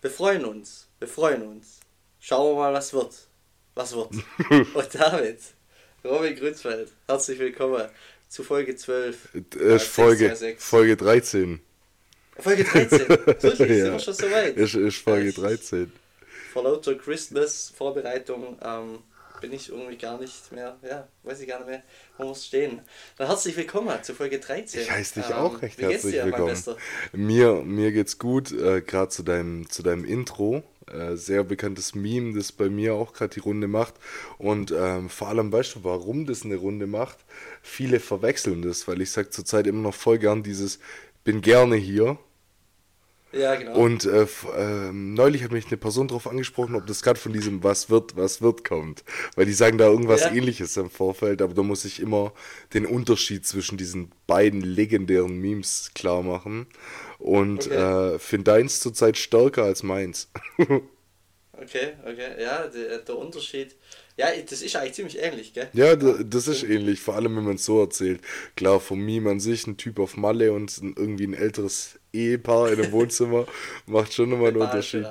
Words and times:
Wir 0.00 0.10
freuen 0.10 0.44
uns. 0.44 0.86
Wir 1.00 1.08
freuen 1.08 1.42
uns. 1.42 1.80
Schauen 2.20 2.54
wir 2.54 2.60
mal, 2.60 2.72
was 2.72 2.92
wird. 2.92 3.14
Was 3.74 3.96
wird. 3.96 4.10
Und 4.74 4.94
damit, 4.94 5.40
Robin 6.04 6.36
Grünfeld, 6.36 6.92
herzlich 7.08 7.36
willkommen 7.40 7.84
zu 8.28 8.44
Folge 8.44 8.76
12. 8.76 9.34
Äh, 9.56 9.78
Folge, 9.80 10.56
Folge 10.58 10.96
13. 10.96 11.60
Folge 12.38 12.62
13? 12.62 13.08
Wirklich? 13.08 13.28
ja. 13.42 13.56
Sind 13.56 13.68
wir 13.68 13.98
schon 13.98 14.14
so 14.14 14.30
weit? 14.30 14.56
Ist, 14.56 14.74
ist 14.74 14.98
Folge 14.98 15.32
13. 15.32 15.90
Vor 16.52 16.62
lauter 16.62 16.94
Christmas-Vorbereitung 16.94 18.56
ähm, 18.62 18.98
bin 19.40 19.52
ich 19.52 19.70
irgendwie 19.70 19.96
gar 19.96 20.18
nicht 20.18 20.52
mehr, 20.52 20.76
ja, 20.82 21.08
weiß 21.22 21.40
ich 21.40 21.48
gar 21.48 21.58
nicht 21.58 21.68
mehr, 21.68 21.82
wo 22.16 22.24
muss 22.24 22.46
stehen. 22.46 22.80
Dann 23.16 23.28
herzlich 23.28 23.56
willkommen 23.56 24.02
zu 24.02 24.14
Folge 24.14 24.38
13. 24.38 24.82
Ich 24.82 24.90
heiße 24.90 25.20
dich 25.20 25.30
ähm, 25.30 25.36
auch 25.36 25.62
recht 25.62 25.80
herzlich 25.80 26.14
dir, 26.14 26.26
willkommen. 26.26 26.56
Mir, 27.12 27.54
mir 27.62 27.92
geht's 27.92 28.18
gut, 28.18 28.52
äh, 28.52 28.80
gerade 28.80 29.08
zu 29.08 29.22
deinem, 29.22 29.68
zu 29.70 29.82
deinem 29.82 30.04
Intro. 30.04 30.62
Äh, 30.86 31.16
sehr 31.16 31.44
bekanntes 31.44 31.94
Meme, 31.94 32.34
das 32.34 32.50
bei 32.52 32.68
mir 32.68 32.94
auch 32.94 33.12
gerade 33.12 33.34
die 33.34 33.40
Runde 33.40 33.68
macht. 33.68 33.94
Und 34.38 34.72
ähm, 34.72 35.08
vor 35.10 35.28
allem, 35.28 35.52
weißt 35.52 35.76
du, 35.76 35.84
warum 35.84 36.26
das 36.26 36.44
eine 36.44 36.56
Runde 36.56 36.86
macht? 36.86 37.18
Viele 37.62 38.00
verwechseln 38.00 38.62
das, 38.62 38.88
weil 38.88 39.00
ich 39.00 39.10
sage 39.10 39.30
zurzeit 39.30 39.66
immer 39.66 39.82
noch 39.82 39.94
voll 39.94 40.18
gern 40.18 40.42
dieses, 40.42 40.78
bin 41.24 41.42
gerne 41.42 41.76
hier 41.76 42.18
ja, 43.32 43.54
genau. 43.56 43.74
Und 43.74 44.06
äh, 44.06 44.22
äh, 44.22 44.92
neulich 44.92 45.44
hat 45.44 45.52
mich 45.52 45.66
eine 45.66 45.76
Person 45.76 46.08
darauf 46.08 46.26
angesprochen, 46.26 46.74
ob 46.74 46.86
das 46.86 47.02
gerade 47.02 47.20
von 47.20 47.32
diesem 47.32 47.62
Was 47.62 47.90
wird, 47.90 48.16
was 48.16 48.40
wird 48.40 48.64
kommt. 48.64 49.04
Weil 49.36 49.46
die 49.46 49.52
sagen 49.52 49.76
da 49.76 49.86
irgendwas 49.86 50.22
ja. 50.22 50.32
ähnliches 50.32 50.76
im 50.76 50.90
Vorfeld, 50.90 51.42
aber 51.42 51.52
da 51.52 51.62
muss 51.62 51.84
ich 51.84 52.00
immer 52.00 52.32
den 52.72 52.86
Unterschied 52.86 53.46
zwischen 53.46 53.76
diesen 53.76 54.12
beiden 54.26 54.62
legendären 54.62 55.38
Memes 55.38 55.90
klar 55.94 56.22
machen. 56.22 56.66
Und 57.18 57.66
okay. 57.66 58.14
äh, 58.14 58.18
finde 58.18 58.52
deins 58.52 58.80
zurzeit 58.80 59.18
stärker 59.18 59.64
als 59.64 59.82
meins. 59.82 60.30
okay, 60.58 61.92
okay. 62.04 62.40
Ja, 62.40 62.66
der, 62.66 62.98
der 62.98 63.18
Unterschied. 63.18 63.76
Ja, 64.16 64.26
das 64.48 64.62
ist 64.62 64.74
eigentlich 64.74 64.94
ziemlich 64.94 65.18
ähnlich, 65.18 65.52
gell? 65.52 65.68
Ja, 65.74 65.94
das 65.94 66.48
ist 66.48 66.64
ähnlich, 66.64 67.00
vor 67.00 67.14
allem 67.14 67.36
wenn 67.36 67.44
man 67.44 67.54
es 67.54 67.64
so 67.64 67.80
erzählt. 67.80 68.20
Klar, 68.56 68.80
vom 68.80 69.04
Meme 69.04 69.30
an 69.30 69.38
sich, 69.38 69.66
ein 69.66 69.76
Typ 69.76 70.00
auf 70.00 70.16
Malle 70.16 70.52
und 70.52 70.76
irgendwie 70.96 71.24
ein 71.24 71.34
älteres 71.34 71.97
Ehepaar 72.12 72.72
in 72.72 72.80
einem 72.80 72.92
Wohnzimmer 72.92 73.46
macht 73.86 74.12
schon 74.12 74.32
immer 74.32 74.48
einen 74.48 74.56
Unterschied. 74.56 75.06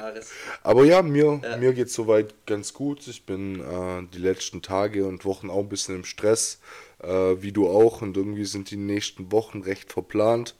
Aber 0.63 0.83
ja, 0.83 1.01
mir, 1.01 1.39
ja. 1.43 1.57
mir 1.57 1.73
geht 1.73 1.87
es 1.87 1.93
soweit 1.93 2.33
ganz 2.45 2.73
gut. 2.73 3.07
Ich 3.07 3.25
bin 3.25 3.59
äh, 3.59 4.03
die 4.13 4.19
letzten 4.19 4.61
Tage 4.61 5.05
und 5.05 5.25
Wochen 5.25 5.49
auch 5.49 5.59
ein 5.59 5.69
bisschen 5.69 5.95
im 5.95 6.05
Stress, 6.05 6.59
äh, 7.03 7.07
wie 7.07 7.51
du 7.51 7.67
auch. 7.67 8.01
Und 8.01 8.17
irgendwie 8.17 8.45
sind 8.45 8.71
die 8.71 8.77
nächsten 8.77 9.31
Wochen 9.31 9.61
recht 9.61 9.93
verplant. 9.93 10.55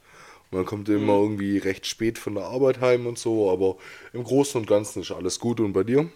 Man 0.52 0.66
kommt 0.66 0.88
immer 0.90 1.18
mhm. 1.18 1.24
irgendwie 1.24 1.58
recht 1.58 1.86
spät 1.86 2.18
von 2.18 2.36
der 2.36 2.46
Arbeit 2.46 2.80
heim 2.80 3.06
und 3.06 3.20
so, 3.20 3.52
aber 3.52 3.78
im 4.14 4.24
Großen 4.24 4.62
und 4.62 4.68
Ganzen 4.68 5.02
ist 5.02 5.12
alles 5.12 5.40
gut. 5.40 5.60
Und 5.60 5.74
bei 5.74 5.84
dir? 5.84 6.10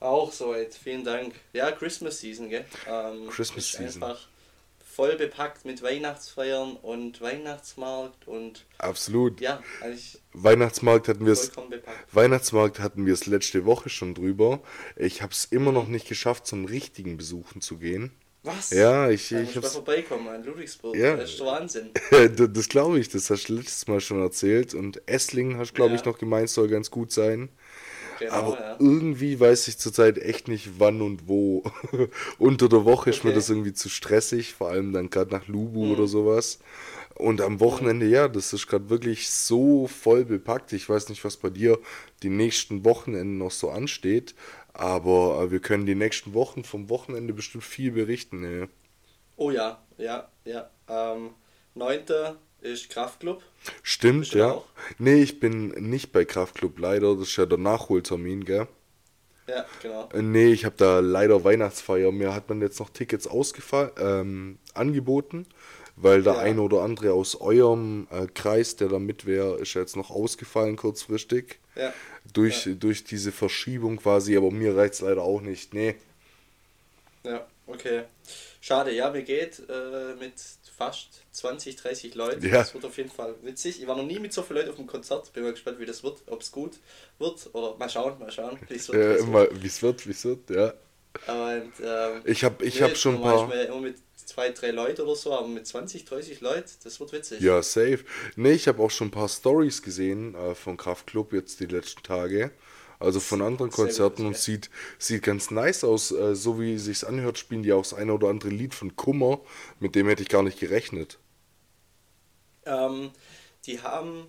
Auch 0.00 0.32
soweit, 0.32 0.74
vielen 0.74 1.04
Dank. 1.04 1.34
Ja, 1.52 1.70
Christmas 1.72 2.20
Season, 2.20 2.48
gell? 2.48 2.64
Ähm, 2.88 3.28
Christmas 3.28 3.70
Season. 3.70 4.02
Einfach 4.02 4.28
voll 5.00 5.16
bepackt 5.16 5.64
mit 5.64 5.82
Weihnachtsfeiern 5.82 6.76
und 6.76 7.22
Weihnachtsmarkt 7.22 8.28
und. 8.28 8.66
Absolut. 8.76 9.40
Ja, 9.40 9.62
eigentlich. 9.80 10.20
Weihnachtsmarkt 10.34 11.08
hatten 11.08 11.24
wir 11.24 11.32
es. 11.32 11.52
Weihnachtsmarkt 12.12 12.80
hatten 12.80 13.06
wir 13.06 13.14
es 13.14 13.24
letzte 13.24 13.64
Woche 13.64 13.88
schon 13.88 14.14
drüber. 14.14 14.60
Ich 14.96 15.22
habe 15.22 15.32
es 15.32 15.46
immer 15.46 15.72
noch 15.72 15.88
nicht 15.88 16.06
geschafft, 16.06 16.46
zum 16.46 16.66
richtigen 16.66 17.16
Besuchen 17.16 17.62
zu 17.62 17.78
gehen. 17.78 18.12
Was? 18.42 18.70
Ja, 18.70 19.08
ich, 19.08 19.32
ich 19.32 19.56
hab's. 19.56 19.72
vorbeikommen 19.72 20.34
in 20.34 20.44
Ludwigsburg. 20.44 20.94
Ja. 20.94 21.16
Das 21.16 21.30
ist 21.30 21.40
der 21.40 21.46
Wahnsinn. 21.46 21.90
das 22.52 22.68
glaube 22.68 22.98
ich, 22.98 23.08
das 23.08 23.30
hast 23.30 23.48
du 23.48 23.54
letztes 23.54 23.88
Mal 23.88 24.00
schon 24.00 24.20
erzählt. 24.20 24.74
Und 24.74 25.00
Esslingen 25.08 25.56
hast 25.56 25.74
glaube 25.74 25.92
ja. 25.92 25.96
ich 25.96 26.04
noch 26.04 26.18
gemeint, 26.18 26.50
soll 26.50 26.68
ganz 26.68 26.90
gut 26.90 27.10
sein. 27.10 27.48
Genau, 28.20 28.32
aber 28.34 28.60
ja. 28.60 28.76
irgendwie 28.78 29.40
weiß 29.40 29.66
ich 29.68 29.78
zurzeit 29.78 30.18
echt 30.18 30.46
nicht 30.46 30.78
wann 30.78 31.00
und 31.00 31.26
wo. 31.26 31.62
Unter 32.38 32.68
der 32.68 32.84
Woche 32.84 33.08
okay. 33.08 33.10
ist 33.10 33.24
mir 33.24 33.32
das 33.32 33.48
irgendwie 33.48 33.72
zu 33.72 33.88
stressig, 33.88 34.52
vor 34.52 34.68
allem 34.68 34.92
dann 34.92 35.08
gerade 35.08 35.32
nach 35.32 35.48
Lubu 35.48 35.86
mhm. 35.86 35.92
oder 35.92 36.06
sowas. 36.06 36.58
Und 37.14 37.40
am 37.40 37.60
Wochenende, 37.60 38.06
ja, 38.06 38.28
das 38.28 38.52
ist 38.52 38.66
gerade 38.66 38.90
wirklich 38.90 39.30
so 39.30 39.86
voll 39.86 40.26
bepackt. 40.26 40.74
Ich 40.74 40.88
weiß 40.88 41.08
nicht, 41.08 41.24
was 41.24 41.38
bei 41.38 41.48
dir 41.48 41.78
die 42.22 42.28
nächsten 42.28 42.84
Wochenenden 42.84 43.38
noch 43.38 43.50
so 43.50 43.70
ansteht, 43.70 44.34
aber 44.74 45.42
äh, 45.42 45.50
wir 45.50 45.60
können 45.60 45.86
die 45.86 45.94
nächsten 45.94 46.34
Wochen 46.34 46.62
vom 46.62 46.90
Wochenende 46.90 47.32
bestimmt 47.32 47.64
viel 47.64 47.92
berichten. 47.92 48.40
Ne? 48.40 48.68
Oh 49.36 49.50
ja, 49.50 49.82
ja, 49.96 50.28
ja. 50.44 50.68
Ähm, 50.88 51.30
9 51.74 52.00
ist 52.60 52.90
Kraftclub. 52.90 53.42
Stimmt, 53.82 54.32
ja. 54.32 54.52
Auch? 54.52 54.66
Nee, 54.98 55.22
ich 55.22 55.40
bin 55.40 55.68
nicht 55.68 56.12
bei 56.12 56.24
Kraftclub 56.24 56.78
leider. 56.78 57.14
Das 57.14 57.28
ist 57.28 57.36
ja 57.36 57.46
der 57.46 57.58
Nachholtermin, 57.58 58.44
gell? 58.44 58.68
Ja, 59.48 59.66
genau. 59.82 60.08
Äh, 60.12 60.22
nee, 60.22 60.52
ich 60.52 60.64
habe 60.64 60.76
da 60.76 61.00
leider 61.00 61.44
Weihnachtsfeier. 61.44 62.12
Mir 62.12 62.34
hat 62.34 62.48
man 62.48 62.60
jetzt 62.60 62.78
noch 62.78 62.90
Tickets 62.90 63.26
ausgefallen, 63.26 63.90
ähm, 63.98 64.58
angeboten, 64.74 65.46
weil 65.96 66.22
der 66.22 66.34
ja. 66.34 66.38
eine 66.40 66.62
oder 66.62 66.82
andere 66.82 67.12
aus 67.12 67.40
eurem 67.40 68.06
äh, 68.10 68.26
Kreis, 68.26 68.76
der 68.76 68.88
da 68.88 68.98
mit 68.98 69.26
wäre, 69.26 69.58
ist 69.58 69.74
jetzt 69.74 69.96
noch 69.96 70.10
ausgefallen 70.10 70.76
kurzfristig. 70.76 71.58
Ja. 71.74 71.92
Durch, 72.32 72.66
ja. 72.66 72.74
durch 72.74 73.04
diese 73.04 73.32
Verschiebung 73.32 73.96
quasi, 73.96 74.36
aber 74.36 74.50
mir 74.50 74.76
reicht 74.76 74.94
es 74.94 75.00
leider 75.00 75.22
auch 75.22 75.40
nicht. 75.40 75.74
Nee. 75.74 75.96
Ja, 77.24 77.46
okay. 77.66 78.04
Schade, 78.62 78.92
ja, 78.92 79.10
mir 79.10 79.22
geht 79.22 79.62
äh, 79.68 80.14
mit 80.18 80.34
fast 80.76 81.22
20, 81.32 81.76
30 81.76 82.14
Leuten. 82.14 82.44
Ja. 82.44 82.58
Das 82.58 82.74
wird 82.74 82.84
auf 82.84 82.96
jeden 82.98 83.10
Fall 83.10 83.34
witzig. 83.42 83.80
Ich 83.80 83.86
war 83.86 83.96
noch 83.96 84.04
nie 84.04 84.18
mit 84.18 84.32
so 84.32 84.42
vielen 84.42 84.58
Leuten 84.58 84.70
auf 84.70 84.76
dem 84.76 84.86
Konzert. 84.86 85.32
Bin 85.32 85.44
mal 85.44 85.52
gespannt, 85.52 85.78
wie 85.78 85.86
das 85.86 86.02
wird. 86.02 86.22
Ob 86.26 86.42
es 86.42 86.52
gut 86.52 86.78
wird. 87.18 87.48
Oder 87.54 87.76
mal 87.76 87.88
schauen, 87.88 88.18
mal 88.18 88.30
schauen, 88.30 88.58
wie 88.68 88.74
es 88.74 88.88
wird. 88.90 89.26
Wie 89.62 89.66
es 89.66 89.82
wird, 89.82 90.06
wie 90.06 90.10
es 90.10 90.24
wird, 90.24 90.50
ja. 90.50 90.74
Und, 91.26 91.72
ähm, 91.82 92.22
ich 92.24 92.44
habe 92.44 92.64
ich 92.64 92.76
nee, 92.76 92.82
hab 92.82 92.96
schon 92.96 93.16
ein 93.16 93.22
paar. 93.22 93.52
Immer 93.52 93.80
mit 93.80 93.96
zwei, 94.14 94.50
drei 94.50 94.70
Leuten 94.70 95.02
oder 95.02 95.16
so, 95.16 95.34
aber 95.34 95.48
mit 95.48 95.66
20, 95.66 96.04
30 96.04 96.40
Leuten, 96.40 96.70
das 96.84 97.00
wird 97.00 97.12
witzig. 97.12 97.40
Ja, 97.40 97.62
safe. 97.62 98.04
Nee, 98.36 98.52
ich 98.52 98.68
habe 98.68 98.82
auch 98.82 98.90
schon 98.90 99.08
ein 99.08 99.10
paar 99.10 99.28
Stories 99.28 99.82
gesehen 99.82 100.34
äh, 100.34 100.54
von 100.54 100.76
Kraftclub 100.76 101.32
jetzt 101.32 101.60
die 101.60 101.66
letzten 101.66 102.02
Tage. 102.02 102.52
Also 103.00 103.18
von 103.18 103.40
anderen 103.40 103.70
Konzerten 103.70 104.26
und 104.26 104.36
sieht, 104.36 104.70
sieht 104.98 105.22
ganz 105.22 105.50
nice 105.50 105.84
aus. 105.84 106.12
Äh, 106.12 106.36
so 106.36 106.60
wie 106.60 106.74
es 106.74 106.84
sich 106.84 107.06
anhört, 107.06 107.38
spielen 107.38 107.62
die 107.62 107.72
auch 107.72 107.82
das 107.82 107.94
eine 107.94 108.12
oder 108.12 108.28
andere 108.28 108.50
Lied 108.50 108.74
von 108.74 108.94
Kummer. 108.94 109.40
Mit 109.80 109.94
dem 109.94 110.06
hätte 110.06 110.22
ich 110.22 110.28
gar 110.28 110.42
nicht 110.42 110.60
gerechnet. 110.60 111.18
Ähm, 112.66 113.10
die 113.64 113.80
haben, 113.80 114.26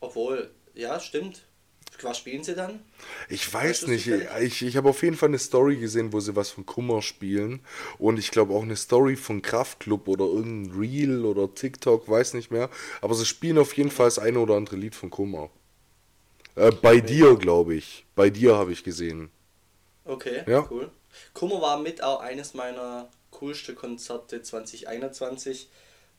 obwohl, 0.00 0.50
ja, 0.74 1.00
stimmt. 1.00 1.42
Was 2.02 2.18
spielen 2.18 2.44
sie 2.44 2.54
dann? 2.54 2.80
Ich 3.28 3.52
weiß 3.52 3.88
nicht. 3.88 4.06
Ich, 4.06 4.62
ich 4.62 4.76
habe 4.76 4.88
auf 4.88 5.02
jeden 5.02 5.16
Fall 5.16 5.28
eine 5.28 5.38
Story 5.38 5.76
gesehen, 5.76 6.12
wo 6.12 6.20
sie 6.20 6.34
was 6.34 6.48
von 6.50 6.64
Kummer 6.64 7.02
spielen. 7.02 7.60
Und 7.98 8.18
ich 8.18 8.30
glaube 8.30 8.54
auch 8.54 8.62
eine 8.62 8.76
Story 8.76 9.16
von 9.16 9.42
Kraftklub 9.42 10.08
oder 10.08 10.24
irgendein 10.24 10.78
Reel 10.78 11.24
oder 11.26 11.54
TikTok, 11.54 12.08
weiß 12.08 12.34
nicht 12.34 12.50
mehr. 12.50 12.70
Aber 13.02 13.14
sie 13.14 13.26
spielen 13.26 13.58
auf 13.58 13.76
jeden 13.76 13.90
Fall 13.90 14.06
das 14.06 14.18
eine 14.18 14.38
oder 14.38 14.54
andere 14.54 14.76
Lied 14.76 14.94
von 14.94 15.10
Kummer. 15.10 15.50
Äh, 16.60 16.72
bei 16.72 17.00
dir, 17.00 17.36
glaube 17.36 17.74
ich. 17.74 18.04
Bei 18.14 18.28
dir 18.28 18.56
habe 18.56 18.72
ich 18.72 18.84
gesehen. 18.84 19.30
Okay, 20.04 20.42
ja. 20.46 20.66
cool. 20.70 20.90
Kummer 21.32 21.60
war 21.62 21.78
mit 21.78 22.02
auch 22.02 22.20
eines 22.20 22.54
meiner 22.54 23.08
coolsten 23.30 23.74
Konzerte 23.74 24.42
2021. 24.42 25.70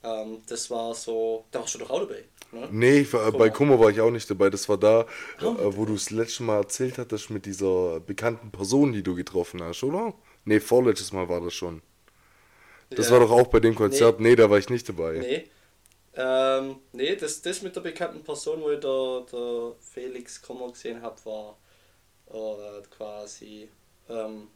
Ähm, 0.03 0.39
das 0.47 0.71
war 0.71 0.95
so, 0.95 1.45
da 1.51 1.59
warst 1.59 1.75
du 1.75 1.79
doch 1.79 1.91
auch 1.91 1.99
dabei. 1.99 2.23
Ne? 2.51 2.67
Nee, 2.71 3.07
war, 3.11 3.25
Kummer. 3.25 3.37
bei 3.37 3.49
Kummer 3.49 3.79
war 3.79 3.89
ich 3.91 4.01
auch 4.01 4.09
nicht 4.09 4.29
dabei. 4.29 4.49
Das 4.49 4.67
war 4.67 4.77
da, 4.77 5.05
oh. 5.41 5.45
äh, 5.45 5.77
wo 5.77 5.85
du 5.85 5.93
es 5.93 6.09
letztes 6.09 6.39
Mal 6.39 6.57
erzählt 6.57 6.97
hattest 6.97 7.29
mit 7.29 7.45
dieser 7.45 7.99
bekannten 7.99 8.51
Person, 8.51 8.93
die 8.93 9.03
du 9.03 9.13
getroffen 9.13 9.61
hast, 9.61 9.83
oder? 9.83 10.13
Nee, 10.45 10.59
vorletztes 10.59 11.13
Mal 11.13 11.29
war 11.29 11.41
das 11.41 11.53
schon. 11.53 11.83
Das 12.89 13.07
ja. 13.07 13.13
war 13.13 13.19
doch 13.21 13.31
auch 13.31 13.47
bei 13.47 13.59
dem 13.59 13.75
Konzert. 13.75 14.19
Nee. 14.19 14.29
nee, 14.29 14.35
da 14.35 14.49
war 14.49 14.57
ich 14.57 14.69
nicht 14.69 14.89
dabei. 14.89 15.19
Nee, 15.19 15.47
ähm, 16.15 16.77
nee, 16.91 17.15
das, 17.15 17.41
das 17.41 17.61
mit 17.61 17.75
der 17.75 17.81
bekannten 17.81 18.23
Person, 18.23 18.61
wo 18.61 18.71
ich 18.71 18.79
der, 18.79 19.25
der 19.31 19.75
Felix 19.79 20.41
Kommer 20.41 20.69
gesehen 20.71 21.01
habe, 21.01 21.17
war 21.25 21.57
äh, 22.29 22.81
quasi 22.89 23.69
ähm, 24.09 24.49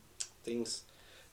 Dings. 0.46 0.86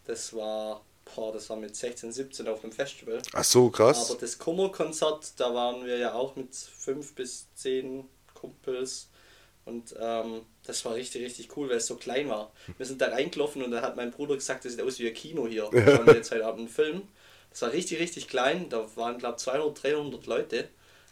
Das 0.05 0.35
war, 0.35 0.85
boah, 1.15 1.33
das 1.33 1.49
war 1.51 1.57
mit 1.57 1.75
16, 1.75 2.13
17 2.13 2.49
auf 2.49 2.61
dem 2.61 2.73
Festival. 2.73 3.21
Ach 3.33 3.45
so, 3.45 3.71
krass. 3.71 4.11
Aber 4.11 4.21
das 4.21 4.39
Kummer-Konzert, 4.39 5.33
da 5.39 5.55
waren 5.55 5.85
wir 5.85 5.99
ja 5.99 6.15
auch 6.15 6.37
mit 6.37 6.55
fünf 6.55 7.15
bis 7.15 7.49
zehn 7.55 8.09
Kumpels. 8.35 9.09
Und 9.65 9.95
ähm, 10.01 10.43
das 10.65 10.85
war 10.85 10.95
richtig, 10.95 11.23
richtig 11.23 11.57
cool, 11.57 11.69
weil 11.69 11.77
es 11.77 11.87
so 11.87 11.97
klein 11.97 12.29
war. 12.29 12.53
Wir 12.77 12.87
sind 12.87 13.01
da 13.01 13.09
reingelaufen 13.09 13.63
und 13.63 13.71
da 13.71 13.81
hat 13.81 13.97
mein 13.97 14.11
Bruder 14.11 14.35
gesagt, 14.35 14.65
das 14.65 14.73
sieht 14.73 14.83
aus 14.83 14.99
wie 14.99 15.09
ein 15.09 15.15
Kino 15.15 15.47
hier. 15.47 15.69
Da 15.73 15.99
haben 15.99 16.07
wir 16.07 16.15
jetzt 16.15 16.33
heute 16.33 16.47
Abend 16.47 16.61
einen 16.61 16.69
Film. 16.69 17.03
Das 17.53 17.63
war 17.63 17.73
richtig, 17.73 18.01
richtig 18.01 18.29
klein. 18.29 18.69
Da 18.69 18.85
waren, 18.97 19.19
glaube 19.19 19.37
ich, 19.39 19.45
200, 19.45 19.83
300 19.83 20.27
Leute. 20.27 20.69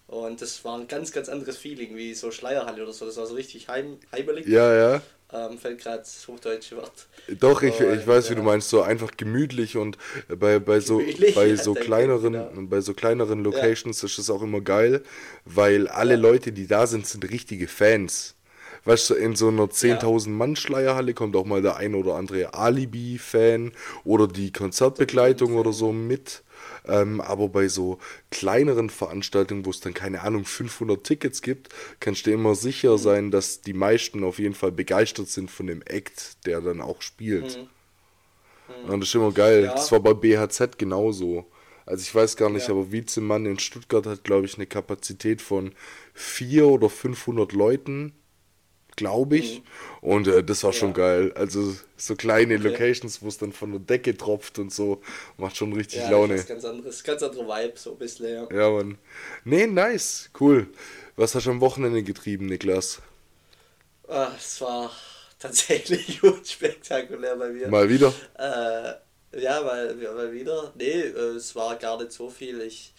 Und 0.06 0.42
das 0.42 0.64
war 0.64 0.76
ein 0.76 0.88
ganz, 0.88 1.12
ganz 1.12 1.28
anderes 1.28 1.56
Feeling, 1.56 1.94
wie 1.96 2.14
so 2.14 2.32
Schleierhalle 2.32 2.82
oder 2.82 2.92
so. 2.92 3.06
Das 3.06 3.16
war 3.16 3.26
so 3.26 3.34
richtig 3.34 3.68
heim, 3.68 3.98
heimelig. 4.12 4.46
Ja, 4.48 4.74
ja. 4.74 5.02
Ähm, 5.32 5.58
fällt 5.58 5.80
gerade 5.80 5.98
das 5.98 6.26
hochdeutsche 6.26 6.76
Wort. 6.76 7.06
Doch, 7.38 7.62
ich, 7.62 7.78
ich 7.78 8.06
weiß, 8.06 8.24
ja. 8.24 8.30
wie 8.32 8.34
du 8.34 8.42
meinst, 8.42 8.68
so 8.68 8.82
einfach 8.82 9.12
gemütlich 9.16 9.76
und 9.76 9.96
bei, 10.28 10.58
bei 10.58 10.80
so, 10.80 11.00
bei 11.36 11.54
so 11.54 11.74
kleineren, 11.74 12.32
genau. 12.32 12.50
bei 12.66 12.80
so 12.80 12.94
kleineren 12.94 13.44
Locations 13.44 14.02
ja. 14.02 14.06
ist 14.06 14.18
es 14.18 14.28
auch 14.28 14.42
immer 14.42 14.60
geil, 14.60 15.04
weil 15.44 15.86
alle 15.86 16.14
ja. 16.14 16.20
Leute, 16.20 16.50
die 16.50 16.66
da 16.66 16.88
sind, 16.88 17.06
sind 17.06 17.30
richtige 17.30 17.68
Fans. 17.68 18.34
Weißt 18.84 19.10
du, 19.10 19.14
in 19.14 19.36
so 19.36 19.48
einer 19.48 19.64
10.000 19.64 20.30
Mann 20.30 20.56
Schleierhalle 20.56 21.14
kommt 21.14 21.36
auch 21.36 21.44
mal 21.44 21.62
der 21.62 21.76
ein 21.76 21.94
oder 21.94 22.14
andere 22.14 22.54
Alibi-Fan 22.54 23.72
oder 24.04 24.26
die 24.26 24.52
Konzertbegleitung 24.52 25.56
oder 25.56 25.72
so 25.72 25.92
mit. 25.92 26.42
Ähm, 26.86 27.20
aber 27.20 27.48
bei 27.48 27.68
so 27.68 27.98
kleineren 28.30 28.90
Veranstaltungen, 28.90 29.64
wo 29.66 29.70
es 29.70 29.80
dann 29.80 29.94
keine 29.94 30.22
Ahnung 30.22 30.44
500 30.44 31.02
Tickets 31.04 31.42
gibt, 31.42 31.68
kannst 32.00 32.26
du 32.26 32.32
immer 32.32 32.54
sicher 32.54 32.98
sein, 32.98 33.30
dass 33.30 33.60
die 33.60 33.74
meisten 33.74 34.24
auf 34.24 34.38
jeden 34.38 34.54
Fall 34.54 34.72
begeistert 34.72 35.28
sind 35.28 35.50
von 35.50 35.66
dem 35.66 35.82
Act, 35.82 36.46
der 36.46 36.60
dann 36.60 36.80
auch 36.80 37.02
spielt. 37.02 37.58
Mhm. 37.58 37.68
Mhm. 38.84 38.90
Und 38.92 39.00
das 39.00 39.10
ist 39.10 39.14
immer 39.14 39.32
geil. 39.32 39.64
Ja. 39.64 39.74
Das 39.74 39.92
war 39.92 40.00
bei 40.00 40.14
BHZ 40.14 40.78
genauso. 40.78 41.46
Also 41.86 42.02
ich 42.02 42.14
weiß 42.14 42.36
gar 42.36 42.50
nicht, 42.50 42.68
ja. 42.68 42.74
aber 42.74 42.92
Wiezemann 42.92 43.46
in 43.46 43.58
Stuttgart 43.58 44.06
hat, 44.06 44.24
glaube 44.24 44.46
ich, 44.46 44.56
eine 44.56 44.66
Kapazität 44.66 45.42
von 45.42 45.72
400 46.14 46.72
oder 46.72 46.88
500 46.88 47.52
Leuten 47.52 48.12
glaube 48.96 49.36
ich. 49.36 49.58
Mhm. 49.58 49.64
Und 50.00 50.28
äh, 50.28 50.42
das 50.42 50.62
war 50.64 50.72
ja. 50.72 50.78
schon 50.78 50.92
geil. 50.92 51.32
Also 51.34 51.74
so 51.96 52.16
kleine 52.16 52.56
okay. 52.56 52.68
Locations, 52.68 53.22
wo 53.22 53.28
es 53.28 53.38
dann 53.38 53.52
von 53.52 53.72
der 53.72 53.80
Decke 53.80 54.16
tropft 54.16 54.58
und 54.58 54.72
so, 54.72 55.00
macht 55.36 55.56
schon 55.56 55.72
richtig 55.72 56.00
ja, 56.00 56.10
Laune. 56.10 56.34
Das 56.34 56.42
ist 56.42 56.48
ganz 56.48 56.64
anderes, 56.64 57.04
ganz 57.04 57.22
andere 57.22 57.46
Vibe, 57.46 57.78
so 57.78 57.92
ein 57.92 57.98
bisschen, 57.98 58.34
ja. 58.34 58.48
Ja, 58.50 58.70
Mann. 58.70 58.98
Nee, 59.44 59.66
nice, 59.66 60.30
cool. 60.40 60.68
Was 61.16 61.34
hast 61.34 61.46
du 61.46 61.50
am 61.50 61.60
Wochenende 61.60 62.02
getrieben, 62.02 62.46
Niklas? 62.46 63.02
Ach, 64.08 64.36
es 64.36 64.60
war 64.60 64.90
tatsächlich 65.38 66.22
unspektakulär 66.22 67.36
bei 67.36 67.50
mir. 67.50 67.68
Mal 67.68 67.88
wieder? 67.88 68.12
Äh, 68.38 69.40
ja, 69.40 69.60
mal, 69.62 69.94
mal 69.94 70.32
wieder. 70.32 70.72
Nee, 70.76 71.00
äh, 71.00 71.36
es 71.36 71.54
war 71.54 71.76
gar 71.76 71.98
nicht 71.98 72.12
so 72.12 72.28
viel. 72.28 72.60
Ich 72.62 72.94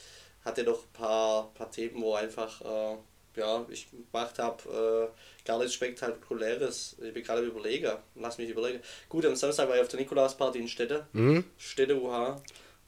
hatte 0.46 0.64
noch 0.64 0.84
ein 0.84 0.94
paar, 0.94 1.54
paar 1.54 1.72
Themen, 1.72 2.02
wo 2.02 2.14
einfach 2.14 2.62
äh, 2.62 2.98
ja, 3.36 3.66
ich 3.69 3.88
gemacht 3.89 4.39
habe, 4.39 5.12
äh, 5.13 5.45
gar 5.48 5.57
nichts 5.60 5.74
Spektakuläres. 5.74 6.98
Ich 7.01 7.13
bin 7.13 7.24
gerade 7.24 7.44
überlegen, 7.44 7.92
lass 8.16 8.38
mich 8.38 8.50
überlegen. 8.50 8.81
Gut, 9.10 9.25
am 9.25 9.36
Samstag 9.36 9.68
war 9.68 9.75
ich 9.75 9.81
auf 9.81 9.88
der 9.88 10.00
Nikolausparty 10.00 10.60
in 10.60 10.68
Städte, 10.68 11.07
mhm. 11.13 11.44
Städte 11.57 12.01
UH. 12.01 12.42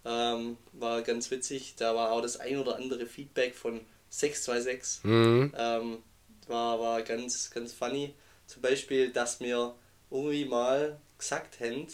Ähm, 0.05 0.57
war 0.73 1.01
ganz 1.01 1.31
witzig, 1.31 1.75
da 1.77 1.95
war 1.95 2.11
auch 2.11 2.21
das 2.21 2.37
ein 2.37 2.57
oder 2.57 2.75
andere 2.75 3.05
Feedback 3.05 3.55
von 3.55 3.79
626. 4.09 5.03
Mhm. 5.05 5.53
Ähm, 5.57 6.03
war, 6.47 6.79
war 6.79 7.01
ganz, 7.03 7.49
ganz 7.51 7.73
funny. 7.73 8.13
Zum 8.45 8.61
Beispiel, 8.61 9.11
dass 9.11 9.39
mir 9.39 9.73
irgendwie 10.11 10.45
mal 10.45 10.99
gesagt 11.17 11.59
haben, 11.61 11.87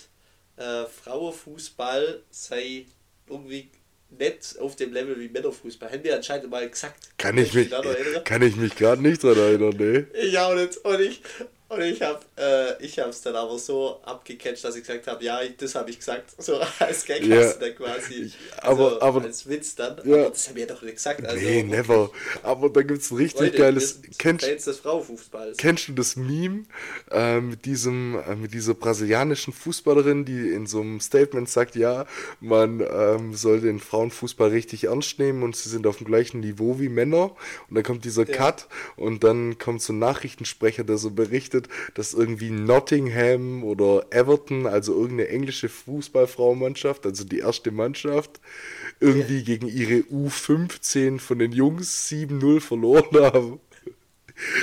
äh, 0.58 0.86
Frauenfußball 0.86 2.24
sei 2.32 2.88
irgendwie 3.28 3.70
nicht 4.18 4.60
auf 4.60 4.76
dem 4.76 4.94
Level 4.94 5.20
wie 5.20 5.30
Männerfußball. 5.30 5.92
Haben 5.92 6.04
wir 6.04 6.16
anscheinend 6.16 6.50
mal 6.50 6.68
gesagt. 6.70 7.10
Kann 7.18 7.38
ich 7.38 7.54
mich, 7.54 7.70
kann 8.26 8.42
ich 8.42 8.56
mich 8.56 8.76
gerade 8.76 9.02
nicht 9.02 9.24
dran 9.24 9.38
erinnern, 9.38 9.76
ne? 9.78 10.08
Ich 10.14 10.38
auch 10.38 10.56
nicht. 10.56 10.78
Und 10.78 11.00
ich, 11.00 11.22
und 11.70 11.82
ich 11.82 12.02
habe 12.02 12.20
äh, 12.36 12.84
ich 12.84 12.98
es 12.98 13.22
dann 13.22 13.36
aber 13.36 13.58
so 13.60 14.00
abgecatcht, 14.04 14.64
dass 14.64 14.76
ich 14.76 14.82
gesagt 14.82 15.08
habe, 15.08 15.24
ja, 15.24 15.40
das 15.58 15.76
habe 15.76 15.90
ich 15.90 16.00
gesagt. 16.00 16.32
So 16.40 16.60
als 16.80 17.06
Gag 17.06 17.26
ja. 17.26 17.38
hast 17.38 17.58
du 17.58 17.66
dann 17.66 17.76
quasi. 17.76 18.14
Ich, 18.14 18.38
aber, 18.62 18.86
also, 18.86 19.02
aber, 19.02 19.22
als 19.24 19.48
Witz 19.48 19.76
dann. 19.76 19.98
Ja. 20.04 20.16
Aber 20.16 20.30
das 20.30 20.48
haben 20.48 20.56
wir 20.56 20.68
doch 20.68 20.82
nicht 20.82 20.96
gesagt. 20.96 21.26
Also, 21.26 21.46
nee, 21.46 21.64
never. 21.64 22.10
Aber 22.44 22.70
da 22.70 22.82
gibt 22.82 23.02
es 23.02 23.12
ein 23.12 23.18
richtig 23.18 23.42
Leute, 23.42 23.58
geiles. 23.58 24.02
Kennst, 24.18 24.46
Fans 24.46 24.66
des 24.66 24.80
Frauenfußballs. 24.80 25.58
Kennst 25.58 25.90
du 25.90 25.94
das 25.94 26.16
Meme 26.16 26.64
äh, 27.12 27.40
mit, 27.40 27.66
diesem, 27.66 28.20
äh, 28.20 28.36
mit 28.36 28.54
dieser 28.54 28.74
brasilianischen 28.74 29.54
Fußballerin, 29.54 30.26
die 30.26 30.50
in 30.52 30.66
so 30.66 30.82
einem 30.82 31.00
Statement 31.02 31.50
sagt, 31.50 31.76
ja, 31.76 32.06
man 32.40 32.80
ähm, 32.80 33.34
soll 33.36 33.62
den 33.62 33.80
Frauenfußball 33.80 34.50
richtig 34.50 34.86
ernst 34.86 35.20
nehmen 35.20 35.44
und 35.44 35.56
sie 35.56 35.70
sind 35.70 35.86
auf 35.86 35.98
dem 35.98 36.08
gleichen 36.08 36.40
Niveau 36.40 36.80
wie 36.80 36.90
Männer. 36.90 37.36
Und 37.70 37.76
dann 37.76 37.84
kommt 37.84 38.06
dieser 38.06 38.28
ja. 38.28 38.36
Cut 38.36 38.68
und 38.96 39.24
dann 39.24 39.58
kommt 39.58 39.82
so 39.82 39.94
ein 39.94 40.00
Nachrichtensprecher, 40.00 40.84
der 40.84 40.98
so 40.98 41.12
berichtet, 41.12 41.59
berichtet, 41.60 41.70
dass 41.96 42.14
irgendwie 42.14 42.50
Nottingham 42.50 43.64
oder 43.64 44.06
Everton, 44.12 44.68
also 44.68 44.94
irgendeine 44.94 45.30
englische 45.30 45.70
Fußballfrauenmannschaft, 45.70 47.06
also 47.06 47.24
die 47.24 47.40
erste 47.40 47.72
Mannschaft, 47.72 48.40
irgendwie 49.00 49.40
ja. 49.40 49.44
gegen 49.44 49.68
ihre 49.68 50.02
U15 50.12 51.20
von 51.20 51.40
den 51.40 51.52
Jungs 51.52 52.10
7-0 52.10 52.60
verloren 52.60 53.06
haben. 53.14 53.60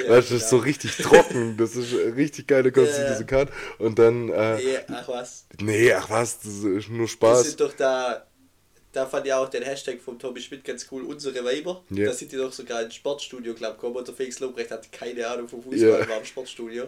Ja, 0.04 0.10
weißt 0.10 0.30
du, 0.30 0.34
das 0.34 0.44
ist 0.44 0.50
so 0.50 0.56
richtig 0.56 0.96
trocken. 0.96 1.56
Das 1.58 1.76
ist 1.76 1.92
richtig 2.16 2.46
geil, 2.46 2.62
da 2.62 2.70
kommst 2.70 2.98
du 2.98 3.08
diese 3.10 3.26
Karte. 3.26 3.52
Und 3.78 3.98
dann. 3.98 4.30
Äh, 4.30 4.56
nee, 4.56 4.78
ach 4.88 5.08
was. 5.08 5.46
Nee, 5.60 5.92
ach 5.92 6.08
was, 6.08 6.40
das 6.40 6.64
ist 6.64 6.88
nur 6.88 7.06
Spaß. 7.06 7.38
Das 7.38 7.48
sind 7.48 7.60
doch 7.60 7.72
da 7.74 8.26
da 8.96 9.04
fand 9.04 9.26
ich 9.26 9.32
auch 9.32 9.48
den 9.48 9.62
Hashtag 9.62 10.00
von 10.00 10.18
Tommy 10.18 10.40
Schmidt 10.40 10.64
ganz 10.64 10.86
cool, 10.90 11.02
unsere 11.02 11.44
Weiber. 11.44 11.84
Yeah. 11.90 12.06
Da 12.06 12.12
sind 12.14 12.32
die 12.32 12.36
doch 12.36 12.52
sogar 12.52 12.82
ins 12.82 12.94
Sportstudio, 12.94 13.52
glaube 13.52 13.74
ich, 13.74 13.80
gekommen. 13.80 13.96
Und 13.96 14.08
der 14.08 14.14
Felix 14.14 14.40
Lobrecht 14.40 14.70
hatte 14.70 14.88
keine 14.90 15.26
Ahnung 15.28 15.48
vom 15.48 15.62
Fußball, 15.62 15.80
yeah. 15.80 16.08
war 16.08 16.18
im 16.18 16.24
Sportstudio. 16.24 16.86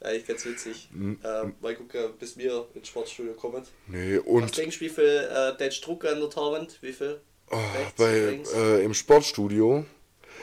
Eigentlich 0.00 0.26
ganz 0.26 0.44
witzig. 0.44 0.88
Mhm. 0.92 1.18
Ähm, 1.24 1.54
mal 1.60 1.74
gucken, 1.76 2.12
bis 2.18 2.36
wir 2.36 2.66
ins 2.74 2.88
Sportstudio 2.88 3.34
kommen. 3.34 3.62
Nee, 3.86 4.18
und. 4.18 4.42
Was 4.42 4.52
denkst 4.52 4.78
du, 4.78 4.84
wie 4.84 4.88
viel 4.88 5.04
äh, 5.04 5.56
der 5.56 5.68
Druck 5.70 6.04
an 6.04 6.20
der 6.20 6.30
Torwand? 6.30 6.78
Wie 6.82 6.92
viel? 6.92 7.20
Oh, 7.50 7.56
bei, 7.96 8.40
äh, 8.56 8.84
Im 8.84 8.94
Sportstudio. 8.94 9.84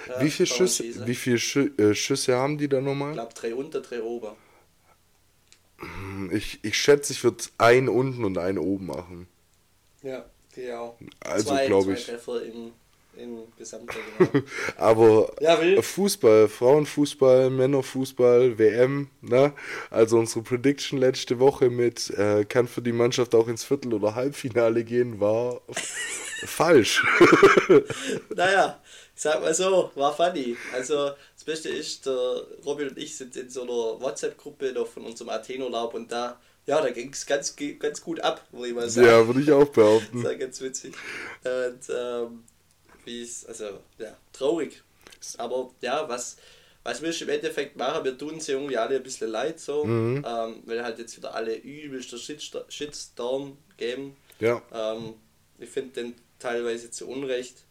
Ja, 0.07 0.21
wie 0.21 0.29
viele 0.29 0.47
Schüsse, 0.47 1.07
wie 1.07 1.15
viel 1.15 1.37
Schü 1.37 1.71
äh, 1.77 1.93
Schüsse 1.93 2.35
haben 2.35 2.57
die 2.57 2.69
da 2.69 2.79
nochmal? 2.79 3.11
Ich 3.11 3.15
glaube, 3.15 3.33
drei 3.33 3.55
unter, 3.55 3.81
drei 3.81 4.01
oben. 4.01 4.31
Hm, 5.77 6.31
ich, 6.33 6.59
ich 6.63 6.77
schätze, 6.77 7.13
ich 7.13 7.23
würde 7.23 7.43
einen 7.57 7.89
unten 7.89 8.23
und 8.23 8.37
einen 8.37 8.59
oben 8.59 8.87
machen. 8.87 9.27
Ja. 10.03 10.25
Ja. 10.55 10.93
Also 11.19 11.55
glaube 11.65 11.93
ich. 11.93 12.05
Treffer 12.05 12.43
im, 12.43 12.71
im 13.17 13.43
Gesamten. 13.57 13.95
Aber 14.77 15.33
ja, 15.39 15.81
Fußball, 15.81 16.47
Frauenfußball, 16.47 17.49
Männerfußball, 17.49 18.57
WM, 18.57 19.09
ne? 19.21 19.53
Also 19.89 20.17
unsere 20.17 20.43
Prediction 20.43 20.99
letzte 20.99 21.39
Woche 21.39 21.69
mit 21.69 22.09
äh, 22.11 22.45
kann 22.45 22.67
für 22.67 22.81
die 22.81 22.91
Mannschaft 22.91 23.35
auch 23.35 23.47
ins 23.47 23.63
Viertel- 23.63 23.93
oder 23.93 24.15
Halbfinale 24.15 24.83
gehen, 24.83 25.19
war 25.19 25.61
falsch. 26.45 27.05
naja, 28.35 28.81
ich 29.15 29.21
sag 29.21 29.41
mal 29.41 29.53
so, 29.53 29.91
war 29.95 30.15
funny. 30.15 30.57
Also 30.73 31.11
das 31.35 31.43
Beste 31.45 31.69
ist, 31.69 32.05
der 32.05 32.43
Robin 32.65 32.89
und 32.89 32.97
ich 32.97 33.15
sind 33.15 33.35
in 33.35 33.49
so 33.49 33.61
einer 33.61 34.01
WhatsApp-Gruppe 34.01 34.85
von 34.85 35.05
unserem 35.05 35.29
Athen-Urlaub 35.29 35.93
und 35.93 36.11
da 36.11 36.39
ja, 36.65 36.81
da 36.81 36.89
ging 36.89 37.11
es 37.11 37.25
ganz, 37.25 37.55
ganz 37.79 38.01
gut 38.01 38.19
ab, 38.21 38.45
würde 38.51 38.69
ich 38.69 38.73
mal 38.73 38.89
sagen. 38.89 39.07
Ja, 39.07 39.27
würde 39.27 39.41
ich 39.41 39.51
auch 39.51 39.67
behaupten. 39.67 40.17
das 40.17 40.31
war 40.31 40.35
ganz 40.35 40.61
witzig. 40.61 40.93
Und 41.43 41.95
ähm, 41.95 42.43
wie 43.03 43.21
es, 43.21 43.45
also, 43.45 43.79
ja, 43.99 44.17
traurig. 44.33 44.81
Aber 45.37 45.71
ja, 45.81 46.07
was, 46.09 46.37
was 46.83 47.01
willst 47.01 47.21
du 47.21 47.25
im 47.25 47.31
Endeffekt 47.31 47.77
machen? 47.77 48.03
Wir 48.03 48.17
tun 48.17 48.39
sie 48.39 48.53
irgendwie 48.53 48.77
alle 48.77 48.95
ein 48.95 49.03
bisschen 49.03 49.29
leid, 49.29 49.59
so, 49.59 49.85
mhm. 49.85 50.25
ähm, 50.27 50.63
weil 50.65 50.83
halt 50.83 50.99
jetzt 50.99 51.15
wieder 51.17 51.35
alle 51.35 51.55
übelster 51.55 52.17
Shitstorm 52.17 53.57
geben. 53.77 54.15
Ja. 54.39 54.61
Ähm, 54.71 55.13
ich 55.59 55.69
finde 55.69 56.01
den 56.01 56.15
teilweise 56.39 56.91
zu 56.91 57.07
Unrecht. 57.07 57.63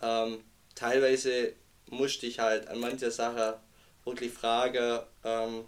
Ähm, 0.00 0.38
teilweise 0.74 1.52
musste 1.90 2.26
ich 2.26 2.38
halt 2.38 2.68
an 2.68 2.78
mancher 2.78 3.10
Sache 3.10 3.58
wirklich 4.04 4.32
fragen, 4.32 5.00
ähm, 5.24 5.64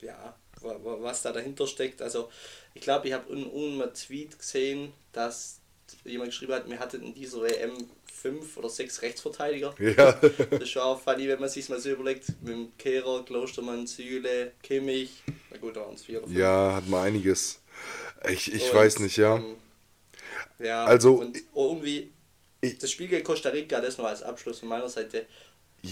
ja, 0.00 0.36
was 0.62 1.22
da 1.22 1.32
dahinter 1.32 1.66
steckt. 1.66 2.02
Also 2.02 2.30
ich 2.74 2.82
glaube, 2.82 3.08
ich 3.08 3.14
habe 3.14 3.32
einen 3.32 3.94
Tweet 3.94 4.38
gesehen, 4.38 4.92
dass 5.12 5.60
jemand 6.04 6.30
geschrieben 6.30 6.52
hat, 6.52 6.68
wir 6.68 6.78
hatten 6.78 7.02
in 7.02 7.14
dieser 7.14 7.42
WM 7.42 7.72
fünf 8.22 8.56
oder 8.56 8.68
sechs 8.68 9.02
Rechtsverteidiger. 9.02 9.74
Ja. 9.78 10.12
das 10.12 10.62
ist 10.62 10.76
auch 10.78 11.00
funny, 11.00 11.28
wenn 11.28 11.40
man 11.40 11.48
sich 11.48 11.68
mal 11.68 11.80
so 11.80 11.90
überlegt, 11.90 12.28
mit 12.40 12.54
dem 12.54 12.76
Kehrer, 12.78 13.24
Klostermann, 13.24 13.86
Süle, 13.86 14.52
Kimmich, 14.62 15.22
na 15.50 15.58
gut, 15.58 15.76
da 15.76 15.80
waren 15.80 15.94
es 15.94 16.04
vier 16.04 16.18
oder 16.18 16.28
fünf. 16.28 16.38
Ja, 16.38 16.74
hat 16.76 16.88
man 16.88 17.04
einiges. 17.04 17.60
Ich, 18.28 18.52
ich 18.52 18.70
und, 18.70 18.74
weiß 18.74 19.00
nicht, 19.00 19.16
ja. 19.16 19.36
Ähm, 19.36 19.56
ja, 20.60 20.84
also 20.84 21.14
und 21.14 21.36
irgendwie, 21.54 22.12
ich, 22.60 22.78
das 22.78 22.90
Spiel 22.90 23.08
gegen 23.08 23.24
Costa 23.24 23.48
Rica, 23.48 23.80
das 23.80 23.98
noch 23.98 24.04
als 24.04 24.22
Abschluss 24.22 24.60
von 24.60 24.68
meiner 24.68 24.88
Seite, 24.88 25.26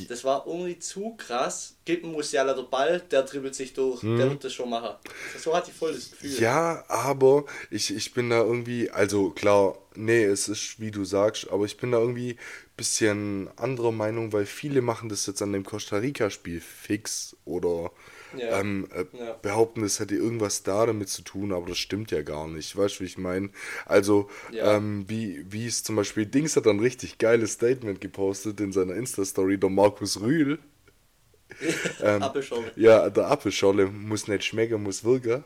das 0.09 0.23
war 0.23 0.47
irgendwie 0.47 0.79
zu 0.79 1.15
krass. 1.17 1.77
Ein 1.89 2.13
Musiala 2.13 2.55
der 2.55 2.63
Ball, 2.63 3.01
der 3.11 3.25
dribbelt 3.25 3.57
sich 3.57 3.73
durch, 3.73 4.03
hm. 4.03 4.17
der 4.17 4.31
wird 4.31 4.45
das 4.45 4.53
schon 4.53 4.71
machen. 4.71 4.95
So 5.37 5.55
hatte 5.55 5.71
ich 5.73 5.77
voll 5.77 5.93
das 5.93 6.11
Gefühl. 6.13 6.39
Ja, 6.39 6.85
aber 6.87 7.45
ich, 7.71 7.95
ich 7.95 8.15
bin 8.15 8.31
da 8.31 8.39
irgendwie, 8.43 8.91
also 8.91 9.31
klar, 9.31 9.77
nee, 9.97 10.23
es 10.23 10.49
ist 10.49 10.79
wie 10.79 10.93
du 10.93 11.05
sagst, 11.05 11.51
aber 11.51 11.65
ich 11.65 11.77
bin 11.77 11.91
da 11.91 11.99
irgendwie 11.99 12.35
ein 12.35 12.77
bisschen 12.77 13.51
anderer 13.57 13.91
Meinung, 13.91 14.33
weil 14.33 14.47
viele 14.47 14.83
machen 14.83 15.09
das 15.09 15.27
jetzt 15.27 15.43
an 15.43 15.53
dem 15.53 15.65
Costa 15.65 15.97
Rica-Spiel 15.97 16.61
fix 16.61 17.37
oder 17.45 17.91
ja. 18.37 18.61
Ähm, 18.61 18.89
äh, 18.93 19.05
ja. 19.17 19.33
behaupten, 19.35 19.83
es 19.83 20.01
hätte 20.01 20.15
irgendwas 20.15 20.63
da 20.63 20.87
damit 20.87 21.09
zu 21.09 21.23
tun, 21.23 21.53
aber 21.53 21.67
das 21.67 21.79
stimmt 21.79 22.11
ja 22.11 22.23
gar 22.23 22.49
nicht. 22.49 22.77
Weißt 22.77 22.97
du, 22.97 23.01
wie 23.01 23.07
ich 23.07 23.19
meine? 23.19 23.51
Also, 23.87 24.29
ja. 24.53 24.77
ähm, 24.77 25.05
wie, 25.09 25.45
wie 25.51 25.67
es 25.67 25.83
zum 25.83 25.97
Beispiel, 25.97 26.27
Dings 26.27 26.57
hat 26.57 26.67
ein 26.67 26.81
richtig 26.81 27.19
geiles 27.19 27.53
Statement 27.53 28.01
gepostet 28.01 28.61
in 28.61 28.73
seiner 28.73 28.95
Insta-Story, 28.95 29.59
der 29.59 29.71
Markus 29.71 30.21
Rühl. 30.21 30.59
ähm, 32.03 32.23
Appelscholle. 32.23 32.73
Ja, 32.77 33.11
der 33.11 33.27
Appelscholle 33.27 33.87
muss 33.87 34.29
nicht 34.29 34.45
schmecken, 34.45 34.83
muss 34.83 35.05
wirken. 35.05 35.45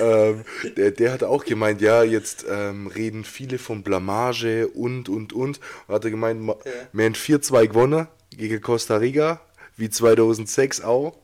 ähm, 0.00 0.44
der, 0.76 0.92
der 0.92 1.12
hat 1.12 1.22
auch 1.22 1.44
gemeint, 1.44 1.80
ja, 1.80 2.02
jetzt 2.02 2.46
ähm, 2.48 2.86
reden 2.86 3.24
viele 3.24 3.58
von 3.58 3.82
Blamage 3.82 4.68
und, 4.68 5.08
und, 5.08 5.32
und. 5.32 5.60
Und 5.86 5.94
hat 5.94 6.04
er 6.04 6.10
gemeint, 6.10 6.46
ja. 6.46 6.54
wir 6.92 7.04
haben 7.04 7.14
4-2 7.14 7.68
gewonnen 7.68 8.08
gegen 8.30 8.60
Costa 8.60 8.96
Rica 8.96 9.40
wie 9.76 9.90
2006 9.90 10.82
auch. 10.82 11.18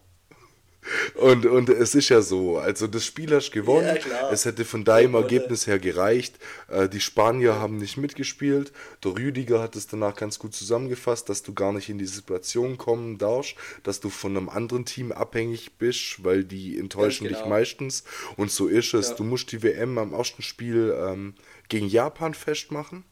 Und, 1.14 1.46
und 1.46 1.68
es 1.68 1.94
ist 1.94 2.08
ja 2.08 2.20
so, 2.20 2.58
also 2.58 2.86
das 2.86 3.04
Spiel 3.04 3.34
hast 3.34 3.50
gewonnen, 3.50 3.98
ja, 4.08 4.30
es 4.30 4.44
hätte 4.44 4.64
von 4.64 4.84
deinem 4.84 5.14
Ergebnis 5.14 5.66
her 5.66 5.78
gereicht. 5.78 6.38
Äh, 6.68 6.88
die 6.88 7.00
Spanier 7.00 7.56
haben 7.56 7.78
nicht 7.78 7.96
mitgespielt. 7.96 8.72
Der 9.04 9.16
Rüdiger 9.16 9.60
hat 9.60 9.76
es 9.76 9.86
danach 9.86 10.14
ganz 10.14 10.38
gut 10.38 10.54
zusammengefasst, 10.54 11.28
dass 11.28 11.42
du 11.42 11.54
gar 11.54 11.72
nicht 11.72 11.88
in 11.88 11.98
die 11.98 12.06
Situation 12.06 12.78
kommen 12.78 13.18
darfst, 13.18 13.54
dass 13.82 14.00
du 14.00 14.10
von 14.10 14.36
einem 14.36 14.48
anderen 14.48 14.84
Team 14.84 15.12
abhängig 15.12 15.72
bist, 15.78 16.24
weil 16.24 16.44
die 16.44 16.78
enttäuschen 16.78 17.26
genau. 17.26 17.38
dich 17.38 17.48
meistens. 17.48 18.04
Und 18.36 18.50
so 18.50 18.66
ist 18.66 18.94
es. 18.94 19.10
Ja. 19.10 19.14
Du 19.16 19.24
musst 19.24 19.52
die 19.52 19.62
WM 19.62 19.98
am 19.98 20.12
ersten 20.12 20.42
Spiel 20.42 20.96
ähm, 20.98 21.34
gegen 21.68 21.88
Japan 21.88 22.34
festmachen. 22.34 23.04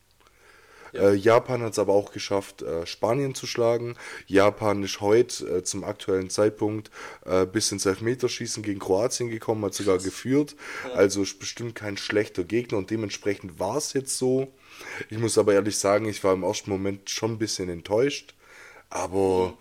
Ja. 0.97 1.11
Äh, 1.11 1.15
Japan 1.15 1.63
hat 1.63 1.73
es 1.73 1.79
aber 1.79 1.93
auch 1.93 2.13
geschafft, 2.13 2.63
äh, 2.63 2.87
Spanien 2.87 3.35
zu 3.35 3.47
schlagen. 3.47 3.97
Japan 4.27 4.83
ist 4.83 5.01
heute 5.01 5.59
äh, 5.59 5.63
zum 5.63 5.85
aktuellen 5.85 6.31
Zeitpunkt 6.31 6.91
äh, 7.25 7.47
bis 7.47 7.71
ins 7.73 7.87
Elfmeterschießen 7.87 8.63
gegen 8.63 8.81
Kroatien 8.81 9.29
gekommen, 9.29 9.65
hat 9.65 9.75
sogar 9.75 9.99
geführt. 9.99 10.57
Ja. 10.89 10.95
Also 10.95 11.23
ist 11.23 11.39
bestimmt 11.39 11.75
kein 11.75 11.97
schlechter 11.97 12.45
Gegner 12.45 12.79
und 12.79 12.91
dementsprechend 12.91 13.59
war 13.59 13.77
es 13.77 13.93
jetzt 13.93 14.19
so. 14.19 14.53
Ich 15.11 15.19
muss 15.19 15.39
aber 15.39 15.55
ehrlich 15.55 15.79
sagen, 15.79 16.07
ich 16.07 16.23
war 16.25 16.35
im 16.35 16.43
ersten 16.43 16.71
Moment 16.71 17.11
schon 17.11 17.33
ein 17.33 17.39
bisschen 17.39 17.69
enttäuscht. 17.69 18.35
Aber 18.89 19.59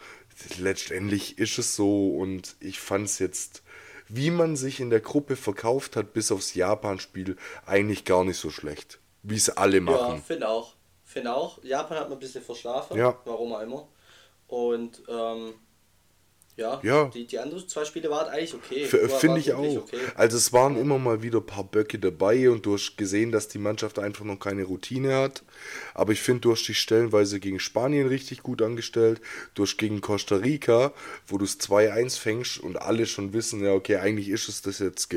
letztendlich 0.60 1.40
ist 1.40 1.58
es 1.58 1.76
so 1.76 2.10
und 2.10 2.56
ich 2.60 2.80
fand 2.80 3.06
es 3.08 3.20
jetzt 3.20 3.64
wie 4.08 4.30
man 4.30 4.56
sich 4.56 4.80
in 4.80 4.92
der 4.92 5.00
Gruppe 5.00 5.36
verkauft 5.36 5.96
hat, 5.96 6.14
bis 6.14 6.32
aufs 6.32 6.54
Japan-Spiel, 6.54 7.38
eigentlich 7.66 8.06
gar 8.06 8.24
nicht 8.24 8.38
so 8.38 8.50
schlecht. 8.52 9.00
Wie 9.24 9.36
es 9.36 9.50
alle 9.50 9.82
machen. 9.82 10.18
Ja, 10.18 10.22
finde 10.22 10.48
auch 10.48 10.76
finde 11.16 11.34
auch, 11.34 11.64
Japan 11.64 11.98
hat 11.98 12.10
man 12.10 12.18
ein 12.18 12.20
bisschen 12.20 12.44
verschlafen, 12.44 12.98
ja. 12.98 13.18
warum 13.24 13.54
auch 13.54 13.62
immer. 13.62 13.88
Und 14.48 15.02
ähm, 15.08 15.54
ja, 16.58 16.80
ja. 16.84 17.06
Die, 17.06 17.26
die 17.26 17.40
anderen 17.40 17.68
zwei 17.70 17.86
Spiele 17.86 18.10
waren 18.10 18.28
eigentlich 18.28 18.54
okay. 18.54 18.86
Finde 18.86 19.40
ich 19.40 19.54
auch. 19.54 19.78
Okay. 19.78 19.98
Also 20.16 20.36
es 20.36 20.52
waren 20.52 20.78
immer 20.78 20.98
mal 20.98 21.22
wieder 21.22 21.40
ein 21.40 21.46
paar 21.46 21.64
Böcke 21.64 22.00
dabei 22.00 22.50
und 22.50 22.66
du 22.66 22.74
hast 22.74 22.98
gesehen, 22.98 23.32
dass 23.32 23.48
die 23.48 23.60
Mannschaft 23.60 23.98
einfach 23.98 24.26
noch 24.26 24.40
keine 24.40 24.64
Routine 24.64 25.16
hat. 25.16 25.44
Aber 25.94 26.12
ich 26.12 26.22
finde, 26.22 26.42
du 26.42 26.52
hast 26.52 26.66
dich 26.66 26.80
stellenweise 26.80 27.40
gegen 27.40 27.60
Spanien 27.60 28.08
richtig 28.08 28.44
gut 28.44 28.62
angestellt. 28.62 29.22
Du 29.54 29.64
hast 29.64 29.78
gegen 29.78 30.02
Costa 30.02 30.36
Rica, 30.36 30.94
wo 31.28 31.38
du 31.38 31.46
es 31.46 31.60
2-1 31.60 32.20
fängst 32.20 32.60
und 32.60 32.82
alle 32.82 33.06
schon 33.06 33.32
wissen, 33.32 33.64
ja 33.64 33.72
okay, 33.72 33.98
eigentlich 33.98 34.28
ist 34.28 34.50
es 34.50 34.62
das 34.62 34.80
jetzt 34.80 35.10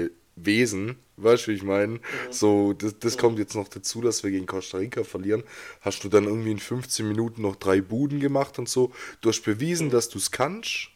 Wesen, 0.45 0.99
weißt 1.17 1.47
du, 1.47 1.51
wie 1.51 1.57
ich 1.57 1.63
meine? 1.63 1.95
Mhm. 1.95 2.01
So, 2.31 2.73
das, 2.73 2.99
das 2.99 3.17
mhm. 3.17 3.21
kommt 3.21 3.39
jetzt 3.39 3.55
noch 3.55 3.69
dazu, 3.69 4.01
dass 4.01 4.23
wir 4.23 4.31
gegen 4.31 4.47
Costa 4.47 4.79
Rica 4.79 5.05
verlieren. 5.05 5.45
Hast 5.81 6.05
du 6.05 6.09
dann 6.09 6.25
irgendwie 6.25 6.53
in 6.53 6.59
15 6.59 7.07
Minuten 7.07 7.43
noch 7.43 7.57
drei 7.57 7.81
Buden 7.81 8.21
gemacht 8.21 8.59
und 8.59 8.69
so. 8.69 8.93
Du 9.21 9.29
hast 9.29 9.43
bewiesen, 9.43 9.89
mhm. 9.89 9.93
dass 9.93 10.09
du 10.09 10.19
es 10.19 10.31
kannst, 10.31 10.89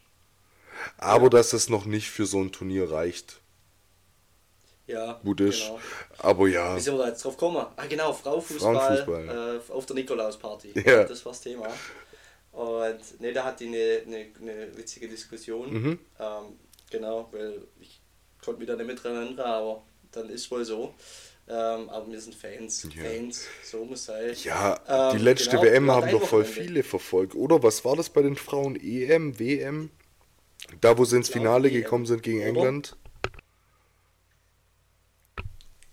aber 0.98 1.24
ja. 1.24 1.30
dass 1.30 1.52
es 1.52 1.68
noch 1.68 1.84
nicht 1.84 2.10
für 2.10 2.26
so 2.26 2.40
ein 2.40 2.52
Turnier 2.52 2.90
reicht. 2.90 3.40
Ja, 4.86 5.14
Buddhisch. 5.22 5.66
Genau. 5.66 5.80
Aber 6.18 6.48
ja. 6.48 6.76
Wie 6.76 6.80
sind 6.80 6.94
wir 6.94 7.04
da 7.04 7.08
jetzt 7.08 7.24
drauf 7.24 7.36
gekommen? 7.36 7.64
Ah, 7.76 7.86
genau, 7.88 8.12
Frauenfußball, 8.12 8.74
Frauenfußball. 8.76 9.60
Äh, 9.68 9.72
auf 9.72 9.86
der 9.86 9.96
Nikolaus-Party. 9.96 10.72
Ja. 10.84 11.04
Das 11.04 11.24
war 11.24 11.32
das 11.32 11.40
Thema. 11.40 11.68
Und 12.52 13.20
ne, 13.20 13.32
da 13.32 13.44
hatte 13.44 13.64
ich 13.64 13.70
eine, 13.70 14.02
eine, 14.06 14.26
eine 14.40 14.76
witzige 14.76 15.08
Diskussion. 15.08 15.72
Mhm. 15.72 15.98
Ähm, 16.18 16.58
genau, 16.90 17.28
weil 17.32 17.62
ich 17.80 18.01
konnte 18.44 18.60
mich 18.60 18.68
da 18.68 18.76
nicht 18.76 18.86
mit 18.86 19.02
dran 19.02 19.16
erinnern, 19.16 19.40
aber 19.40 19.82
dann 20.10 20.28
ist 20.28 20.50
wohl 20.50 20.64
so. 20.64 20.94
Ähm, 21.48 21.90
aber 21.90 22.10
wir 22.10 22.20
sind 22.20 22.34
Fans. 22.34 22.86
Ja. 22.94 23.02
Fans, 23.02 23.46
so 23.64 23.84
muss 23.84 24.04
sein. 24.04 24.34
Ja, 24.44 24.80
ähm, 24.88 25.16
die 25.16 25.22
letzte 25.22 25.50
genau, 25.50 25.62
WM 25.62 25.90
haben 25.90 26.10
doch 26.10 26.26
voll 26.26 26.44
viele 26.44 26.82
verfolgt, 26.82 27.34
oder? 27.34 27.62
Was 27.62 27.84
war 27.84 27.96
das 27.96 28.10
bei 28.10 28.22
den 28.22 28.36
Frauen? 28.36 28.76
EM, 28.76 29.38
WM? 29.38 29.90
Da, 30.80 30.96
wo 30.96 31.04
sie 31.04 31.16
ins 31.16 31.28
Finale 31.28 31.68
EM, 31.68 31.74
gekommen 31.74 32.06
sind 32.06 32.22
gegen 32.22 32.40
England? 32.40 32.96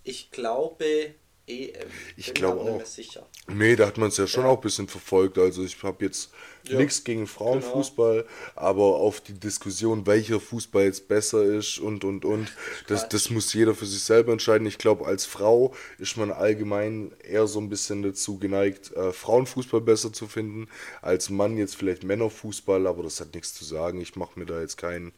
Ich 0.03 0.29
glaube, 0.32 1.15
EM. 1.50 1.88
Ich 2.15 2.34
glaube 2.34 2.62
auch. 2.62 2.86
Sicher. 2.86 3.27
Nee, 3.48 3.75
da 3.75 3.88
hat 3.88 3.98
man 3.98 4.10
es 4.10 4.18
ja 4.18 4.27
schon 4.27 4.44
ja. 4.44 4.50
auch 4.50 4.58
ein 4.58 4.62
bisschen 4.62 4.88
verfolgt. 4.88 5.38
Also 5.38 5.63
ich 5.63 5.82
habe 5.84 6.06
jetzt 6.06 6.32
ja. 6.68 6.77
nichts 6.77 7.03
gegen 7.03 7.27
Frauenfußball, 7.27 8.22
genau. 8.24 8.27
aber 8.56 8.96
auf 8.98 9.22
die 9.22 9.34
Diskussion, 9.34 10.06
welcher 10.06 10.39
Fußball 10.39 10.84
jetzt 10.84 11.08
besser 11.08 11.44
ist 11.44 11.79
und 11.79 12.03
und 12.03 12.25
und, 12.25 12.51
das, 12.88 13.10
das 13.10 13.29
muss 13.29 13.53
jeder 13.53 13.74
für 13.74 13.86
sich 13.86 14.03
selber 14.03 14.32
entscheiden. 14.32 14.68
Ich 14.68 14.77
glaube, 14.77 15.06
als 15.06 15.25
Frau 15.25 15.74
ist 15.98 16.18
man 16.18 16.32
allgemein 16.32 17.12
eher 17.24 17.48
so 17.48 17.60
ein 17.60 17.70
bisschen 17.70 18.03
dazu 18.03 18.38
geneigt, 18.38 18.94
äh, 18.94 19.12
Frauenfußball 19.12 19.82
besser 19.82 20.13
zu 20.13 20.27
finden, 20.27 20.68
als 21.01 21.29
Mann 21.29 21.58
jetzt 21.58 21.75
vielleicht 21.75 22.03
Männerfußball, 22.03 22.88
aber 22.88 23.03
das 23.03 23.20
hat 23.20 23.34
nichts 23.34 23.53
zu 23.53 23.65
sagen. 23.65 24.01
Ich 24.01 24.15
mache 24.15 24.39
mir 24.39 24.46
da 24.46 24.62
jetzt 24.62 24.77
keinen, 24.77 25.13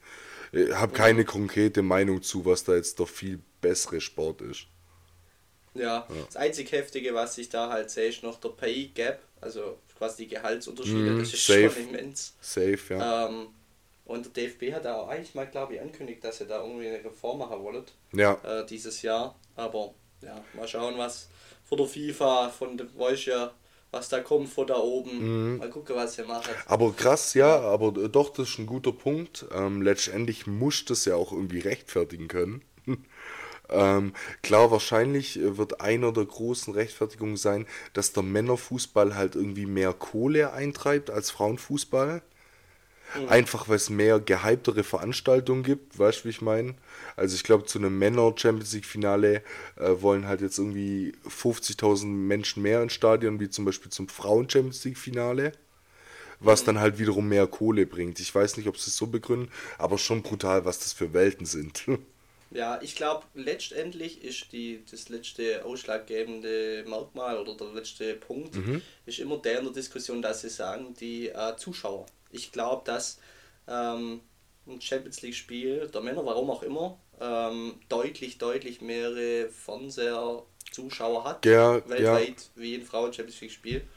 äh, 0.53 0.71
habe 0.73 0.93
keine 0.93 1.25
konkrete 1.25 1.81
Meinung 1.81 2.21
zu, 2.21 2.45
was 2.45 2.63
da 2.63 2.75
jetzt 2.75 3.00
doch 3.00 3.09
viel 3.09 3.39
bessere 3.61 4.01
Sport 4.01 4.41
ist. 4.41 4.67
Ja, 5.73 5.83
ja, 5.83 6.07
das 6.25 6.35
einzig 6.35 6.71
Heftige, 6.71 7.13
was 7.13 7.37
ich 7.37 7.49
da 7.49 7.69
halt 7.69 7.89
sehe, 7.89 8.09
ist 8.09 8.23
noch 8.23 8.39
der 8.39 8.49
Pay 8.49 8.87
Gap, 8.93 9.21
also 9.39 9.77
quasi 9.97 10.23
die 10.23 10.35
Gehaltsunterschiede, 10.35 11.11
mm, 11.11 11.19
das 11.19 11.33
ist 11.33 11.45
safe. 11.45 11.69
schon 11.69 11.89
immens. 11.89 12.35
Safe, 12.41 12.79
ja. 12.89 13.29
Ähm, 13.29 13.47
und 14.05 14.35
der 14.35 14.47
DFB 14.47 14.73
hat 14.73 14.85
auch 14.87 15.07
eigentlich 15.07 15.35
mal, 15.35 15.47
glaube 15.47 15.75
ich, 15.75 15.81
angekündigt, 15.81 16.23
dass 16.23 16.41
ihr 16.41 16.47
da 16.47 16.61
irgendwie 16.61 16.87
eine 16.87 17.03
Reform 17.03 17.39
machen 17.39 17.63
wollt. 17.63 17.93
Ja. 18.11 18.33
Äh, 18.43 18.65
dieses 18.65 19.01
Jahr. 19.01 19.39
Aber 19.55 19.93
ja, 20.21 20.43
mal 20.53 20.67
schauen, 20.67 20.97
was 20.97 21.29
von 21.63 21.77
der 21.77 21.87
FIFA, 21.87 22.49
von 22.49 22.77
dem 22.77 22.89
ja, 23.25 23.53
was 23.91 24.09
da 24.09 24.19
kommt 24.21 24.49
von 24.49 24.67
da 24.67 24.77
oben. 24.77 25.51
Mhm. 25.51 25.57
Mal 25.57 25.69
gucken, 25.69 25.95
was 25.95 26.17
ihr 26.17 26.25
macht. 26.25 26.49
Aber 26.65 26.93
krass, 26.93 27.33
ja, 27.33 27.59
aber 27.59 27.91
doch, 27.91 28.29
das 28.29 28.49
ist 28.49 28.59
ein 28.59 28.65
guter 28.65 28.91
Punkt. 28.91 29.45
Ähm, 29.53 29.81
letztendlich 29.81 30.47
muss 30.47 30.85
das 30.85 31.05
ja 31.05 31.15
auch 31.15 31.31
irgendwie 31.31 31.59
rechtfertigen 31.59 32.27
können. 32.27 32.63
Ähm, 33.71 34.13
klar, 34.43 34.69
wahrscheinlich 34.69 35.39
äh, 35.39 35.57
wird 35.57 35.81
einer 35.81 36.11
der 36.11 36.25
großen 36.25 36.73
Rechtfertigungen 36.73 37.37
sein, 37.37 37.65
dass 37.93 38.13
der 38.13 38.23
Männerfußball 38.23 39.15
halt 39.15 39.35
irgendwie 39.35 39.65
mehr 39.65 39.93
Kohle 39.93 40.53
eintreibt 40.53 41.09
als 41.09 41.31
Frauenfußball. 41.31 42.21
Mhm. 43.15 43.29
Einfach 43.29 43.67
weil 43.67 43.75
es 43.77 43.89
mehr 43.89 44.19
gehyptere 44.19 44.83
Veranstaltungen 44.83 45.63
gibt, 45.63 45.97
weißt 45.97 46.21
du, 46.21 46.25
wie 46.25 46.29
ich 46.29 46.41
meine? 46.41 46.75
Also 47.15 47.35
ich 47.35 47.43
glaube, 47.43 47.65
zu 47.65 47.79
einem 47.79 47.97
Männer-Champions 47.97 48.73
League-Finale 48.73 49.41
äh, 49.77 50.01
wollen 50.01 50.27
halt 50.27 50.41
jetzt 50.41 50.57
irgendwie 50.57 51.13
50.000 51.27 52.05
Menschen 52.05 52.61
mehr 52.61 52.81
ins 52.83 52.93
Stadion, 52.93 53.39
wie 53.39 53.49
zum 53.49 53.65
Beispiel 53.65 53.91
zum 53.91 54.07
Frauen-Champions 54.07 54.83
League-Finale 54.85 55.53
was 56.43 56.63
mhm. 56.63 56.65
dann 56.65 56.79
halt 56.79 56.99
wiederum 56.99 57.29
mehr 57.29 57.47
Kohle 57.47 57.85
bringt. 57.85 58.19
Ich 58.19 58.33
weiß 58.33 58.57
nicht, 58.57 58.67
ob 58.67 58.77
sie 58.77 58.89
es 58.89 58.97
so 58.97 59.07
begründen, 59.07 59.49
aber 59.77 59.97
schon 59.97 60.23
brutal, 60.23 60.65
was 60.65 60.79
das 60.79 60.91
für 60.91 61.13
Welten 61.13 61.45
sind. 61.45 61.83
Ja, 62.53 62.81
ich 62.81 62.96
glaube, 62.96 63.25
letztendlich 63.34 64.24
ist 64.24 64.51
die, 64.51 64.84
das 64.89 65.08
letzte 65.08 65.63
ausschlaggebende 65.63 66.84
Merkmal 66.86 67.39
oder 67.39 67.55
der 67.55 67.67
letzte 67.67 68.13
Punkt 68.15 68.55
mhm. 68.55 68.81
ist 69.05 69.20
immer 69.20 69.38
der 69.38 69.60
in 69.60 69.65
der 69.65 69.74
Diskussion, 69.74 70.22
dass 70.22 70.41
sie 70.41 70.50
sagen, 70.50 70.93
die 71.00 71.29
äh, 71.29 71.55
Zuschauer. 71.55 72.05
Ich 72.29 72.51
glaube, 72.51 72.81
dass 72.84 73.20
ähm, 73.70 74.20
ein 74.67 74.81
Champions 74.81 75.22
League-Spiel 75.22 75.88
der 75.88 76.01
Männer, 76.01 76.25
warum 76.25 76.50
auch 76.51 76.63
immer, 76.63 77.00
ähm, 77.22 77.79
deutlich, 77.88 78.38
deutlich 78.38 78.81
mehrere 78.81 79.48
Fernseher-Zuschauer 79.50 81.24
hat, 81.24 81.46
ja, 81.46 81.75
weltweit, 81.88 82.27
ja. 82.27 82.36
wie 82.55 82.75
ein 82.75 82.84
Frauen-Champions 82.84 83.39
League-Spiel. 83.39 83.88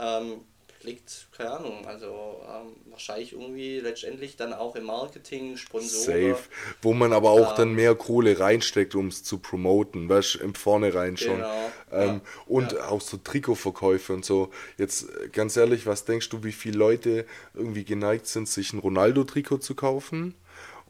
Ähm, 0.00 0.40
liegt, 0.84 1.28
keine 1.36 1.52
Ahnung, 1.52 1.86
also 1.86 2.40
ähm, 2.48 2.76
wahrscheinlich 2.90 3.32
irgendwie 3.32 3.80
letztendlich 3.80 4.36
dann 4.36 4.52
auch 4.52 4.76
im 4.76 4.84
Marketing, 4.84 5.56
Sponsoren. 5.56 6.34
Safe. 6.34 6.42
Wo 6.80 6.92
man 6.92 7.12
aber 7.12 7.30
auch 7.30 7.50
ähm, 7.50 7.56
dann 7.56 7.74
mehr 7.74 7.94
Kohle 7.94 8.38
reinsteckt, 8.38 8.94
um 8.94 9.08
es 9.08 9.22
zu 9.22 9.38
promoten, 9.38 10.08
weißt 10.08 10.36
du, 10.36 10.38
im 10.40 10.54
Vornherein 10.54 11.16
schon. 11.16 11.36
Genau, 11.36 11.72
ähm, 11.92 12.08
ja, 12.08 12.20
und 12.46 12.72
ja. 12.72 12.88
auch 12.88 13.00
so 13.00 13.16
Trikotverkäufe 13.16 14.12
und 14.12 14.24
so. 14.24 14.50
Jetzt 14.78 15.06
ganz 15.32 15.56
ehrlich, 15.56 15.86
was 15.86 16.04
denkst 16.04 16.28
du, 16.28 16.44
wie 16.44 16.52
viele 16.52 16.78
Leute 16.78 17.26
irgendwie 17.54 17.84
geneigt 17.84 18.26
sind, 18.26 18.48
sich 18.48 18.72
ein 18.72 18.78
Ronaldo-Trikot 18.78 19.58
zu 19.58 19.74
kaufen? 19.74 20.34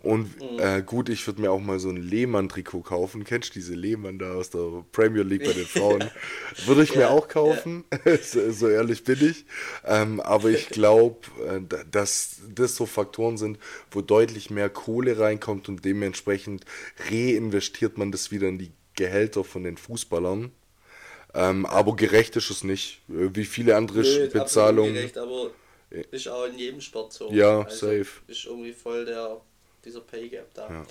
Und 0.02 0.40
mhm. 0.40 0.59
äh, 0.59 0.82
gut, 0.82 1.09
ich 1.09 1.26
würde 1.26 1.40
mir 1.40 1.52
auch 1.52 1.61
mal 1.61 1.78
so 1.78 1.88
ein 1.88 1.97
Lehmann-Trikot 1.97 2.82
kaufen. 2.82 3.23
Kennst 3.25 3.50
du 3.50 3.54
diese 3.54 3.75
Lehmann 3.75 4.18
da 4.18 4.35
aus 4.35 4.50
der 4.50 4.85
Premier 4.90 5.23
League 5.23 5.44
bei 5.44 5.52
den 5.52 5.66
Frauen? 5.66 6.11
würde 6.66 6.82
ich 6.82 6.90
ja, 6.90 6.99
mir 6.99 7.11
auch 7.11 7.28
kaufen, 7.28 7.85
ja. 8.04 8.16
so, 8.23 8.50
so, 8.50 8.68
ehrlich 8.68 9.04
bin 9.04 9.25
ich. 9.25 9.44
Ähm, 9.85 10.21
aber 10.21 10.50
ich 10.50 10.68
glaube, 10.68 11.21
äh, 11.47 11.61
dass 11.90 12.40
das 12.52 12.75
so 12.75 12.87
Faktoren 12.87 13.37
sind, 13.37 13.59
wo 13.92 14.00
deutlich 14.00 14.50
mehr 14.50 14.68
Kohle 14.71 15.18
reinkommt 15.21 15.68
und 15.68 15.85
dementsprechend 15.85 16.64
reinvestiert 17.09 17.97
man 17.97 18.11
das 18.11 18.32
wieder 18.32 18.49
in 18.49 18.59
die 18.59 18.73
Gehälter 18.97 19.44
von 19.44 19.62
den 19.62 19.76
Fußballern. 19.76 20.50
Ähm, 21.35 21.64
aber 21.64 21.94
gerecht 21.94 22.35
ist 22.37 22.50
es 22.50 22.64
nicht. 22.64 23.02
Äh, 23.09 23.30
wie 23.35 23.44
viele 23.44 23.76
andere 23.76 24.02
Nö, 24.02 24.28
Bezahlungen. 24.28 24.94
Gerecht, 24.94 25.16
aber 25.16 25.52
ist 26.11 26.28
auch 26.28 26.47
in 26.47 26.59
jedem 26.59 26.80
Sport 26.80 27.12
so. 27.12 27.30
Ja, 27.30 27.62
also 27.62 27.87
safe. 27.87 28.23
Ist 28.26 28.47
irgendwie 28.47 28.73
voll 28.73 29.04
der 29.04 29.40
dieser 29.84 30.00
Pay 30.00 30.28
Gap 30.28 30.54
da. 30.54 30.68
Ja. 30.68 30.86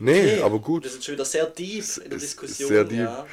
Nee, 0.00 0.34
okay, 0.34 0.42
aber 0.42 0.60
gut. 0.60 0.84
Wir 0.84 0.90
sind 0.90 1.04
schon 1.04 1.14
wieder 1.14 1.24
sehr 1.24 1.46
deep 1.46 1.84
in 2.04 2.10
der 2.10 2.18
Diskussion. 2.20 2.68
Sehr 2.68 2.84
deep. 2.84 3.00
Ja, 3.00 3.26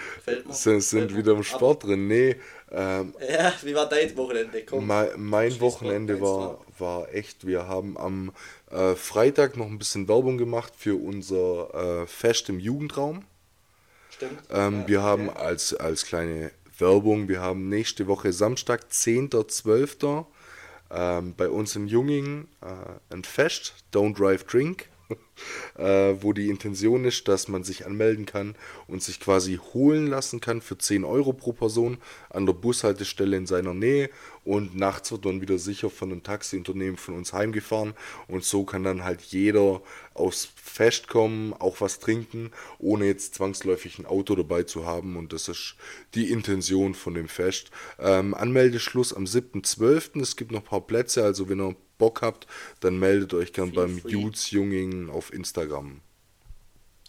sind, 0.49 0.81
sind 0.81 1.15
wieder 1.15 1.33
im 1.33 1.43
Sport 1.43 1.83
drin. 1.83 2.07
Nee. 2.07 2.37
Ähm, 2.71 3.13
ja, 3.29 3.53
wie 3.61 3.75
war 3.75 3.87
dein 3.87 4.17
Wochenende? 4.17 4.63
Komm, 4.65 4.87
mein, 4.87 5.09
mein 5.17 5.59
Wochenende 5.61 6.19
war, 6.19 6.65
war 6.79 7.13
echt, 7.13 7.45
wir 7.45 7.67
haben 7.67 7.97
am 7.97 8.31
äh, 8.71 8.95
Freitag 8.95 9.57
noch 9.57 9.67
ein 9.67 9.77
bisschen 9.77 10.07
Werbung 10.07 10.39
gemacht 10.39 10.73
für 10.75 10.95
unser 10.95 12.01
äh, 12.01 12.07
Fest 12.07 12.49
im 12.49 12.59
Jugendraum. 12.59 13.25
Stimmt. 14.09 14.39
Ähm, 14.49 14.81
ja, 14.81 14.87
wir 14.87 14.99
okay. 14.99 15.07
haben 15.07 15.29
als, 15.29 15.75
als 15.75 16.05
kleine 16.05 16.51
Werbung, 16.79 17.27
wir 17.27 17.41
haben 17.41 17.69
nächste 17.69 18.07
Woche 18.07 18.33
Samstag, 18.33 18.87
10.12. 18.91 20.25
Ähm, 20.91 21.33
bei 21.35 21.49
uns 21.49 21.75
in 21.75 21.87
Junging 21.87 22.47
äh, 22.61 23.13
ein 23.13 23.23
Fest, 23.23 23.75
Don't 23.93 24.15
Drive 24.15 24.43
Drink. 24.45 24.89
äh, 25.77 26.15
wo 26.21 26.33
die 26.33 26.49
Intention 26.49 27.05
ist, 27.05 27.27
dass 27.27 27.47
man 27.47 27.63
sich 27.63 27.85
anmelden 27.85 28.25
kann 28.25 28.55
und 28.87 29.03
sich 29.03 29.19
quasi 29.19 29.59
holen 29.73 30.07
lassen 30.07 30.41
kann 30.41 30.61
für 30.61 30.77
10 30.77 31.03
Euro 31.03 31.33
pro 31.33 31.53
Person 31.53 31.97
an 32.29 32.45
der 32.45 32.53
Bushaltestelle 32.53 33.37
in 33.37 33.45
seiner 33.45 33.73
Nähe 33.73 34.09
und 34.45 34.75
nachts 34.75 35.11
wird 35.11 35.25
dann 35.25 35.41
wieder 35.41 35.57
sicher 35.57 35.89
von 35.89 36.11
einem 36.11 36.23
Taxiunternehmen 36.23 36.97
von 36.97 37.15
uns 37.15 37.33
heimgefahren 37.33 37.93
und 38.27 38.43
so 38.43 38.63
kann 38.63 38.83
dann 38.83 39.03
halt 39.03 39.21
jeder 39.21 39.81
aufs 40.13 40.47
Fest 40.55 41.07
kommen, 41.07 41.53
auch 41.53 41.81
was 41.81 41.99
trinken, 41.99 42.51
ohne 42.77 43.05
jetzt 43.05 43.35
zwangsläufig 43.35 43.99
ein 43.99 44.05
Auto 44.05 44.35
dabei 44.35 44.63
zu 44.63 44.85
haben 44.85 45.17
und 45.17 45.33
das 45.33 45.49
ist 45.49 45.75
die 46.13 46.31
Intention 46.31 46.93
von 46.93 47.15
dem 47.15 47.27
Fest. 47.27 47.71
Ähm, 47.99 48.33
Anmeldeschluss 48.33 49.13
am 49.13 49.25
7.12. 49.25 50.21
Es 50.21 50.35
gibt 50.35 50.51
noch 50.51 50.61
ein 50.61 50.65
paar 50.65 50.87
Plätze, 50.87 51.23
also 51.23 51.49
wenn 51.49 51.59
ihr 51.59 51.75
Bock 51.97 52.21
habt, 52.21 52.45
dann 52.81 52.99
meldet 52.99 53.33
euch 53.33 53.53
gern 53.53 53.73
Feel 53.73 54.01
beim 54.01 54.33
Junging 54.33 55.09
auf 55.09 55.33
Instagram. 55.33 56.01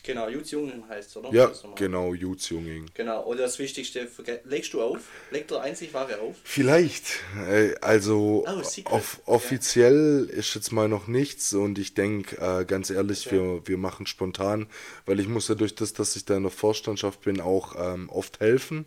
Genau, 0.06 0.28
Jutz 0.28 0.52
Junging 0.52 0.88
heißt 0.88 1.10
es, 1.10 1.16
oder? 1.16 1.32
Ja, 1.32 1.50
genau, 1.74 2.14
Jutz 2.14 2.48
Junging. 2.48 2.86
Genau, 2.94 3.22
und 3.22 3.38
das 3.38 3.58
Wichtigste, 3.58 4.08
legst 4.44 4.72
du 4.72 4.80
auf? 4.80 5.00
Legt 5.32 5.50
der 5.50 5.62
einzig 5.62 5.92
Ware 5.94 6.20
auf? 6.20 6.36
Vielleicht. 6.44 7.06
Äh, 7.48 7.74
also 7.80 8.46
oh, 8.46 8.92
off 8.92 9.20
offiziell 9.26 10.28
ja. 10.30 10.38
ist 10.38 10.54
jetzt 10.54 10.70
mal 10.70 10.88
noch 10.88 11.08
nichts 11.08 11.52
und 11.54 11.76
ich 11.80 11.94
denke, 11.94 12.36
äh, 12.36 12.64
ganz 12.64 12.90
ehrlich, 12.90 13.26
okay. 13.26 13.36
wir, 13.36 13.66
wir 13.66 13.78
machen 13.78 14.06
spontan, 14.06 14.68
weil 15.06 15.18
ich 15.18 15.26
muss 15.26 15.48
ja 15.48 15.56
durch 15.56 15.74
das, 15.74 15.92
dass 15.92 16.14
ich 16.14 16.24
da 16.24 16.36
in 16.36 16.44
der 16.44 16.52
Vorstandschaft 16.52 17.22
bin, 17.22 17.40
auch 17.40 17.74
ähm, 17.76 18.08
oft 18.08 18.38
helfen 18.38 18.84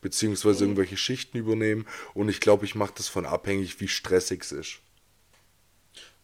beziehungsweise 0.00 0.62
mhm. 0.62 0.70
irgendwelche 0.70 0.96
Schichten 0.96 1.38
übernehmen 1.38 1.86
und 2.14 2.28
ich 2.28 2.38
glaube, 2.38 2.64
ich 2.66 2.76
mache 2.76 2.92
das 2.96 3.08
von 3.08 3.26
abhängig, 3.26 3.80
wie 3.80 3.88
stressig 3.88 4.42
es 4.42 4.52
ist. 4.52 4.78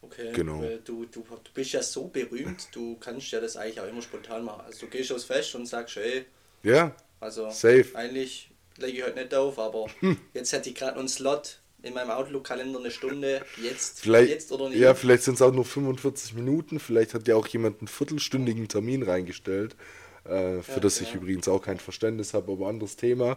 Okay, 0.03 0.33
genau. 0.33 0.61
Du, 0.85 1.07
du, 1.07 1.23
du 1.23 1.51
bist 1.55 1.73
ja 1.73 1.83
so 1.83 2.09
berühmt, 2.09 2.69
du 2.73 2.97
kannst 2.99 3.31
ja 3.31 3.41
das 3.41 3.57
eigentlich 3.57 3.81
auch 3.81 3.89
immer 3.89 4.03
spontan 4.03 4.45
machen. 4.45 4.63
Also 4.67 4.87
du 4.87 4.87
gehst 4.89 5.13
aufs 5.13 5.25
Fest 5.25 5.55
und 5.55 5.67
sagst, 5.67 5.97
ey, 5.97 6.27
ja, 6.63 6.95
also 7.21 7.49
safe. 7.51 7.87
eigentlich 7.95 8.51
lege 8.77 8.99
ich 8.99 9.05
heute 9.05 9.21
nicht 9.21 9.35
auf, 9.35 9.59
aber 9.59 9.87
hm. 10.01 10.19
jetzt 10.35 10.53
hätte 10.53 10.71
ich 10.71 10.75
gerade 10.75 10.99
einen 10.99 11.09
Slot 11.09 11.61
in 11.83 11.95
meinem 11.95 12.11
Outlook-Kalender 12.11 12.79
eine 12.79 12.91
Stunde, 12.91 13.45
jetzt, 13.61 14.01
vielleicht, 14.01 14.31
jetzt 14.31 14.53
oder 14.53 14.69
nicht. 14.69 14.79
Ja, 14.79 14.95
vielleicht 14.95 15.25
sind 15.25 15.35
es 15.35 15.43
auch 15.43 15.53
nur 15.53 15.65
45 15.65 16.35
Minuten, 16.35 16.79
vielleicht 16.79 17.15
hat 17.15 17.27
ja 17.27 17.37
auch 17.37 17.47
jemand 17.49 17.81
einen 17.81 17.89
viertelstündigen 17.89 18.69
Termin 18.69 19.03
reingestellt 19.03 19.77
äh, 20.25 20.63
für 20.63 20.75
ja, 20.75 20.81
das 20.81 21.01
ich 21.01 21.11
ja. 21.11 21.17
übrigens 21.17 21.49
auch 21.49 21.61
kein 21.61 21.79
Verständnis 21.79 22.35
habe, 22.35 22.53
aber 22.53 22.69
anderes 22.69 22.97
Thema. 22.97 23.37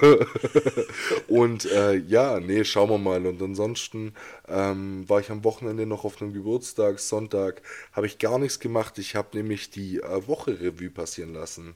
und 1.28 1.64
äh, 1.66 1.94
ja, 1.94 2.40
nee, 2.40 2.64
schauen 2.64 2.90
wir 2.90 2.98
mal. 2.98 3.26
Und 3.26 3.40
ansonsten 3.40 4.14
ähm, 4.48 5.08
war 5.08 5.20
ich 5.20 5.30
am 5.30 5.44
Wochenende 5.44 5.86
noch 5.86 6.04
auf 6.04 6.20
einem 6.20 6.32
Geburtstag, 6.32 6.98
Sonntag, 6.98 7.62
habe 7.92 8.06
ich 8.06 8.18
gar 8.18 8.38
nichts 8.38 8.60
gemacht. 8.60 8.98
Ich 8.98 9.14
habe 9.14 9.36
nämlich 9.36 9.70
die 9.70 9.98
äh, 9.98 10.26
Woche 10.26 10.60
Revue 10.60 10.90
passieren 10.90 11.34
lassen 11.34 11.74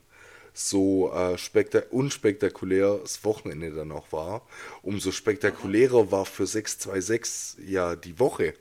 so 0.55 1.11
äh, 1.15 1.37
unspektakulär 1.91 2.99
das 3.01 3.25
Wochenende 3.25 3.71
dann 3.71 3.91
auch 3.91 4.13
war, 4.13 4.47
umso 4.83 5.11
spektakulärer 5.11 6.11
war 6.13 6.27
für 6.27 6.47
626 6.47 7.69
ja 7.69 7.97
die 7.97 8.19
Woche 8.19 8.55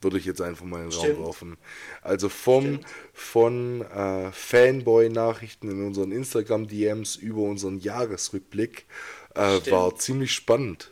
würde 0.00 0.18
ich 0.18 0.24
jetzt 0.24 0.40
einfach 0.40 0.64
mal 0.64 0.78
in 0.78 0.90
den 0.90 0.92
Stimmt. 0.92 1.18
Raum 1.18 1.26
werfen. 1.26 1.56
Also 2.02 2.28
vom, 2.28 2.80
von 3.12 3.82
äh, 3.82 4.32
Fanboy-Nachrichten 4.32 5.70
in 5.70 5.86
unseren 5.86 6.12
Instagram-DMs 6.12 7.16
über 7.16 7.42
unseren 7.42 7.78
Jahresrückblick 7.78 8.86
äh, 9.34 9.60
war 9.70 9.96
ziemlich 9.96 10.32
spannend. 10.32 10.90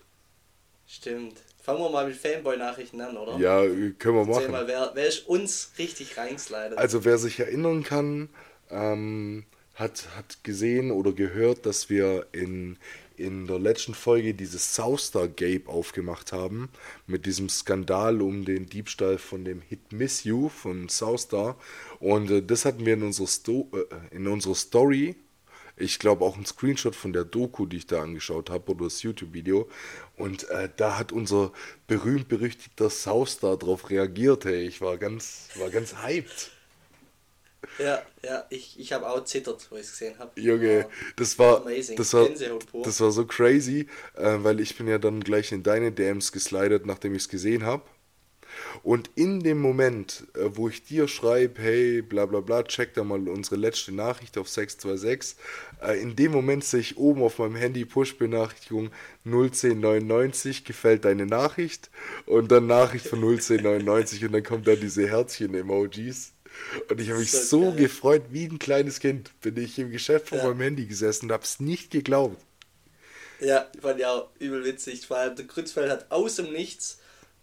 Stimmt. 0.87 1.39
Fangen 1.63 1.81
wir 1.81 1.91
mal 1.91 2.07
mit 2.07 2.17
Fanboy-Nachrichten 2.17 3.01
an, 3.01 3.17
oder? 3.17 3.37
Ja, 3.39 3.61
können 3.99 4.17
wir 4.17 4.25
machen. 4.25 4.51
Mal, 4.51 4.67
wer, 4.67 4.93
wer 4.95 5.07
ist 5.07 5.27
uns 5.27 5.73
richtig 5.79 6.17
reingeslidet? 6.17 6.79
Also 6.79 7.05
wer 7.05 7.19
sich 7.19 7.41
erinnern 7.41 7.83
kann, 7.83 8.31
ähm, 8.71 9.45
hat, 9.75 10.09
hat 10.17 10.43
gesehen 10.45 10.91
oder 10.91 11.13
gehört, 11.13 11.67
dass 11.67 11.91
wir 11.91 12.27
in 12.33 12.79
in 13.19 13.47
der 13.47 13.59
letzten 13.59 13.95
Folge 13.95 14.35
dieses 14.35 14.75
Southstar 14.75 15.29
Gape 15.29 15.69
aufgemacht 15.69 16.33
haben, 16.33 16.69
mit 17.07 17.27
diesem 17.27 17.49
Skandal 17.49 18.23
um 18.23 18.45
den 18.45 18.67
Diebstahl 18.67 19.19
von 19.19 19.45
dem 19.45 19.61
Hit 19.61 19.93
Miss 19.93 20.25
You 20.25 20.49
von 20.49 20.89
Southstar. 20.89 21.57
Und 22.01 22.31
äh, 22.31 22.43
das 22.43 22.65
hatten 22.65 22.87
wir 22.87 22.95
in 22.95 23.03
unserer, 23.03 23.27
Sto 23.27 23.71
äh, 23.73 24.15
in 24.15 24.27
unserer 24.27 24.55
Story. 24.55 25.17
Ich 25.77 26.01
glaube 26.01 26.25
auch 26.25 26.37
ein 26.37 26.45
Screenshot 26.45 26.97
von 26.97 27.13
der 27.13 27.25
Doku, 27.25 27.65
die 27.67 27.77
ich 27.77 27.87
da 27.87 28.03
angeschaut 28.03 28.51
habe, 28.51 28.73
oder 28.73 28.85
das 28.85 29.03
YouTube-Video. 29.03 29.69
Und 30.17 30.49
äh, 30.51 30.69
da 30.77 30.99
hat 30.99 31.13
unser 31.13 31.53
berühmt-berüchtigter 31.87 32.91
Southstar 32.91 33.57
drauf 33.57 33.89
reagiert. 33.91 34.45
Hey, 34.45 34.67
ich 34.67 34.81
war 34.81 34.99
ganz, 34.99 35.49
war 35.57 35.71
ganz 35.71 36.03
hyped. 36.03 36.51
Ja, 37.79 38.03
ja, 38.25 38.45
ich, 38.51 38.79
ich 38.79 38.93
habe 38.93 39.09
auch 39.09 39.25
zittert, 39.25 39.67
wo 39.71 39.77
ich 39.77 39.83
es 39.83 39.93
gesehen 39.93 40.19
habe. 40.19 40.41
Junge, 40.41 40.87
das 41.17 41.39
war, 41.39 41.65
das 41.65 42.13
war, 42.15 42.29
das 42.83 43.01
war 43.01 43.11
so 43.11 43.27
crazy, 43.27 43.89
äh, 44.15 44.37
weil 44.39 44.61
ich 44.61 44.77
bin 44.77 44.87
ja 44.87 44.99
dann 44.99 45.21
gleich 45.21 45.53
in 45.53 45.63
deine 45.63 45.93
DMs 45.93 46.33
geslidet, 46.33 46.87
nachdem 46.87 47.15
ich 47.15 47.23
es 47.23 47.29
gesehen 47.29 47.65
habe. 47.65 47.83
Und 48.83 49.11
in 49.15 49.41
dem 49.41 49.61
Moment, 49.61 50.27
äh, 50.35 50.51
wo 50.55 50.69
ich 50.69 50.85
dir 50.85 51.09
schreibe, 51.09 51.61
hey, 51.61 52.03
bla 52.03 52.27
bla 52.27 52.41
bla, 52.41 52.63
check 52.63 52.95
da 52.95 53.05
mal 53.05 53.29
unsere 53.29 53.57
letzte 53.57 53.93
Nachricht 53.93 54.39
auf 54.39 54.49
626, 54.49 55.37
äh, 55.83 56.01
in 56.01 56.17
dem 56.17 56.33
Moment 56.33 56.65
sehe 56.65 56.81
ich 56.81 56.97
oben 56.97 57.23
auf 57.23 57.39
meinem 57.39 57.57
Handy 57.57 57.85
Push-Benachrichtigung 57.85 58.91
01099, 59.25 60.65
gefällt 60.65 61.05
deine 61.05 61.27
Nachricht 61.27 61.91
und 62.27 62.51
dann 62.51 62.67
Nachricht 62.67 63.07
von 63.07 63.21
01099 63.21 64.25
und 64.25 64.33
dann 64.33 64.43
kommen 64.43 64.65
da 64.65 64.75
diese 64.75 65.09
Herzchen-Emojis. 65.09 66.33
Und 66.89 67.01
ich 67.01 67.09
habe 67.09 67.21
mich 67.21 67.33
so, 67.33 67.71
so 67.71 67.73
gefreut, 67.73 68.25
wie 68.31 68.47
ein 68.47 68.59
kleines 68.59 69.01
Kind. 69.01 69.31
Bin 69.41 69.57
ich 69.57 69.79
im 69.79 69.91
Geschäft 69.91 70.29
vor 70.29 70.39
ja. 70.39 70.45
meinem 70.45 70.61
Handy 70.61 70.87
gesessen 70.87 71.27
und 71.27 71.33
habe 71.33 71.45
es 71.45 71.61
nicht 71.61 71.91
geglaubt. 71.91 72.41
Ja, 73.41 73.67
ich 73.75 73.81
fand 73.81 74.01
ja 74.01 74.13
auch 74.13 74.29
übel 74.39 74.65
witzig. 74.65 75.07
Vor 75.07 75.17
allem 75.17 75.37
der 75.37 75.45
Grützfeld 75.45 75.91
hat 75.91 76.11
aus 76.11 76.37
dem 76.37 76.53
Nichts 76.53 76.99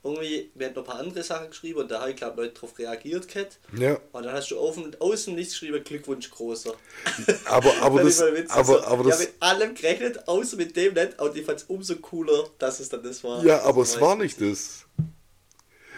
irgendwie, 0.05 0.51
wir 0.53 0.67
hatten 0.67 0.75
noch 0.75 0.83
ein 0.83 0.87
paar 0.87 0.99
andere 0.99 1.23
Sachen 1.23 1.49
geschrieben 1.49 1.79
und 1.79 1.89
da 1.89 2.01
habe 2.01 2.11
ich 2.11 2.15
glaube 2.15 2.39
Leute 2.43 2.53
darauf 2.53 2.77
reagiert 2.77 3.27
Kat. 3.27 3.57
Ja. 3.75 3.99
Und 4.11 4.23
dann 4.23 4.33
hast 4.33 4.51
du 4.51 4.59
aus 4.59 5.25
dem 5.25 5.35
Nichts 5.35 5.53
geschrieben, 5.53 5.83
Glückwunsch 5.83 6.29
großer. 6.29 6.75
Aber, 7.45 7.73
aber 7.81 8.03
das, 8.03 8.21
aber, 8.21 8.37
also, 8.49 8.83
aber 8.83 9.03
das... 9.03 9.21
Ich 9.21 9.27
habe 9.27 9.33
mit 9.33 9.41
allem 9.41 9.75
gerechnet, 9.75 10.27
außer 10.27 10.57
mit 10.57 10.75
dem 10.75 10.93
nicht 10.93 11.19
und 11.19 11.35
ich 11.35 11.45
fand 11.45 11.59
es 11.59 11.63
umso 11.65 11.95
cooler, 11.95 12.49
dass 12.59 12.79
es 12.79 12.89
dann 12.89 13.03
das 13.03 13.23
war. 13.23 13.43
Ja, 13.43 13.63
aber 13.63 13.81
es 13.81 13.99
war 13.99 14.15
nicht 14.15 14.39
das. 14.39 14.85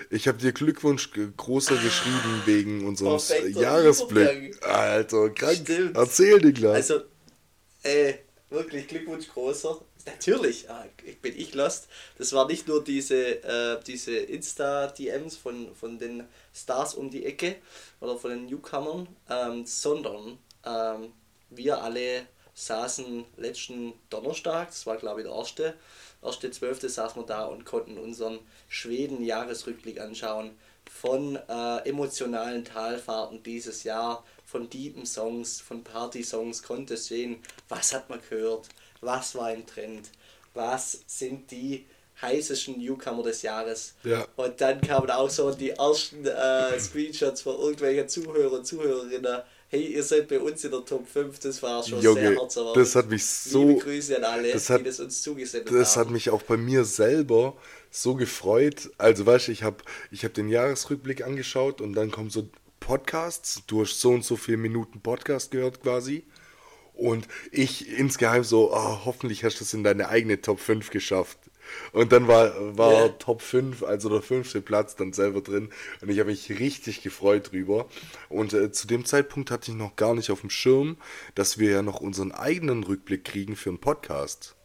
Ich 0.10 0.28
habe 0.28 0.38
dir 0.38 0.52
Glückwunsch 0.52 1.12
großer 1.12 1.76
geschrieben 1.76 2.41
wegen 2.46 2.88
unserem 2.88 3.20
Jahresblick. 3.52 4.63
Alter, 4.65 5.30
krank. 5.32 5.60
Stimmt. 5.63 5.98
Erzähl, 5.98 6.39
Niklas. 6.39 6.76
Also, 6.76 7.02
ey, 7.84 8.10
äh, 8.12 8.15
wirklich 8.50 8.88
Glückwunsch 8.88 9.28
großer. 9.28 9.82
Natürlich, 10.06 10.70
ah, 10.70 10.86
bin 11.22 11.38
ich 11.38 11.54
lost. 11.54 11.89
Das 12.17 12.32
war 12.32 12.48
nicht 12.48 12.67
nur 12.67 12.82
diese, 12.82 13.43
äh, 13.43 13.80
diese 13.86 14.15
Insta-DMs 14.15 15.36
von, 15.36 15.76
von 15.76 16.00
den 16.00 16.24
Stars 16.54 16.96
um 16.96 17.10
die 17.10 17.26
Ecke 17.26 17.58
oder 18.00 18.17
von 18.17 18.32
den 18.32 18.46
Newcomern, 18.46 19.08
ähm, 19.30 19.65
sondern 19.65 20.38
ähm, 20.65 21.12
wir 21.50 21.82
alle 21.82 22.26
saßen 22.54 23.26
letzten 23.36 23.93
Donnerstag, 24.10 24.70
das 24.70 24.86
war 24.86 24.98
glaube 24.98 25.22
ich 25.22 25.28
der 25.28 25.36
erste, 25.36 25.74
erste 26.21 26.51
Zwölfte 26.51 26.89
saßen 26.89 27.21
wir 27.21 27.25
da 27.25 27.45
und 27.45 27.65
konnten 27.65 27.97
unseren 27.97 28.39
Schweden-Jahresrückblick 28.69 29.99
anschauen 29.99 30.51
von 30.89 31.36
äh, 31.36 31.89
emotionalen 31.89 32.63
Talfahrten 32.65 33.43
dieses 33.43 33.84
Jahr, 33.84 34.23
von 34.45 34.69
deepen 34.69 35.06
Songs, 35.06 35.60
von 35.60 35.84
Party-Songs, 35.84 36.63
konnte 36.63 36.95
sehen, 36.95 37.43
was 37.67 37.93
hat 37.93 38.10
man 38.10 38.21
gehört, 38.30 38.69
was 39.01 39.36
war 39.36 39.53
im 39.53 39.65
Trend, 39.65 40.10
was 40.53 41.01
sind 41.06 41.51
die 41.51 41.86
heißesten 42.21 42.80
Newcomer 42.80 43.23
des 43.23 43.41
Jahres. 43.41 43.93
Ja. 44.03 44.25
Und 44.36 44.60
dann 44.60 44.82
kamen 44.82 45.12
auch 45.12 45.30
so 45.30 45.51
die 45.51 45.71
ersten 45.71 46.25
äh, 46.25 46.80
Screenshots 46.80 47.41
von 47.41 47.58
irgendwelchen 47.58 48.10
Zuhörer 48.10 48.53
und 48.53 48.65
Zuhörerinnen, 48.65 49.41
hey, 49.69 49.93
ihr 49.93 50.03
seid 50.03 50.27
bei 50.27 50.39
uns 50.39 50.63
in 50.63 50.71
der 50.71 50.86
Top 50.86 51.08
5, 51.08 51.39
das 51.39 51.62
war 51.62 51.84
schon 51.84 52.01
Junge, 52.01 52.21
sehr 52.21 52.36
herzerwärmend. 52.36 52.77
Das 52.77 52.95
hat 52.95 53.10
mich 53.10 53.25
so. 53.25 53.67
Liebe 53.67 53.80
Grüße 53.82 54.17
an 54.17 54.23
alle, 54.23 54.51
das 54.51 54.69
hat, 54.69 54.82
die 54.82 54.86
das 54.86 54.99
uns 54.99 55.21
zugesendet 55.21 55.67
das 55.67 55.73
haben. 55.73 55.80
Das 55.80 55.97
hat 55.97 56.10
mich 56.10 56.30
auch 56.30 56.43
bei 56.43 56.58
mir 56.58 56.86
selber 56.86 57.56
so 57.91 58.15
gefreut. 58.15 58.89
Also, 58.97 59.25
weißt 59.25 59.47
du, 59.47 59.51
ich 59.51 59.63
habe 59.63 59.77
ich 60.12 60.23
hab 60.23 60.34
den 60.34 60.49
Jahresrückblick 60.49 61.23
angeschaut 61.23 61.82
und 61.82 61.93
dann 61.93 62.12
kommen 62.12 62.30
so 62.30 62.49
Podcasts, 62.80 63.63
du 63.67 63.82
hast 63.82 63.99
so 63.99 64.12
und 64.12 64.23
so 64.23 64.38
viele 64.38 64.58
Minuten 64.58 65.01
Podcast 65.01 65.51
gehört 65.51 65.82
quasi. 65.82 66.25
Und 66.93 67.27
ich 67.51 67.89
insgeheim 67.89 68.43
so, 68.43 68.73
oh, 68.73 69.06
hoffentlich 69.06 69.43
hast 69.43 69.60
du 69.60 69.63
es 69.63 69.73
in 69.73 69.84
deine 69.84 70.10
eigene 70.10 70.41
Top 70.41 70.60
5 70.60 70.89
geschafft. 70.89 71.38
Und 71.91 72.12
dann 72.12 72.27
war, 72.27 72.77
war 72.77 72.91
yeah. 72.91 73.10
Top 73.10 73.41
5, 73.41 73.84
also 73.84 74.10
der 74.10 74.21
fünfte 74.21 74.62
Platz, 74.62 74.95
dann 74.95 75.13
selber 75.13 75.41
drin. 75.41 75.69
Und 76.01 76.10
ich 76.10 76.19
habe 76.19 76.30
mich 76.30 76.49
richtig 76.60 77.01
gefreut 77.01 77.51
drüber. 77.51 77.88
Und 78.30 78.53
äh, 78.53 78.71
zu 78.71 78.88
dem 78.88 79.06
Zeitpunkt 79.06 79.51
hatte 79.51 79.71
ich 79.71 79.77
noch 79.77 79.95
gar 79.95 80.15
nicht 80.15 80.32
auf 80.32 80.41
dem 80.41 80.49
Schirm, 80.49 80.97
dass 81.36 81.58
wir 81.58 81.71
ja 81.71 81.82
noch 81.82 82.01
unseren 82.01 82.32
eigenen 82.32 82.84
Rückblick 82.84 83.23
kriegen 83.23 83.56
für 83.56 83.69
einen 83.69 83.80
Podcast. 83.80 84.56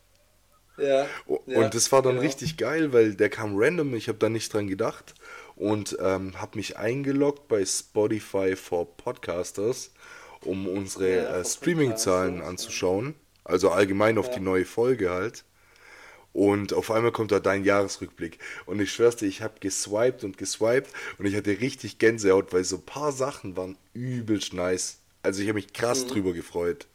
Ja. 0.78 1.06
Und 1.26 1.46
ja, 1.46 1.68
das 1.68 1.92
war 1.92 2.02
dann 2.02 2.12
genau. 2.12 2.22
richtig 2.22 2.56
geil, 2.56 2.92
weil 2.92 3.14
der 3.14 3.28
kam 3.28 3.52
random, 3.56 3.94
ich 3.94 4.08
habe 4.08 4.18
da 4.18 4.28
nicht 4.28 4.52
dran 4.52 4.68
gedacht. 4.68 5.14
Und 5.54 5.96
ähm, 6.00 6.40
habe 6.40 6.56
mich 6.56 6.78
eingeloggt 6.78 7.46
bei 7.48 7.64
Spotify 7.64 8.56
for 8.56 8.96
Podcasters, 8.96 9.92
um 10.40 10.66
unsere 10.66 11.16
ja, 11.16 11.36
äh, 11.36 11.44
Streaming-Zahlen 11.44 12.40
anzuschauen. 12.40 13.14
Also 13.44 13.70
allgemein 13.70 14.18
auf 14.18 14.30
die 14.30 14.40
neue 14.40 14.64
Folge 14.64 15.10
halt. 15.10 15.44
Und 16.32 16.72
auf 16.72 16.90
einmal 16.90 17.12
kommt 17.12 17.30
da 17.30 17.40
dein 17.40 17.64
Jahresrückblick. 17.64 18.38
Und 18.64 18.80
ich 18.80 18.92
schwör's 18.92 19.16
dir, 19.16 19.26
ich 19.26 19.42
habe 19.42 19.54
geswiped 19.60 20.24
und 20.24 20.38
geswiped 20.38 20.90
und 21.18 21.26
ich 21.26 21.36
hatte 21.36 21.60
richtig 21.60 21.98
Gänsehaut, 21.98 22.52
weil 22.52 22.64
so 22.64 22.76
ein 22.76 22.82
paar 22.82 23.12
Sachen 23.12 23.56
waren 23.56 23.76
übelst 23.92 24.54
nice. 24.54 24.98
Also 25.22 25.42
ich 25.42 25.48
habe 25.48 25.56
mich 25.56 25.72
krass 25.72 26.04
mhm. 26.04 26.08
drüber 26.08 26.32
gefreut. 26.32 26.86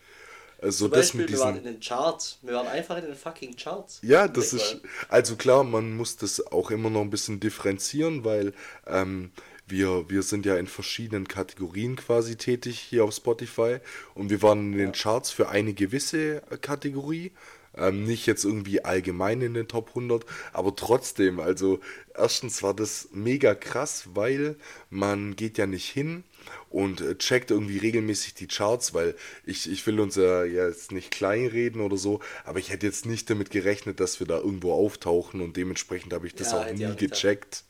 Also 0.60 0.86
Zum 0.86 0.92
das 0.92 1.08
Beispiel, 1.08 1.22
mit 1.22 1.30
diesen... 1.30 1.40
wir 1.40 1.46
waren 1.46 1.58
in 1.58 1.64
den 1.64 1.80
Charts. 1.80 2.40
Wir 2.42 2.56
waren 2.56 2.68
einfach 2.68 2.98
in 2.98 3.06
den 3.06 3.16
fucking 3.16 3.56
Charts. 3.56 4.00
Ja, 4.02 4.28
das 4.28 4.54
ist... 4.54 4.82
Also 5.08 5.36
klar, 5.36 5.64
man 5.64 5.96
muss 5.96 6.18
das 6.18 6.46
auch 6.48 6.72
immer 6.72 6.90
noch 6.90 7.02
ein 7.02 7.12
bisschen 7.12 7.40
differenzieren, 7.40 8.24
weil 8.26 8.54
ähm, 8.88 9.32
wir, 9.68 10.10
wir 10.10 10.24
sind 10.24 10.46
ja 10.46 10.58
in 10.58 10.66
verschiedenen 10.66 11.28
Kategorien 11.28 11.96
quasi 11.96 12.38
tätig 12.38 12.80
hier 12.80 13.04
auf 13.04 13.14
Spotify 13.14 13.78
und 14.16 14.30
wir 14.30 14.42
waren 14.42 14.72
in 14.74 14.80
den 14.80 14.92
Charts 14.94 15.30
für 15.30 15.50
eine 15.50 15.74
gewisse 15.74 16.42
Kategorie 16.62 17.32
ähm, 17.78 18.04
nicht 18.04 18.26
jetzt 18.26 18.46
irgendwie 18.46 18.84
allgemein 18.84 19.42
in 19.42 19.54
den 19.54 19.68
Top 19.68 19.90
100, 19.90 20.26
aber 20.54 20.76
trotzdem, 20.76 21.40
also 21.40 21.80
erstens 22.16 22.64
war 22.64 22.74
das 22.74 23.10
mega 23.12 23.56
krass, 23.56 24.10
weil 24.14 24.56
man 24.90 25.36
geht 25.36 25.58
ja 25.58 25.68
nicht 25.68 25.90
hin 25.90 26.24
und 26.70 27.02
äh, 27.02 27.18
checkt 27.18 27.52
irgendwie 27.52 27.78
regelmäßig 27.78 28.34
die 28.34 28.48
Charts, 28.48 28.94
weil 28.94 29.16
ich, 29.46 29.72
ich 29.72 29.86
will 29.88 30.00
uns 30.00 30.16
ja 30.16 30.44
jetzt 30.44 30.92
nicht 30.92 31.12
kleinreden 31.12 31.82
oder 31.82 31.98
so, 31.98 32.20
aber 32.46 32.60
ich 32.60 32.70
hätte 32.70 32.86
jetzt 32.86 33.06
nicht 33.06 33.30
damit 33.30 33.50
gerechnet, 33.52 34.00
dass 34.00 34.20
wir 34.20 34.28
da 34.28 34.38
irgendwo 34.38 34.74
auftauchen 34.74 35.42
und 35.42 35.58
dementsprechend 35.58 36.14
habe 36.14 36.28
ich 36.28 36.36
das 36.36 36.52
ja, 36.52 36.62
auch 36.62 36.72
nie 36.72 36.96
gecheckt. 36.96 37.64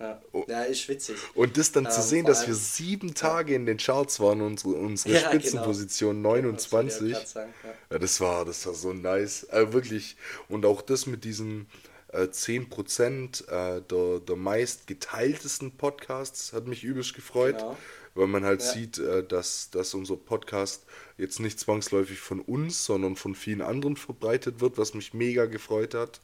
Ja. 0.00 0.20
Oh. 0.32 0.46
ja, 0.48 0.62
ist 0.62 0.88
witzig. 0.88 1.16
Und 1.34 1.58
das 1.58 1.72
dann 1.72 1.84
ähm, 1.84 1.90
zu 1.90 2.00
sehen, 2.00 2.24
dass 2.24 2.46
wir 2.46 2.54
sieben 2.54 3.14
Tage 3.14 3.52
ja. 3.52 3.56
in 3.56 3.66
den 3.66 3.76
Charts 3.76 4.18
waren, 4.18 4.40
unsere, 4.40 4.74
unsere 4.74 5.14
ja, 5.14 5.20
Spitzenposition 5.20 6.16
genau. 6.16 6.30
29. 6.36 7.12
Das, 7.12 7.32
sagen, 7.32 7.52
ja. 7.90 7.98
das, 7.98 8.20
war, 8.20 8.46
das 8.46 8.66
war 8.66 8.72
so 8.72 8.94
nice. 8.94 9.44
Äh, 9.50 9.74
wirklich. 9.74 10.16
Und 10.48 10.64
auch 10.64 10.80
das 10.80 11.06
mit 11.06 11.24
diesen 11.24 11.66
äh, 12.12 12.22
10% 12.22 13.46
äh, 13.46 13.82
der, 13.82 14.20
der 14.20 14.36
meist 14.36 14.86
geteiltesten 14.86 15.72
Podcasts 15.72 16.54
hat 16.54 16.66
mich 16.66 16.82
übelst 16.82 17.14
gefreut. 17.14 17.58
Genau. 17.58 17.76
Weil 18.14 18.26
man 18.26 18.44
halt 18.44 18.62
sieht, 18.62 18.98
äh, 18.98 19.22
dass, 19.22 19.70
dass 19.70 19.94
unser 19.94 20.16
Podcast 20.16 20.84
jetzt 21.18 21.40
nicht 21.40 21.60
zwangsläufig 21.60 22.18
von 22.18 22.40
uns, 22.40 22.84
sondern 22.86 23.16
von 23.16 23.34
vielen 23.34 23.60
anderen 23.60 23.96
verbreitet 23.96 24.60
wird, 24.60 24.78
was 24.78 24.94
mich 24.94 25.12
mega 25.12 25.44
gefreut 25.44 25.94
hat. 25.94 26.20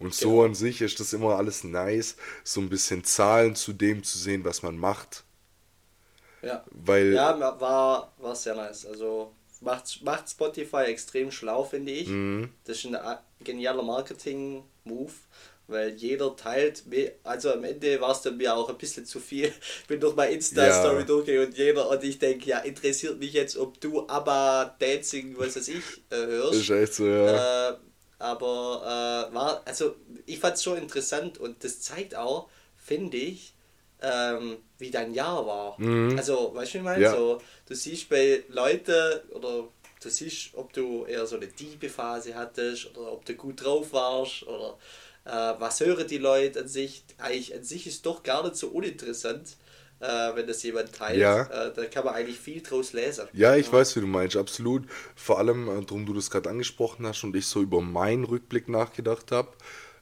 Und 0.00 0.14
so 0.14 0.30
genau. 0.30 0.44
an 0.46 0.54
sich 0.54 0.80
ist 0.80 0.98
das 0.98 1.12
immer 1.12 1.36
alles 1.36 1.62
nice, 1.62 2.16
so 2.42 2.60
ein 2.60 2.70
bisschen 2.70 3.04
Zahlen 3.04 3.54
zu 3.54 3.74
dem 3.74 4.02
zu 4.02 4.18
sehen, 4.18 4.44
was 4.44 4.62
man 4.62 4.78
macht. 4.78 5.24
Ja. 6.42 6.64
Weil 6.70 7.12
ja, 7.12 7.38
war, 7.38 8.14
war 8.18 8.34
sehr 8.34 8.54
nice. 8.54 8.86
Also 8.86 9.34
macht, 9.60 10.02
macht 10.02 10.30
Spotify 10.30 10.84
extrem 10.84 11.30
schlau, 11.30 11.64
finde 11.64 11.92
ich. 11.92 12.08
Mhm. 12.08 12.48
Das 12.64 12.78
ist 12.78 12.86
ein 12.86 12.94
äh, 12.94 13.16
genialer 13.44 13.82
Marketing-Move, 13.82 15.12
weil 15.66 15.90
jeder 15.90 16.34
teilt, 16.34 16.84
also 17.22 17.52
am 17.52 17.64
Ende 17.64 18.00
war 18.00 18.12
es 18.12 18.22
dann 18.22 18.38
mir 18.38 18.54
auch 18.54 18.70
ein 18.70 18.78
bisschen 18.78 19.04
zu 19.04 19.20
viel. 19.20 19.52
Ich 19.82 19.86
bin 19.86 20.00
durch 20.00 20.16
meine 20.16 20.32
Insta-Story 20.32 21.00
ja. 21.00 21.04
durchgegangen 21.04 21.48
und 21.48 21.58
jeder, 21.58 21.90
und 21.90 22.02
ich 22.02 22.18
denke, 22.18 22.48
ja, 22.48 22.60
interessiert 22.60 23.18
mich 23.18 23.34
jetzt, 23.34 23.58
ob 23.58 23.78
du 23.82 24.08
aber 24.08 24.74
Dancing, 24.78 25.38
was 25.38 25.56
weiß 25.56 25.68
ich, 25.68 25.84
äh, 26.08 26.16
hörst. 26.16 26.54
Ist 26.54 26.70
echt 26.70 26.94
so, 26.94 27.06
ja. 27.06 27.72
Äh, 27.72 27.76
aber 28.20 29.28
äh, 29.30 29.34
war, 29.34 29.62
also 29.64 29.96
ich 30.26 30.38
fand 30.38 30.54
es 30.54 30.62
schon 30.62 30.78
interessant 30.78 31.38
und 31.38 31.64
das 31.64 31.80
zeigt 31.80 32.14
auch, 32.14 32.48
finde 32.76 33.16
ich, 33.16 33.54
ähm, 34.02 34.58
wie 34.78 34.90
dein 34.90 35.14
Jahr 35.14 35.46
war. 35.46 35.80
Mhm. 35.80 36.16
Also, 36.16 36.54
weißt 36.54 36.72
du, 36.72 36.74
wie 36.74 36.78
ich 36.78 36.84
meine? 36.84 37.02
Ja. 37.02 37.12
So, 37.12 37.40
du 37.66 37.74
siehst 37.74 38.08
bei 38.08 38.44
Leuten 38.48 39.20
oder 39.30 39.68
du 40.02 40.08
siehst, 40.10 40.50
ob 40.54 40.72
du 40.72 41.04
eher 41.04 41.26
so 41.26 41.36
eine 41.36 41.46
Diebephase 41.46 42.34
hattest 42.34 42.96
oder 42.96 43.12
ob 43.12 43.24
du 43.24 43.34
gut 43.34 43.64
drauf 43.64 43.92
warst 43.92 44.42
oder 44.44 44.78
äh, 45.24 45.60
was 45.60 45.80
hören 45.80 46.06
die 46.06 46.18
Leute 46.18 46.60
an 46.60 46.68
sich. 46.68 47.04
Eigentlich 47.18 47.54
an 47.54 47.64
sich 47.64 47.86
ist 47.86 48.04
doch 48.04 48.22
gar 48.22 48.44
nicht 48.44 48.56
so 48.56 48.68
uninteressant 48.68 49.56
äh, 50.00 50.34
wenn 50.34 50.46
das 50.46 50.62
jemand 50.62 50.92
teilt. 50.92 51.18
Ja. 51.18 51.42
Äh, 51.42 51.72
da 51.74 51.84
kann 51.84 52.04
man 52.04 52.14
eigentlich 52.14 52.40
viel 52.40 52.62
draus 52.62 52.92
lesen. 52.92 53.28
Ja, 53.32 53.56
ich 53.56 53.66
ja. 53.66 53.72
weiß, 53.72 53.96
wie 53.96 54.00
du 54.00 54.06
meinst, 54.06 54.36
absolut. 54.36 54.84
Vor 55.14 55.38
allem, 55.38 55.68
äh, 55.68 55.84
darum 55.84 56.06
du 56.06 56.14
das 56.14 56.30
gerade 56.30 56.48
angesprochen 56.48 57.06
hast 57.06 57.22
und 57.22 57.36
ich 57.36 57.46
so 57.46 57.60
über 57.60 57.80
meinen 57.80 58.24
Rückblick 58.24 58.68
nachgedacht 58.68 59.30
habe. 59.30 59.50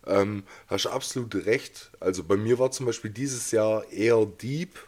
Ähm, 0.07 0.45
hast 0.69 0.87
absolut 0.87 1.35
recht. 1.47 1.91
Also 2.01 2.25
bei 2.25 2.37
mir 2.37 2.59
war 2.59 2.71
zum 2.71 2.87
Beispiel 2.87 3.11
dieses 3.11 3.51
Jahr 3.51 3.91
eher 3.91 4.25
deep, 4.25 4.79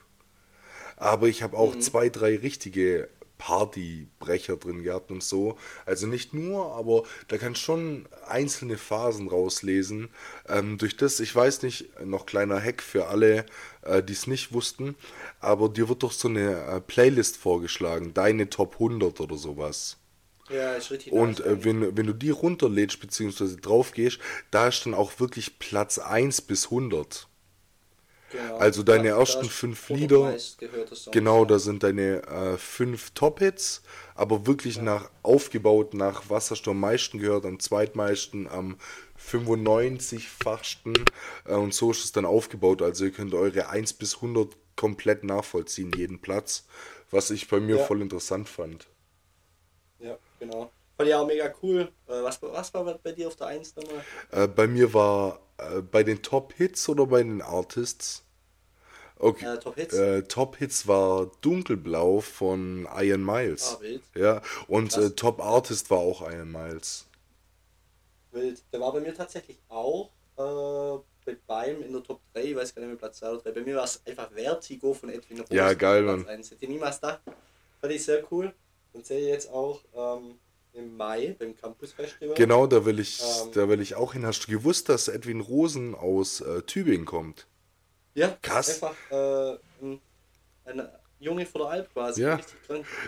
aber 0.97 1.27
ich 1.27 1.43
habe 1.43 1.57
auch 1.57 1.75
mhm. 1.75 1.81
zwei, 1.81 2.09
drei 2.09 2.37
richtige 2.37 3.09
Partybrecher 3.41 4.59
drin 4.59 4.83
gehabt 4.83 5.11
und 5.11 5.23
so. 5.23 5.57
Also 5.87 6.07
nicht 6.07 6.35
nur, 6.35 6.75
aber 6.77 7.05
da 7.29 7.39
kann 7.39 7.55
schon 7.55 8.07
einzelne 8.29 8.77
Phasen 8.77 9.29
rauslesen. 9.29 10.11
Ähm, 10.47 10.77
durch 10.77 10.99
das, 10.99 11.21
ich 11.21 11.35
weiß 11.35 11.63
nicht, 11.63 12.05
noch 12.05 12.27
kleiner 12.27 12.63
Hack 12.63 12.83
für 12.83 13.07
alle, 13.07 13.47
äh, 13.81 14.03
die 14.03 14.13
es 14.13 14.27
nicht 14.27 14.53
wussten, 14.53 14.95
aber 15.41 15.71
dir 15.71 15.89
wird 15.89 16.03
doch 16.03 16.13
so 16.13 16.29
eine 16.29 16.65
äh, 16.67 16.81
Playlist 16.83 17.39
vorgeschlagen, 17.39 18.13
deine 18.13 18.51
Top 18.51 18.75
100 18.75 19.19
oder 19.21 19.39
sowas. 19.39 19.97
Ja, 20.51 20.75
ist 20.75 20.91
richtig. 20.91 21.13
Und 21.13 21.41
äh, 21.41 21.65
wenn, 21.65 21.97
wenn 21.97 22.07
du 22.07 22.13
die 22.13 22.31
runterlädst 22.31 23.01
bzw. 23.01 23.57
drauf 23.57 23.93
gehst, 23.93 24.19
da 24.51 24.69
ist 24.69 24.85
dann 24.85 24.93
auch 24.93 25.19
wirklich 25.19 25.59
Platz 25.59 25.99
1 25.99 26.43
bis 26.43 26.67
100. 26.67 27.27
Genau. 28.31 28.59
Also 28.59 28.83
deine 28.85 29.09
ja, 29.09 29.19
ersten 29.19 29.47
fünf 29.47 29.89
Lieder, 29.89 30.37
genau, 31.11 31.45
da 31.45 31.59
sind 31.59 31.83
deine 31.83 32.23
äh, 32.23 32.57
fünf 32.57 33.11
Top-Hits, 33.11 33.83
aber 34.15 34.47
wirklich 34.47 34.77
ja. 34.77 34.83
nach 34.83 35.11
aufgebaut 35.23 35.95
nach 35.95 36.23
was 36.29 36.53
hast 36.53 36.63
du 36.63 36.71
am 36.71 36.79
meisten 36.79 37.19
gehört, 37.19 37.45
am 37.45 37.59
zweitmeisten, 37.59 38.49
am 38.49 38.77
95-fachsten 39.19 40.95
äh, 41.47 41.55
und 41.55 41.75
so 41.75 41.91
ist 41.91 42.05
es 42.05 42.13
dann 42.13 42.25
aufgebaut. 42.25 42.83
Also 42.83 43.05
ihr 43.05 43.11
könnt 43.11 43.35
eure 43.35 43.69
1 43.69 43.95
bis 43.95 44.17
100 44.17 44.57
komplett 44.77 45.25
nachvollziehen, 45.25 45.91
jeden 45.97 46.21
Platz, 46.21 46.67
was 47.11 47.31
ich 47.31 47.49
bei 47.49 47.59
mir 47.59 47.79
ja. 47.79 47.85
voll 47.85 48.01
interessant 48.01 48.49
fand. 48.49 48.87
Ja, 49.99 50.17
genau. 50.39 50.71
Fand 50.97 51.09
ich 51.09 51.15
auch 51.15 51.27
mega 51.27 51.53
cool. 51.63 51.91
Äh, 52.07 52.23
was, 52.23 52.41
was 52.43 52.73
war 52.75 52.85
bei 53.03 53.13
dir 53.13 53.27
auf 53.27 53.37
der 53.37 53.49
1 53.49 53.75
nochmal? 53.77 54.05
Äh, 54.31 54.47
bei 54.47 54.67
mir 54.67 54.95
war 54.95 55.41
äh, 55.61 55.83
bei 55.83 56.03
den 56.03 56.23
Top 56.23 56.53
Hits 56.55 56.89
oder 56.89 57.07
bei 57.07 57.23
den 57.23 57.43
Artists? 57.43 58.25
Okay. 59.17 59.45
Äh, 59.45 59.59
Top 59.59 59.75
Hits? 59.75 59.95
Äh, 59.95 60.23
Top 60.23 60.57
Hits 60.57 60.87
war 60.89 61.31
Dunkelblau 61.43 62.21
von 62.21 62.89
Iron 62.97 63.25
Miles. 63.25 63.77
Ah, 63.77 63.83
wild. 63.83 64.03
Ja, 64.15 64.43
und 64.67 64.97
äh, 64.97 65.11
Top 65.11 65.41
Artist 65.41 65.91
war 65.91 65.99
auch 65.99 66.23
Iron 66.23 66.51
Miles. 66.51 67.07
Wild. 68.33 68.63
Der 68.73 68.81
war 68.81 68.93
bei 68.93 69.01
mir 69.01 69.15
tatsächlich 69.15 69.59
auch 69.69 70.11
äh, 70.39 71.03
bei 71.25 71.37
beim 71.47 71.83
in 71.83 71.93
der 71.93 72.03
Top 72.03 72.21
3, 72.33 72.43
ich 72.43 72.57
weiß 72.57 72.75
gar 72.75 72.83
nicht 72.83 72.91
mehr 72.91 72.99
Platz 72.99 73.19
2 73.19 73.31
oder 73.31 73.43
3. 73.43 73.53
Bei 73.53 73.61
mir 73.61 73.77
war 73.77 73.85
es 73.85 74.01
einfach 74.07 74.31
Vertigo 74.31 74.95
von 74.95 75.11
Edwin 75.11 75.41
Rose. 75.41 75.55
Ja, 75.55 75.75
geil, 75.75 76.03
Mann. 76.03 76.27
Hätte 76.27 76.57
ich 76.59 76.69
niemals 76.69 77.01
gedacht. 77.01 77.21
Fand 77.81 77.93
ich 77.93 78.05
sehr 78.05 78.25
cool. 78.33 78.53
Und 78.93 79.07
sehe 79.07 79.29
jetzt 79.29 79.51
auch 79.51 79.81
ähm, 79.95 80.39
im 80.73 80.97
Mai 80.97 81.37
beim 81.39 81.57
Campus 81.57 81.93
Festival. 81.93 82.35
Genau, 82.35 82.67
da 82.67 82.85
will 82.85 82.99
ich, 82.99 83.21
ähm, 83.21 83.53
da 83.53 83.69
will 83.69 83.81
ich 83.81 83.95
auch 83.95 84.13
hin. 84.13 84.25
Hast 84.25 84.47
du 84.47 84.51
gewusst, 84.51 84.89
dass 84.89 85.09
Edwin 85.09 85.41
Rosen 85.41 85.95
aus 85.95 86.41
äh, 86.41 86.63
Tübingen 86.63 87.07
kommt? 87.07 87.47
Ja, 88.15 88.37
krass. 88.43 88.83
Einfach 88.83 88.97
äh, 89.11 89.59
ein, 89.83 90.01
ein 90.65 90.89
Junge 91.19 91.47
vor 91.47 91.63
der 91.63 91.71
Alp 91.71 91.93
quasi. 91.93 92.23
Ja. 92.23 92.41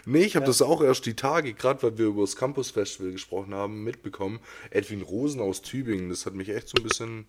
Nee, 0.05 0.25
ich 0.25 0.37
habe 0.37 0.45
ja. 0.45 0.49
das 0.49 0.63
auch 0.63 0.83
erst 0.83 1.07
die 1.07 1.17
Tage, 1.17 1.55
gerade 1.55 1.83
weil 1.83 1.99
wir 1.99 2.07
über 2.07 2.23
das 2.23 2.37
Campus 2.37 2.71
Festival 2.71 3.13
gesprochen 3.13 3.55
haben, 3.55 3.85
mitbekommen. 3.85 4.41
Edwin 4.71 5.03
Rosen 5.03 5.41
aus 5.41 5.63
Tübingen, 5.63 6.09
das 6.11 6.27
hat 6.27 6.35
mich 6.35 6.49
echt 6.49 6.69
so 6.69 6.75
ein 6.79 6.89
bisschen 6.89 7.27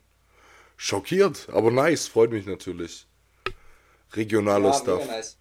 schockiert. 0.76 1.48
Aber 1.52 1.72
nice, 1.72 2.08
freut 2.08 2.32
mich 2.32 2.46
natürlich. 2.46 3.08
Regionaler 4.14 4.70
ja, 4.70 4.74
Stuff. 4.74 5.08
Nice 5.08 5.38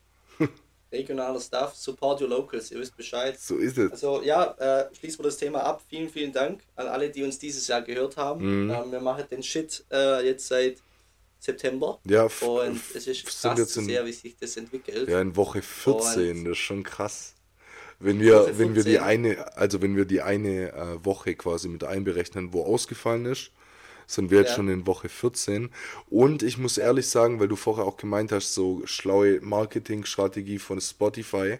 regionaler 0.92 1.40
Stuff, 1.40 1.74
support 1.74 2.20
your 2.20 2.28
locals, 2.28 2.70
ihr 2.70 2.78
wisst 2.78 2.96
Bescheid. 2.96 3.38
So 3.38 3.56
ist 3.56 3.78
es. 3.78 3.90
Also 3.92 4.22
ja, 4.22 4.54
äh, 4.58 4.94
schließen 4.94 5.20
wir 5.20 5.24
das 5.24 5.38
Thema 5.38 5.60
ab. 5.60 5.82
Vielen, 5.88 6.08
vielen 6.08 6.32
Dank 6.32 6.62
an 6.76 6.86
alle, 6.86 7.10
die 7.10 7.22
uns 7.22 7.38
dieses 7.38 7.66
Jahr 7.66 7.82
gehört 7.82 8.16
haben. 8.16 8.64
Mhm. 8.64 8.70
Ähm, 8.70 8.92
wir 8.92 9.00
machen 9.00 9.24
den 9.30 9.42
Shit 9.42 9.84
äh, 9.90 10.24
jetzt 10.26 10.46
seit 10.48 10.78
September. 11.38 11.98
Ja, 12.04 12.28
und 12.40 12.80
es 12.94 13.06
ist 13.06 13.26
krass 13.26 13.76
in, 13.76 13.84
sehr, 13.84 14.06
wie 14.06 14.12
sich 14.12 14.36
das 14.36 14.56
entwickelt. 14.56 15.08
Ja, 15.08 15.20
in 15.20 15.34
Woche 15.34 15.60
14, 15.60 16.38
und 16.38 16.44
das 16.44 16.52
ist 16.52 16.58
schon 16.58 16.82
krass. 16.84 17.34
Wenn 17.98 18.20
wir, 18.20 18.58
wenn 18.58 18.74
wir 18.74 18.84
die 18.84 18.98
eine, 18.98 19.56
also 19.56 19.80
wenn 19.80 19.96
wir 19.96 20.04
die 20.04 20.22
eine 20.22 20.72
äh, 20.72 21.04
Woche 21.04 21.34
quasi 21.34 21.68
mit 21.68 21.84
einberechnen, 21.84 22.52
wo 22.52 22.64
ausgefallen 22.64 23.26
ist, 23.26 23.50
sind 24.06 24.30
wir 24.30 24.38
jetzt 24.38 24.50
ja. 24.50 24.56
schon 24.56 24.68
in 24.68 24.86
Woche 24.86 25.08
14. 25.08 25.70
Und 26.08 26.42
ich 26.42 26.58
muss 26.58 26.78
ehrlich 26.78 27.08
sagen, 27.08 27.40
weil 27.40 27.48
du 27.48 27.56
vorher 27.56 27.84
auch 27.84 27.96
gemeint 27.96 28.32
hast, 28.32 28.54
so 28.54 28.82
schlaue 28.84 29.40
Marketingstrategie 29.40 30.58
von 30.58 30.80
Spotify, 30.80 31.58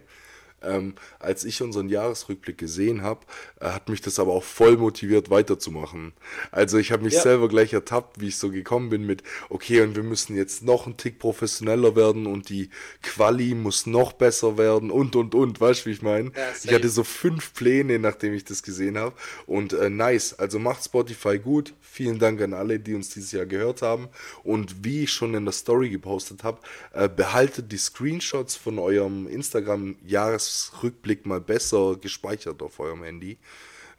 ähm, 0.63 0.95
als 1.19 1.43
ich 1.43 1.61
unseren 1.61 1.89
Jahresrückblick 1.89 2.57
gesehen 2.57 3.01
habe, 3.01 3.21
äh, 3.59 3.65
hat 3.65 3.89
mich 3.89 4.01
das 4.01 4.19
aber 4.19 4.33
auch 4.33 4.43
voll 4.43 4.77
motiviert 4.77 5.29
weiterzumachen. 5.29 6.13
Also 6.51 6.77
ich 6.77 6.91
habe 6.91 7.03
mich 7.03 7.13
ja. 7.13 7.21
selber 7.21 7.47
gleich 7.47 7.73
ertappt, 7.73 8.19
wie 8.19 8.27
ich 8.27 8.37
so 8.37 8.49
gekommen 8.49 8.89
bin 8.89 9.05
mit, 9.05 9.23
okay, 9.49 9.81
und 9.81 9.95
wir 9.95 10.03
müssen 10.03 10.35
jetzt 10.35 10.63
noch 10.63 10.87
ein 10.87 10.97
Tick 10.97 11.19
professioneller 11.19 11.95
werden 11.95 12.27
und 12.27 12.49
die 12.49 12.69
Quali 13.01 13.55
muss 13.55 13.85
noch 13.85 14.13
besser 14.13 14.57
werden 14.57 14.91
und 14.91 15.15
und 15.15 15.35
und, 15.35 15.59
weißt 15.59 15.81
du, 15.81 15.85
wie 15.89 15.93
ich 15.93 16.01
meine? 16.01 16.31
Ja, 16.35 16.53
ich 16.63 16.73
hatte 16.73 16.89
so 16.89 17.03
fünf 17.03 17.53
Pläne, 17.53 17.99
nachdem 17.99 18.33
ich 18.33 18.45
das 18.45 18.63
gesehen 18.63 18.97
habe. 18.97 19.15
Und 19.45 19.73
äh, 19.73 19.89
nice, 19.89 20.33
also 20.33 20.59
macht 20.59 20.83
Spotify 20.83 21.39
gut. 21.39 21.73
Vielen 21.81 22.19
Dank 22.19 22.41
an 22.41 22.53
alle, 22.53 22.79
die 22.79 22.95
uns 22.95 23.09
dieses 23.09 23.31
Jahr 23.31 23.45
gehört 23.45 23.81
haben. 23.81 24.09
Und 24.43 24.83
wie 24.83 25.03
ich 25.03 25.11
schon 25.11 25.33
in 25.33 25.45
der 25.45 25.53
Story 25.53 25.89
gepostet 25.89 26.43
habe, 26.43 26.59
äh, 26.93 27.07
behaltet 27.07 27.71
die 27.71 27.77
Screenshots 27.77 28.55
von 28.55 28.79
eurem 28.79 29.27
Instagram-Jahres 29.27 30.52
Jahresrückblick 30.53 31.25
mal 31.25 31.41
besser 31.41 31.95
gespeichert 31.95 32.61
auf 32.61 32.79
eurem 32.79 33.03
Handy. 33.03 33.37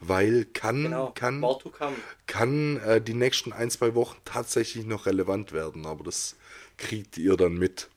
Weil 0.01 0.45
kann, 0.45 0.85
genau. 0.85 1.13
kann, 1.13 1.43
kann 2.27 2.77
äh, 2.79 3.01
die 3.01 3.15
nächsten 3.15 3.53
ein, 3.53 3.71
zwei 3.71 3.95
Wochen 3.95 4.19
tatsächlich 4.25 4.85
noch 4.85 5.07
relevant 5.07 5.53
werden, 5.53 5.87
aber 5.87 6.05
das 6.05 6.37
kriegt 6.77 7.17
ihr 7.17 7.37
dann 7.37 7.55
mit. 7.55 7.89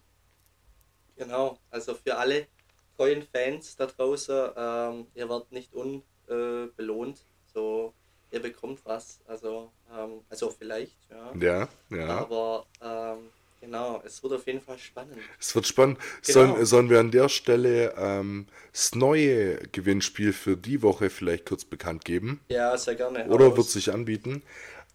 Genau, 1.18 1.58
also 1.72 1.96
für 1.96 2.16
alle 2.18 2.48
treuen 2.96 3.24
Fans 3.24 3.76
da 3.76 3.88
draußen, 3.88 4.52
ähm, 4.56 5.08
ihr 5.16 5.28
werdet 5.28 5.52
nicht 5.52 5.74
unbelohnt. 5.74 7.18
Äh, 7.18 7.54
so, 7.54 7.94
ihr 8.32 8.42
bekommt 8.42 8.80
was. 8.86 9.20
Also, 9.26 9.72
ähm, 9.92 10.22
also 10.30 10.52
vielleicht, 10.52 10.98
ja. 11.10 11.34
Ja, 11.36 11.70
ja. 11.90 12.08
Aber 12.20 12.68
ähm, 12.82 13.30
Genau, 13.60 14.02
es 14.06 14.22
wird 14.22 14.34
auf 14.34 14.46
jeden 14.46 14.62
Fall 14.62 14.78
spannend. 14.78 15.18
Es 15.40 15.56
wird 15.56 15.66
spannend. 15.66 15.98
Genau. 16.26 16.34
Sollen, 16.34 16.66
sollen 16.66 16.90
wir 16.90 17.00
an 17.00 17.12
der 17.12 17.28
Stelle 17.28 17.94
ähm, 17.98 18.48
das 18.72 18.94
neue 18.94 19.58
Gewinnspiel 19.72 20.32
für 20.32 20.56
die 20.56 20.82
Woche 20.84 21.10
vielleicht 21.10 21.46
kurz 21.46 21.66
bekannt 21.66 22.06
geben? 22.06 22.40
Ja, 22.50 22.78
sehr 22.78 22.96
gerne. 22.96 23.28
Oder 23.28 23.58
wird 23.58 23.68
sich 23.68 23.92
anbieten? 23.92 24.44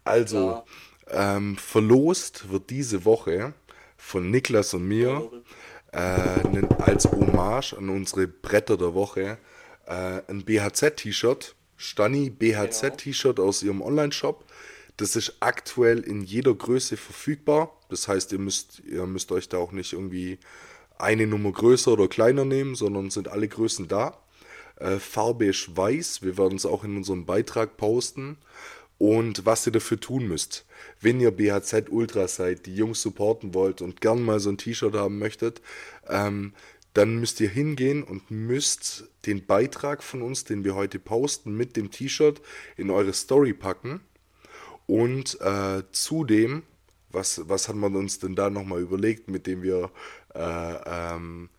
Also, 0.05 0.63
ähm, 1.09 1.57
verlost 1.57 2.49
wird 2.49 2.69
diese 2.69 3.05
Woche 3.05 3.53
von 3.97 4.31
Niklas 4.31 4.73
und 4.73 4.87
mir 4.87 5.29
äh, 5.91 6.65
als 6.79 7.05
Hommage 7.05 7.73
an 7.73 7.89
unsere 7.89 8.27
Bretter 8.27 8.77
der 8.77 8.93
Woche 8.93 9.37
äh, 9.85 10.21
ein 10.27 10.43
BHZ-T-Shirt. 10.45 11.55
Stani 11.77 12.29
BHZ-T-Shirt 12.29 13.39
aus 13.39 13.63
ihrem 13.63 13.81
Online-Shop. 13.81 14.45
Das 14.97 15.15
ist 15.15 15.37
aktuell 15.39 15.99
in 15.99 16.21
jeder 16.21 16.53
Größe 16.53 16.97
verfügbar. 16.97 17.77
Das 17.93 18.07
heißt, 18.07 18.31
ihr 18.31 18.39
müsst, 18.39 18.81
ihr 18.85 19.05
müsst 19.05 19.31
euch 19.31 19.47
da 19.47 19.57
auch 19.57 19.71
nicht 19.71 19.93
irgendwie 19.93 20.39
eine 20.97 21.27
Nummer 21.27 21.51
größer 21.51 21.93
oder 21.93 22.07
kleiner 22.07 22.43
nehmen, 22.43 22.75
sondern 22.75 23.11
sind 23.11 23.27
alle 23.27 23.47
Größen 23.47 23.87
da. 23.87 24.17
Äh, 24.77 24.97
Farbe 24.97 25.45
ist 25.45 25.77
weiß. 25.77 26.23
Wir 26.23 26.37
werden 26.37 26.55
es 26.55 26.65
auch 26.65 26.83
in 26.83 26.97
unserem 26.97 27.25
Beitrag 27.25 27.77
posten. 27.77 28.37
Und 28.97 29.45
was 29.45 29.65
ihr 29.67 29.71
dafür 29.71 29.99
tun 29.99 30.27
müsst, 30.27 30.65
wenn 31.01 31.19
ihr 31.19 31.31
BHZ 31.31 31.89
Ultra 31.89 32.27
seid, 32.27 32.65
die 32.65 32.75
Jungs 32.75 33.01
supporten 33.01 33.53
wollt 33.53 33.81
und 33.81 34.01
gern 34.01 34.23
mal 34.23 34.39
so 34.39 34.49
ein 34.49 34.57
T-Shirt 34.57 34.95
haben 34.95 35.19
möchtet, 35.19 35.61
ähm, 36.07 36.53
dann 36.93 37.19
müsst 37.19 37.39
ihr 37.41 37.49
hingehen 37.49 38.03
und 38.03 38.31
müsst 38.31 39.05
den 39.25 39.45
Beitrag 39.45 40.03
von 40.03 40.21
uns, 40.21 40.45
den 40.45 40.63
wir 40.63 40.75
heute 40.75 40.99
posten, 40.99 41.55
mit 41.55 41.75
dem 41.75 41.91
T-Shirt 41.91 42.41
in 42.77 42.89
eure 42.89 43.13
Story 43.13 43.53
packen. 43.53 44.01
Und 44.85 45.39
äh, 45.41 45.83
zudem, 45.91 46.63
was, 47.13 47.41
was 47.47 47.67
hat 47.67 47.75
man 47.75 47.95
uns 47.95 48.19
denn 48.19 48.35
da 48.35 48.49
nochmal 48.49 48.81
überlegt, 48.81 49.29
mit 49.29 49.47
dem 49.47 49.61
wir, 49.63 49.91
äh, 50.33 50.75
ähm, 50.85 51.49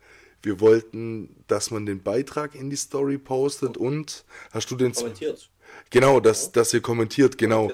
wir 0.42 0.60
wollten, 0.60 1.34
dass 1.46 1.70
man 1.70 1.86
den 1.86 2.02
Beitrag 2.02 2.54
in 2.54 2.70
die 2.70 2.76
Story 2.76 3.18
postet 3.18 3.76
und 3.76 4.24
hast 4.52 4.70
du 4.70 4.76
den... 4.76 4.92
Kommentiert. 4.92 5.50
Genau, 5.90 6.20
dass, 6.20 6.52
dass 6.52 6.72
ihr 6.72 6.80
kommentiert, 6.80 7.38
genau. 7.38 7.72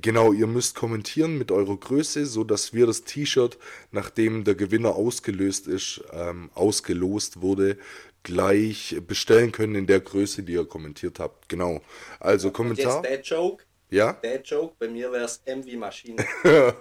Genau, 0.00 0.32
ihr 0.32 0.46
müsst 0.46 0.74
kommentieren 0.74 1.38
mit 1.38 1.52
eurer 1.52 1.76
Größe, 1.76 2.26
so 2.26 2.44
dass 2.44 2.72
wir 2.72 2.86
das 2.86 3.04
T-Shirt, 3.04 3.58
nachdem 3.90 4.44
der 4.44 4.54
Gewinner 4.54 4.94
ausgelöst 4.96 5.66
ist, 5.66 6.02
ähm, 6.12 6.50
ausgelost 6.54 7.40
wurde, 7.40 7.78
gleich 8.22 8.96
bestellen 9.06 9.52
können 9.52 9.74
in 9.74 9.86
der 9.86 10.00
Größe, 10.00 10.42
die 10.42 10.52
ihr 10.52 10.64
kommentiert 10.64 11.18
habt. 11.18 11.48
Genau. 11.48 11.80
Also 12.20 12.50
Kommentar. 12.50 13.02
Jetzt 13.04 13.10
der 13.10 13.20
Joke. 13.38 13.64
Ja? 13.92 14.12
Bad 14.12 14.46
Joke, 14.46 14.74
bei 14.78 14.88
mir 14.88 15.12
wäre 15.12 15.26
es 15.26 15.42
M 15.44 15.64
wie 15.66 15.76
Maschine. 15.76 16.24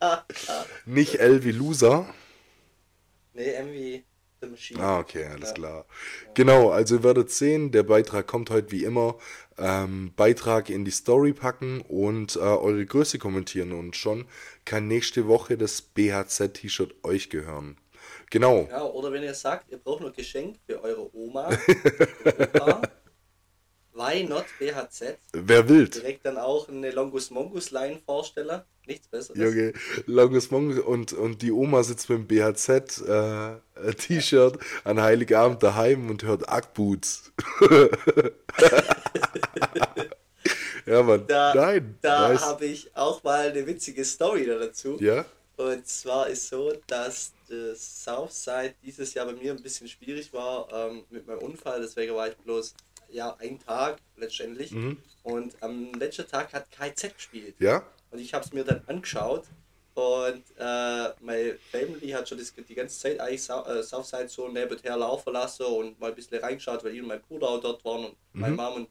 Nicht 0.84 1.14
L 1.20 1.42
wie 1.42 1.52
Loser. 1.52 2.12
Nee, 3.32 3.52
M 3.52 3.72
wie 3.72 4.04
The 4.42 4.48
Machine. 4.48 4.82
Ah, 4.82 4.98
okay, 4.98 5.24
alles 5.24 5.48
ja. 5.48 5.54
klar. 5.54 5.86
Genau, 6.34 6.68
also 6.68 6.96
ihr 6.96 7.02
werdet 7.02 7.30
sehen, 7.30 7.72
der 7.72 7.82
Beitrag 7.82 8.26
kommt 8.26 8.50
heute 8.50 8.70
wie 8.72 8.84
immer. 8.84 9.16
Ähm, 9.56 10.12
Beitrag 10.16 10.68
in 10.68 10.84
die 10.84 10.90
Story 10.90 11.32
packen 11.32 11.80
und 11.80 12.36
äh, 12.36 12.40
eure 12.40 12.84
Größe 12.84 13.18
kommentieren 13.18 13.72
und 13.72 13.96
schon 13.96 14.26
kann 14.66 14.86
nächste 14.86 15.28
Woche 15.28 15.56
das 15.56 15.80
BHZ-T-Shirt 15.80 16.94
euch 17.04 17.30
gehören. 17.30 17.78
Genau. 18.30 18.68
Ja, 18.70 18.84
oder 18.84 19.10
wenn 19.12 19.22
ihr 19.22 19.32
sagt, 19.32 19.70
ihr 19.70 19.78
braucht 19.78 20.02
noch 20.02 20.12
Geschenk 20.12 20.56
für 20.66 20.82
eure 20.82 21.14
Oma, 21.16 21.48
Opa, 22.54 22.82
Why 23.98 24.22
not 24.22 24.44
BHZ? 24.60 25.18
Wer 25.32 25.68
will? 25.68 25.88
Direkt 25.88 26.24
dann 26.24 26.38
auch 26.38 26.68
eine 26.68 26.92
Longus 26.92 27.32
Mongus 27.32 27.72
Line 27.72 27.98
vorstellen. 28.06 28.62
Nichts 28.86 29.08
Besseres. 29.08 29.36
Junge, 29.36 29.72
Longus 30.06 30.52
Mongus 30.52 30.78
und, 30.78 31.12
und 31.14 31.42
die 31.42 31.50
Oma 31.50 31.82
sitzt 31.82 32.08
mit 32.08 32.18
dem 32.18 32.28
BHZ 32.28 33.00
äh, 33.08 33.56
T-Shirt 33.94 34.56
an 34.84 35.00
Heiligabend 35.02 35.64
daheim 35.64 36.10
und 36.10 36.22
hört 36.22 36.48
Ackboots. 36.48 37.32
ja, 40.86 41.02
Mann. 41.02 41.26
Da, 41.26 41.54
Nein. 41.56 41.98
Da 42.00 42.40
habe 42.40 42.66
ich 42.66 42.96
auch 42.96 43.24
mal 43.24 43.50
eine 43.50 43.66
witzige 43.66 44.04
Story 44.04 44.46
dazu. 44.46 44.96
Ja. 45.00 45.24
Und 45.56 45.88
zwar 45.88 46.28
ist 46.28 46.48
so, 46.48 46.72
dass 46.86 47.32
das 47.48 48.04
Southside 48.04 48.74
dieses 48.84 49.12
Jahr 49.14 49.26
bei 49.26 49.32
mir 49.32 49.50
ein 49.50 49.60
bisschen 49.60 49.88
schwierig 49.88 50.32
war 50.32 50.68
ähm, 50.72 51.02
mit 51.10 51.26
meinem 51.26 51.40
Unfall. 51.40 51.80
Deswegen 51.80 52.14
war 52.14 52.28
ich 52.28 52.36
bloß 52.36 52.74
ja, 53.10 53.36
ein 53.38 53.58
Tag 53.58 53.98
letztendlich. 54.16 54.72
Mhm. 54.72 54.98
Und 55.22 55.56
am 55.62 55.92
letzten 55.94 56.26
Tag 56.26 56.52
hat 56.52 56.70
KZ 56.70 57.14
gespielt. 57.14 57.54
Ja. 57.58 57.84
Und 58.10 58.18
ich 58.18 58.34
habe 58.34 58.44
es 58.44 58.52
mir 58.52 58.64
dann 58.64 58.82
angeschaut. 58.86 59.44
Und 59.94 60.44
äh, 60.56 61.08
meine 61.20 61.58
Family 61.72 62.10
hat 62.10 62.28
schon 62.28 62.38
das, 62.38 62.54
die 62.54 62.74
ganze 62.74 63.00
Zeit 63.00 63.18
eigentlich 63.18 63.48
äh, 63.48 63.82
Southside 63.82 64.28
so 64.28 64.48
nebenher 64.48 64.96
laufen 64.96 65.32
lassen 65.32 65.66
und 65.66 65.98
mal 65.98 66.10
ein 66.10 66.14
bisschen 66.14 66.38
reingeschaut, 66.38 66.84
weil 66.84 66.94
ich 66.94 67.02
und 67.02 67.08
mein 67.08 67.20
Bruder 67.20 67.48
auch 67.48 67.60
dort 67.60 67.84
waren 67.84 68.04
und 68.04 68.16
mhm. 68.32 68.40
meine 68.40 68.54
Mom 68.54 68.74
und 68.74 68.88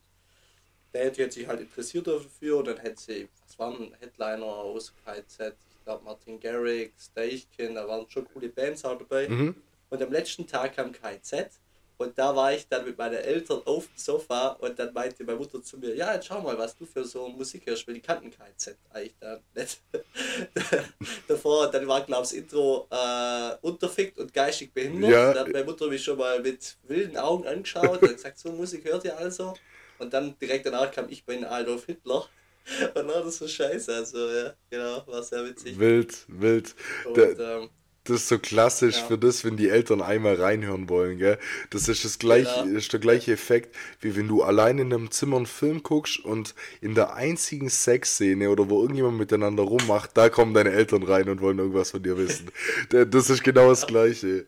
Dad 0.92 1.18
hat 1.18 1.32
sich 1.32 1.48
halt 1.48 1.62
interessiert 1.62 2.08
dafür 2.08 2.58
und 2.58 2.68
dann 2.68 2.78
hätte 2.78 3.02
sie, 3.02 3.30
was 3.46 3.58
waren 3.58 3.94
Headliner 4.00 4.46
aus 4.46 4.94
KZ, 5.06 5.56
ich 5.70 5.84
glaube 5.86 6.04
Martin 6.04 6.40
Garrix, 6.42 7.14
Deichkin, 7.14 7.76
da 7.76 7.88
waren 7.88 8.06
schon 8.10 8.28
coole 8.34 8.50
Bands 8.50 8.84
auch 8.84 8.98
dabei. 8.98 9.30
Mhm. 9.30 9.56
Und 9.90 10.02
am 10.02 10.12
letzten 10.12 10.46
Tag 10.46 10.76
kam 10.76 10.92
KZ 10.92 11.52
und 11.98 12.18
da 12.18 12.36
war 12.36 12.54
ich 12.54 12.68
dann 12.68 12.86
mit 12.86 12.98
meinen 12.98 13.16
Eltern 13.16 13.62
auf 13.66 13.88
dem 13.88 13.98
Sofa 13.98 14.50
und 14.60 14.78
dann 14.78 14.94
meinte 14.94 15.24
meine 15.24 15.40
Mutter 15.40 15.62
zu 15.64 15.78
mir, 15.78 15.96
ja, 15.96 16.14
jetzt 16.14 16.28
schau 16.28 16.42
mal, 16.42 16.58
was 16.58 16.76
du 16.76 16.86
für 16.86 17.04
so 17.04 17.28
Musik 17.28 17.66
hörst, 17.66 17.88
weil 17.88 17.96
die 17.96 18.02
kannten 18.02 18.30
KZ 18.30 18.78
eigentlich 18.92 19.16
da 19.20 19.40
nicht. 19.56 19.82
Davor, 21.28 21.72
dann 21.72 21.88
war, 21.88 22.02
glaube 22.02 22.24
ich, 22.24 22.30
das 22.30 22.34
Intro 22.34 22.88
äh, 22.92 23.56
unterfickt 23.62 24.20
und 24.20 24.32
geistig 24.32 24.74
behindert. 24.74 25.12
Ja. 25.12 25.34
Dann 25.34 25.46
hat 25.46 25.54
meine 25.54 25.66
Mutter 25.66 25.88
mich 25.88 26.04
schon 26.04 26.18
mal 26.20 26.40
mit 26.40 26.78
wilden 26.84 27.18
Augen 27.18 27.48
angeschaut 27.48 28.02
und 28.02 28.14
gesagt, 28.14 28.38
so 28.38 28.52
Musik 28.52 28.86
hört 28.86 29.04
ihr 29.04 29.18
also. 29.18 29.56
Und 29.98 30.14
dann 30.14 30.38
direkt 30.40 30.68
danach 30.68 30.92
kam 30.92 31.10
ich 31.10 31.26
bei 31.26 31.34
den 31.34 31.46
Adolf 31.46 31.86
Hitler. 31.86 32.28
Und 32.96 33.08
war 33.08 33.24
das 33.24 33.38
so 33.38 33.48
scheiße, 33.48 33.94
also 33.96 34.30
ja, 34.30 34.54
genau, 34.70 35.02
war 35.08 35.24
sehr 35.24 35.46
witzig. 35.46 35.80
Wild, 35.80 36.26
wild. 36.28 36.76
Und, 37.06 37.40
ähm, 37.40 37.70
das 38.10 38.22
ist 38.22 38.28
so 38.30 38.40
klassisch 38.40 38.98
ja. 38.98 39.06
für 39.06 39.18
das, 39.18 39.44
wenn 39.44 39.58
die 39.58 39.70
Eltern 39.70 40.02
einmal 40.02 40.36
reinhören 40.36 40.90
wollen, 40.90 41.18
gell? 41.18 41.38
Das 41.70 41.88
ist 41.88 42.06
das 42.06 42.20
gleiche, 42.20 42.50
ja. 42.50 42.64
ist 42.64 42.92
der 42.94 43.00
gleiche 43.00 43.34
Effekt, 43.34 43.76
wie 44.02 44.16
wenn 44.16 44.28
du 44.28 44.44
allein 44.44 44.80
in 44.80 44.94
einem 44.94 45.12
Zimmer 45.12 45.38
einen 45.38 45.46
Film 45.46 45.84
guckst 45.84 46.20
und 46.20 46.56
in 46.82 46.96
der 46.96 47.14
einzigen 47.14 47.70
Sexszene 47.70 48.50
oder 48.50 48.70
wo 48.70 48.82
irgendjemand 48.82 49.18
miteinander 49.18 49.64
rummacht, 49.64 50.12
da 50.16 50.30
kommen 50.30 50.54
deine 50.54 50.72
Eltern 50.72 51.04
rein 51.04 51.30
und 51.30 51.42
wollen 51.42 51.60
irgendwas 51.60 51.92
von 51.92 52.04
dir 52.04 52.18
wissen. 52.18 52.52
das 52.90 53.30
ist 53.30 53.44
genau 53.44 53.70
das 53.70 53.86
gleiche. 53.86 54.46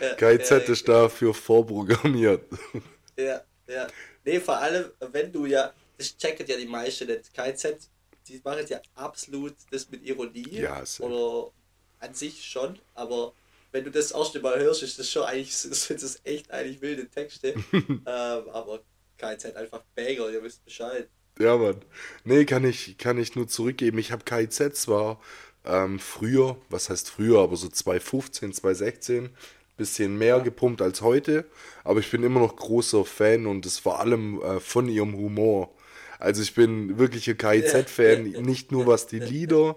Ja, 0.00 0.14
KZ 0.14 0.68
ist 0.68 0.88
dafür 0.88 1.34
vorprogrammiert. 1.34 2.44
Ja, 3.18 3.40
ja. 3.66 3.86
Nee, 4.26 4.40
vor 4.40 4.58
allem, 4.58 4.90
wenn 5.10 5.32
du 5.32 5.46
ja, 5.46 5.72
das 5.96 6.14
checket 6.18 6.46
ja 6.50 6.58
die 6.58 6.66
meisten 6.66 7.06
nicht. 7.06 7.32
KZ 7.32 7.88
die 8.28 8.40
machen 8.44 8.66
ja 8.68 8.80
absolut 8.94 9.54
das 9.70 9.88
mit 9.90 10.04
Ironie. 10.04 10.48
Ja. 10.50 10.82
Oder 11.00 11.52
an 12.00 12.14
sich 12.14 12.44
schon, 12.44 12.78
aber 12.94 13.32
wenn 13.72 13.84
du 13.84 13.90
das 13.90 14.10
erste 14.10 14.40
Mal 14.40 14.58
hörst, 14.58 14.82
ist 14.82 14.98
das 14.98 15.10
schon 15.10 15.24
eigentlich, 15.24 15.54
sind 15.56 16.02
das 16.02 16.20
echt 16.24 16.50
eigentlich 16.50 16.80
wilde 16.80 17.08
Texte. 17.08 17.54
ähm, 17.72 18.02
aber 18.06 18.80
KZ 19.18 19.56
einfach 19.56 19.82
Banger, 19.94 20.30
ihr 20.30 20.42
wisst 20.42 20.64
Bescheid. 20.64 21.08
Ja, 21.38 21.56
Mann. 21.56 21.82
Nee, 22.24 22.46
kann 22.46 22.64
ich, 22.64 22.96
kann 22.96 23.18
ich 23.18 23.36
nur 23.36 23.46
zurückgeben. 23.46 23.98
Ich 23.98 24.12
habe 24.12 24.24
KIZ 24.24 24.74
zwar 24.74 25.20
ähm, 25.66 25.98
früher, 25.98 26.56
was 26.70 26.88
heißt 26.88 27.10
früher, 27.10 27.40
aber 27.40 27.56
so 27.56 27.68
2015, 27.68 28.54
2016, 28.54 29.30
bisschen 29.76 30.16
mehr 30.16 30.38
ja. 30.38 30.42
gepumpt 30.42 30.80
als 30.80 31.02
heute, 31.02 31.44
aber 31.84 32.00
ich 32.00 32.10
bin 32.10 32.22
immer 32.22 32.40
noch 32.40 32.56
großer 32.56 33.04
Fan 33.04 33.46
und 33.46 33.66
es 33.66 33.78
vor 33.78 34.00
allem 34.00 34.40
äh, 34.40 34.60
von 34.60 34.88
ihrem 34.88 35.14
Humor. 35.14 35.74
Also 36.18 36.40
ich 36.40 36.54
bin 36.54 36.98
wirklicher 36.98 37.34
KIZ-Fan, 37.34 38.22
nicht 38.42 38.72
nur 38.72 38.86
was 38.86 39.06
die 39.06 39.18
Lieder 39.18 39.76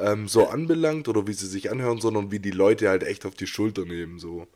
ähm, 0.00 0.28
so 0.28 0.46
anbelangt 0.46 1.08
oder 1.08 1.26
wie 1.26 1.32
sie 1.32 1.46
sich 1.46 1.70
anhören, 1.70 2.00
sondern 2.00 2.30
wie 2.30 2.40
die 2.40 2.50
Leute 2.50 2.88
halt 2.88 3.02
echt 3.02 3.26
auf 3.26 3.34
die 3.34 3.46
Schulter 3.46 3.84
nehmen. 3.84 4.18
So. 4.18 4.46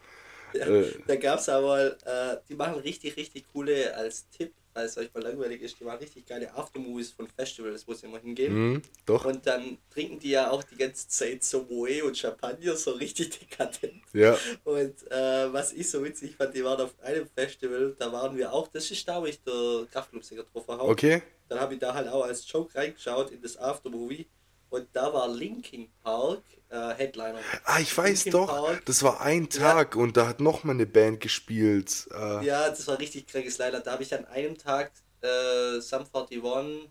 Ja, 0.53 0.67
äh, 0.67 0.93
da 1.07 1.17
gab 1.17 1.39
es 1.39 1.49
aber, 1.49 1.97
äh, 2.07 2.39
die 2.49 2.55
machen 2.55 2.81
richtig, 2.81 3.17
richtig 3.17 3.47
coole 3.53 3.95
als 3.97 4.29
Tipp 4.31 4.53
weil 4.75 4.87
es 4.87 4.99
euch 4.99 5.15
mal 5.15 5.23
langweilig 5.23 5.63
ist, 5.63 5.79
die 5.79 5.85
machen 5.85 6.01
richtig 6.01 6.27
geile 6.27 6.53
Aftermovies 6.53 7.13
von 7.13 7.29
Festivals, 7.29 7.87
wo 7.87 7.95
sie 7.95 8.07
immer 8.07 8.19
hingehen. 8.19 8.73
Mm, 8.73 8.83
doch. 9.07 9.25
Und 9.25 9.47
dann 9.47 9.79
trinken 9.89 10.19
die 10.19 10.31
ja 10.31 10.51
auch 10.51 10.65
die 10.65 10.77
ganze 10.77 11.09
Zeit 11.09 11.45
so 11.45 11.63
Moe 11.63 12.05
und 12.05 12.19
Champagner, 12.19 12.75
so 12.75 12.91
richtig 12.93 13.39
dekadent. 13.39 14.03
Ja. 14.13 14.37
Und 14.65 15.11
äh, 15.11 15.53
was 15.53 15.73
ich 15.73 15.89
so 15.89 16.05
witzig 16.05 16.37
fand, 16.37 16.55
die 16.55 16.65
waren 16.65 16.81
auf 16.81 16.95
einem 17.01 17.27
Festival, 17.29 17.95
da 17.99 18.13
waren 18.13 18.37
wir 18.37 18.53
auch, 18.53 18.69
das 18.69 18.91
ist 18.91 19.07
da, 19.07 19.23
wo 19.23 19.27
ich 19.27 19.41
der 19.43 19.87
Kraftclub-Sänger 19.93 20.43
getroffen 20.43 20.73
habe. 20.73 20.91
Okay. 20.91 21.23
Dann 21.49 21.61
habe 21.61 21.75
ich 21.75 21.81
da 21.81 21.95
halt 21.95 22.09
auch 22.09 22.25
als 22.25 22.51
Joke 22.51 22.75
reingeschaut 22.75 23.31
in 23.31 23.41
das 23.41 23.57
Aftermovie 23.57 24.27
und 24.75 24.89
da 24.93 25.13
war 25.13 25.29
Linkin 25.29 25.89
Park 26.03 26.43
äh, 26.69 26.95
Headliner. 26.95 27.39
Ah, 27.65 27.79
ich 27.79 27.97
weiß 27.97 28.25
Linkin 28.25 28.41
doch, 28.41 28.49
Park. 28.49 28.85
das 28.87 29.03
war 29.05 29.21
ein 29.21 29.49
Tag 29.49 29.95
ja. 29.95 30.01
und 30.01 30.17
da 30.17 30.27
hat 30.27 30.41
noch 30.41 30.65
mal 30.65 30.73
eine 30.73 30.87
Band 30.87 31.21
gespielt. 31.21 32.09
Äh. 32.13 32.45
Ja, 32.45 32.69
das 32.69 32.87
war 32.89 32.99
richtig 32.99 33.29
krankes 33.29 33.59
Leider. 33.59 33.81
Da 33.81 33.93
habe 33.93 34.03
ich 34.03 34.13
an 34.13 34.25
einem 34.25 34.59
Tag 34.59 34.91
äh, 35.21 35.81
Sum 35.81 36.05
41, 36.13 36.91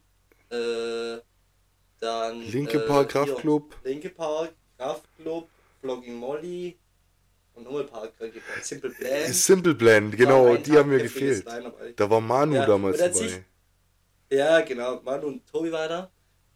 äh, 0.50 1.22
dann. 2.00 2.42
Linke 2.50 2.78
äh, 2.78 2.88
Park 2.88 3.10
Kraftclub. 3.10 3.76
Linke 3.84 4.10
Park 4.10 4.54
Kraftclub, 4.78 5.50
Vlogging 5.82 6.16
Molly 6.16 6.78
und 7.56 7.66
nochmal 7.66 7.84
paar 7.84 8.08
kranke 8.08 8.40
Simple 8.62 8.92
Plan. 8.92 9.34
Simple 9.34 9.76
Plan, 9.76 10.10
genau, 10.12 10.56
die 10.56 10.78
haben 10.78 10.90
mir 10.90 11.02
gefehlt. 11.02 11.46
Da 11.98 12.10
war 12.10 12.22
Manu 12.22 12.56
ja, 12.56 12.66
damals 12.66 12.98
dabei. 12.98 13.12
Sich, 13.12 13.42
ja, 14.30 14.62
genau, 14.62 15.02
Manu 15.02 15.28
und 15.28 15.46
Tobi 15.46 15.72
war 15.72 15.90
da. 15.90 16.13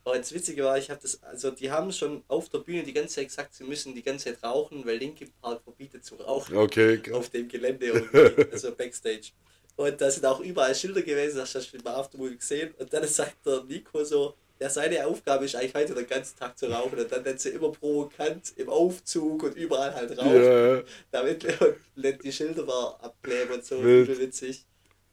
Aber 0.07 0.17
das 0.17 0.33
Witzige 0.33 0.63
war, 0.63 0.77
ich 0.77 0.89
habe 0.89 1.01
das, 1.01 1.21
also 1.21 1.51
die 1.51 1.69
haben 1.69 1.91
schon 1.91 2.23
auf 2.29 2.47
der 2.47 2.59
Bühne 2.59 2.81
die 2.81 2.93
ganze 2.93 3.15
Zeit 3.15 3.27
gesagt, 3.27 3.53
sie 3.53 3.65
müssen 3.65 3.93
die 3.93 4.01
ganze 4.01 4.25
Zeit 4.33 4.41
rauchen, 4.41 4.85
weil 4.85 4.95
Linkin 4.99 5.29
Park 5.41 5.61
verbietet 5.61 6.05
zu 6.05 6.15
rauchen. 6.15 6.55
Okay. 6.55 7.01
Auf 7.11 7.29
dem 7.29 7.49
Gelände 7.49 7.85
irgendwie, 7.87 8.49
also 8.49 8.73
Backstage. 8.73 9.31
Und 9.75 9.99
da 9.99 10.09
sind 10.09 10.25
auch 10.25 10.39
überall 10.39 10.73
Schilder 10.73 11.01
gewesen, 11.01 11.35
das 11.35 11.53
hast 11.53 11.73
du 11.73 11.77
bei 11.79 11.91
Aftermovie 11.91 12.37
gesehen. 12.37 12.73
Und 12.79 12.93
dann 12.93 13.05
sagt 13.05 13.45
der 13.45 13.65
Nico 13.65 14.01
so, 14.05 14.33
ja, 14.61 14.69
seine 14.69 15.05
Aufgabe 15.05 15.43
ist 15.43 15.57
eigentlich 15.57 15.75
heute 15.75 15.93
den 15.93 16.07
ganzen 16.07 16.39
Tag 16.39 16.57
zu 16.57 16.67
rauchen 16.67 16.97
und 16.97 17.11
dann 17.11 17.23
nennt 17.23 17.41
sie 17.41 17.49
immer 17.49 17.73
provokant 17.73 18.53
im 18.55 18.69
Aufzug 18.69 19.43
und 19.43 19.57
überall 19.57 19.93
halt 19.93 20.17
rauchen. 20.17 20.41
Ja. 20.41 20.83
Damit 21.11 21.43
und 21.95 22.23
die 22.23 22.31
Schilder 22.31 22.65
war 22.65 22.97
abkleben 23.03 23.55
und 23.55 23.65
so, 23.65 23.83
Wild. 23.83 24.17
witzig. 24.17 24.65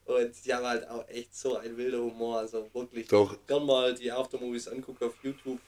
Und 0.06 0.32
die 0.44 0.52
haben 0.52 0.66
halt 0.66 0.88
auch 0.88 1.08
echt 1.08 1.34
so 1.34 1.56
ein 1.56 1.76
wilder 1.76 1.98
Humor. 1.98 2.38
Also 2.38 2.68
wirklich. 2.72 3.08
Doch. 3.08 3.36
Gern 3.46 3.64
mal 3.64 3.94
die 3.94 4.12
Aftermovies 4.12 4.68
angucken 4.68 5.04
auf 5.04 5.14
YouTube. 5.22 5.58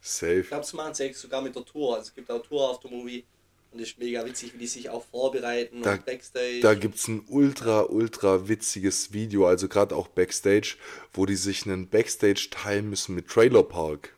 Safe. 0.00 0.40
Ich 0.40 0.48
glaube, 0.48 0.64
es 0.64 0.72
machen 0.72 0.94
sie 0.94 1.12
sogar 1.12 1.42
mit 1.42 1.54
der 1.54 1.64
Tour. 1.64 1.96
Also 1.96 2.08
es 2.08 2.14
gibt 2.14 2.30
auch 2.30 2.42
Tour-Aftermovie. 2.42 3.24
Und 3.72 3.80
es 3.80 3.88
ist 3.88 3.98
mega 3.98 4.24
witzig, 4.26 4.52
wie 4.54 4.58
die 4.58 4.66
sich 4.66 4.90
auch 4.90 5.02
vorbereiten 5.02 5.82
da, 5.82 5.94
und 5.94 6.04
Backstage. 6.04 6.60
Da 6.60 6.74
gibt 6.74 6.96
es 6.96 7.08
ein 7.08 7.24
ultra, 7.28 7.82
ultra 7.84 8.46
witziges 8.46 9.14
Video, 9.14 9.46
also 9.46 9.66
gerade 9.66 9.96
auch 9.96 10.08
Backstage, 10.08 10.76
wo 11.14 11.24
die 11.24 11.36
sich 11.36 11.64
einen 11.64 11.88
Backstage 11.88 12.48
teilen 12.50 12.90
müssen 12.90 13.14
mit 13.14 13.28
Trailer 13.28 13.62
Park. 13.62 14.14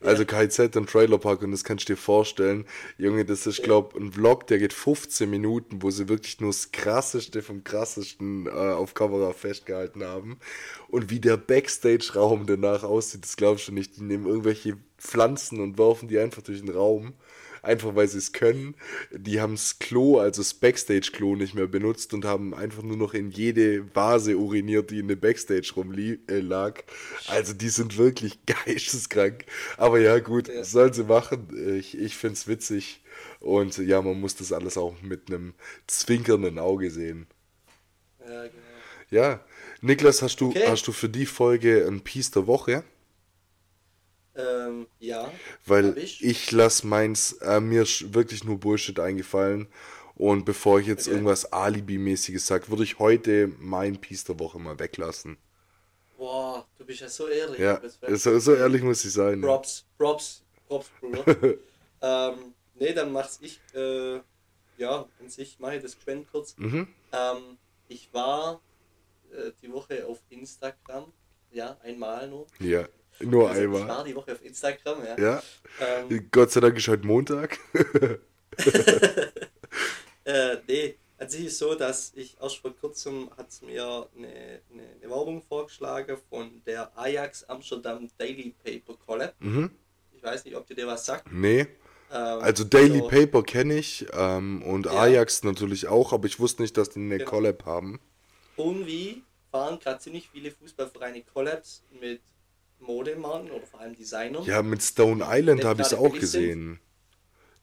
Also 0.00 0.24
KZ 0.24 0.76
und 0.76 0.90
Trailer 0.90 1.18
Park 1.18 1.42
und 1.42 1.52
das 1.52 1.64
kannst 1.64 1.88
du 1.88 1.94
dir 1.94 1.96
vorstellen. 1.98 2.66
Junge, 2.98 3.24
das 3.24 3.46
ist, 3.46 3.62
glaube 3.62 3.98
ein 3.98 4.12
Vlog, 4.12 4.46
der 4.46 4.58
geht 4.58 4.72
15 4.72 5.28
Minuten, 5.28 5.82
wo 5.82 5.90
sie 5.90 6.08
wirklich 6.08 6.40
nur 6.40 6.50
das 6.50 6.72
Krasseste 6.72 7.42
vom 7.42 7.64
Krassesten 7.64 8.46
äh, 8.46 8.50
auf 8.50 8.94
Kamera 8.94 9.32
festgehalten 9.32 10.04
haben. 10.04 10.38
Und 10.88 11.10
wie 11.10 11.20
der 11.20 11.36
Backstage-Raum 11.36 12.46
danach 12.46 12.82
aussieht, 12.82 13.24
das 13.24 13.36
glaubst 13.36 13.68
du 13.68 13.72
nicht. 13.72 13.96
Die 13.96 14.02
nehmen 14.02 14.26
irgendwelche 14.26 14.76
Pflanzen 14.98 15.60
und 15.60 15.78
werfen 15.78 16.08
die 16.08 16.18
einfach 16.18 16.42
durch 16.42 16.60
den 16.60 16.70
Raum 16.70 17.14
einfach 17.66 17.94
weil 17.94 18.08
sie 18.08 18.18
es 18.18 18.32
können. 18.32 18.74
Die 19.10 19.40
haben 19.40 19.54
das 19.54 19.78
Klo, 19.78 20.18
also 20.18 20.40
das 20.40 20.54
Backstage-Klo 20.54 21.36
nicht 21.36 21.54
mehr 21.54 21.66
benutzt 21.66 22.14
und 22.14 22.24
haben 22.24 22.54
einfach 22.54 22.82
nur 22.82 22.96
noch 22.96 23.14
in 23.14 23.30
jede 23.30 23.94
Vase 23.94 24.36
uriniert, 24.36 24.90
die 24.90 25.00
in 25.00 25.08
der 25.08 25.16
Backstage 25.16 25.72
rumlag. 25.76 26.24
Äh, 26.28 27.28
also 27.28 27.52
die 27.52 27.68
sind 27.68 27.98
wirklich 27.98 28.38
geisteskrank. 28.46 29.44
Aber 29.76 29.98
ja, 29.98 30.18
gut, 30.18 30.48
ja. 30.48 30.64
sollen 30.64 30.92
sie 30.92 31.04
machen. 31.04 31.48
Ich, 31.78 31.98
ich 31.98 32.16
finde 32.16 32.34
es 32.34 32.48
witzig. 32.48 33.02
Und 33.40 33.78
ja, 33.78 34.00
man 34.02 34.20
muss 34.20 34.36
das 34.36 34.52
alles 34.52 34.78
auch 34.78 35.00
mit 35.02 35.28
einem 35.28 35.54
zwinkernden 35.86 36.58
Auge 36.58 36.90
sehen. 36.90 37.26
Ja, 38.20 38.42
genau. 38.42 38.62
Ja, 39.10 39.44
Niklas, 39.80 40.22
hast 40.22 40.40
du, 40.40 40.48
okay. 40.48 40.64
hast 40.66 40.86
du 40.88 40.92
für 40.92 41.08
die 41.08 41.26
Folge 41.26 41.86
ein 41.86 42.00
Piece 42.00 42.32
der 42.32 42.46
Woche? 42.46 42.82
Ähm, 44.36 44.86
ja. 44.98 45.30
Weil 45.64 45.96
ich, 45.98 46.22
ich 46.24 46.52
lasse 46.52 46.86
meins, 46.86 47.32
äh, 47.40 47.60
mir 47.60 47.84
wirklich 47.84 48.44
nur 48.44 48.58
Bullshit 48.58 48.98
eingefallen. 49.00 49.68
Und 50.14 50.44
bevor 50.44 50.80
ich 50.80 50.86
jetzt 50.86 51.06
okay. 51.06 51.14
irgendwas 51.14 51.52
Alibi-mäßiges 51.52 52.46
sage, 52.46 52.68
würde 52.68 52.84
ich 52.84 52.98
heute 52.98 53.52
mein 53.58 54.00
Piece 54.00 54.24
der 54.24 54.38
Woche 54.38 54.58
mal 54.58 54.78
weglassen. 54.78 55.36
Boah, 56.16 56.66
du 56.78 56.86
bist 56.86 57.00
ja 57.00 57.08
so 57.08 57.28
ehrlich. 57.28 57.58
Ja, 57.58 57.80
so, 58.16 58.38
so 58.38 58.54
ehrlich 58.54 58.82
muss 58.82 59.04
ich 59.04 59.12
sein. 59.12 59.42
Props, 59.42 59.84
Props, 59.98 60.42
Props, 60.66 60.90
Bruder. 61.00 61.24
ähm, 62.00 62.54
nee, 62.74 62.94
dann 62.94 63.12
mach's 63.12 63.38
ich, 63.42 63.60
äh, 63.74 64.20
ja, 64.78 65.06
an 65.20 65.28
sich 65.28 65.58
mache 65.58 65.76
ich 65.76 65.82
das 65.82 65.96
geschwind 65.96 66.30
kurz. 66.30 66.56
Mhm. 66.56 66.88
Ähm, 67.12 67.58
ich 67.88 68.08
war 68.14 68.62
äh, 69.32 69.52
die 69.60 69.70
Woche 69.70 70.06
auf 70.06 70.22
Instagram, 70.30 71.12
ja, 71.52 71.76
einmal 71.82 72.28
nur. 72.28 72.46
Ja. 72.58 72.88
Nur 73.20 73.48
also 73.48 73.62
einmal. 73.62 73.80
Ich 73.80 73.88
war 73.88 74.04
die 74.04 74.14
Woche 74.14 74.32
auf 74.32 74.44
Instagram, 74.44 75.04
ja. 75.04 75.18
Ja. 75.18 75.42
Ähm, 75.80 76.28
Gott 76.30 76.50
sei 76.50 76.60
Dank 76.60 76.76
ist 76.76 76.88
heute 76.88 77.06
Montag. 77.06 77.58
äh, 80.24 80.56
nee, 80.66 80.96
an 81.18 81.28
sich 81.28 81.46
ist 81.46 81.58
so, 81.58 81.74
dass 81.74 82.12
ich 82.14 82.36
erst 82.40 82.58
vor 82.58 82.74
kurzem 82.76 83.30
hat 83.36 83.48
mir 83.62 84.08
eine, 84.16 84.28
eine, 84.28 84.82
eine, 85.00 85.10
Werbung 85.10 85.42
vorgeschlagen 85.42 86.16
von 86.28 86.62
der 86.66 86.96
Ajax 86.98 87.44
Amsterdam 87.44 88.08
Daily 88.18 88.54
Paper 88.62 88.94
Collab. 89.06 89.34
Mhm. 89.40 89.70
Ich 90.12 90.22
weiß 90.22 90.44
nicht, 90.44 90.56
ob 90.56 90.66
dir 90.66 90.74
der 90.74 90.86
was 90.86 91.06
sagt. 91.06 91.32
Nee. 91.32 91.66
Ähm, 92.10 92.40
also 92.40 92.64
Daily 92.64 93.00
also, 93.00 93.08
Paper 93.08 93.42
kenne 93.42 93.78
ich 93.78 94.06
ähm, 94.12 94.62
und 94.62 94.86
ja. 94.86 94.92
Ajax 94.92 95.42
natürlich 95.42 95.88
auch, 95.88 96.12
aber 96.12 96.26
ich 96.26 96.38
wusste 96.38 96.62
nicht, 96.62 96.76
dass 96.76 96.90
die 96.90 97.00
eine 97.00 97.18
genau. 97.18 97.30
Collab 97.30 97.64
haben. 97.64 98.00
Irgendwie 98.56 99.22
fahren 99.50 99.78
gerade 99.78 99.98
ziemlich 100.00 100.28
viele 100.28 100.50
Fußballvereine 100.50 101.22
Collabs 101.22 101.82
mit 102.00 102.20
Modemarken 102.86 103.50
oder 103.50 103.66
vor 103.66 103.80
allem 103.80 103.94
Designern. 103.94 104.44
Ja, 104.44 104.62
mit 104.62 104.82
Stone 104.82 105.24
Island 105.28 105.64
habe 105.64 105.82
ich 105.82 105.88
es 105.88 105.94
auch 105.94 106.12
gesehen. 106.12 106.80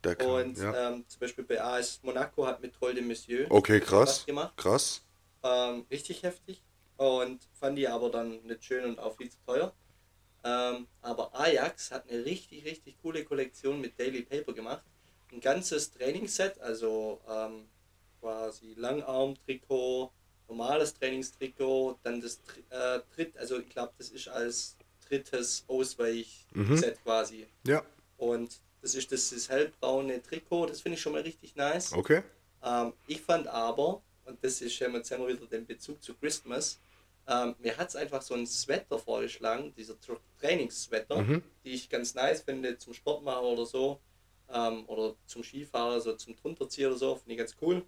Kann, 0.01 0.27
und 0.27 0.57
ja. 0.57 0.89
ähm, 0.89 1.05
zum 1.07 1.19
Beispiel 1.21 1.45
bei 1.45 1.61
AS 1.61 2.01
Monaco 2.03 2.45
hat 2.45 2.61
mit 2.61 2.73
Troll 2.73 2.93
de 2.93 3.01
Monsieur 3.01 3.49
okay, 3.49 3.79
krass, 3.79 4.25
gemacht. 4.25 4.53
Krass. 4.57 5.01
Ähm, 5.43 5.85
richtig 5.89 6.23
heftig. 6.23 6.61
Und 6.97 7.41
fand 7.53 7.77
die 7.77 7.87
aber 7.87 8.09
dann 8.09 8.43
nicht 8.43 8.65
schön 8.65 8.83
und 8.83 8.99
auch 8.99 9.15
viel 9.15 9.29
zu 9.29 9.37
teuer. 9.45 9.73
Ähm, 10.43 10.87
aber 11.01 11.33
Ajax 11.33 11.91
hat 11.91 12.09
eine 12.09 12.25
richtig, 12.25 12.65
richtig 12.65 12.97
coole 13.01 13.23
Kollektion 13.23 13.79
mit 13.79 13.97
Daily 13.97 14.23
Paper 14.23 14.53
gemacht. 14.53 14.83
Ein 15.31 15.39
ganzes 15.39 15.91
Trainingsset, 15.91 16.59
also 16.59 17.21
ähm, 17.29 17.67
quasi 18.19 18.73
Langarm-Trikot, 18.75 20.11
normales 20.49 20.93
Trainingstrikot, 20.93 21.97
dann 22.03 22.21
das 22.21 22.41
äh, 22.69 22.99
Tritt, 23.15 23.37
also 23.37 23.59
ich 23.59 23.69
glaube, 23.69 23.93
das 23.97 24.09
ist 24.09 24.27
als 24.27 24.77
drittes 25.07 25.63
Ausweich-Set 25.67 26.95
mhm. 26.95 27.03
quasi. 27.03 27.47
Ja. 27.65 27.83
Und 28.17 28.59
das 28.81 28.95
ist 28.95 29.11
das, 29.11 29.29
das 29.29 29.49
hellbraune 29.49 30.21
Trikot, 30.21 30.67
das 30.67 30.81
finde 30.81 30.95
ich 30.95 31.01
schon 31.01 31.13
mal 31.13 31.21
richtig 31.21 31.55
nice. 31.55 31.93
Okay. 31.93 32.21
Ähm, 32.63 32.93
ich 33.07 33.21
fand 33.21 33.47
aber, 33.47 34.01
und 34.25 34.43
das 34.43 34.61
ist 34.61 34.77
jetzt 34.79 35.11
haben 35.11 35.27
wir 35.27 35.35
wieder 35.35 35.47
den 35.47 35.65
Bezug 35.65 36.01
zu 36.03 36.13
Christmas, 36.15 36.79
ähm, 37.27 37.55
mir 37.59 37.77
hat 37.77 37.89
es 37.89 37.95
einfach 37.95 38.21
so 38.21 38.33
ein 38.33 38.45
Sweater 38.45 38.99
vorgeschlagen, 38.99 39.73
dieser 39.75 39.99
Tra 39.99 40.17
Trainingssweater, 40.39 41.21
mhm. 41.21 41.43
die 41.63 41.71
ich 41.71 41.89
ganz 41.89 42.13
nice 42.15 42.41
finde 42.41 42.77
zum 42.77 42.93
Sport 42.93 43.23
machen 43.23 43.45
oder 43.45 43.65
so. 43.65 43.99
Ähm, 44.49 44.83
oder 44.87 45.15
zum 45.25 45.41
Skifahren, 45.43 46.01
so 46.01 46.13
zum 46.15 46.35
drunterziehen 46.35 46.87
oder 46.87 46.97
so, 46.97 47.15
finde 47.15 47.31
ich 47.31 47.37
ganz 47.37 47.55
cool. 47.61 47.85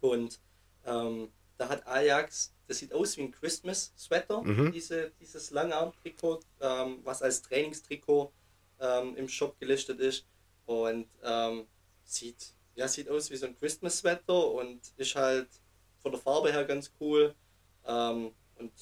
Und 0.00 0.40
ähm, 0.84 1.30
da 1.58 1.68
hat 1.68 1.86
Ajax, 1.86 2.52
das 2.66 2.78
sieht 2.78 2.92
aus 2.92 3.16
wie 3.16 3.22
ein 3.22 3.32
Christmas-Sweater, 3.32 4.42
mhm. 4.42 4.72
diese, 4.72 5.12
dieses 5.20 5.50
Langarm-Trikot, 5.50 6.40
ähm, 6.60 7.00
was 7.04 7.22
als 7.22 7.42
Trainingstrikot 7.42 8.32
ähm, 8.80 9.16
im 9.16 9.28
Shop 9.28 9.58
gelistet 9.58 10.00
ist. 10.00 10.26
Und 10.66 11.06
ähm, 11.22 11.66
sieht, 12.04 12.54
ja, 12.74 12.88
sieht 12.88 13.08
aus 13.08 13.30
wie 13.30 13.36
so 13.36 13.46
ein 13.46 13.56
Christmas-Sweater 13.56 14.50
und 14.52 14.80
ist 14.96 15.14
halt 15.14 15.48
von 16.02 16.12
der 16.12 16.20
Farbe 16.20 16.52
her 16.52 16.64
ganz 16.64 16.92
cool. 17.00 17.34
Ähm, 17.86 18.32
und 18.58 18.72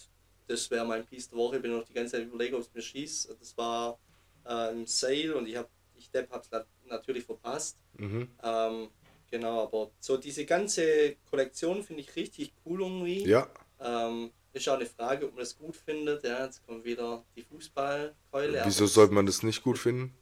das 0.47 0.71
wäre 0.71 0.85
mein 0.85 1.05
Piece 1.07 1.29
der 1.29 1.39
Woche. 1.39 1.57
Ich 1.57 1.63
bin 1.63 1.77
noch 1.77 1.85
die 1.85 1.93
ganze 1.93 2.13
Zeit 2.13 2.27
überlegen, 2.27 2.55
ob 2.57 2.63
es 2.63 2.73
mir 2.73 2.83
schießt. 2.83 3.37
Das 3.39 3.57
war 3.57 3.99
äh, 4.47 4.73
im 4.73 4.87
Sale 4.87 5.37
und 5.37 5.47
ich 5.47 5.57
habe 5.57 5.69
ich 5.97 6.11
habe 6.15 6.43
es 6.43 6.89
natürlich 6.89 7.25
verpasst. 7.25 7.79
Mhm. 7.95 8.29
Ähm, 8.43 8.89
genau, 9.35 9.65
aber 9.65 9.91
so 9.99 10.17
diese 10.17 10.45
ganze 10.45 11.17
Kollektion 11.29 11.83
finde 11.83 12.03
ich 12.03 12.15
richtig 12.15 12.53
cool 12.65 12.83
irgendwie. 12.83 13.27
Ja. 13.27 13.49
Ähm, 13.81 14.31
ist 14.53 14.69
auch 14.69 14.75
eine 14.75 14.87
Frage, 14.87 15.27
ob 15.27 15.33
man 15.33 15.41
das 15.41 15.59
gut 15.59 15.75
findet. 15.75 16.23
Ja, 16.23 16.45
jetzt 16.45 16.65
kommt 16.65 16.85
wieder 16.85 17.25
die 17.35 17.43
Fußballkeule. 17.43 18.63
Wieso 18.65 18.87
sollte 18.87 19.13
man 19.13 19.27
das 19.27 19.43
nicht 19.43 19.65
gut 19.65 19.77
finden? 19.79 20.15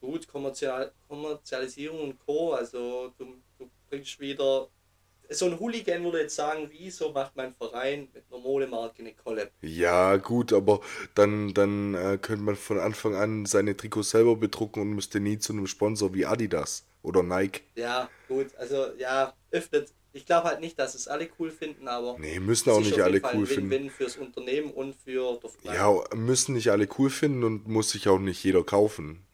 Gut, 0.00 0.26
Kommerzial 0.26 0.92
Kommerzialisierung 1.06 2.00
und 2.00 2.18
Co. 2.18 2.54
Also 2.54 3.12
du, 3.16 3.36
du 3.60 3.70
bringst 3.88 4.18
wieder 4.18 4.66
so 5.30 5.46
ein 5.46 5.60
Hooligan 5.60 6.02
würde 6.02 6.22
jetzt 6.22 6.34
sagen, 6.34 6.68
wieso 6.72 7.12
macht 7.12 7.36
mein 7.36 7.54
Verein 7.54 8.08
mit 8.12 8.24
einer 8.28 8.40
Modemarke 8.40 9.02
eine 9.02 9.14
Collab? 9.14 9.52
Ja, 9.62 10.16
gut, 10.16 10.52
aber 10.52 10.80
dann, 11.14 11.54
dann 11.54 11.94
äh, 11.94 12.18
könnte 12.20 12.42
man 12.42 12.56
von 12.56 12.80
Anfang 12.80 13.14
an 13.14 13.46
seine 13.46 13.76
Trikots 13.76 14.10
selber 14.10 14.34
bedrucken 14.34 14.82
und 14.82 14.90
müsste 14.90 15.20
nie 15.20 15.38
zu 15.38 15.52
einem 15.52 15.68
Sponsor 15.68 16.12
wie 16.12 16.26
Adidas 16.26 16.84
oder 17.02 17.22
Nike. 17.22 17.62
Ja, 17.74 18.08
gut, 18.28 18.54
also 18.56 18.86
ja, 18.98 19.34
öffnet. 19.50 19.92
Ich 20.14 20.26
glaube 20.26 20.48
halt 20.48 20.60
nicht, 20.60 20.78
dass 20.78 20.94
es 20.94 21.08
alle 21.08 21.28
cool 21.38 21.50
finden, 21.50 21.88
aber. 21.88 22.18
Nee, 22.18 22.38
müssen 22.38 22.70
auch 22.70 22.80
nicht 22.80 23.00
alle 23.00 23.22
cool 23.34 23.46
finden. 23.46 23.70
Win-Win 23.70 23.90
fürs 23.90 24.16
Unternehmen 24.16 24.70
und 24.70 24.94
für. 24.94 25.40
Ja, 25.62 26.02
müssen 26.14 26.54
nicht 26.54 26.70
alle 26.70 26.86
cool 26.98 27.08
finden 27.08 27.44
und 27.44 27.66
muss 27.66 27.90
sich 27.90 28.08
auch 28.08 28.18
nicht 28.18 28.44
jeder 28.44 28.62
kaufen. 28.62 29.26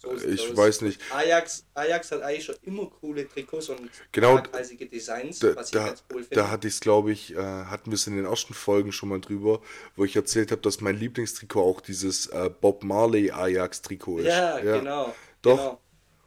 So 0.00 0.14
ich 0.14 0.56
weiß 0.56 0.82
nicht. 0.82 1.00
Ajax, 1.12 1.66
Ajax 1.74 2.12
hat 2.12 2.22
eigentlich 2.22 2.44
schon 2.44 2.54
immer 2.62 2.86
coole 2.86 3.28
Trikots 3.28 3.68
und 3.68 3.90
genau, 4.12 4.38
Designs, 4.38 5.40
da, 5.40 5.56
was 5.56 5.66
ich 5.66 5.72
da, 5.72 5.86
ganz 5.86 6.04
cool 6.12 6.22
finde. 6.22 6.36
Da 6.36 6.50
hatte 6.50 6.68
ich 6.68 6.74
es, 6.74 6.80
glaube 6.80 7.10
ich, 7.10 7.34
äh, 7.34 7.36
hatten 7.36 7.90
wir 7.90 7.96
es 7.96 8.06
in 8.06 8.14
den 8.14 8.24
ersten 8.24 8.54
Folgen 8.54 8.92
schon 8.92 9.08
mal 9.08 9.20
drüber, 9.20 9.60
wo 9.96 10.04
ich 10.04 10.14
erzählt 10.14 10.52
habe, 10.52 10.62
dass 10.62 10.80
mein 10.80 10.96
Lieblingstrikot 10.96 11.60
auch 11.60 11.80
dieses 11.80 12.28
äh, 12.28 12.48
Bob 12.48 12.84
Marley 12.84 13.32
Ajax-Trikot 13.32 14.20
ist. 14.20 14.26
Ja, 14.26 14.60
ja, 14.60 14.78
genau. 14.78 15.14
Doch. 15.42 15.56
Genau. 15.56 15.80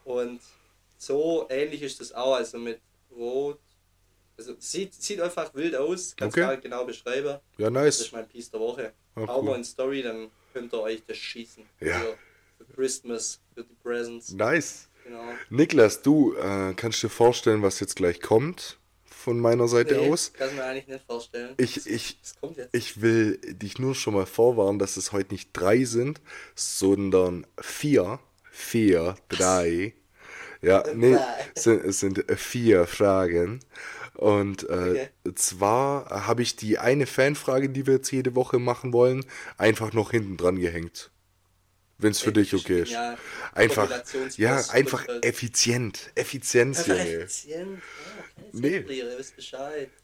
Und 0.04 0.42
so 1.02 1.48
ähnlich 1.50 1.82
ist 1.82 2.00
das 2.00 2.14
auch, 2.14 2.36
also 2.36 2.60
mit 2.60 2.80
Rot. 3.12 3.60
Also 4.38 4.56
sieht, 4.60 4.94
sieht 4.94 5.20
einfach 5.20 5.54
wild 5.56 5.76
aus, 5.76 6.16
ganz 6.16 6.36
okay. 6.36 6.60
genau 6.62 6.86
beschreiben. 6.86 7.40
Ja, 7.58 7.70
nice. 7.70 7.98
Das 7.98 8.08
ist 8.08 8.14
mein 8.14 8.28
Piece 8.28 8.52
der 8.52 8.60
Woche. 8.60 8.94
Ah, 9.16 9.28
Hau 9.28 9.40
cool. 9.40 9.46
mal 9.46 9.56
in 9.58 9.64
Story, 9.64 10.04
dann 10.04 10.30
könnt 10.54 10.74
ihr 10.74 10.80
euch 10.80 11.04
das 11.06 11.18
schießen. 11.18 11.64
Ja. 11.80 12.00
Für 12.58 12.66
Christmas, 12.76 13.40
für 13.54 13.64
die 13.64 13.74
Presents. 13.84 14.32
Nice. 14.32 14.90
Genau. 15.04 15.24
Niklas, 15.50 16.04
du 16.04 16.36
äh, 16.36 16.74
kannst 16.76 17.02
dir 17.02 17.10
vorstellen, 17.10 17.64
was 17.64 17.80
jetzt 17.80 17.96
gleich 17.96 18.22
kommt 18.22 18.78
von 19.04 19.40
meiner 19.40 19.68
Seite 19.68 19.96
nee, 19.96 20.10
aus. 20.10 20.34
Kann 20.34 20.56
mir 20.56 20.64
eigentlich 20.64 20.88
nicht 20.88 21.06
vorstellen. 21.06 21.56
Ich, 21.58 21.88
ich, 21.88 22.18
ich 22.72 23.02
will 23.02 23.38
dich 23.38 23.80
nur 23.80 23.96
schon 23.96 24.14
mal 24.14 24.28
vorwarnen, 24.28 24.78
dass 24.80 24.98
es 24.98 25.12
heute 25.12 25.34
nicht 25.34 25.50
drei 25.54 25.84
sind, 25.84 26.22
sondern 26.56 27.48
vier. 27.60 28.20
Vier, 28.52 29.16
drei. 29.30 29.96
Ja, 30.62 30.84
nee, 30.94 31.18
es 31.56 31.64
sind, 31.64 31.84
es 31.84 32.00
sind 32.00 32.26
vier 32.36 32.86
Fragen. 32.88 33.60
Und 34.16 34.70
äh, 34.70 34.74
okay. 34.74 35.10
zwar 35.36 36.28
habe 36.28 36.42
ich 36.42 36.56
die 36.56 36.78
eine 36.78 37.08
Fanfrage, 37.08 37.70
die 37.70 37.88
wir 37.88 37.96
jetzt 37.96 38.12
jede 38.12 38.36
Woche 38.36 38.60
machen 38.60 38.94
wollen, 38.94 39.26
einfach 39.58 39.94
noch 39.94 40.12
hinten 40.12 40.38
dran 40.38 40.60
gehängt 40.60 41.12
wenn 42.02 42.12
es 42.12 42.22
für 42.22 42.32
dich 42.32 42.54
okay 42.54 42.82
ist. 42.82 42.92
Ja, 42.92 43.18
einfach, 43.54 43.90
ja, 44.38 44.62
einfach 44.70 45.08
effizient. 45.22 46.12
Effizienz, 46.16 46.88
Junge. 46.88 47.08
Effizient. 47.08 47.82
Ja, 48.36 48.44
nee. 48.54 48.86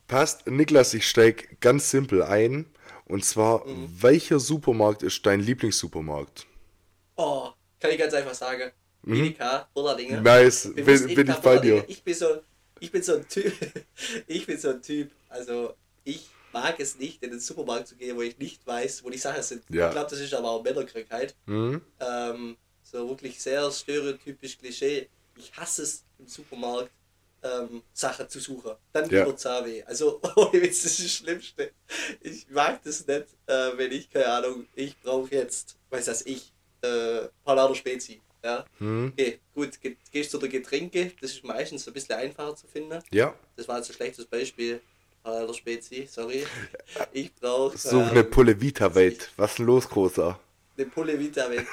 Passt. 0.08 0.48
Niklas, 0.48 0.94
ich 0.94 1.08
steig 1.08 1.60
ganz 1.60 1.90
simpel 1.90 2.24
ein. 2.24 2.68
Und 3.06 3.26
zwar, 3.26 3.66
mhm. 3.66 3.90
welcher 4.00 4.40
Supermarkt 4.40 5.02
ist 5.04 5.26
dein 5.26 5.40
Lieblingssupermarkt? 5.40 6.46
Oh, 7.16 7.50
kann 7.80 7.92
ich 7.92 7.98
ganz 7.98 8.14
einfach 8.14 8.34
sagen. 8.34 8.72
Mhm. 9.08 9.24
Edeka, 9.24 9.70
Burladinge. 9.74 10.22
Nice, 10.22 10.74
bin, 10.74 10.86
bin 10.86 11.30
ich 11.30 11.36
bei 11.38 11.58
dir. 11.58 11.84
Ich 11.88 12.04
bin 12.04 12.14
so, 12.14 12.42
ich 12.80 12.92
bin 12.92 13.02
so 13.02 13.16
ein 13.16 13.28
Typ, 13.28 13.54
ich 14.28 14.46
bin 14.46 14.58
so 14.58 14.70
ein 14.70 14.82
Typ, 14.82 15.12
also 15.30 15.74
ich 16.04 16.30
mag 16.52 16.80
es 16.80 16.98
nicht, 16.98 17.24
in 17.24 17.32
den 17.32 17.40
Supermarkt 17.40 17.88
zu 17.88 17.96
gehen, 17.96 18.18
wo 18.18 18.22
ich 18.22 18.38
nicht 18.38 18.66
weiß, 18.66 19.04
wo 19.04 19.10
die 19.10 19.18
Sachen 19.18 19.44
sind. 19.44 19.64
Ja. 19.70 19.88
Ich 19.88 19.94
glaube, 19.94 20.10
das 20.10 20.20
ist 20.20 20.34
aber 20.34 20.50
auch 20.52 20.64
Männerkrankheit. 20.64 21.36
Mhm. 21.46 21.82
Ähm, 22.00 22.58
so 22.84 23.08
wirklich 23.10 23.42
sehr 23.42 23.70
stereotypisch 23.72 24.58
Klischee. 24.58 25.10
Ich 25.38 25.56
hasse 25.56 25.84
es 25.84 26.04
im 26.20 26.28
Supermarkt, 26.28 26.92
ähm, 27.44 27.84
Sachen 27.94 28.28
zu 28.28 28.40
suchen. 28.40 28.74
Dann 28.92 29.10
ja. 29.10 29.26
wird 29.26 29.38
es 29.38 29.86
Also, 29.86 30.20
ohne 30.36 30.62
Witz, 30.62 30.84
das 30.84 31.00
ist 31.00 31.04
das 31.04 31.12
Schlimmste. 31.14 31.72
Ich 32.22 32.50
mag 32.50 32.84
das 32.84 33.06
nicht, 33.06 33.26
äh, 33.46 33.78
wenn 33.78 33.92
ich, 33.92 34.10
keine 34.10 34.28
Ahnung, 34.28 34.68
ich 34.74 35.00
brauche 35.00 35.34
jetzt, 35.34 35.78
weiß 35.90 36.06
das 36.06 36.26
ich, 36.26 36.52
äh, 36.82 37.28
Palader 37.44 37.76
Spezi. 37.76 38.22
Ja. 38.44 38.66
Mhm. 38.80 39.14
Okay, 39.14 39.40
gut, 39.54 39.82
ge 39.82 39.98
gehst 40.12 40.34
du 40.34 40.40
zu 40.40 40.50
Getränke, 40.50 41.12
das 41.22 41.32
ist 41.32 41.44
meistens 41.44 41.88
ein 41.88 41.94
bisschen 41.94 42.16
einfacher 42.16 42.56
zu 42.56 42.68
finden. 42.68 43.02
Ja. 43.12 43.34
Das 43.56 43.68
war 43.68 43.78
jetzt 43.78 43.90
ein 43.90 43.96
schlechtes 43.96 44.26
Beispiel. 44.26 44.82
Alter 45.24 45.54
Spezi, 45.54 46.08
sorry. 46.10 46.46
Ich 47.12 47.34
brauche. 47.36 47.78
Such 47.78 47.94
ähm, 47.94 48.10
eine 48.10 48.24
Pulle 48.24 48.60
Vita-Welt. 48.60 49.32
Was 49.36 49.52
ist 49.52 49.60
denn 49.60 49.66
los, 49.66 49.90
Großer? 49.90 50.40
Eine 50.78 50.86
Pulle 50.86 51.20
Vita-Welt, 51.20 51.68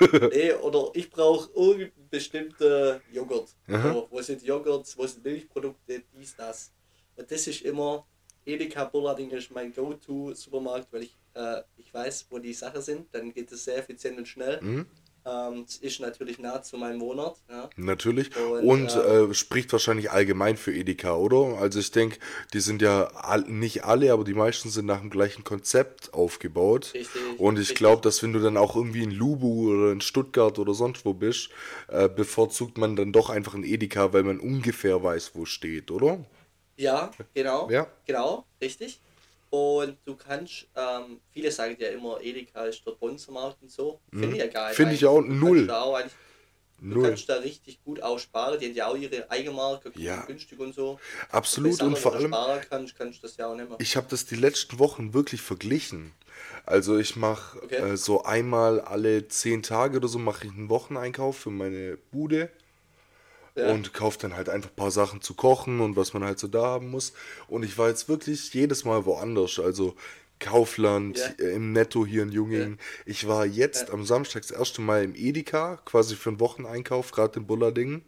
oder? 0.00 0.28
nee, 0.34 0.52
oder 0.54 0.90
ich 0.94 1.10
brauche 1.10 1.50
irgendeinen 1.54 2.08
bestimmten 2.10 3.00
Joghurt. 3.12 3.50
So, 3.66 4.08
wo 4.10 4.22
sind 4.22 4.42
Joghurts, 4.42 4.96
wo 4.96 5.06
sind 5.06 5.22
Milchprodukte, 5.22 6.02
dies, 6.16 6.34
das. 6.34 6.72
Und 7.14 7.30
das 7.30 7.46
ist 7.46 7.62
immer, 7.62 8.06
Edeka 8.46 8.84
Bullarding 8.84 9.30
ist 9.30 9.50
mein 9.50 9.72
Go-To-Supermarkt, 9.72 10.90
weil 10.92 11.02
ich, 11.02 11.16
äh, 11.34 11.60
ich 11.76 11.92
weiß, 11.92 12.26
wo 12.30 12.38
die 12.38 12.54
Sachen 12.54 12.80
sind. 12.80 13.06
Dann 13.12 13.32
geht 13.32 13.52
es 13.52 13.64
sehr 13.64 13.76
effizient 13.76 14.16
und 14.18 14.26
schnell. 14.26 14.60
Mhm. 14.62 14.86
Ähm, 15.28 15.66
ist 15.80 16.00
natürlich 16.00 16.38
nah 16.38 16.62
zu 16.62 16.76
meinem 16.78 17.00
Wohnort. 17.00 17.38
Ja. 17.50 17.68
Natürlich. 17.76 18.34
Und, 18.36 18.64
und 18.64 18.96
äh, 18.96 19.24
äh, 19.24 19.34
spricht 19.34 19.72
wahrscheinlich 19.72 20.10
allgemein 20.10 20.56
für 20.56 20.72
Edeka, 20.72 21.16
oder? 21.16 21.58
Also 21.58 21.80
ich 21.80 21.90
denke, 21.90 22.18
die 22.52 22.60
sind 22.60 22.80
ja 22.80 23.04
all, 23.14 23.42
nicht 23.42 23.84
alle, 23.84 24.12
aber 24.12 24.24
die 24.24 24.34
meisten 24.34 24.70
sind 24.70 24.86
nach 24.86 25.00
dem 25.00 25.10
gleichen 25.10 25.44
Konzept 25.44 26.14
aufgebaut. 26.14 26.92
Richtig. 26.94 27.20
Und 27.38 27.58
ich 27.58 27.74
glaube, 27.74 28.00
dass 28.02 28.22
wenn 28.22 28.32
du 28.32 28.40
dann 28.40 28.56
auch 28.56 28.74
irgendwie 28.74 29.02
in 29.02 29.10
Lubu 29.10 29.70
oder 29.70 29.92
in 29.92 30.00
Stuttgart 30.00 30.58
oder 30.58 30.72
sonst 30.72 31.04
wo 31.04 31.12
bist, 31.12 31.50
äh, 31.88 32.08
bevorzugt 32.08 32.78
man 32.78 32.96
dann 32.96 33.12
doch 33.12 33.28
einfach 33.28 33.54
ein 33.54 33.64
Edeka, 33.64 34.12
weil 34.12 34.22
man 34.22 34.40
ungefähr 34.40 35.02
weiß, 35.02 35.32
wo 35.34 35.44
steht, 35.44 35.90
oder? 35.90 36.24
Ja, 36.76 37.10
genau. 37.34 37.68
Ja. 37.70 37.88
Genau, 38.06 38.46
richtig. 38.62 39.00
Und 39.50 39.96
du 40.04 40.14
kannst, 40.14 40.68
ähm, 40.76 41.20
viele 41.30 41.50
sagen 41.50 41.76
ja 41.78 41.88
immer, 41.88 42.20
Edeka 42.20 42.64
ist 42.64 42.84
der 42.86 42.92
Bonzermarkt 42.92 43.62
und 43.62 43.70
so. 43.70 44.00
Finde 44.10 44.28
mhm. 44.28 44.34
ich 44.34 44.40
ja 44.40 44.46
gar 44.48 44.68
nicht. 44.68 44.76
Finde 44.76 44.94
ich 44.94 45.06
auch 45.06 45.22
null. 45.22 45.66
Du, 45.66 45.74
auch 45.74 46.00
du 46.80 47.02
kannst 47.02 47.28
da 47.28 47.36
richtig 47.36 47.82
gut 47.82 48.02
aussparen. 48.02 48.60
Die 48.60 48.66
haben 48.66 48.74
ja 48.74 48.86
auch 48.88 48.96
ihre 48.96 49.30
Eigenmarke, 49.30 49.90
ja. 49.96 50.22
günstig 50.26 50.58
und 50.58 50.74
so. 50.74 51.00
Absolut 51.30 51.80
und, 51.80 51.88
und 51.88 51.98
vor 51.98 52.14
allem. 52.14 52.34
Kannst, 52.68 52.96
kannst 52.96 53.24
das 53.24 53.36
ja 53.36 53.46
auch 53.46 53.56
nicht 53.56 53.68
mehr. 53.68 53.78
Ich 53.80 53.96
habe 53.96 54.06
das 54.10 54.26
die 54.26 54.36
letzten 54.36 54.78
Wochen 54.78 55.14
wirklich 55.14 55.40
verglichen. 55.40 56.12
Also 56.66 56.98
ich 56.98 57.16
mache 57.16 57.62
okay. 57.62 57.76
äh, 57.76 57.96
so 57.96 58.24
einmal 58.24 58.80
alle 58.80 59.28
zehn 59.28 59.62
Tage 59.62 59.96
oder 59.96 60.08
so 60.08 60.18
mache 60.18 60.46
ich 60.46 60.52
einen 60.52 60.68
Wocheneinkauf 60.68 61.38
für 61.38 61.50
meine 61.50 61.96
Bude 62.12 62.50
ja. 63.58 63.72
und 63.72 63.92
kauft 63.92 64.24
dann 64.24 64.34
halt 64.34 64.48
einfach 64.48 64.70
ein 64.70 64.76
paar 64.76 64.90
Sachen 64.90 65.20
zu 65.20 65.34
kochen 65.34 65.80
und 65.80 65.96
was 65.96 66.14
man 66.14 66.24
halt 66.24 66.38
so 66.38 66.48
da 66.48 66.62
haben 66.62 66.90
muss. 66.90 67.12
Und 67.48 67.64
ich 67.64 67.76
war 67.76 67.88
jetzt 67.88 68.08
wirklich 68.08 68.52
jedes 68.54 68.84
Mal 68.84 69.04
woanders. 69.04 69.58
Also 69.58 69.94
Kaufland, 70.38 71.18
ja. 71.18 71.44
Äh, 71.44 71.54
im 71.54 71.72
Netto 71.72 72.06
hier 72.06 72.22
in 72.22 72.32
Jungingen. 72.32 72.78
Ja. 72.78 73.02
Ich 73.06 73.26
war 73.26 73.44
jetzt 73.44 73.90
am 73.90 74.04
Samstag 74.04 74.42
das 74.42 74.50
erste 74.52 74.80
Mal 74.80 75.04
im 75.04 75.14
Edeka, 75.14 75.80
quasi 75.84 76.14
für 76.14 76.30
einen 76.30 76.40
Wocheneinkauf, 76.40 77.10
gerade 77.10 77.40
in 77.40 77.46
Bullardingen. 77.46 78.02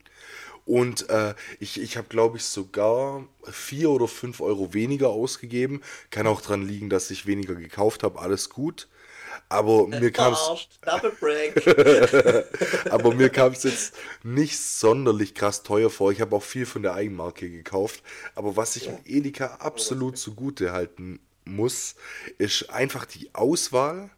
Und 0.66 1.08
äh, 1.08 1.34
ich, 1.58 1.80
ich 1.80 1.96
habe, 1.96 2.08
glaube 2.08 2.36
ich, 2.36 2.44
sogar 2.44 3.26
vier 3.42 3.90
oder 3.90 4.06
fünf 4.06 4.40
Euro 4.40 4.72
weniger 4.72 5.08
ausgegeben. 5.08 5.82
Kann 6.10 6.26
auch 6.26 6.40
daran 6.40 6.66
liegen, 6.66 6.90
dass 6.90 7.10
ich 7.10 7.26
weniger 7.26 7.54
gekauft 7.54 8.02
habe. 8.02 8.20
Alles 8.20 8.50
gut. 8.50 8.88
Aber 9.48 9.86
mir 9.88 10.10
kam 10.12 10.32
es. 10.32 10.68
aber 12.90 13.14
mir 13.14 13.30
kam 13.30 13.52
es 13.52 13.64
jetzt 13.64 13.94
nicht 14.22 14.58
sonderlich 14.58 15.34
krass 15.34 15.62
teuer 15.62 15.90
vor. 15.90 16.12
Ich 16.12 16.20
habe 16.20 16.36
auch 16.36 16.42
viel 16.42 16.66
von 16.66 16.82
der 16.82 16.94
Eigenmarke 16.94 17.50
gekauft. 17.50 18.02
Aber 18.34 18.56
was 18.56 18.76
ich 18.76 18.86
ja. 18.86 18.92
mit 18.92 19.06
Edeka 19.06 19.56
absolut 19.58 20.18
zugute 20.18 20.72
halten 20.72 21.20
muss, 21.44 21.96
ist 22.38 22.70
einfach 22.70 23.04
die 23.06 23.30
Auswahl. 23.34 24.10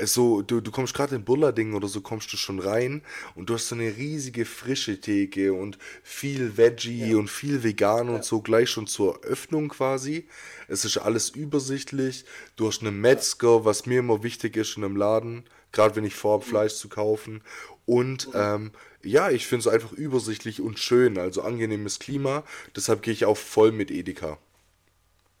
So, 0.00 0.42
du, 0.42 0.60
du 0.60 0.70
kommst 0.70 0.92
gerade 0.94 1.14
in 1.14 1.24
Burlading 1.24 1.74
oder 1.74 1.86
so, 1.86 2.00
kommst 2.00 2.32
du 2.32 2.36
schon 2.36 2.58
rein 2.58 3.02
und 3.34 3.48
du 3.48 3.54
hast 3.54 3.68
so 3.68 3.76
eine 3.76 3.96
riesige 3.96 4.44
frische 4.44 5.00
Theke 5.00 5.52
und 5.52 5.78
viel 6.02 6.56
Veggie 6.56 7.12
ja. 7.12 7.16
und 7.16 7.28
viel 7.30 7.62
vegan 7.62 8.08
ja. 8.08 8.14
und 8.16 8.24
so 8.24 8.40
gleich 8.40 8.70
schon 8.70 8.88
zur 8.88 9.22
Öffnung 9.22 9.68
quasi. 9.68 10.28
Es 10.66 10.84
ist 10.84 10.98
alles 10.98 11.30
übersichtlich. 11.30 12.24
Du 12.56 12.66
hast 12.66 12.82
einen 12.82 13.00
Metzger, 13.00 13.64
was 13.64 13.86
mir 13.86 14.00
immer 14.00 14.22
wichtig 14.24 14.56
ist 14.56 14.76
in 14.76 14.84
einem 14.84 14.96
Laden, 14.96 15.44
gerade 15.70 15.94
wenn 15.94 16.04
ich 16.04 16.14
vorhabe, 16.14 16.44
mhm. 16.44 16.48
Fleisch 16.48 16.74
zu 16.74 16.88
kaufen. 16.88 17.42
Und 17.86 18.28
mhm. 18.28 18.32
ähm, 18.34 18.72
ja, 19.04 19.30
ich 19.30 19.46
finde 19.46 19.68
es 19.68 19.72
einfach 19.72 19.92
übersichtlich 19.92 20.60
und 20.60 20.78
schön, 20.78 21.18
also 21.18 21.42
angenehmes 21.42 22.00
Klima. 22.00 22.42
Deshalb 22.74 23.02
gehe 23.02 23.12
ich 23.12 23.26
auch 23.26 23.36
voll 23.36 23.70
mit 23.70 23.90
Edeka. 23.90 24.38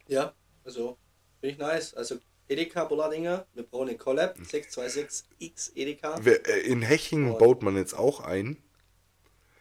Ja, 0.06 0.32
also 0.64 0.96
finde 1.40 1.54
ich 1.54 1.58
nice. 1.58 1.94
Also 1.94 2.18
Edeka 2.48 2.84
Bollardinger, 2.84 3.46
wir 3.54 3.62
brauchen 3.62 3.88
eine 3.88 3.98
Collab 3.98 4.36
626X 4.38 5.72
Edeka. 5.74 6.20
Äh, 6.24 6.60
in 6.60 6.82
Hechingen 6.82 7.32
und 7.32 7.38
baut 7.38 7.62
man 7.62 7.76
jetzt 7.76 7.94
auch 7.94 8.20
ein. 8.20 8.58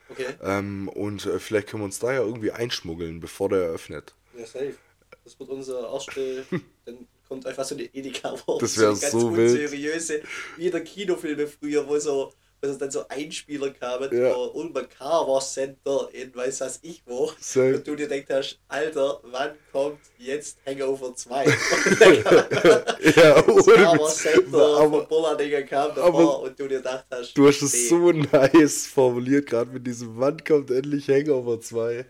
Okay. 0.09 0.25
Ähm, 0.43 0.89
und 0.89 1.25
äh, 1.25 1.39
vielleicht 1.39 1.69
können 1.69 1.81
wir 1.81 1.85
uns 1.85 1.99
da 1.99 2.13
ja 2.13 2.21
irgendwie 2.21 2.51
einschmuggeln, 2.51 3.19
bevor 3.19 3.49
der 3.49 3.63
eröffnet. 3.63 4.13
Ja, 4.37 4.45
safe. 4.45 4.75
Das 5.23 5.39
wird 5.39 5.49
unser 5.49 5.91
erste. 5.91 6.45
dann 6.85 7.07
kommt 7.27 7.47
einfach 7.47 7.63
so 7.63 7.75
eine 7.75 7.85
Edeka 7.85 8.35
vor. 8.35 8.59
Das 8.59 8.77
wäre 8.77 8.95
so, 8.95 9.19
so 9.19 9.37
wild. 9.37 9.51
seriöse, 9.51 10.21
wie 10.57 10.69
der 10.69 10.83
Kinofilme 10.83 11.47
früher, 11.47 11.87
wo 11.87 11.97
so 11.97 12.33
dass 12.63 12.71
es 12.71 12.77
dann 12.77 12.91
so 12.91 13.05
Einspieler 13.09 13.71
kamen 13.71 14.09
ja. 14.13 14.29
irgendein 14.29 14.87
Carver 14.87 15.41
Center 15.41 16.07
in 16.13 16.33
weiß 16.33 16.61
was 16.61 16.79
ich 16.81 17.03
wo. 17.05 17.29
So. 17.37 17.61
Und 17.61 17.85
du 17.85 17.95
dir 17.97 18.07
denkst 18.07 18.29
hast, 18.31 18.59
Alter, 18.69 19.19
wann 19.23 19.51
kommt 19.73 19.99
jetzt 20.17 20.57
Hangover 20.65 21.13
2? 21.13 21.45
ja, 23.15 23.41
das 23.41 23.65
Carver 23.65 24.07
Center 24.07 24.77
aber, 24.77 24.99
von 24.99 25.07
Bollardinger 25.09 25.63
kam 25.63 25.93
davor 25.93 26.43
und 26.43 26.57
du 26.57 26.69
dir 26.69 26.77
gedacht 26.77 27.05
hast, 27.11 27.33
du 27.33 27.47
hast 27.47 27.61
es 27.61 27.89
so 27.89 28.11
nice 28.11 28.87
formuliert, 28.87 29.47
gerade 29.47 29.71
mit 29.71 29.85
diesem 29.85 30.17
Wann 30.17 30.41
kommt 30.41 30.71
endlich 30.71 31.09
Hangover 31.09 31.59
2? 31.59 32.05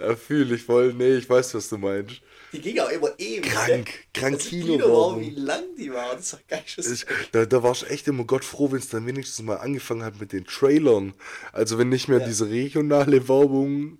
Ja, 0.00 0.16
fühle 0.16 0.54
ich 0.54 0.62
voll. 0.62 0.94
Nee, 0.94 1.16
ich 1.16 1.28
weiß, 1.28 1.54
was 1.54 1.68
du 1.68 1.78
meinst. 1.78 2.22
Die 2.52 2.60
ging 2.60 2.78
auch 2.80 2.90
immer 2.90 3.10
ewig. 3.18 3.50
Krank, 3.50 3.70
ne? 3.70 3.84
krank 4.12 4.34
also 4.34 4.48
Kino. 4.48 4.76
Kino 4.76 5.20
wie 5.20 5.30
lang 5.30 5.64
die 5.78 5.92
war, 5.92 6.14
das 6.14 6.34
war 6.34 6.40
geil. 6.48 6.64
Ich, 6.76 7.06
da, 7.32 7.46
da 7.46 7.62
warst 7.62 7.82
du 7.82 7.86
echt 7.86 8.08
immer 8.08 8.24
Gott 8.24 8.44
froh, 8.44 8.70
wenn 8.70 8.78
es 8.78 8.88
dann 8.88 9.06
wenigstens 9.06 9.44
mal 9.44 9.56
angefangen 9.56 10.04
hat 10.04 10.20
mit 10.20 10.32
den 10.32 10.44
Trailern. 10.44 11.14
Also 11.52 11.78
wenn 11.78 11.88
nicht 11.88 12.08
mehr 12.08 12.20
ja. 12.20 12.26
diese 12.26 12.50
regionale 12.50 13.28
Werbung 13.28 13.98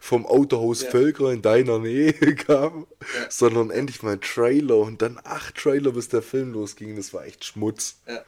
vom 0.00 0.26
Autohaus 0.26 0.82
ja. 0.82 0.90
Völker 0.90 1.32
in 1.32 1.42
deiner 1.42 1.78
Nähe 1.78 2.12
kam, 2.46 2.86
ja. 3.00 3.30
sondern 3.30 3.70
endlich 3.70 4.02
mal 4.02 4.14
ein 4.14 4.20
Trailer 4.20 4.76
und 4.76 5.02
dann 5.02 5.20
acht 5.22 5.56
Trailer, 5.56 5.92
bis 5.92 6.08
der 6.08 6.22
Film 6.22 6.52
losging. 6.52 6.96
Das 6.96 7.12
war 7.14 7.24
echt 7.24 7.44
Schmutz. 7.44 8.00
Ja. 8.06 8.24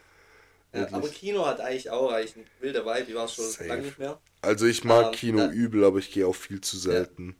Ja, 0.75 0.87
aber 0.91 1.07
Kino 1.09 1.45
hat 1.45 1.59
eigentlich 1.61 1.89
auch 1.89 2.11
eigentlich 2.11 2.35
ein 2.35 2.45
wilder 2.59 2.85
Vibe, 2.85 3.05
die 3.05 3.15
war 3.15 3.27
schon 3.27 3.45
lange 3.67 3.83
nicht 3.83 3.99
mehr. 3.99 4.19
Also 4.41 4.65
ich 4.65 4.83
mag 4.83 5.07
um, 5.07 5.11
ähm, 5.11 5.17
Kino 5.17 5.45
übel, 5.47 5.83
aber 5.83 5.99
ich 5.99 6.11
gehe 6.11 6.27
auch 6.27 6.35
viel 6.35 6.61
zu 6.61 6.77
selten. 6.77 7.35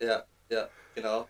Ja, 0.00 0.24
ja, 0.50 0.68
genau. 0.94 1.28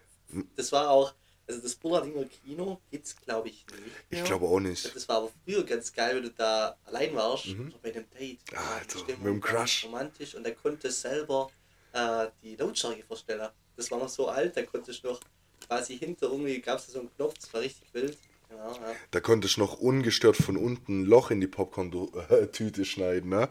Das 0.57 0.73
war 0.73 0.91
auch, 0.91 1.15
also 1.47 1.61
das 1.63 1.75
Bullardinger 1.77 2.25
Kino 2.25 2.81
gibt 2.91 3.07
es 3.07 3.17
glaube 3.17 3.49
ich 3.49 3.65
nicht 3.67 4.11
mehr. 4.11 4.21
Ich 4.21 4.25
glaube 4.25 4.47
auch 4.47 4.61
nicht. 4.61 4.95
Das 4.95 5.09
war 5.09 5.19
aber 5.19 5.31
früher 5.45 5.65
ganz 5.65 5.93
geil, 5.93 6.17
wenn 6.17 6.25
du 6.25 6.31
da 6.31 6.77
allein 6.85 7.15
warst, 7.15 7.47
mhm. 7.47 7.73
bei 7.83 7.91
dem 7.91 8.05
Date. 8.11 8.41
Ah, 8.55 8.79
Alter, 8.79 8.99
mit 9.07 9.25
dem 9.25 9.41
Crush. 9.41 9.85
Romantisch 9.85 10.35
und 10.35 10.45
da 10.45 10.51
konntest 10.51 11.01
selber 11.01 11.51
äh, 11.93 12.27
die 12.43 12.57
Lautstärke 12.57 13.05
verstellen. 13.05 13.49
Das 13.77 13.91
war 13.91 13.99
noch 13.99 14.09
so 14.09 14.29
alt, 14.29 14.57
da 14.57 14.63
konntest 14.65 15.05
du 15.05 15.09
noch 15.09 15.21
quasi 15.67 15.99
hinter 15.99 16.27
irgendwie, 16.27 16.61
gab 16.61 16.79
es 16.79 16.89
so 16.89 17.01
einen 17.01 17.15
Knopf, 17.15 17.35
das 17.35 17.53
war 17.55 17.61
richtig 17.61 17.93
wild. 17.95 18.19
Ja. 18.51 18.77
Da 19.11 19.21
konntest 19.21 19.57
du 19.57 19.61
noch 19.61 19.79
ungestört 19.79 20.37
von 20.37 20.57
unten 20.57 21.03
ein 21.03 21.05
Loch 21.07 21.31
in 21.31 21.41
die 21.41 21.47
Popcorn-Tüte 21.47 22.85
schneiden, 22.85 23.31
ne? 23.31 23.49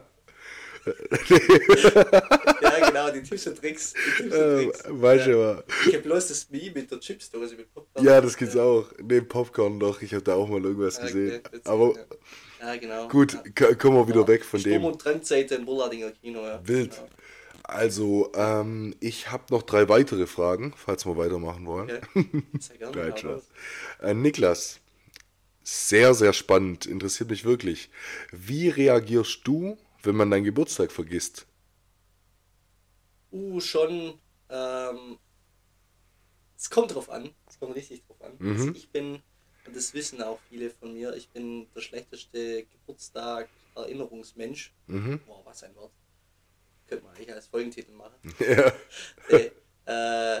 ja, 2.62 2.88
genau, 2.88 3.10
die 3.10 3.22
Tipps 3.22 3.46
und 3.46 3.58
Tricks. 3.58 3.92
Die 3.92 4.22
Tipps 4.22 4.36
und 4.36 4.56
Tricks. 4.56 4.84
Weißt 4.88 5.26
du 5.26 5.30
ja. 5.30 5.62
Ich 5.86 5.94
hab 5.96 6.02
bloß 6.02 6.28
das 6.28 6.50
Meme 6.50 6.70
mit 6.74 6.90
der 6.90 7.00
Chipsdose 7.00 7.56
mit 7.56 7.72
Popcorn. 7.72 8.04
Ja, 8.04 8.20
das 8.20 8.36
gibt's 8.36 8.54
ja. 8.54 8.62
auch. 8.62 8.86
Ne, 9.02 9.22
Popcorn 9.22 9.78
doch. 9.80 10.02
Ich 10.02 10.12
habe 10.14 10.22
da 10.22 10.34
auch 10.34 10.48
mal 10.48 10.62
irgendwas 10.62 10.98
okay, 10.98 11.06
gesehen. 11.06 11.42
Witzig, 11.50 11.66
Aber 11.66 11.94
ja. 12.60 12.76
genau. 12.76 13.08
Gut, 13.08 13.38
ja. 13.58 13.74
kommen 13.74 13.96
wir 13.96 14.08
wieder 14.08 14.26
weg 14.26 14.44
von 14.44 14.60
Sturm 14.60 14.72
dem. 14.72 14.84
und 14.84 15.00
Trendseite 15.00 15.56
in 15.56 15.64
Bulladinger 15.64 16.10
Kino, 16.12 16.40
ja. 16.40 16.60
Wild. 16.66 16.94
Genau. 16.94 17.08
Also, 17.64 18.32
ähm, 18.34 18.94
ich 18.98 19.30
habe 19.30 19.44
noch 19.50 19.62
drei 19.62 19.90
weitere 19.90 20.26
Fragen, 20.26 20.72
falls 20.74 21.04
wir 21.04 21.18
weitermachen 21.18 21.66
wollen. 21.66 21.90
Okay. 22.14 22.42
Sehr 22.58 22.78
gerne. 22.78 23.12
Nein, 24.00 24.10
äh, 24.10 24.14
Niklas, 24.14 24.80
sehr, 25.68 26.14
sehr 26.14 26.32
spannend, 26.32 26.86
interessiert 26.86 27.28
mich 27.28 27.44
wirklich. 27.44 27.90
Wie 28.32 28.70
reagierst 28.70 29.40
du, 29.44 29.76
wenn 30.02 30.16
man 30.16 30.30
deinen 30.30 30.44
Geburtstag 30.44 30.90
vergisst? 30.90 31.46
Uh, 33.30 33.60
schon. 33.60 34.18
Ähm, 34.48 35.18
es 36.56 36.70
kommt 36.70 36.94
drauf 36.94 37.10
an. 37.10 37.34
Es 37.46 37.60
kommt 37.60 37.76
richtig 37.76 38.02
drauf 38.06 38.22
an. 38.22 38.32
Mhm. 38.38 38.52
Also 38.52 38.72
ich 38.72 38.88
bin, 38.88 39.20
und 39.66 39.76
das 39.76 39.92
wissen 39.92 40.22
auch 40.22 40.38
viele 40.48 40.70
von 40.70 40.94
mir, 40.94 41.14
ich 41.14 41.28
bin 41.28 41.66
der 41.74 41.82
schlechteste 41.82 42.64
Geburtstag-Erinnerungsmensch. 42.64 44.72
Mhm. 44.86 45.20
Boah, 45.26 45.44
was 45.44 45.64
ein 45.64 45.76
Wort. 45.76 45.92
Könnte 46.86 47.04
man 47.04 47.14
eigentlich 47.14 47.34
als 47.34 47.46
Folgentitel 47.46 47.92
machen. 47.92 48.16
Ja. 48.40 48.72
äh, 49.28 49.50
äh, 49.84 50.40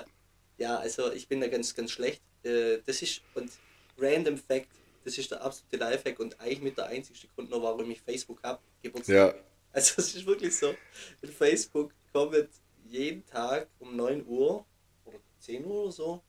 ja, 0.56 0.78
also 0.78 1.12
ich 1.12 1.28
bin 1.28 1.42
da 1.42 1.48
ganz, 1.48 1.74
ganz 1.74 1.90
schlecht. 1.90 2.22
Äh, 2.44 2.78
das 2.86 3.02
ist, 3.02 3.20
und 3.34 3.50
Random 3.98 4.38
Fact, 4.38 4.77
das 5.08 5.16
ist 5.16 5.30
der 5.30 5.42
absolute 5.42 5.76
Lifehack 5.78 6.20
und 6.20 6.38
eigentlich 6.38 6.60
mit 6.60 6.76
der 6.76 6.86
einzigste 6.86 7.28
Grund, 7.28 7.48
noch, 7.48 7.62
warum 7.62 7.90
ich 7.90 8.00
Facebook 8.02 8.42
habe, 8.42 8.60
Geburtstag. 8.82 9.14
Ja. 9.14 9.34
Also 9.72 9.94
es 9.98 10.14
ist 10.14 10.26
wirklich 10.26 10.54
so, 10.54 10.74
in 11.22 11.30
Facebook 11.30 11.94
kommt 12.12 12.48
jeden 12.86 13.24
Tag 13.24 13.68
um 13.78 13.96
9 13.96 14.26
Uhr 14.26 14.66
oder 15.04 15.18
10 15.40 15.64
Uhr 15.64 15.84
oder 15.84 15.92
so, 15.92 16.22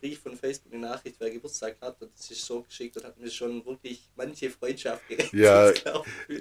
ich 0.00 0.18
von 0.18 0.36
Facebook 0.36 0.72
eine 0.72 0.82
Nachricht, 0.82 1.16
wer 1.18 1.30
Geburtstag 1.30 1.76
hat 1.80 2.00
und 2.02 2.12
das 2.16 2.30
ist 2.30 2.44
so 2.44 2.62
geschickt 2.62 2.96
und 2.98 3.04
hat 3.04 3.18
mir 3.18 3.30
schon 3.30 3.64
wirklich 3.64 4.10
manche 4.14 4.50
Freundschaft 4.50 5.08
gerettet. 5.08 5.32
Ja, 5.32 5.72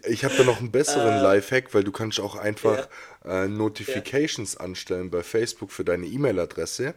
ich 0.06 0.26
habe 0.26 0.36
da 0.36 0.44
noch 0.44 0.60
einen 0.60 0.72
besseren 0.72 1.20
äh, 1.20 1.22
Lifehack, 1.22 1.74
weil 1.74 1.84
du 1.84 1.92
kannst 1.92 2.20
auch 2.20 2.36
einfach 2.36 2.90
ja. 3.24 3.46
äh, 3.46 3.48
Notifications 3.48 4.56
ja. 4.56 4.60
anstellen 4.60 5.10
bei 5.10 5.24
Facebook 5.24 5.72
für 5.72 5.86
deine 5.86 6.06
E-Mail-Adresse. 6.06 6.96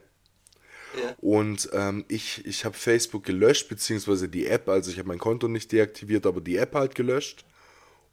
Ja. 0.99 1.14
Und 1.20 1.68
ähm, 1.72 2.05
ich, 2.09 2.45
ich 2.47 2.64
habe 2.64 2.76
Facebook 2.76 3.24
gelöscht, 3.24 3.68
beziehungsweise 3.68 4.28
die 4.28 4.47
App, 4.47 4.68
also 4.68 4.91
ich 4.91 4.99
habe 4.99 5.09
mein 5.09 5.18
Konto 5.18 5.49
nicht 5.49 5.70
deaktiviert, 5.72 6.26
aber 6.26 6.41
die 6.41 6.57
App 6.57 6.74
halt 6.74 6.95
gelöscht. 6.95 7.45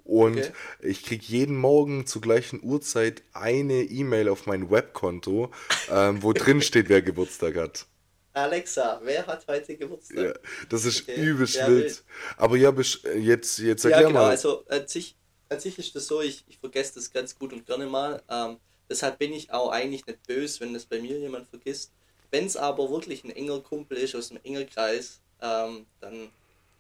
Und 0.04 0.38
okay. 0.38 0.52
ich 0.82 1.04
kriege 1.04 1.26
jeden 1.28 1.58
Morgen 1.58 2.08
zur 2.08 2.22
gleichen 2.22 2.64
Uhrzeit 2.64 3.24
eine 3.34 3.84
E-Mail 3.84 4.30
auf 4.30 4.46
mein 4.46 4.72
Webkonto, 4.72 5.52
ähm, 5.92 6.24
wo 6.24 6.32
drin 6.32 6.62
steht, 6.62 6.88
wer 6.88 7.02
Geburtstag 7.02 7.58
hat. 7.58 7.86
Alexa, 8.32 9.02
wer 9.04 9.26
hat 9.28 9.46
heute 9.48 9.76
Geburtstag? 9.76 10.18
Ja, 10.18 10.34
das 10.70 10.86
ist 10.86 11.02
okay. 11.02 11.22
übelst 11.22 11.56
wild. 11.68 12.04
Aber 12.38 12.56
ja, 12.56 12.74
jetzt, 13.18 13.58
jetzt 13.58 13.84
erklär 13.84 14.02
ja, 14.02 14.08
genau. 14.08 14.20
mal. 14.22 14.30
Also 14.30 14.66
an 14.68 14.88
sich, 14.88 15.18
an 15.50 15.60
sich 15.60 15.78
ist 15.78 15.94
das 15.96 16.08
so, 16.08 16.22
ich, 16.22 16.46
ich 16.48 16.58
vergesse 16.60 16.96
das 16.96 17.12
ganz 17.12 17.38
gut 17.38 17.52
und 17.52 17.66
gerne 17.66 17.88
mal. 17.88 18.22
Ähm, 18.30 18.58
deshalb 18.90 19.20
bin 19.20 19.34
ich 19.34 19.52
auch 19.52 19.72
eigentlich 19.72 20.06
nicht 20.06 20.26
böse, 20.26 20.62
wenn 20.62 20.74
das 20.74 20.86
bei 20.86 21.02
mir 21.02 21.20
jemand 21.20 21.50
vergisst. 21.50 21.92
Wenn 22.32 22.46
es 22.46 22.58
aber 22.58 22.90
wirklich 22.90 23.24
ein 23.24 23.32
enger 23.32 23.60
Kumpel 23.60 23.98
ist 23.98 24.16
aus 24.16 24.32
einem 24.32 24.42
engen 24.44 24.70
Kreis, 24.70 25.22
ähm, 25.42 25.86
dann 26.02 26.30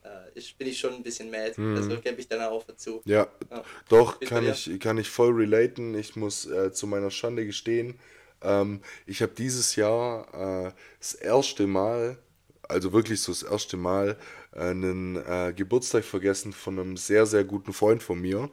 äh, 0.04 0.30
ich, 0.36 0.56
bin 0.58 0.68
ich 0.68 0.80
schon 0.80 0.94
ein 0.94 1.04
bisschen 1.04 1.32
mad. 1.32 1.54
Mhm. 1.58 1.76
Also 1.76 2.00
gebe 2.00 2.20
ich 2.20 2.28
dann 2.28 2.42
auch 2.42 2.64
dazu. 2.64 3.02
Ja, 3.06 3.28
ja. 3.50 3.64
doch, 3.90 4.20
kann 4.20 4.48
ich, 4.48 4.80
kann 4.80 4.98
ich 4.98 5.10
voll 5.10 5.34
relaten. 5.34 5.98
Ich 5.98 6.16
muss 6.16 6.46
äh, 6.46 6.72
zu 6.72 6.88
meiner 6.88 7.12
Schande 7.12 7.46
gestehen, 7.46 8.00
ähm, 8.42 8.82
ich 9.06 9.22
habe 9.22 9.34
dieses 9.34 9.76
Jahr 9.76 10.68
äh, 10.68 10.72
das 11.00 11.14
erste 11.14 11.68
Mal, 11.68 12.18
also 12.64 12.94
wirklich 12.94 13.22
so 13.22 13.32
das 13.32 13.44
erste 13.44 13.78
Mal, 13.78 14.18
einen 14.52 15.16
äh, 15.16 15.54
Geburtstag 15.56 16.04
vergessen 16.04 16.54
von 16.54 16.80
einem 16.80 16.98
sehr, 16.98 17.26
sehr 17.26 17.44
guten 17.44 17.74
Freund 17.74 18.04
von 18.04 18.20
mir. 18.20 18.50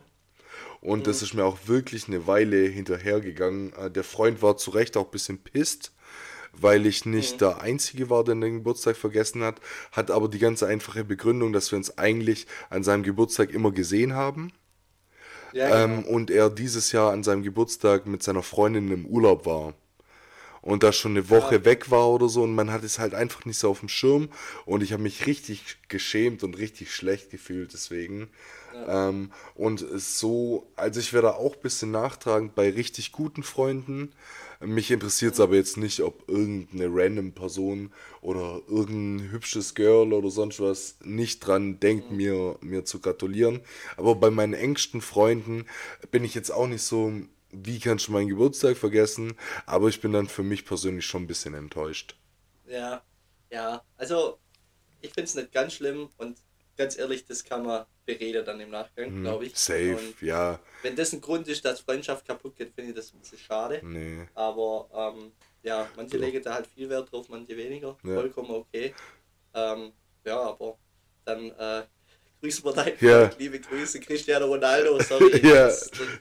Und 0.81 1.01
mhm. 1.01 1.05
das 1.05 1.23
ist 1.23 1.35
mir 1.35 1.45
auch 1.45 1.59
wirklich 1.67 2.09
eine 2.09 2.27
Weile 2.27 2.67
hinterhergegangen. 2.67 3.73
Äh, 3.75 3.91
der 3.91 4.05
Freund 4.05 4.43
war 4.43 4.57
zu 4.57 4.71
Recht 4.71 4.97
auch 4.97 5.07
ein 5.07 5.11
bisschen 5.11 5.39
pisst, 5.39 5.93
weil 6.61 6.87
ich 6.87 7.05
nicht 7.05 7.35
mhm. 7.35 7.39
der 7.39 7.61
Einzige 7.61 8.11
war, 8.11 8.25
der 8.25 8.35
den 8.35 8.55
Geburtstag 8.57 8.97
vergessen 8.97 9.43
hat, 9.43 9.61
hat 9.93 10.11
aber 10.11 10.29
die 10.29 10.39
ganz 10.39 10.63
einfache 10.63 11.05
Begründung, 11.05 11.53
dass 11.53 11.71
wir 11.71 11.77
uns 11.77 11.99
eigentlich 11.99 12.47
an 12.71 12.83
seinem 12.83 13.03
Geburtstag 13.03 13.51
immer 13.51 13.73
gesehen 13.73 14.15
haben. 14.15 14.53
Ja, 15.53 15.85
ähm, 15.85 16.03
genau. 16.03 16.09
und 16.09 16.31
er 16.31 16.51
dieses 16.51 16.91
Jahr 16.93 17.13
an 17.13 17.23
seinem 17.23 17.45
Geburtstag 17.45 18.07
mit 18.07 18.23
seiner 18.23 18.43
Freundin 18.43 18.91
im 18.91 19.07
Urlaub 19.07 19.47
war. 19.47 19.75
und 20.63 20.83
da 20.83 20.93
schon 20.93 21.13
eine 21.13 21.29
Woche 21.29 21.57
ja. 21.57 21.65
weg 21.67 21.91
war 21.91 22.09
oder 22.09 22.29
so 22.29 22.43
und 22.43 22.55
man 22.55 22.73
hat 22.73 22.85
es 22.85 22.99
halt 22.99 23.15
einfach 23.15 23.45
nicht 23.45 23.59
so 23.59 23.69
auf 23.71 23.81
dem 23.81 23.91
Schirm 23.91 24.31
und 24.65 24.83
ich 24.83 24.93
habe 24.95 25.03
mich 25.03 25.27
richtig 25.27 25.77
geschämt 25.89 26.43
und 26.43 26.57
richtig 26.57 26.93
schlecht 26.95 27.31
gefühlt 27.31 27.75
deswegen. 27.75 28.31
Ja. 28.73 29.09
Ähm, 29.09 29.31
und 29.55 29.85
so, 29.95 30.67
also 30.75 31.01
ich 31.01 31.13
werde 31.13 31.37
auch 31.37 31.55
ein 31.55 31.61
bisschen 31.61 31.91
nachtragend 31.91 32.55
bei 32.55 32.71
richtig 32.71 33.13
guten 33.13 33.43
Freunden. 33.43 34.13
Mich 34.65 34.91
interessiert 34.91 35.35
es 35.35 35.41
aber 35.41 35.57
jetzt 35.57 35.77
nicht, 35.77 36.01
ob 36.01 36.29
irgendeine 36.29 36.89
random 36.91 37.33
Person 37.33 37.93
oder 38.21 38.61
irgendein 38.69 39.31
hübsches 39.31 39.75
Girl 39.75 40.13
oder 40.13 40.31
sonst 40.31 40.61
was 40.61 40.99
nicht 41.03 41.41
dran 41.41 41.81
denkt, 41.81 42.11
mhm. 42.11 42.17
mir, 42.17 42.59
mir 42.61 42.85
zu 42.85 43.01
gratulieren. 43.01 43.61
Aber 43.97 44.15
bei 44.15 44.31
meinen 44.31 44.55
engsten 44.55 45.01
Freunden 45.01 45.67
bin 46.11 46.25
ich 46.25 46.35
jetzt 46.35 46.51
auch 46.51 46.67
nicht 46.67 46.83
so, 46.83 47.13
wie 47.51 47.79
kannst 47.79 48.09
du 48.09 48.13
meinen 48.13 48.29
Geburtstag 48.29 48.77
vergessen? 48.77 49.35
Aber 49.67 49.89
ich 49.89 50.01
bin 50.01 50.13
dann 50.13 50.29
für 50.29 50.43
mich 50.43 50.65
persönlich 50.65 51.07
schon 51.07 51.25
ein 51.25 51.29
bisschen 51.29 51.55
enttäuscht. 51.55 52.17
Ja, 52.67 53.03
ja. 53.51 53.83
Also, 53.97 54.39
ich 55.01 55.11
finde 55.11 55.25
es 55.25 55.35
nicht 55.35 55.53
ganz 55.53 55.75
schlimm 55.75 56.09
und 56.17 56.39
ganz 56.77 56.99
ehrlich, 56.99 57.25
das 57.25 57.45
kann 57.45 57.65
man 57.65 57.85
bereden 58.07 58.45
dann 58.45 58.61
im 58.61 58.71
Nachgang, 58.71 59.11
mhm, 59.11 59.23
glaube 59.23 59.47
ich. 59.47 59.57
Safe, 59.57 59.97
und 59.97 60.21
ja. 60.21 60.59
Wenn 60.83 60.97
das 60.97 61.13
ein 61.13 61.21
Grund 61.21 61.49
ist, 61.49 61.65
dass 61.65 61.81
Freundschaft 61.81 62.27
kaputt 62.27 62.57
geht, 62.57 62.73
finde 62.75 62.91
ich 62.91 62.97
das 62.97 63.13
ein 63.13 63.21
bisschen 63.21 63.39
schade. 63.39 63.81
Nee. 63.83 64.27
Aber 64.35 64.89
ähm, 64.95 65.33
ja, 65.63 65.89
manche 65.97 66.19
legen 66.19 66.43
da 66.43 66.55
halt 66.55 66.67
viel 66.67 66.89
Wert 66.89 67.11
drauf, 67.11 67.29
manche 67.29 67.57
weniger. 67.57 67.97
Ja. 68.03 68.15
Vollkommen 68.15 68.51
okay. 68.51 68.95
Ähm, 69.55 69.93
ja, 70.25 70.41
aber 70.41 70.77
dann 71.25 71.51
äh, 71.53 71.83
grüßen 72.41 72.65
wir 72.65 72.73
deinen 72.73 72.97
ja. 73.01 73.31
liebe 73.39 73.59
Grüße, 73.59 74.01
Cristiano 74.01 74.47
Ronaldo, 74.47 75.01
sorry. 75.01 75.41
ja, 75.47 75.71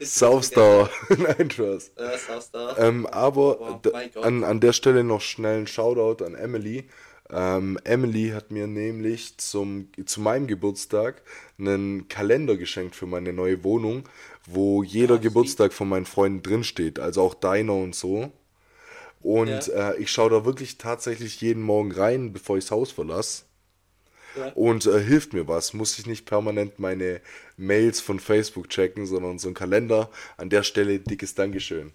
Southstar. 0.00 0.88
Nein, 1.10 1.50
Spaß. 1.50 1.92
Ja, 1.98 2.16
Southstar. 2.16 2.78
Ähm, 2.78 3.06
aber 3.06 3.60
oh, 3.60 4.20
an, 4.20 4.44
an 4.44 4.60
der 4.60 4.72
Stelle 4.72 5.04
noch 5.04 5.20
schnell 5.20 5.58
ein 5.58 5.66
Shoutout 5.66 6.24
an 6.24 6.34
Emily. 6.34 6.88
Ähm, 7.30 7.78
Emily 7.84 8.30
hat 8.30 8.50
mir 8.50 8.66
nämlich 8.66 9.38
zum, 9.38 9.88
zu 10.04 10.20
meinem 10.20 10.46
Geburtstag 10.46 11.22
einen 11.58 12.08
Kalender 12.08 12.56
geschenkt 12.56 12.94
für 12.94 13.06
meine 13.06 13.32
neue 13.32 13.64
Wohnung, 13.64 14.04
wo 14.46 14.82
jeder 14.82 15.14
ah, 15.14 15.18
Geburtstag 15.18 15.72
von 15.72 15.88
meinen 15.88 16.06
Freunden 16.06 16.42
drinsteht, 16.42 16.98
also 16.98 17.22
auch 17.22 17.34
deiner 17.34 17.74
und 17.74 17.94
so. 17.94 18.30
Und 19.22 19.48
ja. 19.68 19.92
äh, 19.92 19.96
ich 19.96 20.10
schaue 20.10 20.30
da 20.30 20.44
wirklich 20.44 20.76
tatsächlich 20.76 21.40
jeden 21.40 21.62
Morgen 21.62 21.92
rein, 21.92 22.32
bevor 22.34 22.58
ich 22.58 22.64
das 22.64 22.72
Haus 22.72 22.92
verlasse. 22.92 23.44
Ja. 24.36 24.52
Und 24.52 24.84
äh, 24.84 25.00
hilft 25.00 25.32
mir 25.32 25.48
was. 25.48 25.72
Muss 25.72 25.98
ich 25.98 26.06
nicht 26.06 26.26
permanent 26.26 26.78
meine 26.78 27.22
Mails 27.56 28.00
von 28.00 28.20
Facebook 28.20 28.68
checken, 28.68 29.06
sondern 29.06 29.38
so 29.38 29.48
ein 29.48 29.54
Kalender. 29.54 30.10
An 30.36 30.50
der 30.50 30.62
Stelle 30.62 30.98
dickes 30.98 31.34
Dankeschön. 31.34 31.94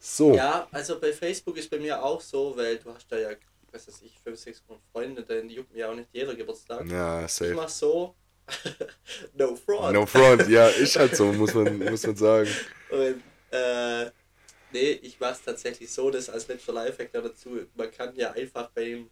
So. 0.00 0.34
Ja, 0.34 0.66
also 0.72 0.98
bei 0.98 1.12
Facebook 1.12 1.56
ist 1.58 1.70
bei 1.70 1.78
mir 1.78 2.02
auch 2.02 2.20
so, 2.20 2.56
weil 2.56 2.78
du 2.78 2.92
hast 2.92 3.12
da 3.12 3.18
ja 3.18 3.30
was 3.72 3.88
weiß 3.88 4.02
ich, 4.02 4.18
fünf, 4.20 4.38
sechs 4.38 4.62
Freunde, 4.92 5.22
dann 5.22 5.48
juckt 5.48 5.72
mir 5.72 5.88
auch 5.88 5.94
nicht 5.94 6.08
jeder 6.12 6.34
Geburtstag. 6.34 6.88
Ja, 6.90 7.26
safe. 7.28 7.50
Ich 7.50 7.56
mach 7.56 7.68
so, 7.68 8.14
no 9.34 9.56
front. 9.56 9.92
No 9.92 10.06
front, 10.06 10.48
ja, 10.48 10.68
ist 10.68 10.96
halt 10.96 11.16
so, 11.16 11.32
muss 11.32 11.54
man, 11.54 11.78
muss 11.90 12.06
man 12.06 12.16
sagen. 12.16 12.50
Und, 12.90 13.22
äh, 13.50 14.10
nee, 14.72 14.92
ich 15.02 15.18
mach's 15.20 15.42
tatsächlich 15.42 15.90
so, 15.90 16.10
dass 16.10 16.28
als 16.28 16.48
letzter 16.48 16.72
Lifehack 16.72 17.12
dazu, 17.12 17.66
man 17.74 17.90
kann 17.90 18.14
ja 18.16 18.32
einfach 18.32 18.70
bei 18.70 19.04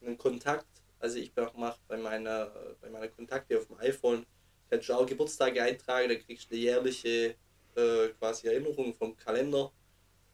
einem 0.00 0.18
Kontakt, 0.18 0.66
also 0.98 1.18
ich 1.18 1.32
mach 1.56 1.78
bei 1.88 1.96
meiner, 1.96 2.52
bei 2.80 2.90
meiner 2.90 3.08
Kontakte 3.08 3.58
auf 3.58 3.66
dem 3.66 3.78
iPhone, 3.78 4.26
kannst 4.70 4.88
du 4.88 4.94
auch 4.94 5.06
Geburtstage 5.06 5.62
eintragen, 5.62 6.08
dann 6.08 6.18
kriegst 6.18 6.50
du 6.50 6.54
eine 6.54 6.62
jährliche 6.62 7.34
äh, 7.74 8.08
quasi 8.18 8.48
Erinnerung 8.48 8.94
vom 8.94 9.16
Kalender 9.16 9.72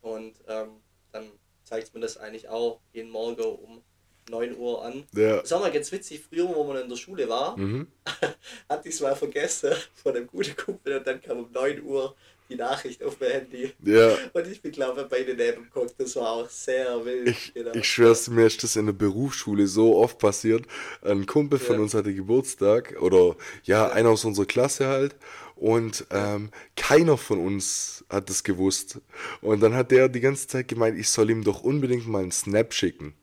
und 0.00 0.34
ähm, 0.46 0.80
dann 1.12 1.30
zeigt 1.68 1.92
mir 1.92 2.00
das 2.00 2.16
eigentlich 2.16 2.48
auch 2.48 2.80
jeden 2.92 3.10
Morgen 3.10 3.42
um 3.42 3.84
9 4.30 4.56
Uhr 4.56 4.84
an. 4.84 5.04
Ja. 5.14 5.38
Das 5.38 5.50
war 5.50 5.60
mal 5.60 5.72
ganz 5.72 5.90
witzig, 5.92 6.22
früher, 6.28 6.48
wo 6.48 6.64
man 6.64 6.82
in 6.82 6.88
der 6.88 6.96
Schule 6.96 7.28
war, 7.28 7.56
mhm. 7.56 7.86
hatte 8.68 8.88
ich 8.88 8.94
es 8.94 9.00
mal 9.00 9.16
vergessen 9.16 9.72
von 9.94 10.16
einem 10.16 10.26
guten 10.26 10.56
Kumpel 10.56 10.98
und 10.98 11.06
dann 11.06 11.20
kam 11.20 11.38
um 11.38 11.52
9 11.52 11.82
Uhr 11.82 12.14
die 12.48 12.56
Nachricht 12.56 13.02
auf 13.02 13.18
mein 13.20 13.30
Handy. 13.30 13.72
Ja. 13.84 14.16
Und 14.32 14.46
ich 14.46 14.62
bin, 14.62 14.72
glaube 14.72 15.02
ich, 15.02 15.08
bei 15.08 15.22
den 15.22 15.36
Neben 15.36 15.64
geguckt. 15.64 15.94
Das 15.98 16.16
war 16.16 16.30
auch 16.30 16.48
sehr 16.48 17.04
wild. 17.04 17.28
Ich, 17.28 17.52
genau. 17.54 17.72
ich 17.74 17.86
schwör's, 17.86 18.28
mir 18.28 18.46
ist 18.46 18.62
das 18.62 18.76
in 18.76 18.86
der 18.86 18.92
Berufsschule 18.94 19.66
so 19.66 19.96
oft 19.96 20.18
passiert. 20.18 20.64
Ein 21.02 21.26
Kumpel 21.26 21.58
von 21.58 21.76
ja. 21.76 21.82
uns 21.82 21.94
hatte 21.94 22.14
Geburtstag 22.14 22.96
oder 23.00 23.36
ja, 23.64 23.88
ja, 23.88 23.90
einer 23.90 24.10
aus 24.10 24.24
unserer 24.24 24.46
Klasse 24.46 24.86
halt. 24.86 25.16
Und 25.56 26.06
ähm, 26.10 26.50
keiner 26.76 27.18
von 27.18 27.38
uns 27.38 28.04
hat 28.08 28.30
das 28.30 28.44
gewusst. 28.44 29.00
Und 29.40 29.60
dann 29.60 29.74
hat 29.74 29.90
der 29.90 30.08
die 30.08 30.20
ganze 30.20 30.46
Zeit 30.46 30.68
gemeint, 30.68 30.98
ich 30.98 31.10
soll 31.10 31.30
ihm 31.30 31.42
doch 31.42 31.62
unbedingt 31.62 32.06
mal 32.06 32.22
einen 32.22 32.32
Snap 32.32 32.72
schicken. 32.72 33.14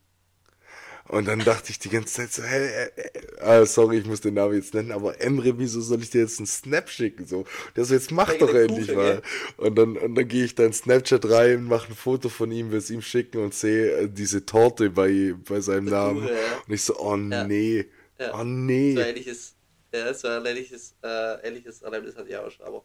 Und 1.07 1.27
dann 1.27 1.39
dachte 1.39 1.69
ich 1.69 1.77
die 1.77 1.89
ganze 1.89 2.15
Zeit 2.15 2.33
so, 2.33 2.41
hä, 2.41 2.65
äh, 2.65 2.89
äh, 2.95 3.41
ah, 3.41 3.65
sorry, 3.65 3.99
ich 3.99 4.05
muss 4.05 4.21
den 4.21 4.33
Namen 4.33 4.55
jetzt 4.55 4.73
nennen, 4.73 4.91
aber 4.91 5.21
Emre, 5.21 5.57
wieso 5.59 5.79
soll 5.81 6.01
ich 6.01 6.09
dir 6.09 6.21
jetzt 6.21 6.39
einen 6.39 6.47
Snap 6.47 6.89
schicken? 6.89 7.27
So, 7.27 7.45
der 7.75 7.85
so, 7.85 7.93
jetzt 7.93 8.11
mach 8.11 8.33
doch 8.33 8.53
endlich 8.53 8.87
Kuchen, 8.87 8.97
mal. 8.97 9.21
Und 9.57 9.75
dann, 9.75 9.97
und 9.97 10.15
dann 10.15 10.27
gehe 10.27 10.45
ich 10.45 10.55
da 10.55 10.65
in 10.65 10.73
Snapchat 10.73 11.29
rein, 11.29 11.63
mache 11.63 11.91
ein 11.91 11.95
Foto 11.95 12.29
von 12.29 12.51
ihm, 12.51 12.71
will 12.71 12.79
es 12.79 12.89
ihm 12.89 13.03
schicken 13.03 13.43
und 13.43 13.53
sehe 13.53 13.91
äh, 13.91 14.09
diese 14.09 14.45
Torte 14.45 14.89
bei, 14.89 15.35
bei 15.47 15.61
seinem 15.61 15.85
Namen. 15.85 16.23
Kuchen, 16.23 16.35
ja. 16.35 16.63
Und 16.67 16.73
ich 16.73 16.81
so, 16.81 16.97
oh 16.97 17.15
ja. 17.15 17.43
nee, 17.43 17.85
ja. 18.19 18.39
oh 18.39 18.43
nee. 18.43 18.95
So 18.95 19.01
ähnliches 19.01 19.55
ja, 19.95 20.13
so 20.13 20.27
ein 20.27 20.45
ähnliches, 20.45 20.95
äh, 21.01 21.47
ähnliches 21.47 21.81
Erlebnis 21.81 22.15
hatte 22.15 22.29
ich 22.29 22.35
auch 22.35 22.51
schon. 22.51 22.65
Aber 22.65 22.83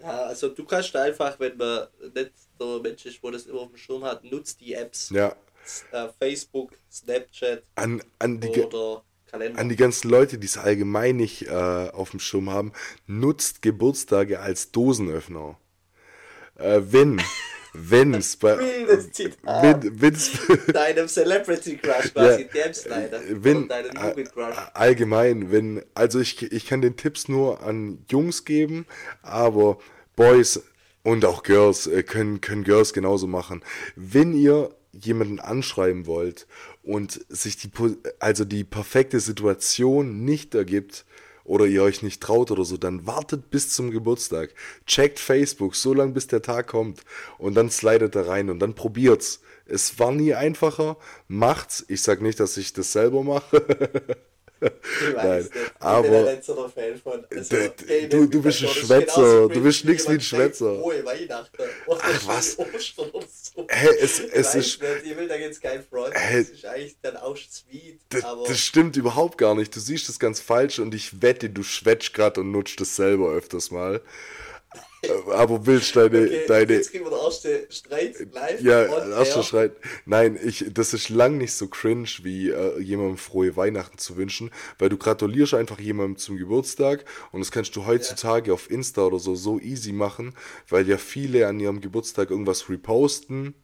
ja, 0.00 0.24
also 0.24 0.48
du 0.48 0.64
kannst 0.64 0.94
einfach, 0.96 1.38
wenn 1.40 1.56
man 1.56 1.86
nicht 2.14 2.32
der 2.58 2.80
Mensch 2.80 3.06
ist, 3.06 3.22
wo 3.22 3.30
das 3.30 3.46
immer 3.46 3.60
auf 3.60 3.68
dem 3.68 3.76
Schirm 3.76 4.04
hat, 4.04 4.24
nutzt 4.24 4.60
die 4.60 4.74
Apps. 4.74 5.10
Ja. 5.10 5.34
Äh, 5.92 6.08
Facebook, 6.18 6.72
Snapchat 6.90 7.62
an, 7.74 8.02
an 8.18 8.40
die, 8.40 8.48
oder 8.48 9.04
Kalender. 9.30 9.60
An 9.60 9.68
die 9.68 9.76
ganzen 9.76 10.10
Leute, 10.10 10.38
die 10.38 10.46
es 10.46 10.58
allgemein 10.58 11.16
nicht 11.16 11.46
äh, 11.46 11.50
auf 11.50 12.10
dem 12.10 12.20
Schirm 12.20 12.50
haben, 12.50 12.72
nutzt 13.06 13.62
Geburtstage 13.62 14.40
als 14.40 14.72
Dosenöffner. 14.72 15.58
Äh, 16.56 16.80
wenn 16.84 17.22
wenn's 17.72 18.36
bei 18.36 18.58
wenn, 18.58 20.00
wenn's 20.00 20.32
deinem 20.72 21.06
Celebrity 21.06 21.76
Crush 21.76 22.12
quasi 22.12 22.48
ja, 22.52 22.64
dem 22.64 22.74
Slider 22.74 23.20
wenn 23.30 23.68
deinem 23.68 23.92
Crush. 24.24 24.56
allgemein 24.74 25.52
wenn 25.52 25.84
also 25.94 26.18
ich 26.18 26.50
ich 26.50 26.66
kann 26.66 26.82
den 26.82 26.96
Tipps 26.96 27.28
nur 27.28 27.62
an 27.62 28.04
Jungs 28.08 28.44
geben 28.44 28.86
aber 29.22 29.78
Boys 30.16 30.60
und 31.04 31.24
auch 31.24 31.44
Girls 31.44 31.86
äh, 31.86 32.02
können 32.02 32.40
können 32.40 32.64
Girls 32.64 32.92
genauso 32.92 33.26
machen. 33.26 33.62
Wenn 33.96 34.34
ihr 34.34 34.74
jemanden 34.92 35.40
anschreiben 35.40 36.06
wollt 36.06 36.46
und 36.82 37.24
sich 37.28 37.56
die 37.56 37.70
also 38.18 38.44
die 38.44 38.64
perfekte 38.64 39.20
Situation 39.20 40.24
nicht 40.24 40.54
ergibt 40.54 41.04
oder 41.44 41.66
ihr 41.66 41.82
euch 41.82 42.02
nicht 42.02 42.22
traut 42.22 42.50
oder 42.50 42.64
so, 42.64 42.76
dann 42.76 43.06
wartet 43.06 43.50
bis 43.50 43.70
zum 43.70 43.90
Geburtstag. 43.90 44.54
Checkt 44.86 45.18
Facebook, 45.18 45.74
so 45.74 45.94
lange 45.94 46.12
bis 46.12 46.26
der 46.26 46.42
Tag 46.42 46.68
kommt 46.68 47.00
und 47.38 47.54
dann 47.54 47.70
slidet 47.70 48.14
da 48.14 48.22
rein 48.22 48.50
und 48.50 48.60
dann 48.60 48.74
probiert's. 48.74 49.40
Es 49.66 49.98
war 49.98 50.12
nie 50.12 50.34
einfacher, 50.34 50.96
macht's. 51.28 51.84
Ich 51.88 52.02
sag 52.02 52.22
nicht, 52.22 52.40
dass 52.40 52.56
ich 52.56 52.72
das 52.72 52.92
selber 52.92 53.22
mache. 53.22 54.16
Ich 54.60 55.14
weiß 55.14 55.44
nicht. 55.44 55.72
Aber 55.78 56.04
ich 56.04 56.10
bin 56.10 56.28
ein 56.28 56.42
so 56.42 56.68
Fan 56.68 56.96
von. 57.02 57.26
Also, 57.30 57.56
okay, 57.56 58.08
du, 58.08 58.26
du 58.26 58.42
bist 58.42 58.62
ein 58.62 58.68
Schwätzer. 58.68 59.48
Du 59.48 59.62
bist 59.62 59.84
nichts 59.84 60.08
wie 60.08 60.14
ein 60.14 60.20
Schwätzer. 60.20 60.78
Frohe 60.78 61.04
Weihnachten. 61.04 61.62
Ach, 61.88 62.26
was? 62.26 62.58
Ostern 62.58 63.10
und 63.10 63.26
so. 63.30 63.66
Hey, 63.68 63.90
es, 64.00 64.20
es 64.20 64.54
ist. 64.54 64.82
Nicht. 64.82 65.04
Ich 65.04 65.16
will 65.16 65.28
da 65.28 65.36
jetzt 65.36 65.62
kein 65.62 65.82
Front. 65.84 66.14
Hey, 66.14 66.44
das 66.44 66.50
ist 66.50 66.64
eigentlich 66.64 66.96
dann 67.02 67.16
auch 67.16 67.36
sweet. 67.36 68.00
Das 68.10 68.58
stimmt 68.58 68.96
überhaupt 68.96 69.38
gar 69.38 69.54
nicht. 69.54 69.74
Du 69.74 69.80
siehst 69.80 70.08
das 70.08 70.18
ganz 70.18 70.40
falsch 70.40 70.78
und 70.78 70.94
ich 70.94 71.22
wette, 71.22 71.48
du 71.50 71.62
schwätzt 71.62 72.12
gerade 72.14 72.40
und 72.40 72.50
nutzt 72.50 72.80
das 72.80 72.96
selber 72.96 73.30
öfters 73.30 73.70
mal. 73.70 74.00
Äh, 75.02 75.32
aber 75.32 75.66
willst 75.66 75.96
deine. 75.96 76.22
Okay, 76.22 76.44
deine 76.46 76.72
jetzt 76.74 76.90
kriegen 76.90 77.04
wir 77.04 77.10
den 77.10 77.20
ersten 77.20 77.72
Streit 77.72 78.16
live. 78.32 78.60
Ja, 78.60 78.82
erster 78.84 79.42
Streit. 79.42 79.72
Nein, 80.04 80.38
ich, 80.42 80.66
das 80.72 80.94
ist 80.94 81.08
lang 81.08 81.38
nicht 81.38 81.52
so 81.52 81.68
cringe, 81.68 82.08
wie 82.22 82.50
äh, 82.50 82.78
jemandem 82.80 83.16
frohe 83.16 83.56
Weihnachten 83.56 83.98
zu 83.98 84.16
wünschen, 84.16 84.50
weil 84.78 84.88
du 84.88 84.96
gratulierst 84.96 85.54
einfach 85.54 85.80
jemandem 85.80 86.18
zum 86.18 86.36
Geburtstag 86.36 87.04
und 87.32 87.40
das 87.40 87.50
kannst 87.50 87.74
du 87.76 87.86
heutzutage 87.86 88.48
ja. 88.48 88.54
auf 88.54 88.70
Insta 88.70 89.02
oder 89.02 89.18
so 89.18 89.34
so 89.34 89.58
easy 89.58 89.92
machen, 89.92 90.34
weil 90.68 90.88
ja 90.88 90.98
viele 90.98 91.46
an 91.46 91.60
ihrem 91.60 91.80
Geburtstag 91.80 92.30
irgendwas 92.30 92.68
reposten 92.68 93.54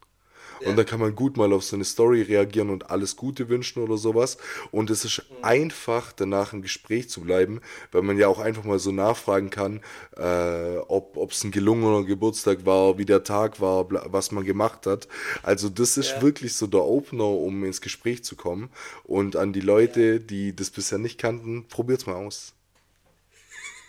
ja. 0.61 0.69
Und 0.69 0.77
dann 0.77 0.87
kann 0.87 1.01
man 1.01 1.15
gut 1.15 1.37
mal 1.37 1.53
auf 1.53 1.65
so 1.65 1.77
eine 1.77 1.85
Story 1.85 2.23
reagieren 2.23 2.71
und 2.71 2.91
alles 2.91 3.17
Gute 3.17 3.49
wünschen 3.49 3.83
oder 3.83 3.97
sowas. 3.97 4.39
Und 4.71 4.91
es 4.91 5.05
ist 5.05 5.19
mhm. 5.31 5.45
einfach, 5.45 6.13
danach 6.13 6.53
im 6.53 6.63
Gespräch 6.63 7.09
zu 7.09 7.21
bleiben, 7.21 7.61
weil 7.93 8.03
man 8.03 8.19
ja 8.19 8.29
auch 8.29 8.39
einfach 8.39 8.65
mal 8.65 8.79
so 8.79 8.93
nachfragen 8.93 9.51
kann, 9.51 9.81
äh, 10.17 10.79
ob 10.89 11.31
es 11.31 11.45
ein 11.45 11.51
gelungener 11.51 12.05
Geburtstag 12.05 12.65
war, 12.65 12.99
wie 12.99 13.05
der 13.05 13.25
Tag 13.25 13.61
war, 13.61 13.87
was 14.13 14.33
man 14.33 14.45
gemacht 14.45 14.87
hat. 14.87 15.09
Also 15.43 15.69
das 15.69 15.97
ist 15.97 16.11
ja. 16.13 16.23
wirklich 16.23 16.55
so 16.55 16.67
der 16.67 16.85
Opener, 16.85 17.25
um 17.25 17.65
ins 17.65 17.81
Gespräch 17.81 18.25
zu 18.25 18.37
kommen. 18.37 18.71
Und 19.05 19.37
an 19.37 19.53
die 19.53 19.61
Leute, 19.61 20.21
die 20.21 20.55
das 20.55 20.71
bisher 20.71 20.99
nicht 20.99 21.19
kannten, 21.19 21.67
probiert's 21.69 22.07
mal 22.07 22.15
aus. 22.15 22.55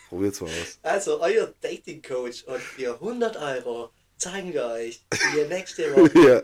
Probiert's 0.09 0.41
mal 0.41 0.47
aus. 0.47 0.79
Also 0.83 1.21
euer 1.21 1.53
Dating 1.61 2.01
Coach 2.01 2.43
und 2.43 2.59
für 2.59 2.93
100 2.93 3.37
Euro 3.37 3.89
zeigen 4.17 4.53
wir 4.53 4.65
euch 4.65 5.01
die 5.11 5.41
nächste 5.49 5.95
Woche 5.95 6.27
ja, 6.27 6.41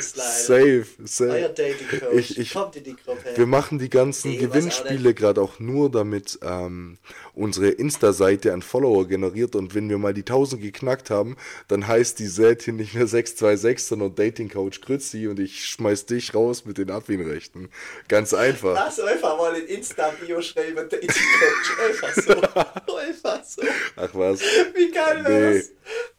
Safe, 0.00 0.86
safe. 1.04 1.30
Euer 1.30 1.48
Dating 1.48 2.00
Coach. 2.00 2.14
Ich, 2.16 2.38
ich, 2.38 2.52
Kommt 2.52 2.76
in 2.76 2.84
die 2.84 2.96
Gruppe. 2.96 3.36
Wir 3.36 3.46
machen 3.46 3.78
die 3.78 3.90
ganzen 3.90 4.30
nee, 4.30 4.38
Gewinnspiele 4.38 5.12
gerade 5.12 5.42
auch 5.42 5.58
nur, 5.58 5.90
damit 5.90 6.38
ähm, 6.42 6.98
unsere 7.34 7.68
Insta-Seite 7.68 8.52
an 8.52 8.62
Follower 8.62 9.06
generiert 9.06 9.54
und 9.56 9.74
wenn 9.74 9.90
wir 9.90 9.98
mal 9.98 10.14
die 10.14 10.22
1000 10.22 10.62
geknackt 10.62 11.10
haben, 11.10 11.36
dann 11.68 11.86
heißt 11.86 12.18
die 12.18 12.26
Seite 12.26 12.72
nicht 12.72 12.94
mehr 12.94 13.06
626, 13.06 13.86
sondern 13.86 14.14
Dating 14.14 14.48
Coach 14.48 14.80
Grützi 14.80 15.28
und 15.28 15.38
ich 15.38 15.66
schmeiß 15.66 16.06
dich 16.06 16.34
raus 16.34 16.64
mit 16.64 16.78
den 16.78 16.90
Admin-Rechten. 16.90 17.68
Ganz 18.08 18.32
einfach. 18.32 18.74
Lass 18.74 19.00
einfach 19.00 19.36
mal 19.36 19.54
in 19.56 19.66
Insta-Bio 19.66 20.40
schreiben, 20.40 20.88
Dating 20.88 21.08
Coach. 21.10 21.78
Einfach 21.86 22.14
so. 22.14 22.32
einfach 22.96 23.44
so. 23.44 23.62
Ach 23.96 24.10
was. 24.14 24.40
Wie 24.40 24.90
geil 24.90 25.24
wäre 25.24 25.50
nee. 25.50 25.58
das? 25.58 25.70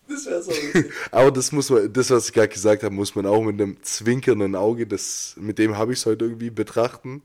Das 0.07 0.25
wäre 0.25 0.41
so 0.41 0.51
lustig. 0.73 0.91
Aber 1.11 1.31
das 1.31 1.51
muss 1.51 1.69
man, 1.69 1.91
das, 1.91 2.09
was 2.09 2.27
ich 2.27 2.33
gerade 2.33 2.49
gesagt 2.49 2.83
habe, 2.83 2.93
muss 2.93 3.15
man 3.15 3.25
auch 3.25 3.41
mit 3.41 3.59
einem 3.61 3.81
zwinkernden 3.83 4.55
Auge, 4.55 4.87
das, 4.87 5.35
mit 5.37 5.57
dem 5.59 5.77
habe 5.77 5.93
ich 5.93 5.99
es 5.99 6.05
heute 6.05 6.25
irgendwie 6.25 6.49
betrachten. 6.49 7.21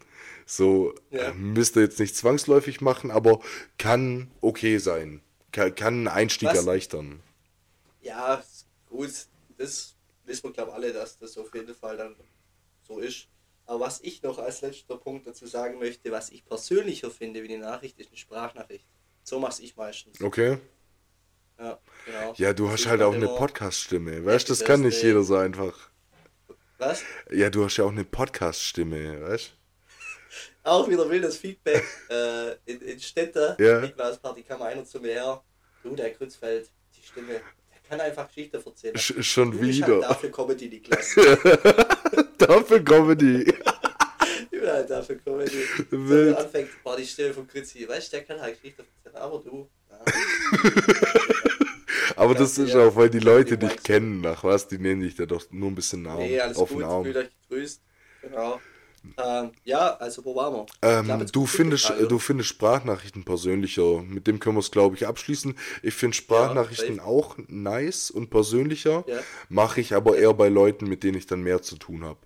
So, 0.47 0.95
ja. 1.11 1.28
äh, 1.28 1.35
müsste 1.35 1.80
jetzt 1.80 1.99
nicht 2.01 2.16
zwangsläufig 2.16 2.80
machen, 2.80 3.11
aber 3.11 3.41
kann 3.78 4.30
okay 4.41 4.78
sein. 4.78 5.20
Kann, 5.53 5.74
kann 5.74 5.95
einen 5.95 6.09
Einstieg 6.09 6.49
was? 6.49 6.59
erleichtern. 6.59 7.20
Ja, 8.01 8.43
gut. 8.89 9.12
Das 9.59 9.95
wissen 10.24 10.45
wir, 10.45 10.53
glaube 10.53 10.70
ich, 10.70 10.74
alle, 10.74 10.93
dass 10.93 11.18
das 11.18 11.39
auf 11.39 11.55
jeden 11.55 11.74
Fall 11.74 11.97
dann 11.97 12.16
so 12.87 12.99
ist. 12.99 13.28
Aber 13.66 13.80
was 13.80 14.01
ich 14.01 14.22
noch 14.22 14.39
als 14.39 14.61
letzter 14.61 14.97
Punkt 14.97 15.26
dazu 15.26 15.47
sagen 15.47 15.78
möchte, 15.78 16.11
was 16.11 16.30
ich 16.30 16.45
persönlicher 16.45 17.11
finde 17.11 17.43
wie 17.43 17.49
die 17.49 17.59
Nachricht, 17.59 17.99
ist 18.01 18.09
eine 18.09 18.16
Sprachnachricht. 18.16 18.87
So 19.22 19.39
mache 19.39 19.62
ich 19.62 19.76
meistens. 19.76 20.20
Okay. 20.20 20.59
Ja, 21.62 21.78
genau. 22.04 22.34
Ja, 22.36 22.52
du 22.52 22.70
hast 22.70 22.86
halt 22.86 23.02
auch 23.02 23.14
eine 23.14 23.28
Podcast-Stimme. 23.28 24.24
Weißt 24.24 24.48
du, 24.48 24.52
das 24.52 24.64
kann 24.64 24.80
nicht 24.80 25.00
jeder 25.00 25.22
so 25.22 25.36
einfach. 25.36 25.78
Was? 26.78 27.04
Ja, 27.30 27.50
du 27.50 27.64
hast 27.64 27.76
ja 27.76 27.84
auch 27.84 27.92
eine 27.92 28.04
Podcast-Stimme, 28.04 29.22
weißt 29.22 29.52
Auch 30.64 30.88
wieder 30.88 31.08
wildes 31.08 31.36
Feedback 31.36 31.84
äh, 32.10 32.52
in, 32.64 32.80
in 32.80 32.98
Städte. 32.98 33.56
Ja. 33.60 33.80
Niklas 33.80 34.18
Party 34.18 34.42
kam 34.42 34.60
einer 34.62 34.84
zu 34.84 34.98
mir 34.98 35.12
her. 35.12 35.44
Du, 35.84 35.94
der 35.94 36.12
Kruzfeld, 36.12 36.68
die 36.96 37.06
Stimme, 37.06 37.34
der 37.34 37.42
kann 37.88 38.00
einfach 38.00 38.26
Geschichte 38.26 38.60
erzählen. 38.64 38.98
Sch 38.98 39.22
schon 39.22 39.52
du 39.52 39.60
wieder. 39.60 39.86
Halt 39.86 40.02
dafür 40.02 40.32
Comedy, 40.32 40.68
Niklas. 40.68 41.14
dafür 42.38 42.82
Comedy. 42.82 43.42
ich 43.42 44.50
bin 44.50 44.66
halt 44.68 44.90
dafür 44.90 45.16
Comedy. 45.16 45.64
Wenn 45.90 46.28
er 46.28 46.38
anfängt, 46.40 46.70
war 46.82 46.96
die 46.96 47.06
Stimme 47.06 47.34
von 47.34 47.46
Krützi. 47.46 47.88
Weißt 47.88 48.12
du, 48.12 48.16
der 48.16 48.24
kann 48.24 48.40
halt 48.40 48.60
Geschichte 48.60 48.82
erzählen, 49.04 49.22
aber 49.22 49.38
du. 49.38 49.70
Aber 52.22 52.34
das 52.34 52.58
ist 52.58 52.74
auch, 52.74 52.94
weil 52.96 53.10
die 53.10 53.18
Leute 53.18 53.58
dich 53.58 53.82
kennen, 53.82 54.20
nach 54.20 54.44
was? 54.44 54.68
Die 54.68 54.78
nehmen 54.78 55.02
dich 55.02 55.16
da 55.16 55.26
doch 55.26 55.44
nur 55.50 55.70
ein 55.70 55.74
bisschen 55.74 56.02
Namen 56.02 56.22
nee, 56.22 56.40
alles 56.40 56.56
auf 56.56 56.68
gut, 56.68 56.80
den 56.80 56.84
Arm. 56.84 57.02
euch 57.04 57.30
gegrüßt. 57.48 57.82
Genau. 58.22 58.60
Ähm, 59.18 59.50
ja, 59.64 59.96
also 59.96 60.24
wo 60.24 60.36
waren 60.36 60.54
wir? 60.54 60.66
Ähm, 60.82 61.04
glaub, 61.06 61.32
du, 61.32 61.46
findest, 61.46 61.92
du 62.08 62.18
findest 62.20 62.50
Sprachnachrichten 62.50 63.24
persönlicher. 63.24 64.02
Mit 64.02 64.28
dem 64.28 64.38
können 64.38 64.56
wir 64.56 64.60
es, 64.60 64.70
glaube 64.70 64.94
ich, 64.94 65.06
abschließen. 65.06 65.56
Ich 65.82 65.94
finde 65.94 66.16
Sprachnachrichten 66.16 66.96
ja, 66.96 67.02
auch 67.02 67.36
nice 67.48 68.12
und 68.12 68.30
persönlicher. 68.30 69.04
Ja. 69.08 69.18
Mache 69.48 69.80
ich 69.80 69.94
aber 69.94 70.16
eher 70.16 70.34
bei 70.34 70.48
Leuten, 70.48 70.86
mit 70.86 71.02
denen 71.02 71.18
ich 71.18 71.26
dann 71.26 71.42
mehr 71.42 71.62
zu 71.62 71.76
tun 71.76 72.04
habe. 72.04 72.20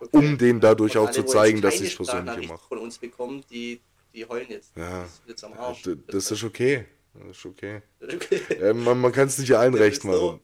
Okay. 0.00 0.16
Um 0.16 0.38
denen 0.38 0.60
dadurch 0.60 0.96
und 0.96 1.06
auch 1.06 1.10
zu 1.12 1.22
zeigen, 1.24 1.62
dass 1.62 1.80
ich 1.80 1.92
es 1.92 1.96
persönlicher 1.96 2.52
mache. 2.52 2.68
von 2.68 2.78
uns 2.78 2.98
bekommen, 2.98 3.44
die, 3.50 3.80
die 4.12 4.26
heulen 4.26 4.46
jetzt. 4.48 4.76
Ja. 4.76 5.06
Das. 5.26 5.40
Das, 5.40 5.98
das 6.08 6.30
ist 6.32 6.42
okay. 6.42 6.86
Das 7.20 7.36
ist 7.36 7.46
okay. 7.46 7.82
okay. 8.02 8.40
Ja, 8.60 8.74
man 8.74 9.00
man 9.00 9.12
kann 9.12 9.28
es 9.28 9.38
nicht 9.38 9.54
allen 9.54 9.74
recht 9.74 10.04
machen. 10.04 10.40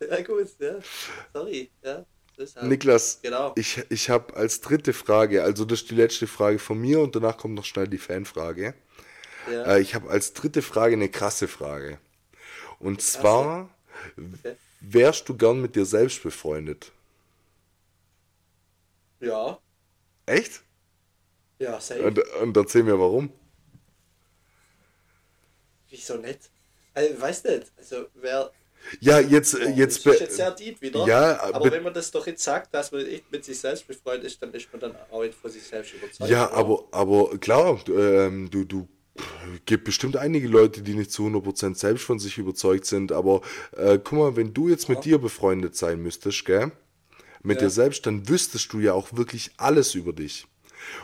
Ja, 0.00 0.22
gut, 0.22 0.48
ja. 0.60 0.76
Sorry, 1.32 1.70
ja. 1.82 2.04
Halt, 2.38 2.62
Niklas, 2.62 3.18
genau. 3.20 3.52
ich, 3.56 3.82
ich 3.88 4.10
habe 4.10 4.36
als 4.36 4.60
dritte 4.60 4.92
Frage, 4.92 5.42
also 5.42 5.64
das 5.64 5.82
ist 5.82 5.90
die 5.90 5.96
letzte 5.96 6.28
Frage 6.28 6.60
von 6.60 6.78
mir 6.80 7.00
und 7.00 7.16
danach 7.16 7.36
kommt 7.36 7.54
noch 7.54 7.64
schnell 7.64 7.88
die 7.88 7.98
Fanfrage. 7.98 8.74
Ja. 9.50 9.74
Äh, 9.74 9.80
ich 9.80 9.96
habe 9.96 10.08
als 10.08 10.34
dritte 10.34 10.62
Frage 10.62 10.94
eine 10.94 11.08
krasse 11.08 11.48
Frage. 11.48 11.98
Und 12.78 12.98
krasse? 12.98 13.18
zwar, 13.18 13.70
okay. 14.16 14.54
wärst 14.80 15.28
du 15.28 15.36
gern 15.36 15.60
mit 15.60 15.74
dir 15.74 15.84
selbst 15.84 16.22
befreundet? 16.22 16.92
Ja. 19.20 19.58
Echt? 20.26 20.62
Ja, 21.58 21.80
safe. 21.80 22.02
Und, 22.04 22.18
und 22.40 22.56
erzähl 22.56 22.84
mir 22.84 23.00
warum. 23.00 23.32
Wieso 25.90 26.16
nicht? 26.16 26.50
Also, 26.94 27.20
weißt 27.20 27.44
du 27.44 27.56
nicht, 27.56 27.72
also 27.76 28.06
wer. 28.14 28.50
Ja, 29.00 29.18
jetzt. 29.18 29.54
Oh, 29.54 29.68
jetzt 29.74 30.06
das 30.06 30.14
ist 30.14 30.20
jetzt 30.20 30.36
sehr 30.36 30.50
deep 30.52 30.80
wieder. 30.80 31.06
Ja, 31.06 31.42
aber 31.52 31.70
wenn 31.70 31.82
man 31.82 31.92
das 31.92 32.10
doch 32.10 32.26
jetzt 32.26 32.42
sagt, 32.42 32.72
dass 32.74 32.92
man 32.92 33.04
echt 33.06 33.30
mit 33.30 33.44
sich 33.44 33.58
selbst 33.58 33.86
befreundet 33.86 34.26
ist, 34.26 34.42
dann 34.42 34.52
ist 34.52 34.68
man 34.72 34.80
dann 34.80 34.94
auch 35.10 35.24
von 35.40 35.50
sich 35.50 35.62
selbst 35.62 35.94
überzeugt. 35.94 36.30
Ja, 36.30 36.50
aber, 36.50 36.86
aber 36.92 37.36
klar, 37.38 37.80
ähm, 37.88 38.48
du, 38.50 38.64
du 38.64 38.88
gibt 39.64 39.84
bestimmt 39.84 40.16
einige 40.16 40.48
Leute, 40.48 40.82
die 40.82 40.94
nicht 40.94 41.10
zu 41.10 41.26
100% 41.26 41.74
selbst 41.76 42.04
von 42.04 42.18
sich 42.18 42.38
überzeugt 42.38 42.86
sind, 42.86 43.12
aber 43.12 43.42
äh, 43.76 43.98
guck 44.02 44.18
mal, 44.18 44.36
wenn 44.36 44.54
du 44.54 44.68
jetzt 44.68 44.88
mit 44.88 44.98
ja. 44.98 45.02
dir 45.02 45.18
befreundet 45.18 45.76
sein 45.76 46.02
müsstest, 46.02 46.44
gell? 46.44 46.72
Mit 47.42 47.60
ja. 47.60 47.66
dir 47.66 47.70
selbst, 47.70 48.06
dann 48.06 48.28
wüsstest 48.28 48.72
du 48.72 48.80
ja 48.80 48.92
auch 48.92 49.12
wirklich 49.12 49.50
alles 49.56 49.94
über 49.94 50.12
dich. 50.12 50.46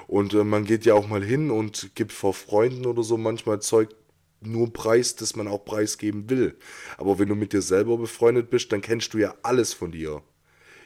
Und 0.06 0.34
äh, 0.34 0.44
man 0.44 0.64
geht 0.64 0.84
ja 0.84 0.94
auch 0.94 1.08
mal 1.08 1.22
hin 1.22 1.50
und 1.50 1.94
gibt 1.94 2.12
vor 2.12 2.34
Freunden 2.34 2.86
oder 2.86 3.02
so 3.02 3.16
manchmal 3.16 3.60
Zeug 3.60 3.90
nur 4.46 4.72
Preis, 4.72 5.16
das 5.16 5.36
man 5.36 5.48
auch 5.48 5.64
preisgeben 5.64 6.28
will. 6.30 6.56
Aber 6.96 7.18
wenn 7.18 7.28
du 7.28 7.34
mit 7.34 7.52
dir 7.52 7.62
selber 7.62 7.96
befreundet 7.96 8.50
bist, 8.50 8.72
dann 8.72 8.80
kennst 8.80 9.14
du 9.14 9.18
ja 9.18 9.34
alles 9.42 9.72
von 9.72 9.92
dir. 9.92 10.22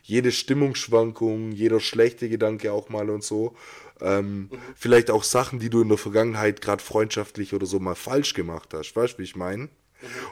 Jede 0.03 0.33
Stimmungsschwankung, 0.33 1.53
jeder 1.53 1.81
schlechte 1.81 2.29
Gedanke 2.29 2.73
auch 2.73 2.89
mal 2.89 3.11
und 3.11 3.23
so. 3.23 3.57
Ähm, 4.01 4.41
mhm. 4.41 4.51
Vielleicht 4.75 5.11
auch 5.11 5.25
Sachen, 5.25 5.59
die 5.59 5.71
du 5.71 5.83
in 5.83 5.89
der 5.89 5.99
Vergangenheit 5.99 6.61
gerade 6.61 6.83
freundschaftlich 6.83 7.55
oder 7.55 7.67
so 7.67 7.79
mal 7.79 7.95
falsch 7.95 8.35
gemacht 8.35 8.73
hast. 8.73 8.95
Weißt 8.97 9.15
du, 9.15 9.19
wie 9.19 9.25
ich 9.25 9.37
meine? 9.37 9.69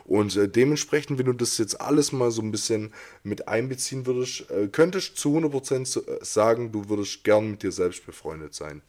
Und 0.04 0.36
äh, 0.36 0.48
dementsprechend, 0.48 1.18
wenn 1.18 1.26
du 1.26 1.32
das 1.32 1.58
jetzt 1.58 1.80
alles 1.80 2.12
mal 2.12 2.30
so 2.30 2.40
ein 2.40 2.52
bisschen 2.52 2.94
mit 3.24 3.48
einbeziehen 3.48 4.06
würdest, 4.06 4.48
äh, 4.50 4.68
könntest 4.68 5.10
du 5.10 5.14
zu 5.14 5.38
100% 5.38 6.06
äh, 6.06 6.24
sagen, 6.24 6.70
du 6.70 6.88
würdest 6.88 7.24
gern 7.24 7.50
mit 7.50 7.62
dir 7.62 7.72
selbst 7.72 8.06
befreundet 8.06 8.54
sein. 8.54 8.82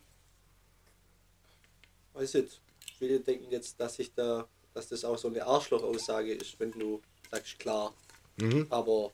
Weiß 2.14 2.34
jetzt 2.34 2.62
viele 2.98 3.20
denken 3.20 3.48
jetzt, 3.50 3.80
dass 3.80 4.00
ich 4.00 4.14
da, 4.14 4.48
dass 4.74 4.90
das 4.90 5.06
auch 5.06 5.18
so 5.18 5.28
eine 5.28 5.46
Arschloch-Aussage 5.46 6.34
ist, 6.34 6.60
wenn 6.60 6.72
du 6.72 7.02
sagst 7.32 7.60
klar. 7.60 7.94
Mhm. 8.38 8.68
Aber. 8.70 9.12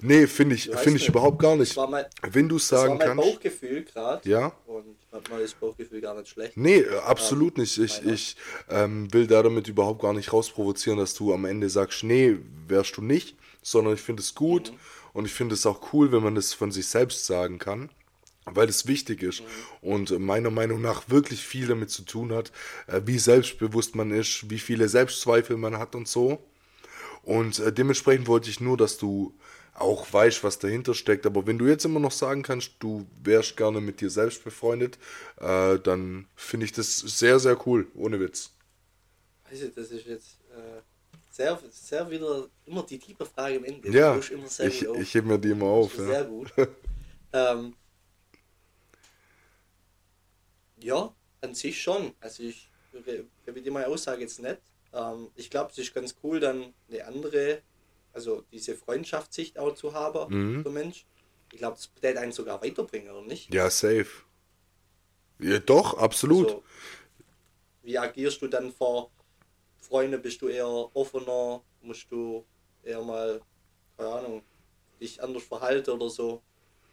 Nee, 0.00 0.26
finde 0.26 0.54
ich, 0.54 0.70
find 0.70 0.96
ich 0.96 1.08
überhaupt 1.08 1.38
gar 1.38 1.56
nicht. 1.56 1.76
Mein, 1.76 2.04
wenn 2.30 2.48
du 2.48 2.58
sagen 2.58 2.98
kannst. 2.98 3.02
Das 3.02 3.08
war 3.08 3.14
mein 3.14 3.24
kannst, 3.24 3.34
Bauchgefühl 3.34 3.84
gerade. 3.84 4.28
Ja. 4.28 4.52
Und 4.66 4.96
manchmal 5.10 5.40
ist 5.40 5.58
Bauchgefühl 5.58 6.00
gar 6.00 6.14
nicht 6.14 6.28
schlecht. 6.28 6.56
Nee, 6.56 6.80
äh, 6.80 6.98
absolut 6.98 7.56
ähm, 7.56 7.62
nicht. 7.62 7.78
Ich, 7.78 8.04
ich 8.04 8.36
ähm, 8.68 9.12
will 9.12 9.26
da 9.26 9.42
damit 9.42 9.68
überhaupt 9.68 10.02
gar 10.02 10.12
nicht 10.12 10.32
rausprovozieren, 10.32 10.98
dass 10.98 11.14
du 11.14 11.32
am 11.32 11.44
Ende 11.44 11.68
sagst, 11.68 12.04
nee, 12.04 12.36
wärst 12.68 12.96
du 12.96 13.02
nicht, 13.02 13.36
sondern 13.62 13.94
ich 13.94 14.00
finde 14.00 14.22
es 14.22 14.34
gut 14.34 14.70
mhm. 14.70 14.78
und 15.14 15.24
ich 15.24 15.32
finde 15.32 15.54
es 15.54 15.66
auch 15.66 15.92
cool, 15.92 16.12
wenn 16.12 16.22
man 16.22 16.34
das 16.34 16.52
von 16.52 16.70
sich 16.70 16.86
selbst 16.86 17.26
sagen 17.26 17.58
kann 17.58 17.90
weil 18.44 18.68
es 18.68 18.86
wichtig 18.86 19.22
ist 19.22 19.42
und 19.80 20.18
meiner 20.18 20.50
Meinung 20.50 20.80
nach 20.80 21.08
wirklich 21.08 21.42
viel 21.42 21.66
damit 21.66 21.90
zu 21.90 22.02
tun 22.02 22.32
hat, 22.32 22.50
äh, 22.86 23.00
wie 23.04 23.18
selbstbewusst 23.18 23.94
man 23.94 24.10
ist, 24.10 24.50
wie 24.50 24.58
viele 24.58 24.88
Selbstzweifel 24.88 25.56
man 25.56 25.78
hat 25.78 25.94
und 25.94 26.08
so. 26.08 26.42
Und 27.22 27.60
äh, 27.60 27.72
dementsprechend 27.72 28.26
wollte 28.26 28.50
ich 28.50 28.60
nur, 28.60 28.76
dass 28.76 28.98
du 28.98 29.34
auch 29.74 30.12
weißt, 30.12 30.42
was 30.44 30.58
dahinter 30.58 30.92
steckt. 30.92 31.24
Aber 31.24 31.46
wenn 31.46 31.58
du 31.58 31.66
jetzt 31.66 31.84
immer 31.84 32.00
noch 32.00 32.12
sagen 32.12 32.42
kannst, 32.42 32.72
du 32.80 33.06
wärst 33.22 33.56
gerne 33.56 33.80
mit 33.80 34.00
dir 34.00 34.10
selbst 34.10 34.42
befreundet, 34.42 34.98
äh, 35.40 35.78
dann 35.78 36.26
finde 36.34 36.66
ich 36.66 36.72
das 36.72 36.98
sehr, 36.98 37.38
sehr 37.38 37.66
cool, 37.66 37.86
ohne 37.94 38.18
Witz. 38.18 38.50
Also, 39.44 39.68
das 39.68 39.90
ist 39.90 40.06
jetzt 40.06 40.38
sehr, 41.32 41.58
sehr 41.70 42.10
wieder 42.10 42.46
immer 42.66 42.82
die 42.82 42.98
tiefe 42.98 43.24
Frage 43.24 43.56
im 43.56 43.64
Ende. 43.64 43.90
Ja, 43.90 44.18
ich, 44.18 44.86
ich 44.86 45.14
hebe 45.14 45.28
mir 45.28 45.38
die 45.38 45.50
immer 45.50 45.66
auf. 45.66 45.96
Ja. 45.96 46.04
Sehr 46.04 46.24
gut. 46.24 46.52
ähm, 47.32 47.74
Ja, 50.82 51.14
an 51.40 51.54
sich 51.54 51.80
schon. 51.80 52.12
Also 52.20 52.42
ich 52.42 52.70
revidiere 53.46 53.72
meine 53.72 53.86
Aussage 53.86 54.22
jetzt 54.22 54.40
nicht. 54.40 54.60
Ähm, 54.92 55.30
ich 55.36 55.50
glaube, 55.50 55.70
es 55.70 55.78
ist 55.78 55.94
ganz 55.94 56.16
cool, 56.22 56.40
dann 56.40 56.74
eine 56.88 57.04
andere, 57.06 57.62
also 58.12 58.44
diese 58.52 58.76
Freundschaftssicht 58.76 59.58
auch 59.58 59.74
zu 59.74 59.94
haben, 59.94 60.56
mhm. 60.56 60.62
der 60.62 60.72
Mensch. 60.72 61.06
Ich 61.52 61.58
glaube, 61.58 61.76
das 61.76 61.90
wird 62.00 62.16
einen 62.16 62.32
sogar 62.32 62.62
weiterbringen, 62.62 63.10
oder 63.10 63.26
nicht? 63.26 63.52
Ja, 63.52 63.68
safe. 63.70 64.08
Ja, 65.38 65.58
doch, 65.58 65.98
absolut. 65.98 66.46
Also, 66.46 66.62
wie 67.82 67.98
agierst 67.98 68.40
du 68.42 68.48
dann 68.48 68.72
vor 68.72 69.10
Freunden? 69.80 70.22
Bist 70.22 70.40
du 70.40 70.48
eher 70.48 70.66
offener? 70.66 71.62
Musst 71.82 72.10
du 72.10 72.44
eher 72.82 73.02
mal, 73.02 73.40
keine 73.96 74.08
Ahnung, 74.10 74.42
dich 75.00 75.22
anders 75.22 75.42
verhalten 75.42 75.90
oder 75.90 76.08
so? 76.08 76.42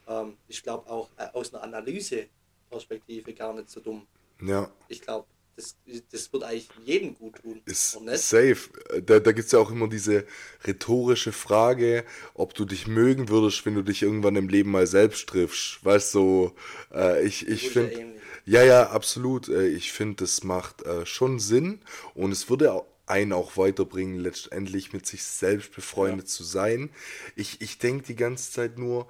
Ähm, 0.08 0.38
ich 0.48 0.64
glaube 0.64 0.90
auch 0.90 1.10
äh, 1.18 1.28
aus 1.34 1.54
einer 1.54 1.64
Analyse 1.64 2.28
Perspektive 2.70 3.34
gar 3.34 3.54
nicht 3.54 3.70
so 3.70 3.80
dumm. 3.80 4.06
Ja. 4.42 4.72
Ich 4.88 5.02
glaube, 5.02 5.26
das, 5.60 5.76
das 6.12 6.32
wird 6.32 6.44
eigentlich 6.44 6.70
jedem 6.86 7.16
gut 7.16 7.36
tun. 7.42 7.62
Ist 7.66 7.92
safe. 7.92 8.58
Da, 9.06 9.20
da 9.20 9.32
gibt 9.32 9.48
es 9.48 9.52
ja 9.52 9.60
auch 9.60 9.72
immer 9.72 9.90
diese 9.90 10.26
rhetorische 10.66 11.34
Frage, 11.34 12.06
ob 12.34 12.54
du 12.54 12.64
dich 12.66 12.88
mögen 12.88 13.28
würdest, 13.30 13.66
wenn 13.66 13.76
du 13.76 13.82
dich 13.82 14.02
irgendwann 14.02 14.38
im 14.38 14.48
Leben 14.48 14.72
mal 14.72 14.88
selbst 14.88 15.28
triffst. 15.28 15.84
Weißt 15.84 16.16
du, 16.16 16.20
so, 16.20 16.56
äh, 16.94 17.26
ich, 17.26 17.48
ich 17.48 17.70
finde. 17.70 18.16
Ja, 18.46 18.64
ja, 18.64 18.90
absolut. 18.90 19.50
Äh, 19.50 19.68
ich 19.68 19.92
finde, 19.92 20.24
das 20.24 20.44
macht 20.44 20.84
äh, 20.84 21.06
schon 21.06 21.40
Sinn 21.40 21.82
und 22.14 22.32
es 22.32 22.50
würde 22.50 22.84
einen 23.06 23.34
auch 23.34 23.58
weiterbringen, 23.58 24.20
letztendlich 24.20 24.94
mit 24.94 25.06
sich 25.06 25.24
selbst 25.24 25.74
befreundet 25.74 26.28
ja. 26.28 26.34
zu 26.34 26.44
sein. 26.44 26.90
Ich, 27.36 27.60
ich 27.60 27.80
denke 27.80 28.06
die 28.06 28.16
ganze 28.16 28.52
Zeit 28.52 28.78
nur, 28.78 29.08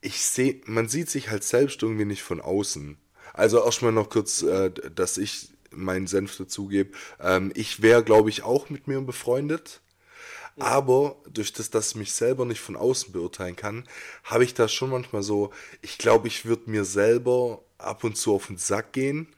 ich 0.00 0.22
sehe, 0.22 0.60
man 0.66 0.88
sieht 0.88 1.10
sich 1.10 1.30
halt 1.30 1.44
selbst 1.44 1.82
irgendwie 1.82 2.04
nicht 2.04 2.22
von 2.22 2.40
außen. 2.40 2.96
Also 3.32 3.64
erstmal 3.64 3.92
noch 3.92 4.10
kurz, 4.10 4.42
äh, 4.42 4.70
dass 4.70 5.18
ich 5.18 5.50
meinen 5.70 6.06
Senf 6.06 6.36
dazugebe. 6.36 6.92
Ähm, 7.20 7.52
ich 7.54 7.82
wäre, 7.82 8.02
glaube 8.02 8.30
ich, 8.30 8.42
auch 8.42 8.70
mit 8.70 8.88
mir 8.88 9.00
befreundet. 9.00 9.80
Ja. 10.56 10.64
Aber 10.64 11.16
durch 11.30 11.52
das, 11.52 11.70
dass 11.70 11.90
ich 11.90 11.96
mich 11.96 12.12
selber 12.12 12.44
nicht 12.44 12.60
von 12.60 12.76
außen 12.76 13.12
beurteilen 13.12 13.56
kann, 13.56 13.84
habe 14.24 14.44
ich 14.44 14.54
da 14.54 14.66
schon 14.68 14.90
manchmal 14.90 15.22
so, 15.22 15.52
ich 15.82 15.98
glaube, 15.98 16.28
ich 16.28 16.44
würde 16.44 16.70
mir 16.70 16.84
selber 16.84 17.62
ab 17.78 18.02
und 18.04 18.16
zu 18.16 18.34
auf 18.34 18.48
den 18.48 18.56
Sack 18.58 18.92
gehen. 18.92 19.28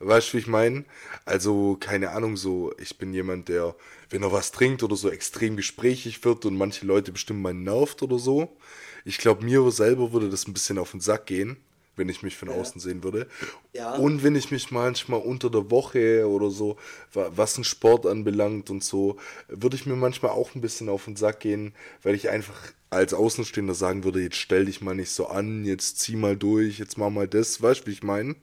Weißt 0.00 0.28
du, 0.28 0.34
wie 0.34 0.40
ich 0.40 0.46
meine? 0.46 0.84
Also, 1.24 1.76
keine 1.80 2.10
Ahnung, 2.10 2.36
so, 2.36 2.72
ich 2.78 2.98
bin 2.98 3.12
jemand, 3.12 3.48
der, 3.48 3.74
wenn 4.10 4.22
er 4.22 4.30
was 4.30 4.52
trinkt 4.52 4.84
oder 4.84 4.94
so, 4.94 5.10
extrem 5.10 5.56
gesprächig 5.56 6.24
wird 6.24 6.44
und 6.44 6.56
manche 6.56 6.86
Leute 6.86 7.10
bestimmt 7.10 7.42
mal 7.42 7.54
nervt 7.54 8.02
oder 8.02 8.20
so. 8.20 8.56
Ich 9.04 9.18
glaube, 9.18 9.44
mir 9.44 9.70
selber 9.70 10.12
würde 10.12 10.28
das 10.28 10.46
ein 10.46 10.52
bisschen 10.52 10.78
auf 10.78 10.92
den 10.92 11.00
Sack 11.00 11.26
gehen 11.26 11.58
wenn 11.98 12.08
ich 12.08 12.22
mich 12.22 12.36
von 12.36 12.48
ja. 12.48 12.54
außen 12.54 12.80
sehen 12.80 13.02
würde. 13.04 13.26
Ja. 13.74 13.94
Und 13.96 14.22
wenn 14.22 14.36
ich 14.36 14.50
mich 14.50 14.70
manchmal 14.70 15.20
unter 15.20 15.50
der 15.50 15.70
Woche 15.70 16.26
oder 16.26 16.50
so, 16.50 16.76
was 17.12 17.54
den 17.54 17.64
Sport 17.64 18.06
anbelangt 18.06 18.70
und 18.70 18.82
so, 18.82 19.16
würde 19.48 19.76
ich 19.76 19.84
mir 19.84 19.96
manchmal 19.96 20.30
auch 20.30 20.54
ein 20.54 20.60
bisschen 20.60 20.88
auf 20.88 21.04
den 21.04 21.16
Sack 21.16 21.40
gehen, 21.40 21.74
weil 22.02 22.14
ich 22.14 22.30
einfach 22.30 22.72
als 22.90 23.12
Außenstehender 23.12 23.74
sagen 23.74 24.04
würde, 24.04 24.22
jetzt 24.22 24.36
stell 24.36 24.64
dich 24.64 24.80
mal 24.80 24.94
nicht 24.94 25.10
so 25.10 25.26
an, 25.26 25.64
jetzt 25.66 25.98
zieh 25.98 26.16
mal 26.16 26.36
durch, 26.36 26.78
jetzt 26.78 26.96
mach 26.96 27.10
mal 27.10 27.28
das, 27.28 27.60
weißt 27.60 27.82
du, 27.82 27.86
wie 27.88 27.92
ich 27.92 28.02
meine? 28.02 28.30
Mhm. 28.30 28.36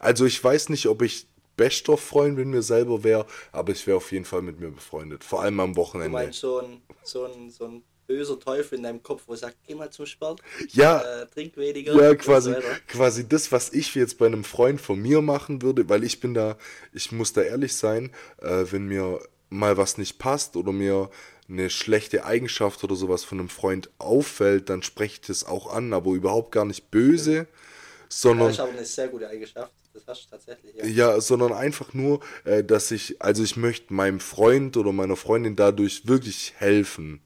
Also 0.00 0.24
ich 0.24 0.42
weiß 0.42 0.70
nicht, 0.70 0.88
ob 0.88 1.02
ich 1.02 1.28
bester 1.56 1.96
Freund 1.96 2.36
mit 2.36 2.48
mir 2.48 2.62
selber 2.62 3.04
wäre, 3.04 3.26
aber 3.52 3.70
ich 3.70 3.86
wäre 3.86 3.98
auf 3.98 4.10
jeden 4.10 4.24
Fall 4.24 4.42
mit 4.42 4.58
mir 4.58 4.70
befreundet, 4.70 5.22
vor 5.22 5.42
allem 5.42 5.60
am 5.60 5.76
Wochenende. 5.76 6.18
Du 6.18 6.24
meinst 6.24 6.40
so 6.40 6.58
ein, 6.58 6.82
so 7.04 7.24
ein, 7.26 7.50
so 7.50 7.66
ein 7.66 7.82
böser 8.06 8.38
Teufel 8.38 8.78
in 8.78 8.84
deinem 8.84 9.02
Kopf, 9.02 9.22
wo 9.26 9.34
sagt, 9.34 9.56
geh 9.66 9.74
mal 9.74 9.90
zum 9.90 10.06
Sport, 10.06 10.40
ja, 10.68 11.00
äh, 11.00 11.26
trink 11.26 11.56
weniger. 11.56 11.94
Ja, 11.94 12.14
quasi, 12.14 12.52
so 12.52 12.60
quasi 12.88 13.28
das, 13.28 13.52
was 13.52 13.72
ich 13.72 13.94
jetzt 13.94 14.18
bei 14.18 14.26
einem 14.26 14.44
Freund 14.44 14.80
von 14.80 15.00
mir 15.00 15.22
machen 15.22 15.62
würde, 15.62 15.88
weil 15.88 16.04
ich 16.04 16.20
bin 16.20 16.34
da, 16.34 16.56
ich 16.92 17.12
muss 17.12 17.32
da 17.32 17.42
ehrlich 17.42 17.74
sein, 17.76 18.12
äh, 18.40 18.64
wenn 18.70 18.86
mir 18.86 19.20
mal 19.50 19.76
was 19.76 19.98
nicht 19.98 20.18
passt 20.18 20.56
oder 20.56 20.72
mir 20.72 21.10
eine 21.48 21.70
schlechte 21.70 22.24
Eigenschaft 22.24 22.82
oder 22.84 22.96
sowas 22.96 23.24
von 23.24 23.38
einem 23.38 23.48
Freund 23.48 23.90
auffällt, 23.98 24.70
dann 24.70 24.82
spreche 24.82 25.14
ich 25.14 25.20
das 25.20 25.44
auch 25.44 25.72
an, 25.72 25.92
aber 25.92 26.12
überhaupt 26.12 26.52
gar 26.52 26.64
nicht 26.64 26.90
böse, 26.90 27.46
sondern... 28.08 28.48
Das 28.48 28.56
ist 28.56 28.60
aber 28.60 28.72
eine 28.72 28.84
sehr 28.84 29.08
gute 29.08 29.28
Eigenschaft. 29.28 29.72
Das 29.92 30.02
hast 30.08 30.24
du 30.24 30.30
tatsächlich. 30.30 30.74
Ja, 30.74 30.86
ja 30.86 31.20
sondern 31.20 31.52
einfach 31.52 31.94
nur, 31.94 32.20
äh, 32.44 32.64
dass 32.64 32.90
ich, 32.90 33.22
also 33.22 33.44
ich 33.44 33.56
möchte 33.56 33.94
meinem 33.94 34.18
Freund 34.18 34.76
oder 34.76 34.92
meiner 34.92 35.16
Freundin 35.16 35.54
dadurch 35.54 36.08
wirklich 36.08 36.54
helfen. 36.56 37.20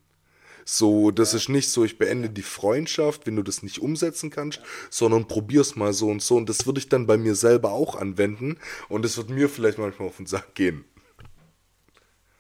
So, 0.71 1.11
das 1.11 1.33
ist 1.33 1.49
nicht 1.49 1.71
so, 1.71 1.83
ich 1.83 1.97
beende 1.97 2.29
die 2.29 2.43
Freundschaft, 2.43 3.27
wenn 3.27 3.37
du 3.37 3.43
das 3.43 3.63
nicht 3.63 3.79
umsetzen 3.79 4.29
kannst, 4.29 4.61
sondern 4.91 5.27
probier's 5.27 5.77
mal 5.77 5.95
so 5.95 6.09
und 6.09 6.23
so. 6.23 6.37
Und 6.37 6.47
das 6.51 6.67
würde 6.67 6.79
ich 6.79 6.91
dann 6.91 7.07
bei 7.07 7.17
mir 7.17 7.35
selber 7.35 7.73
auch 7.73 7.97
anwenden. 7.97 8.61
Und 8.91 9.07
es 9.07 9.17
wird 9.17 9.31
mir 9.31 9.49
vielleicht 9.49 9.79
manchmal 9.79 10.09
auf 10.09 10.19
den 10.19 10.27
Sack 10.27 10.55
gehen. 10.55 10.85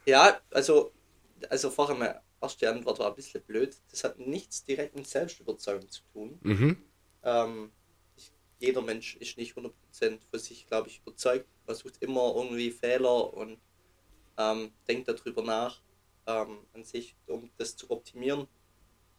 Ja, 0.04 0.38
also, 0.50 0.92
also 1.48 1.70
vorher 1.70 1.96
meine 1.96 2.20
erste 2.42 2.68
Antwort 2.68 2.98
war 2.98 3.08
ein 3.08 3.14
bisschen 3.14 3.40
blöd. 3.44 3.74
Das 3.90 4.04
hat 4.04 4.18
nichts 4.18 4.62
direkt 4.62 4.94
mit 4.94 5.08
Selbstüberzeugung 5.08 5.88
zu 5.88 6.02
tun. 6.12 6.38
Mhm. 6.42 6.76
Ähm, 7.22 7.70
ich, 8.14 8.30
jeder 8.58 8.82
Mensch 8.82 9.16
ist 9.16 9.38
nicht 9.38 9.56
100% 9.56 9.72
für 10.30 10.38
sich, 10.38 10.66
glaube 10.66 10.88
ich, 10.88 11.00
überzeugt. 11.00 11.46
Man 11.66 11.76
sucht 11.76 12.02
immer 12.02 12.34
irgendwie 12.36 12.72
Fehler 12.72 13.32
und 13.32 13.56
ähm, 14.36 14.70
denkt 14.86 15.08
darüber 15.08 15.42
nach 15.42 15.80
ähm, 16.28 16.58
an 16.74 16.84
sich, 16.84 17.16
um 17.26 17.50
das 17.56 17.74
zu 17.76 17.90
optimieren. 17.90 18.46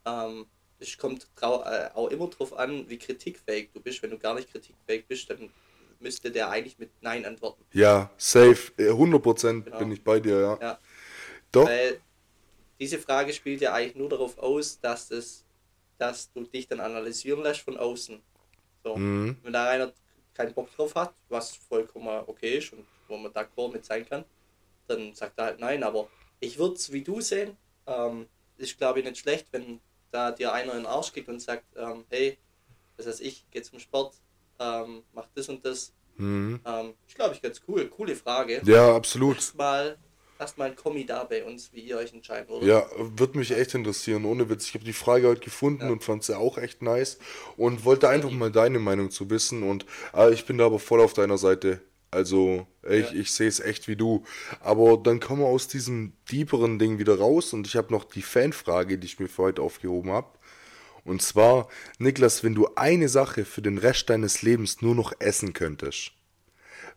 Ähm, 0.05 0.45
es 0.79 0.97
kommt 0.97 1.27
äh, 1.41 1.89
auch 1.93 2.07
immer 2.07 2.29
darauf 2.29 2.57
an, 2.57 2.89
wie 2.89 2.97
kritikfähig 2.97 3.71
du 3.73 3.81
bist. 3.81 4.01
Wenn 4.01 4.11
du 4.11 4.17
gar 4.17 4.35
nicht 4.35 4.49
kritikfähig 4.49 5.05
bist, 5.07 5.29
dann 5.29 5.49
müsste 5.99 6.31
der 6.31 6.49
eigentlich 6.49 6.77
mit 6.79 6.91
Nein 7.01 7.25
antworten. 7.25 7.65
Ja, 7.73 8.09
safe. 8.17 8.71
100% 8.77 9.63
genau. 9.63 9.79
bin 9.79 9.91
ich 9.91 10.01
bei 10.01 10.19
dir, 10.21 10.39
ja. 10.39 10.57
ja. 10.61 10.79
Doch. 11.51 11.65
Weil 11.67 11.99
diese 12.79 12.99
Frage 12.99 13.33
spielt 13.33 13.59
ja 13.59 13.73
eigentlich 13.73 13.95
nur 13.95 14.07
darauf 14.07 14.37
aus, 14.37 14.79
dass, 14.79 15.11
es, 15.11 15.43
dass 15.97 16.31
du 16.31 16.43
dich 16.45 16.67
dann 16.67 16.79
analysieren 16.79 17.43
lässt 17.43 17.61
von 17.61 17.77
außen. 17.77 18.21
So. 18.83 18.95
Mhm. 18.95 19.35
Wenn 19.43 19.53
da 19.53 19.69
einer 19.69 19.91
keinen 20.33 20.53
Bock 20.53 20.73
drauf 20.73 20.95
hat, 20.95 21.13
was 21.27 21.57
vollkommen 21.57 22.23
okay 22.27 22.59
ist 22.59 22.71
und 22.71 22.85
wo 23.09 23.17
man 23.17 23.33
d'accord 23.33 23.73
mit 23.73 23.83
sein 23.83 24.07
kann, 24.07 24.23
dann 24.87 25.13
sagt 25.13 25.37
er 25.37 25.45
halt 25.45 25.59
nein, 25.59 25.83
aber 25.83 26.07
ich 26.39 26.57
würde 26.57 26.75
es 26.75 26.91
wie 26.91 27.03
du 27.03 27.21
sehen. 27.21 27.57
Ähm, 27.87 28.27
ist, 28.57 28.77
glaube 28.77 28.99
ich, 28.99 29.05
nicht 29.05 29.17
schlecht, 29.17 29.47
wenn 29.51 29.79
da 30.11 30.31
dir 30.31 30.53
einer 30.53 30.73
in 30.73 30.79
den 30.79 30.85
Arsch 30.85 31.13
kickt 31.13 31.29
und 31.29 31.41
sagt, 31.41 31.63
ähm, 31.75 32.05
hey, 32.09 32.37
das 32.97 33.07
heißt 33.07 33.21
ich, 33.21 33.49
gehe 33.51 33.61
zum 33.61 33.79
Sport, 33.79 34.15
ähm, 34.59 35.03
mach 35.13 35.27
das 35.35 35.49
und 35.49 35.65
das. 35.65 35.93
Mhm. 36.17 36.59
Ähm, 36.65 36.93
ist, 37.07 37.15
glaube 37.15 37.33
ich, 37.33 37.41
ganz 37.41 37.61
cool. 37.67 37.87
Coole 37.87 38.15
Frage. 38.15 38.61
Ja, 38.65 38.95
absolut. 38.95 39.37
Erstmal 39.37 39.97
erstmal 40.39 40.69
ein 40.69 40.75
Kommi 40.75 41.05
da 41.05 41.23
bei 41.25 41.43
uns, 41.43 41.71
wie 41.73 41.81
ihr 41.81 41.97
euch 41.97 42.13
entscheiden 42.13 42.49
würdet. 42.49 42.67
Ja, 42.67 42.85
würde 42.97 43.37
mich 43.37 43.51
echt 43.51 43.75
interessieren, 43.75 44.25
ohne 44.25 44.49
Witz. 44.49 44.67
Ich 44.67 44.73
habe 44.73 44.85
die 44.85 44.93
Frage 44.93 45.27
heute 45.27 45.41
gefunden 45.41 45.83
ja. 45.83 45.91
und 45.91 46.03
fand 46.03 46.23
sie 46.23 46.37
auch 46.37 46.57
echt 46.57 46.81
nice 46.81 47.19
und 47.57 47.85
wollte 47.85 48.09
einfach 48.09 48.31
mal 48.31 48.51
deine 48.51 48.79
Meinung 48.79 49.11
zu 49.11 49.29
wissen 49.29 49.63
und 49.63 49.85
äh, 50.13 50.33
ich 50.33 50.45
bin 50.45 50.57
da 50.57 50.65
aber 50.65 50.79
voll 50.79 51.01
auf 51.01 51.13
deiner 51.13 51.37
Seite. 51.37 51.81
Also, 52.11 52.65
ich, 52.83 53.11
ja. 53.11 53.19
ich 53.19 53.31
sehe 53.31 53.47
es 53.47 53.59
echt 53.59 53.87
wie 53.87 53.95
du. 53.95 54.23
Aber 54.61 54.97
dann 54.97 55.19
kommen 55.19 55.41
wir 55.41 55.47
aus 55.47 55.67
diesem 55.67 56.13
deeperen 56.31 56.79
Ding 56.79 56.97
wieder 56.97 57.19
raus 57.19 57.53
und 57.53 57.67
ich 57.67 57.75
habe 57.75 57.93
noch 57.93 58.03
die 58.03 58.21
Fanfrage, 58.21 58.97
die 58.97 59.05
ich 59.05 59.19
mir 59.19 59.27
für 59.27 59.43
heute 59.43 59.61
aufgehoben 59.61 60.11
habe. 60.11 60.27
Und 61.05 61.21
zwar, 61.21 61.69
Niklas, 61.97 62.43
wenn 62.43 62.55
du 62.55 62.67
eine 62.75 63.09
Sache 63.09 63.45
für 63.45 63.61
den 63.61 63.77
Rest 63.77 64.09
deines 64.09 64.41
Lebens 64.41 64.81
nur 64.81 64.95
noch 64.95 65.13
essen 65.19 65.53
könntest, 65.53 66.11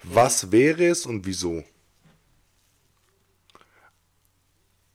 was 0.03 0.51
wäre 0.51 0.87
es 0.87 1.07
und 1.07 1.27
wieso? 1.27 1.63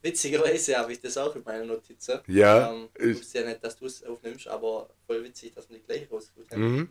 Witzigerweise 0.01 0.78
habe 0.78 0.93
ich 0.93 0.99
das 0.99 1.18
auch 1.18 1.36
in 1.36 1.43
meiner 1.43 1.65
Notizen. 1.65 2.20
Ja. 2.28 2.72
Ähm, 2.72 2.89
ich 2.97 3.18
wusste 3.18 3.39
ja 3.39 3.47
nicht, 3.47 3.63
dass 3.63 3.78
du 3.78 3.86
es 3.86 4.03
aufnimmst, 4.03 4.47
aber 4.47 4.89
voll 5.05 5.24
witzig, 5.24 5.53
dass 5.53 5.70
wir 5.70 5.78
die 5.78 5.84
gleich 5.84 6.09
rausgesucht 6.11 6.51
haben. 6.51 6.76
Mhm. 6.76 6.89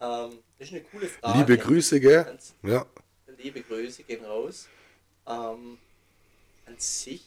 Ähm, 0.00 0.38
ist 0.58 0.72
eine 0.72 0.82
coole 0.82 1.06
Frage. 1.06 1.38
Liebe 1.38 1.58
Grüße, 1.58 2.00
gell? 2.00 2.38
Ja. 2.62 2.86
Liebe 3.38 3.62
Grüße 3.62 4.02
gehen 4.02 4.24
raus. 4.24 4.68
Ähm, 5.26 5.78
an 6.66 6.78
sich 6.78 7.24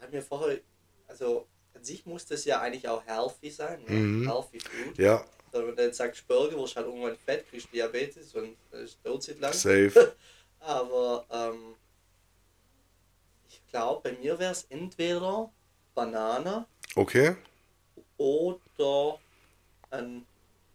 haben 0.00 0.12
wir 0.12 0.22
vorher, 0.22 0.60
also 1.06 1.46
an 1.74 1.84
sich 1.84 2.04
muss 2.06 2.26
das 2.26 2.44
ja 2.44 2.60
eigentlich 2.60 2.88
auch 2.88 3.04
healthy 3.04 3.50
sein, 3.50 3.82
ne? 3.84 3.90
mhm. 3.90 4.28
healthy 4.28 4.60
food. 4.60 4.98
Ja. 4.98 5.24
wenn 5.52 5.76
du 5.76 5.82
jetzt 5.82 5.98
sagst 5.98 6.26
Burger, 6.26 6.56
wirst 6.56 6.74
du 6.74 6.76
halt 6.76 6.86
irgendwann 6.86 7.16
fett, 7.16 7.48
kriegst 7.48 7.72
Diabetes 7.72 8.34
und 8.34 8.56
das 8.70 9.00
dauert 9.02 9.22
sich 9.22 9.38
lang. 9.38 9.52
Safe. 9.52 10.14
Aber 10.60 11.24
ähm, 11.30 11.74
ich 13.48 13.62
glaube, 13.70 14.10
bei 14.10 14.18
mir 14.18 14.38
wäre 14.38 14.52
es 14.52 14.66
entweder 14.68 15.50
Banane. 15.94 16.66
Okay. 16.94 17.36
Oder 18.16 19.18
ein 19.90 20.26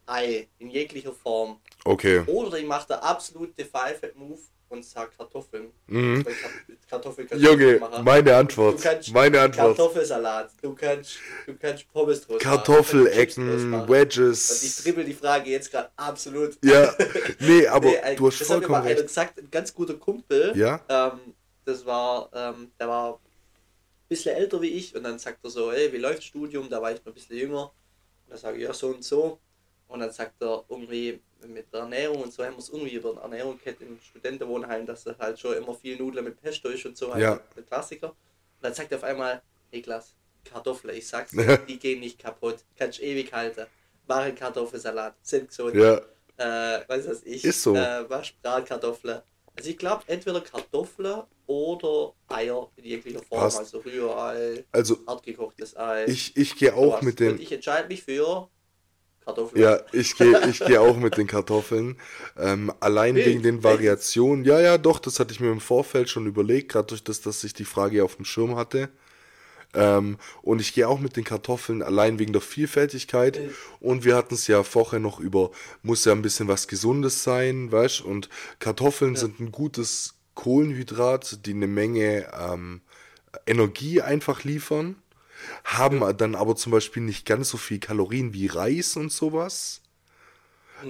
Ei 0.05 0.47
in 0.59 0.69
jeglicher 0.69 1.13
Form. 1.13 1.59
Okay. 1.85 2.23
Oder 2.27 2.57
ich 2.57 2.65
mache 2.65 2.87
der 2.87 3.03
absolute 3.03 3.65
Five-Move 3.65 4.39
und 4.73 4.83
sage 4.83 5.11
Kartoffeln. 5.17 5.71
Mhm. 5.87 6.25
Kartoffeln 6.89 7.27
Junge, 7.35 7.79
meine 8.03 8.35
Antwort. 8.35 8.83
meine 9.13 9.41
Antwort. 9.41 9.77
Kartoffelsalat. 9.77 10.51
Du 10.61 10.73
kannst, 10.73 11.17
du 11.45 11.55
kannst 11.55 11.87
Pommes 11.93 12.21
draus 12.21 12.41
Kartoffelecken, 12.41 13.87
Wedges. 13.87 14.49
Und 14.51 14.67
ich 14.67 14.83
dribbel 14.83 15.05
die 15.05 15.13
Frage 15.13 15.51
jetzt 15.51 15.71
gerade 15.71 15.89
absolut. 15.95 16.57
Ja, 16.63 16.93
nee, 17.39 17.67
aber 17.67 17.89
nee, 17.89 18.15
du 18.15 18.27
hast 18.27 18.41
das 18.41 18.47
vollkommen 18.47 18.75
hat 18.75 18.83
mir 18.83 18.89
mal 18.89 18.95
recht. 18.95 19.07
gesagt, 19.07 19.39
ein 19.39 19.51
ganz 19.51 19.73
guter 19.73 19.93
Kumpel. 19.95 20.53
Ja. 20.57 20.81
Ähm, 20.89 21.33
das 21.65 21.85
war, 21.85 22.29
ähm, 22.33 22.71
der 22.79 22.87
war 22.87 23.13
ein 23.13 23.19
bisschen 24.09 24.35
älter 24.35 24.61
wie 24.61 24.69
ich 24.69 24.95
und 24.95 25.03
dann 25.03 25.19
sagt 25.19 25.39
er 25.43 25.49
so, 25.49 25.71
hey, 25.71 25.93
wie 25.93 25.97
läuft 25.97 26.23
Studium? 26.23 26.69
Da 26.69 26.81
war 26.81 26.91
ich 26.91 26.99
noch 26.99 27.07
ein 27.07 27.13
bisschen 27.13 27.37
jünger. 27.37 27.65
Und 27.65 28.29
dann 28.29 28.37
sage 28.39 28.57
ich, 28.57 28.63
ja, 28.63 28.73
so 28.73 28.87
und 28.87 29.03
so. 29.03 29.39
Und 29.93 29.99
dann 29.99 30.09
sagt 30.11 30.41
er 30.41 30.65
irgendwie 30.69 31.21
mit 31.47 31.71
der 31.71 31.81
Ernährung 31.81 32.23
und 32.23 32.33
so 32.33 32.43
haben 32.43 32.53
wir 32.53 32.59
es 32.59 32.69
irgendwie 32.69 32.95
über 32.95 33.11
eine 33.11 33.21
Ernährung 33.21 33.59
gehabt 33.63 33.79
im 33.79 33.99
Studentenwohnheim, 34.01 34.87
dass 34.87 35.03
das 35.03 35.19
halt 35.19 35.39
schon 35.39 35.55
immer 35.55 35.75
viel 35.75 35.97
Nudeln 35.97 36.25
mit 36.25 36.41
Pesto 36.41 36.69
ist 36.69 36.83
und 36.87 36.97
so, 36.97 37.13
halt 37.13 37.21
ja. 37.21 37.39
der 37.55 37.61
Klassiker. 37.61 38.07
Und 38.09 38.15
dann 38.63 38.73
sagt 38.73 38.91
er 38.91 38.97
auf 38.97 39.03
einmal, 39.03 39.43
Niklas, 39.71 40.15
Kartoffeln, 40.45 40.97
ich 40.97 41.07
sag's, 41.07 41.31
die 41.67 41.77
gehen 41.77 41.99
nicht 41.99 42.17
kaputt, 42.17 42.57
kannst 42.75 43.03
ewig 43.03 43.31
halten. 43.31 43.67
Waren 44.07 44.33
Kartoffelsalat, 44.33 45.13
sind 45.21 45.49
gesund. 45.49 45.75
Ja. 45.75 45.97
äh, 46.37 46.89
weiß 46.89 47.07
was 47.09 47.21
ich, 47.21 47.43
Ist 47.45 47.61
so. 47.61 47.75
äh, 47.75 48.09
was 48.09 48.31
Bratkartoffeln. 48.41 49.21
Also 49.55 49.69
ich 49.69 49.77
glaube 49.77 50.05
entweder 50.07 50.41
Kartoffeln 50.41 51.21
oder 51.45 52.13
Eier 52.29 52.67
in 52.77 52.85
jeglicher 52.85 53.21
Form, 53.21 53.41
Passt. 53.41 53.59
also 53.59 53.77
Rührei, 53.77 54.65
Also 54.71 54.97
hartgekochtes 55.05 55.77
Ei. 55.77 56.05
ich, 56.05 56.35
ich 56.35 56.55
gehe 56.55 56.73
auch 56.75 57.03
mit 57.03 57.19
den. 57.19 57.33
Und 57.33 57.41
ich 57.41 57.51
entscheide 57.51 57.87
mich 57.87 58.01
für 58.01 58.49
Kartoffeln. 59.25 59.61
Ja, 59.61 59.79
ich 59.91 60.15
gehe 60.15 60.49
ich 60.49 60.59
geh 60.59 60.77
auch 60.77 60.97
mit 60.97 61.17
den 61.17 61.27
Kartoffeln. 61.27 61.97
Ähm, 62.37 62.71
allein 62.79 63.15
Wild, 63.15 63.25
wegen 63.25 63.43
den? 63.43 63.63
Variationen. 63.63 64.45
Ja, 64.45 64.59
ja, 64.59 64.77
doch, 64.77 64.99
das 64.99 65.19
hatte 65.19 65.33
ich 65.33 65.39
mir 65.39 65.51
im 65.51 65.61
Vorfeld 65.61 66.09
schon 66.09 66.25
überlegt, 66.25 66.71
gerade 66.71 66.87
durch 66.87 67.03
das, 67.03 67.21
dass 67.21 67.43
ich 67.43 67.53
die 67.53 67.65
Frage 67.65 68.03
auf 68.03 68.15
dem 68.15 68.25
Schirm 68.25 68.55
hatte. 68.55 68.89
Ähm, 69.73 70.17
und 70.41 70.61
ich 70.61 70.73
gehe 70.73 70.87
auch 70.87 70.99
mit 70.99 71.15
den 71.15 71.23
Kartoffeln 71.23 71.81
allein 71.81 72.19
wegen 72.19 72.33
der 72.33 72.41
Vielfältigkeit. 72.41 73.39
Und 73.79 74.05
wir 74.05 74.15
hatten 74.15 74.35
es 74.35 74.47
ja 74.47 74.63
vorher 74.63 74.99
noch 74.99 75.19
über, 75.19 75.51
muss 75.81 76.05
ja 76.05 76.11
ein 76.11 76.21
bisschen 76.21 76.47
was 76.47 76.67
Gesundes 76.67 77.23
sein, 77.23 77.71
weißt 77.71 78.01
Und 78.01 78.29
Kartoffeln 78.59 79.15
sind 79.15 79.39
ein 79.39 79.51
gutes 79.51 80.15
Kohlenhydrat, 80.35 81.45
die 81.45 81.53
eine 81.53 81.67
Menge 81.67 82.27
ähm, 82.39 82.81
Energie 83.47 84.01
einfach 84.01 84.43
liefern 84.43 84.95
haben 85.63 86.17
dann 86.17 86.35
aber 86.35 86.55
zum 86.55 86.71
Beispiel 86.71 87.03
nicht 87.03 87.25
ganz 87.25 87.49
so 87.49 87.57
viel 87.57 87.79
Kalorien 87.79 88.33
wie 88.33 88.47
Reis 88.47 88.95
und 88.95 89.11
sowas. 89.11 89.81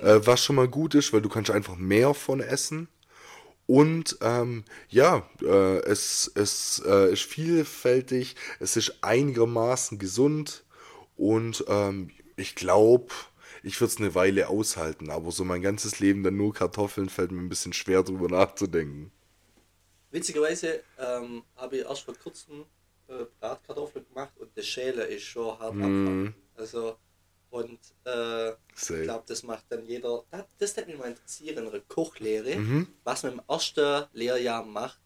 Äh, 0.02 0.22
was 0.26 0.44
schon 0.44 0.56
mal 0.56 0.68
gut 0.68 0.96
ist, 0.96 1.14
weil 1.14 1.22
du 1.22 1.30
kannst 1.30 1.52
einfach 1.52 1.76
mehr 1.76 2.14
von 2.14 2.40
essen. 2.40 2.88
Und 3.66 4.18
ähm, 4.22 4.66
ja, 4.90 5.28
äh, 5.42 5.80
es, 5.84 6.32
es 6.36 6.82
äh, 6.86 7.14
ist 7.14 7.24
vielfältig, 7.24 8.36
es 8.60 8.76
ist 8.76 8.98
einigermaßen 9.02 10.00
gesund 10.00 10.66
und 11.16 11.64
ähm, 11.70 12.10
ich 12.36 12.56
glaube, 12.56 13.14
ich 13.62 13.80
würde 13.80 13.94
es 13.94 14.00
eine 14.00 14.16
Weile 14.16 14.50
aushalten, 14.50 15.10
aber 15.10 15.32
so 15.32 15.46
mein 15.46 15.62
ganzes 15.62 16.02
Leben 16.02 16.24
dann 16.24 16.36
nur 16.36 16.54
Kartoffeln 16.54 17.08
fällt 17.08 17.32
mir 17.32 17.40
ein 17.40 17.48
bisschen 17.48 17.72
schwer 17.72 18.04
drüber 18.04 18.28
nachzudenken. 18.28 19.12
Witzigerweise 20.12 20.84
ähm, 21.00 21.44
habe 21.56 21.78
ich 21.78 21.86
erst 21.86 22.04
vor 22.04 22.16
kurzem 22.16 22.66
äh, 23.08 23.26
Bratkartoffeln 23.40 24.06
gemacht 24.08 24.34
und 24.40 24.50
das 24.56 24.66
Schäle 24.66 25.04
ist 25.04 25.24
schon 25.24 25.58
hart 25.60 25.76
mm. 25.76 26.34
Also, 26.56 26.98
und 27.50 27.80
äh, 28.06 28.52
ich 28.52 29.04
glaube, 29.04 29.24
das 29.28 29.44
macht 29.44 29.66
dann 29.70 29.86
jeder. 29.86 30.24
Das, 30.32 30.46
das 30.58 30.78
würde 30.78 30.92
mich 30.92 31.00
mal 31.00 31.10
interessieren, 31.10 31.68
eine 31.68 31.82
Kochlehre, 31.82 32.56
Mhm. 32.56 32.88
was 33.04 33.24
man 33.24 33.34
im 33.34 33.42
ersten 33.48 34.06
Lehrjahr 34.14 34.64
macht. 34.66 35.00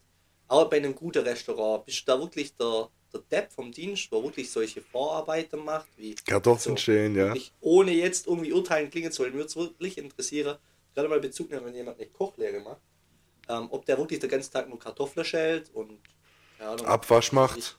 Aber 0.48 0.70
bei 0.70 0.78
einem 0.78 0.96
guten 0.96 1.24
Restaurant, 1.24 1.86
bist 1.86 2.08
du 2.08 2.12
da 2.12 2.20
wirklich 2.20 2.56
der, 2.56 2.90
der 3.14 3.20
Depp 3.32 3.52
vom 3.52 3.72
Dienst, 3.72 4.12
der 4.12 4.24
wirklich 4.24 4.50
solche 4.50 4.82
Vorarbeiten 4.82 5.64
macht, 5.64 5.90
wie 5.98 6.16
Kartoffeln 6.16 6.78
schälen, 6.78 7.16
ja. 7.16 7.34
ohne 7.60 7.92
jetzt 7.92 8.28
irgendwie 8.28 8.54
urteilen 8.54 8.90
klingen 8.90 9.12
zu 9.12 9.24
wollen, 9.24 9.34
würde 9.34 9.48
es 9.48 9.56
wirklich 9.58 9.98
interessieren, 9.98 10.58
gerade 10.94 11.10
mal 11.10 11.20
Bezug 11.20 11.50
nehmen, 11.50 11.66
wenn 11.66 11.76
jemand 11.76 12.00
eine 12.00 12.08
Kochlehre 12.08 12.62
macht, 12.62 12.82
ähm, 13.50 13.68
ob 13.72 13.86
der 13.86 13.98
wirklich 13.98 14.20
den 14.20 14.30
ganzen 14.30 14.54
Tag 14.54 14.70
nur 14.70 14.80
Kartoffeln 14.80 15.26
schält 15.26 15.70
und 15.74 16.00
Ahnung, 16.60 16.86
Abwasch 16.86 17.32
macht. 17.34 17.78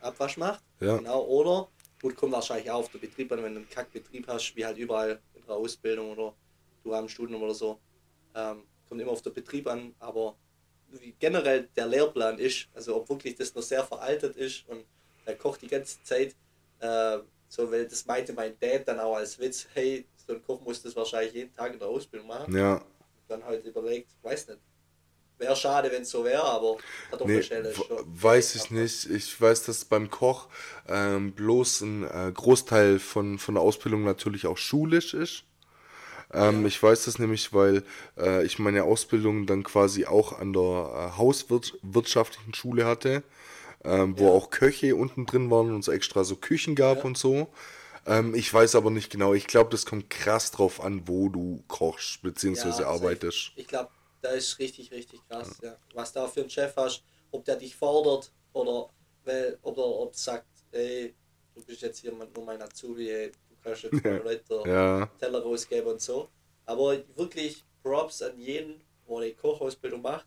Abwasch 0.00 0.36
macht. 0.36 0.62
Ja. 0.80 0.96
Genau, 0.96 1.24
oder 1.24 1.68
gut, 2.00 2.16
kommt 2.16 2.32
wahrscheinlich 2.32 2.70
auch 2.70 2.80
auf 2.80 2.90
den 2.90 3.00
Betrieb 3.00 3.32
an, 3.32 3.42
wenn 3.42 3.54
du 3.54 3.60
einen 3.60 3.70
Kackbetrieb 3.70 4.26
hast, 4.28 4.54
wie 4.56 4.64
halt 4.64 4.78
überall 4.78 5.20
in 5.34 5.46
der 5.46 5.56
Ausbildung 5.56 6.12
oder 6.12 6.34
du 6.84 6.94
am 6.94 7.08
Studium 7.08 7.42
oder 7.42 7.54
so. 7.54 7.78
Ähm, 8.34 8.62
kommt 8.88 9.00
immer 9.00 9.12
auf 9.12 9.22
den 9.22 9.32
Betrieb 9.32 9.66
an, 9.66 9.94
aber 9.98 10.36
wie 10.90 11.14
generell 11.18 11.68
der 11.76 11.86
Lehrplan 11.86 12.38
ist, 12.38 12.68
also 12.74 12.96
ob 12.96 13.08
wirklich 13.08 13.34
das 13.34 13.54
noch 13.54 13.62
sehr 13.62 13.84
veraltet 13.84 14.36
ist 14.36 14.68
und 14.68 14.84
er 15.24 15.34
kocht 15.34 15.62
die 15.62 15.66
ganze 15.66 16.02
Zeit, 16.02 16.36
äh, 16.80 17.18
so, 17.48 17.70
weil 17.70 17.86
das 17.86 18.04
meinte 18.06 18.32
mein 18.32 18.58
Dad 18.58 18.86
dann 18.86 19.00
auch 19.00 19.16
als 19.16 19.38
Witz, 19.38 19.66
hey, 19.74 20.06
so 20.26 20.34
ein 20.34 20.42
Koch 20.42 20.60
muss 20.60 20.82
das 20.82 20.94
wahrscheinlich 20.96 21.34
jeden 21.34 21.54
Tag 21.54 21.72
in 21.72 21.78
der 21.78 21.88
Ausbildung 21.88 22.28
machen. 22.28 22.54
Ja. 22.54 22.84
Dann 23.28 23.44
halt 23.44 23.64
überlegt, 23.64 24.10
weiß 24.22 24.48
nicht. 24.48 24.60
Wäre 25.38 25.56
schade, 25.56 25.90
wenn 25.92 26.02
es 26.02 26.10
so 26.10 26.24
wäre, 26.24 26.42
aber 26.44 26.82
Nee, 27.22 27.44
Kartoffelschäle 27.44 27.70
ist 27.70 27.78
w- 27.78 27.82
schon. 27.84 28.06
weiß 28.22 28.54
ich 28.56 28.70
nicht. 28.70 29.06
Ich 29.10 29.40
weiß, 29.40 29.64
dass 29.64 29.84
beim 29.84 30.10
Koch 30.10 30.48
ähm, 30.88 31.32
bloß 31.32 31.82
ein 31.82 32.04
äh, 32.04 32.32
Großteil 32.32 32.98
von, 32.98 33.38
von 33.38 33.54
der 33.54 33.62
Ausbildung 33.62 34.04
natürlich 34.04 34.46
auch 34.46 34.58
schulisch 34.58 35.14
ist. 35.14 35.44
Ähm, 36.32 36.66
Ich 36.66 36.82
weiß 36.82 37.06
das 37.06 37.18
nämlich, 37.18 37.52
weil 37.54 37.84
äh, 38.18 38.44
ich 38.46 38.58
meine 38.58 38.84
Ausbildung 38.84 39.46
dann 39.46 39.64
quasi 39.64 40.06
auch 40.06 40.38
an 40.38 40.52
der 40.52 40.62
äh, 41.14 41.18
hauswirtschaftlichen 41.18 42.54
Schule 42.54 42.86
hatte, 42.86 43.22
ähm, 43.84 44.18
wo 44.18 44.24
Ja. 44.24 44.32
auch 44.32 44.50
Köche 44.50 44.96
unten 44.96 45.26
drin 45.26 45.50
waren 45.50 45.74
und 45.74 45.80
es 45.80 45.88
extra 45.88 46.24
so 46.24 46.36
Küchen 46.36 46.74
gab 46.76 46.98
Ja. 46.98 47.04
und 47.04 47.18
so. 47.18 47.48
Ähm, 48.06 48.34
ich 48.34 48.52
weiß 48.52 48.76
aber 48.76 48.90
nicht 48.90 49.10
genau. 49.10 49.34
Ich 49.34 49.46
glaube, 49.48 49.70
das 49.70 49.86
kommt 49.86 50.10
krass 50.10 50.50
drauf 50.52 50.82
an, 50.82 51.02
wo 51.08 51.28
du 51.30 51.64
kochst 51.68 52.22
bzw. 52.22 52.84
arbeitest. 52.84 53.52
Ich 53.54 53.66
glaube, 53.66 53.90
da 54.20 54.30
ist 54.30 54.58
richtig, 54.58 54.90
richtig 54.90 55.20
krass, 55.28 55.58
ja. 55.62 55.76
Was 55.94 56.12
da 56.12 56.26
für 56.26 56.40
einen 56.40 56.50
Chef 56.50 56.74
hast, 56.76 57.02
ob 57.30 57.44
der 57.44 57.56
dich 57.56 57.74
fordert 57.76 58.32
oder 58.52 58.90
weil, 59.24 59.58
oder 59.62 59.84
ob 59.84 60.14
sagt, 60.14 60.46
ey, 60.72 61.14
du 61.54 61.64
bist 61.64 61.82
jetzt 61.82 61.98
hier 61.98 62.12
nur 62.12 62.44
mein 62.44 62.62
Azubi, 62.62 63.10
ey, 63.10 63.32
du 63.32 63.56
kannst 63.62 63.82
jetzt 63.82 64.04
mal 64.04 64.22
Leute 64.22 64.62
Ja, 64.66 65.06
Teller 65.18 65.42
rausgeben 65.42 65.92
und 65.92 66.00
so. 66.00 66.28
Aber 66.64 66.96
wirklich 67.16 67.64
Props 67.82 68.22
an 68.22 68.38
jeden, 68.38 68.82
der 69.08 69.16
eine 69.16 69.32
Kochausbildung 69.34 70.02
macht. 70.02 70.26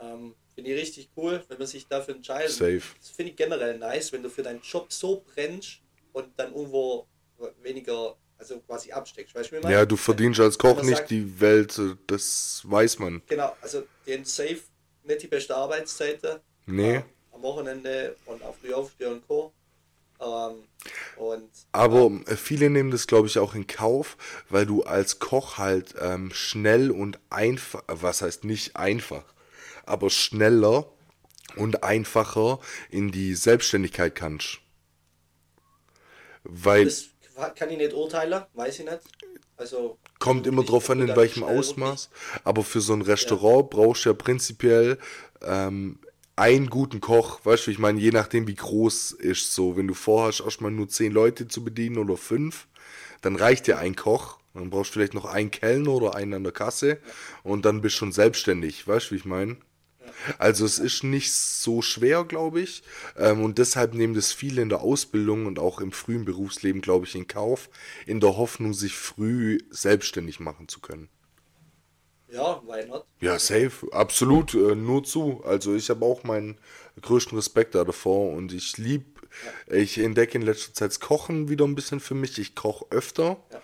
Ähm, 0.00 0.34
finde 0.54 0.70
ich 0.70 0.80
richtig 0.80 1.10
cool, 1.16 1.42
wenn 1.48 1.58
man 1.58 1.66
sich 1.66 1.86
dafür 1.86 2.14
entscheidet. 2.16 2.50
safe. 2.50 2.82
Das 2.98 3.10
finde 3.10 3.30
ich 3.32 3.36
generell 3.36 3.78
nice, 3.78 4.12
wenn 4.12 4.22
du 4.22 4.30
für 4.30 4.42
deinen 4.42 4.60
Job 4.62 4.92
so 4.92 5.22
brennst 5.22 5.80
und 6.12 6.38
dann 6.38 6.54
irgendwo 6.54 7.06
weniger, 7.62 8.16
also 8.40 8.58
quasi 8.60 8.90
absteckst. 8.90 9.34
Weißt 9.34 9.52
du? 9.52 9.56
Ja, 9.68 9.84
du 9.86 9.96
verdienst 9.96 10.40
als 10.40 10.58
Koch 10.58 10.82
nicht 10.82 10.96
sagt- 10.96 11.10
die 11.10 11.40
Welt, 11.40 11.78
äh, 11.78 11.94
das 12.06 12.62
weiß 12.64 12.98
man. 12.98 13.22
Genau, 13.28 13.54
also 13.60 13.84
den 14.06 14.24
Safe 14.24 14.58
nicht 15.04 15.22
die 15.22 15.28
beste 15.28 15.54
Arbeitszeiten. 15.54 16.40
Nee. 16.66 16.96
Ähm, 16.96 17.02
am 17.32 17.42
Wochenende 17.42 18.16
und 18.26 18.42
auch 18.42 18.56
früh 18.56 18.72
aufstehen 18.72 19.12
und 19.12 19.28
Co. 19.28 19.52
Ähm, 20.20 20.64
und 21.16 21.50
Aber 21.72 22.10
äh, 22.26 22.36
viele 22.36 22.70
nehmen 22.70 22.90
das, 22.90 23.06
glaube 23.06 23.26
ich, 23.28 23.38
auch 23.38 23.54
in 23.54 23.66
Kauf, 23.66 24.16
weil 24.48 24.66
du 24.66 24.82
als 24.82 25.18
Koch 25.18 25.58
halt 25.58 25.94
ähm, 26.00 26.30
schnell 26.32 26.90
und 26.90 27.18
einfach, 27.30 27.82
was 27.86 28.22
heißt 28.22 28.44
nicht 28.44 28.76
einfach, 28.76 29.24
aber 29.84 30.10
schneller 30.10 30.90
und 31.56 31.82
einfacher 31.84 32.60
in 32.90 33.10
die 33.12 33.34
Selbstständigkeit 33.34 34.14
kannst. 34.14 34.60
Weil 36.44 36.84
das 36.86 37.08
kann 37.54 37.70
ich 37.70 37.78
nicht 37.78 37.92
urteilen, 37.92 38.42
weiß 38.54 38.80
ich 38.80 38.84
nicht. 38.84 39.00
Also 39.56 39.98
kommt 40.18 40.46
immer 40.46 40.64
drauf 40.64 40.88
an, 40.90 41.00
in 41.00 41.14
welchem 41.14 41.42
Ausmaß. 41.42 42.10
Aber 42.44 42.62
für 42.62 42.80
so 42.80 42.94
ein 42.94 43.02
Restaurant 43.02 43.70
brauchst 43.70 44.04
du 44.04 44.10
ja 44.10 44.14
prinzipiell 44.14 44.98
ähm, 45.42 45.98
einen 46.36 46.70
guten 46.70 47.00
Koch. 47.00 47.40
Weißt 47.44 47.66
du, 47.66 47.70
ich 47.70 47.78
meine, 47.78 48.00
je 48.00 48.10
nachdem, 48.10 48.46
wie 48.46 48.54
groß 48.54 49.12
ist 49.12 49.54
so. 49.54 49.76
Wenn 49.76 49.88
du 49.88 49.94
vorhast, 49.94 50.40
erstmal 50.40 50.70
nur 50.70 50.88
zehn 50.88 51.12
Leute 51.12 51.46
zu 51.48 51.62
bedienen 51.62 51.98
oder 51.98 52.16
fünf, 52.16 52.68
dann 53.20 53.36
reicht 53.36 53.66
dir 53.66 53.78
ein 53.78 53.96
Koch. 53.96 54.38
Dann 54.54 54.70
brauchst 54.70 54.90
du 54.90 54.94
vielleicht 54.94 55.14
noch 55.14 55.26
einen 55.26 55.50
Kellner 55.50 55.92
oder 55.92 56.14
einen 56.14 56.34
an 56.34 56.42
der 56.42 56.52
Kasse 56.52 56.98
und 57.42 57.64
dann 57.64 57.82
bist 57.82 57.96
du 57.96 57.98
schon 57.98 58.12
selbstständig. 58.12 58.88
Weißt 58.88 59.06
du, 59.06 59.10
wie 59.12 59.18
ich 59.18 59.24
meine? 59.24 59.58
Also 60.38 60.64
es 60.64 60.78
ist 60.78 61.04
nicht 61.04 61.32
so 61.32 61.82
schwer, 61.82 62.24
glaube 62.24 62.60
ich. 62.60 62.82
Ähm, 63.16 63.42
und 63.42 63.58
deshalb 63.58 63.94
nehmen 63.94 64.14
das 64.14 64.32
viele 64.32 64.62
in 64.62 64.68
der 64.68 64.80
Ausbildung 64.80 65.46
und 65.46 65.58
auch 65.58 65.80
im 65.80 65.92
frühen 65.92 66.24
Berufsleben, 66.24 66.80
glaube 66.82 67.06
ich, 67.06 67.14
in 67.14 67.26
Kauf, 67.26 67.68
in 68.06 68.20
der 68.20 68.36
Hoffnung, 68.36 68.74
sich 68.74 68.94
früh 68.94 69.58
selbstständig 69.70 70.40
machen 70.40 70.68
zu 70.68 70.80
können. 70.80 71.08
Ja, 72.28 72.62
why 72.64 72.86
not? 72.86 73.06
Ja, 73.20 73.38
safe, 73.38 73.88
absolut, 73.92 74.54
äh, 74.54 74.74
nur 74.76 75.02
zu. 75.02 75.42
Also 75.44 75.74
ich 75.74 75.90
habe 75.90 76.04
auch 76.04 76.22
meinen 76.22 76.58
größten 77.02 77.36
Respekt 77.36 77.74
da 77.74 77.84
davor 77.84 78.32
und 78.32 78.52
ich 78.52 78.76
lieb, 78.78 79.20
ich 79.68 79.98
entdecke 79.98 80.38
in 80.38 80.42
letzter 80.42 80.72
Zeit 80.74 80.90
das 80.90 81.00
Kochen 81.00 81.48
wieder 81.48 81.64
ein 81.64 81.74
bisschen 81.74 82.00
für 82.00 82.14
mich. 82.14 82.38
Ich 82.38 82.54
koche 82.54 82.86
öfter 82.90 83.36
Ja. 83.52 83.60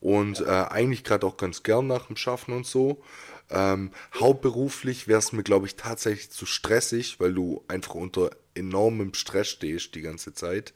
und 0.00 0.40
äh, 0.40 0.44
eigentlich 0.46 1.04
gerade 1.04 1.26
auch 1.26 1.36
ganz 1.38 1.62
gern 1.62 1.86
nach 1.86 2.06
dem 2.06 2.16
Schaffen 2.16 2.54
und 2.54 2.66
so. 2.66 3.02
Ähm, 3.50 3.90
hauptberuflich 4.14 5.08
wäre 5.08 5.18
es 5.18 5.32
mir, 5.32 5.42
glaube 5.42 5.66
ich, 5.66 5.76
tatsächlich 5.76 6.30
zu 6.30 6.46
stressig, 6.46 7.18
weil 7.18 7.34
du 7.34 7.64
einfach 7.68 7.94
unter 7.94 8.30
enormem 8.54 9.14
Stress 9.14 9.48
stehst 9.48 9.94
die 9.94 10.02
ganze 10.02 10.32
Zeit. 10.32 10.72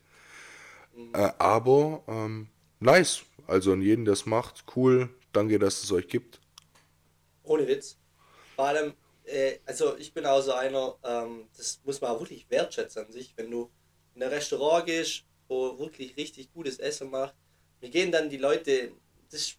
Äh, 1.13 1.31
aber 1.39 2.03
ähm, 2.09 2.49
nice. 2.81 3.23
Also 3.47 3.73
an 3.73 3.83
jeden, 3.83 4.05
der 4.05 4.15
es 4.15 4.27
macht, 4.27 4.65
cool. 4.77 5.09
Danke, 5.33 5.59
dass 5.59 5.83
es 5.83 5.93
euch 5.93 6.09
gibt. 6.09 6.41
Ohne 7.43 7.67
Witz. 7.67 7.99
Vor 8.57 8.67
allem, 8.67 8.95
äh, 9.25 9.59
also 9.67 9.97
ich 9.99 10.13
bin 10.15 10.25
auch 10.27 10.41
so 10.41 10.53
einer, 10.53 10.97
ähm, 11.05 11.49
das 11.57 11.81
muss 11.85 12.01
man 12.01 12.13
auch 12.13 12.21
wirklich 12.21 12.49
wertschätzen 12.49 13.05
an 13.05 13.13
sich, 13.13 13.35
wenn 13.37 13.51
du 13.51 13.71
in 14.15 14.23
ein 14.23 14.29
Restaurant 14.29 14.87
gehst, 14.87 15.25
wo 15.49 15.79
wirklich 15.79 16.17
richtig 16.17 16.53
gutes 16.53 16.79
Essen 16.79 17.11
macht. 17.11 17.35
Mir 17.81 17.91
gehen 17.91 18.13
dann 18.13 18.31
die 18.31 18.39
Leute, 18.39 18.93
das 19.31 19.41
ist 19.41 19.59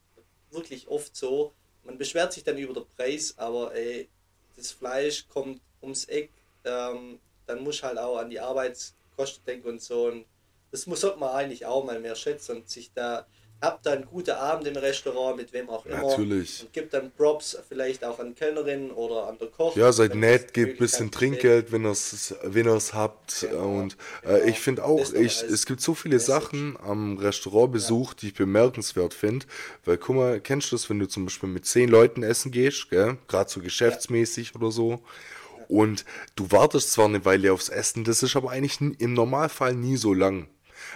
wirklich 0.49 0.88
oft 0.88 1.16
so, 1.16 1.53
man 1.86 1.98
beschwert 1.98 2.34
sich 2.34 2.44
dann 2.44 2.58
über 2.58 2.74
den 2.74 2.86
Preis, 2.96 3.34
aber 3.38 3.74
ey, 3.74 4.10
das 4.58 4.72
Fleisch 4.72 5.28
kommt 5.28 5.62
ums 5.82 6.06
Eck, 6.06 6.32
ähm, 6.64 7.20
dann 7.46 7.64
muss 7.64 7.84
halt 7.84 7.98
auch 7.98 8.18
an 8.18 8.30
die 8.30 8.40
Arbeitskosten 8.40 9.46
denken 9.46 9.70
und 9.70 9.82
so. 9.82 10.08
Und 10.08 10.26
das 10.72 10.88
muss 10.88 11.02
sollte 11.02 11.20
man 11.20 11.30
eigentlich 11.30 11.66
auch 11.66 11.86
mal 11.86 12.00
mehr 12.00 12.16
schätzen 12.16 12.58
und 12.58 12.70
sich 12.70 12.92
da. 12.94 13.26
Hab 13.66 13.84
dann 13.84 14.05
gute 14.05 14.38
Abend 14.38 14.68
im 14.68 14.76
Restaurant, 14.76 15.36
mit 15.38 15.51
wem 15.51 15.70
auch 15.70 15.86
immer. 15.86 16.01
Natürlich. 16.01 16.61
Und 16.61 16.74
gibt 16.74 16.93
dann 16.93 17.11
Props 17.11 17.57
vielleicht 17.68 18.05
auch 18.05 18.20
an 18.20 18.36
Kellnerin 18.36 18.91
oder 18.91 19.28
an 19.28 19.38
der 19.38 19.47
Koch. 19.47 19.76
Ja, 19.76 19.91
seid 19.91 20.16
nett, 20.16 20.53
gebt 20.53 20.74
ein 20.74 20.78
bisschen 20.78 21.11
Trinkgeld, 21.11 21.72
wenn 21.72 21.86
ihr 21.86 21.91
es 21.91 22.36
wenn 22.43 22.68
ihr's 22.68 22.93
habt. 22.93 23.41
Genau, 23.41 23.80
und 23.80 23.97
äh, 24.24 24.28
genau. 24.28 24.45
ich 24.45 24.59
finde 24.59 24.86
auch, 24.86 25.13
ich, 25.13 25.41
es 25.41 25.66
gibt 25.66 25.82
so 25.82 25.93
viele 25.93 26.20
Sachen 26.20 26.78
am 26.82 27.18
Restaurantbesuch, 27.18 28.11
ja. 28.11 28.18
die 28.22 28.28
ich 28.28 28.34
bemerkenswert 28.36 29.13
finde. 29.13 29.45
Weil 29.84 29.97
guck 29.97 30.16
mal, 30.16 30.39
kennst 30.39 30.72
du 30.72 30.76
das, 30.76 30.89
wenn 30.89 30.99
du 30.99 31.07
zum 31.07 31.26
Beispiel 31.26 31.49
mit 31.49 31.66
zehn 31.66 31.89
Leuten 31.89 32.24
essen 32.24 32.51
gehst? 32.51 32.89
Gerade 32.89 33.18
so 33.49 33.59
geschäftsmäßig 33.59 34.51
ja. 34.53 34.61
oder 34.61 34.72
so. 34.72 35.01
Und 35.68 36.05
du 36.36 36.51
wartest 36.51 36.91
zwar 36.91 37.05
eine 37.05 37.26
Weile 37.26 37.51
aufs 37.51 37.70
Essen, 37.70 38.03
das 38.03 38.24
ist 38.24 38.36
aber 38.36 38.51
eigentlich 38.51 38.80
im 38.99 39.13
Normalfall 39.13 39.74
nie 39.74 39.97
so 39.97 40.13
lang. 40.13 40.47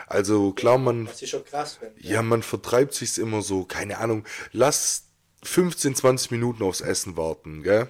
Also 0.07 0.51
klar, 0.51 0.77
man. 0.77 1.07
Was 1.07 1.21
ich 1.21 1.29
schon 1.29 1.45
krass 1.45 1.75
finde. 1.75 1.95
Ja, 1.99 2.21
man 2.21 2.43
vertreibt 2.43 2.93
sich's 2.93 3.17
immer 3.17 3.41
so, 3.41 3.63
keine 3.63 3.97
Ahnung. 3.97 4.25
Lass 4.51 5.05
15, 5.43 5.95
20 5.95 6.31
Minuten 6.31 6.63
aufs 6.63 6.81
Essen 6.81 7.17
warten, 7.17 7.63
gell? 7.63 7.87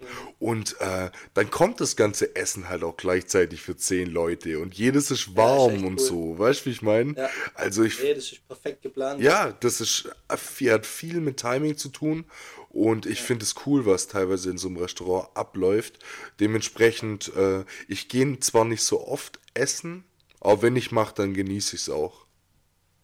Mhm. 0.00 0.06
Und 0.38 0.80
äh, 0.80 1.10
dann 1.34 1.50
kommt 1.50 1.80
das 1.80 1.94
ganze 1.96 2.34
Essen 2.34 2.68
halt 2.68 2.82
auch 2.82 2.96
gleichzeitig 2.96 3.60
für 3.60 3.76
zehn 3.76 4.08
Leute 4.08 4.58
und 4.58 4.74
jedes 4.74 5.10
ist 5.10 5.36
warm 5.36 5.72
ja, 5.72 5.76
ist 5.76 5.84
und 5.84 6.00
cool. 6.00 6.06
so. 6.06 6.38
Weißt 6.38 6.62
du, 6.62 6.66
wie 6.66 6.70
ich 6.70 6.82
meine? 6.82 7.14
Ja. 7.14 7.28
Also 7.54 7.84
ich. 7.84 8.02
Nee, 8.02 8.14
das 8.14 8.32
ist 8.32 8.48
perfekt 8.48 8.82
geplant. 8.82 9.20
Ja, 9.20 9.52
das 9.60 9.80
ist, 9.80 10.08
hat 10.28 10.86
viel 10.86 11.20
mit 11.20 11.36
Timing 11.36 11.76
zu 11.76 11.90
tun 11.90 12.24
und 12.70 13.04
ich 13.04 13.18
ja. 13.18 13.24
finde 13.24 13.44
es 13.44 13.54
cool, 13.66 13.84
was 13.84 14.08
teilweise 14.08 14.48
in 14.50 14.56
so 14.56 14.68
einem 14.68 14.78
Restaurant 14.78 15.28
abläuft. 15.34 15.98
Dementsprechend, 16.38 17.34
äh, 17.36 17.64
ich 17.88 18.08
gehe 18.08 18.38
zwar 18.40 18.64
nicht 18.64 18.82
so 18.82 19.06
oft 19.06 19.38
essen, 19.52 20.04
aber 20.40 20.62
wenn 20.62 20.76
ich 20.76 20.90
mache, 20.90 21.14
dann 21.14 21.34
genieße 21.34 21.76
ich 21.76 21.82
es 21.82 21.90
auch. 21.90 22.26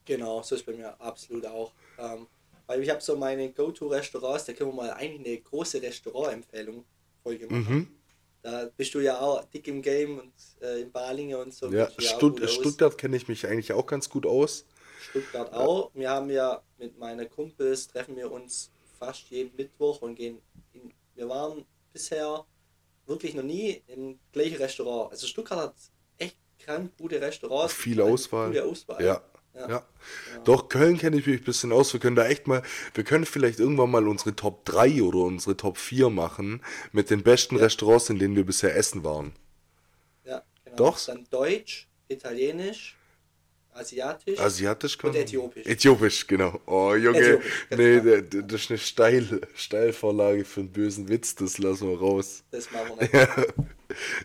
Genau, 0.04 0.42
so 0.42 0.54
ist 0.54 0.64
bei 0.64 0.72
mir 0.72 0.98
absolut 1.00 1.46
auch. 1.46 1.72
Ähm, 1.98 2.26
weil 2.66 2.82
ich 2.82 2.90
habe 2.90 3.00
so 3.00 3.16
meine 3.16 3.52
Go-To-Restaurants, 3.52 4.44
da 4.44 4.52
können 4.52 4.70
wir 4.70 4.74
mal 4.74 4.90
eigentlich 4.92 5.26
eine 5.26 5.40
große 5.40 5.80
Restaurant-Empfehlung 5.82 6.84
Folge 7.22 7.46
machen. 7.46 7.74
Mhm. 7.74 7.88
Da 8.42 8.70
bist 8.76 8.94
du 8.94 9.00
ja 9.00 9.18
auch 9.18 9.44
dick 9.46 9.66
im 9.66 9.82
Game 9.82 10.20
und 10.20 10.32
äh, 10.62 10.82
in 10.82 10.92
Balingen 10.92 11.40
und 11.40 11.52
so. 11.52 11.68
Ja, 11.72 11.90
Stutt 11.98 12.48
Stuttgart 12.48 12.96
kenne 12.96 13.16
ich 13.16 13.26
mich 13.26 13.46
eigentlich 13.46 13.72
auch 13.72 13.86
ganz 13.86 14.08
gut 14.08 14.24
aus. 14.24 14.64
Stuttgart 15.00 15.50
ja. 15.52 15.58
auch. 15.58 15.90
Wir 15.94 16.10
haben 16.10 16.30
ja 16.30 16.62
mit 16.78 16.96
meinen 16.98 17.28
Kumpels, 17.28 17.88
treffen 17.88 18.16
wir 18.16 18.30
uns 18.30 18.70
fast 18.98 19.28
jeden 19.30 19.54
Mittwoch 19.56 20.00
und 20.02 20.14
gehen 20.14 20.38
in, 20.72 20.92
wir 21.16 21.28
waren 21.28 21.64
bisher 21.92 22.44
wirklich 23.06 23.34
noch 23.34 23.42
nie 23.42 23.82
im 23.88 24.18
gleichen 24.32 24.56
Restaurant. 24.56 25.10
Also 25.10 25.26
Stuttgart 25.26 25.58
hat 25.58 25.74
krank 26.66 26.92
gute 26.98 27.20
Restaurants. 27.20 27.72
Viel 27.72 28.00
Auswahl. 28.00 28.48
Gute 28.48 28.64
Auswahl. 28.64 29.02
Ja. 29.02 29.22
Ja. 29.54 29.68
ja. 29.68 29.86
Doch, 30.44 30.68
Köln 30.68 30.98
kenne 30.98 31.16
ich 31.16 31.26
mich 31.26 31.40
ein 31.40 31.44
bisschen 31.44 31.72
aus. 31.72 31.92
Wir 31.92 32.00
können 32.00 32.16
da 32.16 32.26
echt 32.26 32.46
mal, 32.46 32.62
wir 32.92 33.04
können 33.04 33.24
vielleicht 33.24 33.58
irgendwann 33.58 33.90
mal 33.90 34.06
unsere 34.06 34.36
Top 34.36 34.66
3 34.66 35.02
oder 35.02 35.20
unsere 35.20 35.56
Top 35.56 35.78
4 35.78 36.10
machen 36.10 36.62
mit 36.92 37.08
den 37.08 37.22
besten 37.22 37.56
ja. 37.56 37.62
Restaurants, 37.62 38.10
in 38.10 38.18
denen 38.18 38.36
wir 38.36 38.44
bisher 38.44 38.76
essen 38.76 39.02
waren. 39.02 39.32
Ja, 40.24 40.42
genau. 40.64 40.76
Doch? 40.76 41.06
Dann 41.06 41.26
Deutsch, 41.30 41.88
Italienisch, 42.08 42.95
Asiatisch, 43.76 44.38
Asiatisch 44.38 45.04
und 45.04 45.14
Äthiopisch. 45.14 45.66
Äthiopisch, 45.66 46.26
genau. 46.26 46.60
Oh, 46.66 46.94
Junge, 46.94 47.40
nee, 47.70 48.22
das 48.30 48.62
ist 48.62 48.70
eine 48.70 48.78
Steil, 48.78 49.40
Steilvorlage 49.54 50.44
für 50.44 50.60
einen 50.60 50.72
bösen 50.72 51.08
Witz, 51.08 51.34
das 51.34 51.58
lassen 51.58 51.90
wir 51.90 51.98
raus. 51.98 52.42
Das 52.50 52.70
machen 52.70 52.92
wir 52.98 53.02
nicht. 53.02 53.14
Ja. 53.14 53.44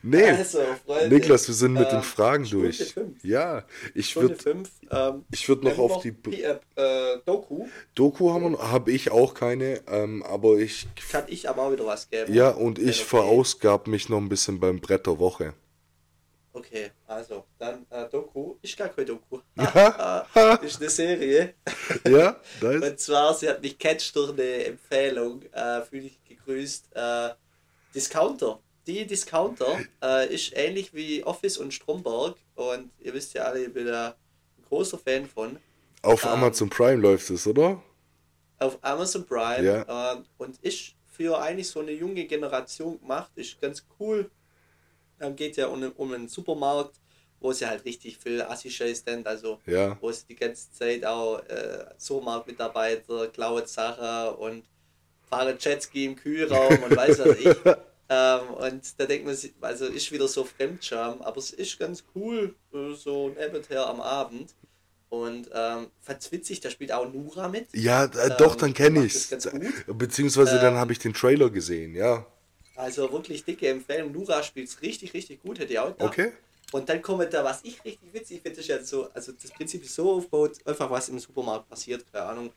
Nee, 0.02 0.30
also, 0.30 0.60
Freunde, 0.86 1.16
Niklas, 1.16 1.48
wir 1.48 1.56
sind 1.56 1.74
mit 1.74 1.84
ähm, 1.84 1.98
den 1.98 2.04
Fragen 2.04 2.46
Stunde 2.46 2.66
durch. 2.66 2.94
Fünf. 2.94 3.24
Ja, 3.24 3.64
ich 3.94 4.16
würde 4.16 4.64
ähm, 4.90 5.26
ich 5.32 5.48
würde 5.48 5.66
noch 5.66 5.78
auf 5.78 6.02
die 6.02 6.14
äh, 6.32 6.58
äh, 6.76 7.20
Doku. 7.26 7.68
Doku 7.96 8.32
haben 8.32 8.54
wir, 8.54 8.72
habe 8.72 8.92
ich 8.92 9.12
auch 9.12 9.34
keine, 9.34 9.82
ähm, 9.88 10.24
aber 10.24 10.58
ich 10.58 10.88
kann 11.12 11.26
ich 11.28 11.48
aber 11.50 11.64
auch 11.64 11.72
wieder 11.72 11.86
was 11.86 12.10
geben. 12.10 12.34
Ja, 12.34 12.50
und 12.50 12.80
ich 12.80 13.02
okay. 13.02 13.10
verausgab 13.10 13.88
mich 13.88 14.10
noch 14.10 14.18
ein 14.18 14.30
bisschen 14.30 14.60
beim 14.60 14.80
Brett 14.80 15.08
der 15.08 15.20
Woche. 15.20 15.54
Okay, 16.54 16.92
also 17.08 17.46
dann 17.58 17.86
äh, 17.90 18.10
Doku. 18.10 18.56
Ich 18.62 18.76
gar 18.76 18.90
keine 18.90 19.06
Doku. 19.06 19.40
Ja. 19.56 20.28
ist 20.62 20.82
eine 20.82 20.90
Serie. 20.90 21.54
Ja, 22.08 22.40
nice. 22.62 22.84
Und 22.84 23.00
zwar, 23.00 23.34
sie 23.34 23.48
hat 23.50 23.62
mich 23.62 23.78
catcht 23.78 24.16
durch 24.16 24.32
eine 24.32 24.66
Empfehlung. 24.66 25.44
Äh, 25.52 25.82
Fühle 25.82 26.08
ich 26.08 26.24
gegrüßt. 26.24 26.96
Äh, 26.96 27.30
Discounter. 27.94 28.60
Die 28.88 29.06
Discounter 29.06 29.80
äh, 30.02 30.34
ist 30.34 30.54
ähnlich 30.56 30.94
wie 30.94 31.24
Office 31.24 31.58
und 31.58 31.74
Stromberg. 31.74 32.36
Und 32.56 32.92
ihr 33.00 33.14
wisst 33.14 33.34
ja 33.34 33.44
alle, 33.44 33.66
ich 33.66 33.74
bin 33.74 33.86
da 33.86 34.16
ein 34.58 34.64
großer 34.68 34.98
Fan 34.98 35.28
von. 35.28 35.58
Auf 36.02 36.24
ähm, 36.24 36.32
Amazon 36.32 36.70
Prime 36.70 37.02
läuft 37.02 37.30
es, 37.30 37.46
oder? 37.46 37.82
Auf 38.60 38.78
Amazon 38.82 39.26
Prime. 39.26 39.64
Ja. 39.64 40.14
Ähm, 40.14 40.26
und 40.38 40.58
ist 40.62 40.96
für 41.08 41.40
eigentlich 41.40 41.68
so 41.68 41.82
eine 41.82 41.92
junge 41.92 42.26
Generation 42.26 43.00
gemacht. 43.00 43.32
Ist 43.36 43.62
ganz 43.62 43.86
cool 44.00 44.30
ähm, 45.22 45.36
geht 45.36 45.58
ja 45.58 45.68
um, 45.68 45.84
um 45.98 46.14
einen 46.14 46.28
Supermarkt, 46.28 46.96
wo 47.40 47.52
sie 47.52 47.66
halt 47.66 47.86
richtig 47.86 48.18
viel 48.18 48.42
Assi-Scheiß 48.42 49.04
sind, 49.06 49.28
also 49.28 49.60
ja. 49.66 49.98
wo 50.00 50.12
sie 50.12 50.26
die 50.30 50.36
ganze 50.36 50.72
Zeit 50.72 51.06
auch 51.06 51.40
äh, 51.48 51.86
Supermarktmitarbeiter 51.98 53.28
klauen 53.28 53.66
Sachen 53.66 54.36
und 54.36 54.64
fahren 55.28 55.58
Jetski 55.60 56.06
im 56.06 56.16
Kühlraum 56.16 56.84
und 56.84 56.96
weiß 56.96 57.20
was 57.20 57.38
ich. 57.40 57.48
ähm, 58.10 58.54
und 58.60 59.00
da 59.00 59.06
denkt 59.06 59.26
man 59.26 59.36
sich, 59.36 59.54
also 59.62 59.86
ist 59.86 60.12
wieder 60.12 60.28
so 60.28 60.44
Fremdscham, 60.44 61.22
aber 61.22 61.38
es 61.38 61.52
ist 61.52 61.80
ganz 61.80 62.04
cool, 62.14 62.54
so 62.72 63.30
nebenher 63.30 63.88
am 63.88 64.02
Abend. 64.02 64.54
Und 65.10 65.50
ähm, 65.54 65.88
fand's 66.00 66.32
witzig, 66.32 66.62
da 66.62 66.70
spielt 66.70 66.94
auch 66.94 67.12
Nura 67.12 67.50
mit. 67.50 67.68
Ja, 67.74 68.06
äh, 68.06 68.38
doch, 68.38 68.56
dann 68.56 68.74
kenne 68.74 69.04
ich's. 69.04 69.36
Beziehungsweise 69.88 70.56
ähm, 70.56 70.62
dann 70.62 70.76
habe 70.76 70.94
ich 70.94 71.00
den 71.00 71.14
Trailer 71.14 71.50
gesehen, 71.50 71.96
ja. 71.96 72.26
Also 72.76 73.12
wirklich 73.12 73.44
dicke 73.44 73.68
Empfehlung. 73.68 74.12
Nura 74.12 74.42
spielt 74.44 74.70
es 74.70 74.82
richtig, 74.82 75.14
richtig 75.14 75.42
gut, 75.42 75.60
hätte 75.60 75.74
ich 75.74 75.80
auch 75.80 75.92
gedacht. 75.92 76.10
Okay. 76.10 76.32
Und 76.72 76.88
dann 76.88 77.02
kommt 77.02 77.34
da, 77.34 77.44
was 77.44 77.62
ich 77.64 77.84
richtig 77.84 78.14
witzig 78.14 78.42
finde, 78.42 78.60
ist 78.60 78.68
ja 78.68 78.82
so, 78.82 79.10
also 79.14 79.34
das 79.34 79.52
Prinzip 79.52 79.84
ist 79.84 79.94
so 79.94 80.12
aufgebaut, 80.14 80.58
einfach 80.66 80.90
was 80.90 81.10
im 81.10 81.20
Supermarkt 81.20 81.70
passiert, 81.70 82.06
keine 82.12 82.26
Ahnung. 82.26 82.54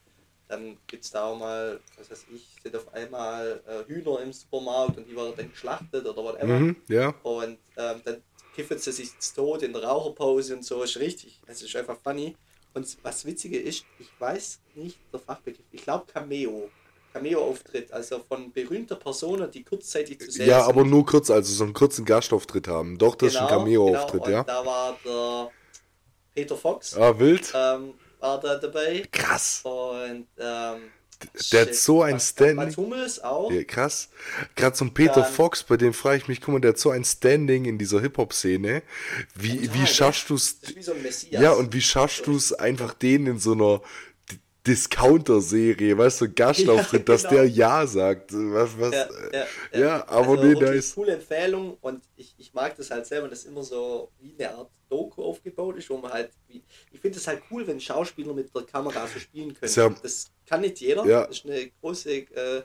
Dann 0.46 0.76
gibt 0.86 1.04
es 1.04 1.10
da 1.10 1.24
auch 1.24 1.38
mal, 1.38 1.80
was 1.96 2.10
weiß 2.10 2.26
ich, 2.32 2.46
sind 2.62 2.76
auf 2.76 2.92
einmal 2.94 3.60
äh, 3.66 3.88
Hühner 3.88 4.20
im 4.20 4.32
Supermarkt 4.32 4.98
und 4.98 5.08
die 5.08 5.16
werden 5.16 5.32
dann 5.36 5.50
geschlachtet 5.50 6.06
oder 6.06 6.22
whatever. 6.22 6.60
Mhm, 6.60 6.76
ja. 6.86 7.14
Und 7.22 7.58
ähm, 7.76 8.00
dann 8.04 8.22
kiffen 8.54 8.78
sie 8.78 8.92
sich 8.92 9.10
tot 9.34 9.62
in 9.62 9.72
der 9.72 9.82
Raucherpause 9.82 10.54
und 10.54 10.64
so, 10.64 10.82
ist 10.82 10.96
richtig. 10.98 11.40
Es 11.46 11.62
ist 11.62 11.74
einfach 11.74 11.98
funny. 12.00 12.36
Und 12.74 12.96
was 13.02 13.24
Witzige 13.24 13.58
ist, 13.58 13.84
ich 13.98 14.08
weiß 14.18 14.60
nicht 14.74 14.98
der 15.12 15.20
Fachbegriff, 15.20 15.64
ich 15.72 15.82
glaube 15.82 16.06
Cameo. 16.12 16.70
Cameo-Auftritt, 17.14 17.92
also 17.92 18.18
von 18.26 18.52
berühmter 18.52 18.96
Personen, 18.96 19.50
die 19.50 19.62
kurzzeitig 19.62 20.20
zu 20.20 20.30
sehen 20.32 20.48
Ja, 20.48 20.60
sind. 20.60 20.68
aber 20.70 20.84
nur 20.84 21.06
kurz, 21.06 21.30
also 21.30 21.52
so 21.52 21.64
einen 21.64 21.72
kurzen 21.72 22.04
Gastauftritt 22.04 22.66
haben. 22.66 22.98
Doch, 22.98 23.14
das 23.14 23.32
genau, 23.34 23.46
ist 23.46 23.52
ein 23.52 23.64
genau, 23.64 23.86
Cameo-Auftritt, 23.86 24.24
genau. 24.24 24.36
ja. 24.36 24.44
Da 24.44 24.66
war 24.66 24.98
der 25.04 25.50
Peter 26.34 26.56
Fox. 26.56 26.96
Ah, 26.96 27.16
wild. 27.18 27.52
Ähm, 27.54 27.94
war 28.18 28.40
da 28.40 28.56
dabei. 28.56 29.04
Krass. 29.12 29.60
Und 29.62 30.26
ähm, 30.38 30.80
der 31.52 31.62
hat 31.62 31.74
so 31.74 32.02
ein 32.02 32.18
Standing. 32.18 32.76
Hummels 32.76 33.22
auch. 33.22 33.50
Ja, 33.52 33.62
krass. 33.62 34.08
Gerade 34.56 34.76
so 34.76 34.84
ein 34.84 34.92
Peter 34.92 35.22
Dann, 35.22 35.32
Fox, 35.32 35.62
bei 35.62 35.76
dem 35.76 35.94
frage 35.94 36.16
ich 36.18 36.28
mich, 36.28 36.40
guck 36.40 36.54
mal, 36.54 36.60
der 36.60 36.70
hat 36.70 36.78
so 36.78 36.90
ein 36.90 37.04
Standing 37.04 37.64
in 37.64 37.78
dieser 37.78 38.00
Hip-Hop-Szene. 38.00 38.82
Wie, 39.36 39.72
wie 39.72 39.86
schaffst 39.86 40.30
du 40.30 40.34
es? 40.34 40.58
So 40.80 40.94
ja, 41.30 41.52
und 41.52 41.72
wie 41.72 41.80
schaffst 41.80 42.26
du 42.26 42.36
es 42.36 42.52
einfach 42.52 42.92
den 42.94 43.26
in 43.26 43.38
so 43.38 43.52
einer 43.52 43.80
Discounter-Serie, 44.66 45.98
weißt 45.98 46.22
du, 46.22 46.32
Gastauftritt, 46.32 47.06
ja, 47.06 47.16
genau. 47.16 47.22
dass 47.22 47.28
der 47.28 47.48
Ja 47.48 47.86
sagt. 47.86 48.32
Was, 48.32 48.78
was, 48.78 48.94
ja, 48.94 49.08
ja, 49.32 49.46
ja. 49.72 49.78
ja 49.78 50.08
aber 50.08 50.38
also 50.38 50.44
nee, 50.44 50.54
nice. 50.54 50.94
coole 50.94 51.12
Empfehlung 51.12 51.76
und 51.82 52.02
ich, 52.16 52.34
ich 52.38 52.54
mag 52.54 52.74
das 52.76 52.90
halt 52.90 53.04
selber, 53.04 53.28
dass 53.28 53.44
immer 53.44 53.62
so 53.62 54.10
wie 54.20 54.34
eine 54.38 54.54
Art 54.54 54.70
Doku 54.88 55.22
aufgebaut 55.22 55.76
ist, 55.76 55.90
wo 55.90 55.98
man 55.98 56.12
halt, 56.12 56.30
wie, 56.48 56.62
ich 56.90 57.00
finde 57.00 57.18
es 57.18 57.26
halt 57.26 57.42
cool, 57.50 57.66
wenn 57.66 57.78
Schauspieler 57.78 58.32
mit 58.32 58.54
der 58.54 58.62
Kamera 58.62 59.06
so 59.06 59.18
spielen 59.18 59.54
können. 59.54 59.72
Ja, 59.74 59.90
das 60.02 60.30
kann 60.46 60.62
nicht 60.62 60.80
jeder, 60.80 61.04
ja. 61.04 61.26
das 61.26 61.38
ist 61.38 61.46
eine 61.46 61.70
große 61.80 62.10
äh, 62.10 62.62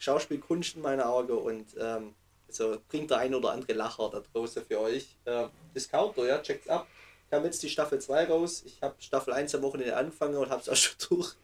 Schauspielkunst 0.00 0.74
in 0.74 0.82
meinen 0.82 1.00
Augen 1.00 1.38
und 1.38 1.66
ähm, 1.78 2.14
also 2.48 2.78
bringt 2.88 3.10
der 3.10 3.18
ein 3.18 3.34
oder 3.34 3.52
andere 3.52 3.72
Lacher 3.72 4.10
da 4.10 4.20
draußen 4.32 4.64
für 4.64 4.80
euch. 4.80 5.16
Äh, 5.24 5.46
Discounter, 5.74 6.26
ja, 6.26 6.38
checkt's 6.38 6.68
ab 6.68 6.88
kam 7.30 7.44
jetzt 7.44 7.62
die 7.62 7.68
Staffel 7.68 8.00
2 8.00 8.24
raus. 8.24 8.62
Ich 8.64 8.80
habe 8.82 8.96
Staffel 8.98 9.32
1 9.32 9.54
am 9.54 9.62
Wochenende 9.62 9.96
angefangen 9.96 10.36
und 10.36 10.50
habe 10.50 10.62
es 10.62 10.68
auch 10.68 10.74
schon 10.76 10.96
durch. 11.08 11.34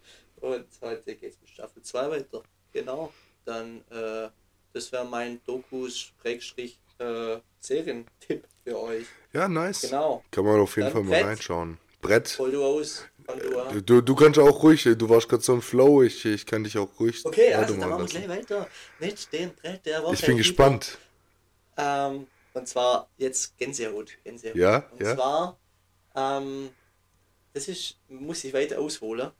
Und 0.40 0.66
heute 0.80 1.14
geht 1.14 1.32
es 1.32 1.40
mit 1.40 1.50
Staffel 1.50 1.82
2 1.82 2.10
weiter. 2.10 2.42
Genau. 2.72 3.12
Dann, 3.44 3.82
äh, 3.90 4.28
das 4.72 4.90
wäre 4.92 5.04
mein 5.04 5.40
Dokus-Serientipp 5.44 8.44
für 8.64 8.80
euch. 8.80 9.06
Ja, 9.32 9.48
nice. 9.48 9.82
Genau. 9.82 10.24
Kann 10.30 10.44
man 10.44 10.60
auf 10.60 10.76
jeden 10.76 10.86
Dann 10.86 10.92
Fall 10.92 11.02
mal 11.04 11.10
Brett. 11.10 11.26
reinschauen. 11.26 11.78
Brett. 12.00 12.36
Hol 12.38 12.50
du 12.50 12.64
aus. 12.64 13.04
Du, 13.86 14.00
du 14.00 14.14
kannst 14.16 14.38
auch 14.38 14.62
ruhig, 14.62 14.82
du 14.82 15.08
warst 15.08 15.28
gerade 15.28 15.42
so 15.42 15.54
im 15.54 15.62
Flow, 15.62 16.02
ich, 16.02 16.24
ich 16.24 16.44
kann 16.44 16.64
dich 16.64 16.76
auch 16.76 16.88
ruhig. 16.98 17.24
Okay, 17.24 17.54
also 17.54 17.76
dann 17.76 17.88
machen 17.88 18.02
wir 18.02 18.06
gleich 18.06 18.28
weiter 18.28 18.66
mit 18.98 19.32
dem 19.32 19.54
Brett 19.54 19.86
der 19.86 20.02
Woche. 20.02 20.14
Ich 20.14 20.26
bin 20.26 20.36
gespannt. 20.36 20.98
Ähm, 21.76 22.26
und 22.54 22.68
zwar 22.68 23.08
jetzt 23.16 23.56
Gänsehaut. 23.56 24.12
Gänsehaut. 24.24 24.56
Ja, 24.56 24.84
und 24.90 25.00
ja. 25.00 25.14
zwar 25.14 25.58
ähm, 26.14 26.70
das 27.52 27.68
ist, 27.68 27.96
muss 28.08 28.44
ich 28.44 28.52
weiter 28.52 28.80
ausholen. 28.80 29.30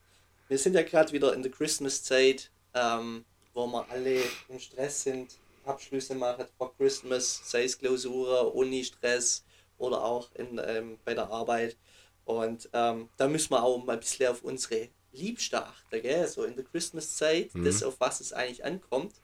wir 0.49 0.59
sind 0.59 0.75
ja 0.75 0.83
gerade 0.83 1.13
wieder 1.13 1.33
in 1.33 1.43
der 1.43 1.51
Christmas-Zeit, 1.51 2.51
ähm, 2.75 3.25
wo 3.55 3.67
wir 3.67 3.89
alle 3.91 4.23
im 4.49 4.59
Stress 4.59 5.03
sind, 5.03 5.37
Abschlüsse 5.65 6.15
machen 6.15 6.47
vor 6.59 6.75
Christmas, 6.77 7.41
sei 7.45 7.65
es 7.65 7.79
Klausuren, 7.79 8.49
Uni-Stress 8.49 9.45
oder 9.79 10.03
auch 10.03 10.31
in, 10.35 10.61
ähm, 10.65 10.99
bei 11.05 11.15
der 11.15 11.31
Arbeit. 11.31 11.77
Und 12.25 12.69
ähm, 12.73 13.09
da 13.17 13.29
müssen 13.29 13.51
wir 13.51 13.63
auch 13.63 13.85
mal 13.85 13.95
ein 13.95 14.01
bisschen 14.01 14.31
auf 14.31 14.43
unsere 14.43 14.89
Liebste 15.13 15.65
achten, 15.65 16.03
gell? 16.03 16.27
so 16.27 16.45
in 16.45 16.57
der 16.57 16.65
Christmas-Zeit, 16.65 17.55
mhm. 17.55 17.65
das 17.65 17.83
auf 17.83 18.01
was 18.01 18.21
es 18.21 18.33
eigentlich 18.33 18.65
ankommt. 18.65 19.15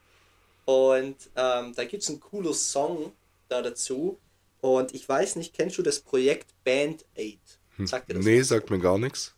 Und 0.64 1.30
ähm, 1.36 1.74
da 1.74 1.84
gibt 1.84 2.02
es 2.02 2.08
einen 2.10 2.20
coolen 2.20 2.52
Song 2.52 3.12
da 3.48 3.62
dazu. 3.62 4.18
Und 4.60 4.94
ich 4.94 5.08
weiß 5.08 5.36
nicht, 5.36 5.54
kennst 5.54 5.78
du 5.78 5.82
das 5.82 6.00
Projekt 6.00 6.52
Band 6.64 7.04
Aid? 7.14 7.40
Hm. 7.76 7.86
Sagt 7.86 8.10
dir 8.10 8.14
das 8.14 8.24
nee, 8.24 8.40
was? 8.40 8.48
sagt 8.48 8.70
mir 8.70 8.78
gar 8.78 8.98
nichts. 8.98 9.34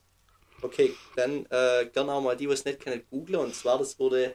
Okay, 0.63 0.95
dann 1.17 1.47
äh, 1.47 1.87
gerne 1.93 2.13
auch 2.13 2.21
mal 2.21 2.37
die, 2.37 2.49
was 2.49 2.65
nicht 2.65 2.81
kennen, 2.81 3.03
googeln. 3.11 3.41
Und 3.41 3.55
zwar, 3.55 3.79
das 3.79 3.99
wurde, 3.99 4.35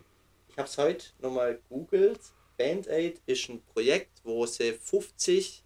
ich 0.50 0.58
habe 0.58 0.68
es 0.68 0.78
heute 0.78 1.06
nochmal 1.20 1.60
googelt. 1.70 2.20
Band 2.58 2.88
Aid 2.88 3.22
ist 3.26 3.50
ein 3.50 3.62
Projekt, 3.74 4.22
wo 4.24 4.46
sie 4.46 4.74
50 4.74 5.64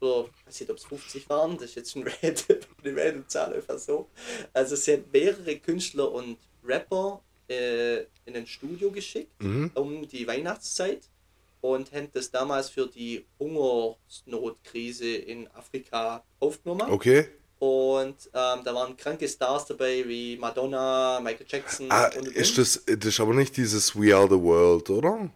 oder 0.00 0.28
ich 0.34 0.46
weiß 0.46 0.60
nicht, 0.60 0.70
ob 0.70 0.76
es 0.78 0.84
50 0.84 1.28
waren, 1.28 1.56
das 1.58 1.70
ist 1.70 1.74
jetzt 1.76 1.96
ein 1.96 2.04
random, 2.22 2.56
eine 2.82 2.96
random 2.96 3.28
Zahl 3.28 3.54
einfach 3.54 3.78
so. 3.78 4.08
Also 4.52 4.74
es 4.74 4.84
sind 4.84 5.12
mehrere 5.12 5.58
Künstler 5.58 6.10
und 6.10 6.38
Rapper 6.64 7.22
äh, 7.48 8.00
in 8.24 8.34
ein 8.34 8.46
Studio 8.46 8.90
geschickt 8.90 9.42
mhm. 9.42 9.70
um 9.74 10.08
die 10.08 10.26
Weihnachtszeit 10.26 11.09
und 11.60 11.92
haben 11.92 12.08
das 12.12 12.30
damals 12.30 12.70
für 12.70 12.86
die 12.86 13.26
Hungersnotkrise 13.38 15.14
in 15.16 15.48
Afrika 15.48 16.24
aufgenommen. 16.38 16.90
Okay. 16.90 17.26
Und 17.58 18.16
ähm, 18.32 18.60
da 18.64 18.74
waren 18.74 18.96
kranke 18.96 19.28
Stars 19.28 19.66
dabei 19.66 20.02
wie 20.06 20.38
Madonna, 20.38 21.20
Michael 21.20 21.46
Jackson. 21.46 21.86
Ah, 21.90 22.06
und, 22.06 22.28
und. 22.28 22.34
ist 22.34 22.56
das, 22.56 22.82
das 22.86 23.04
ist 23.04 23.20
aber 23.20 23.34
nicht 23.34 23.54
dieses 23.56 23.94
We 23.94 24.16
Are 24.16 24.26
the 24.26 24.40
World, 24.40 24.88
oder? 24.88 25.30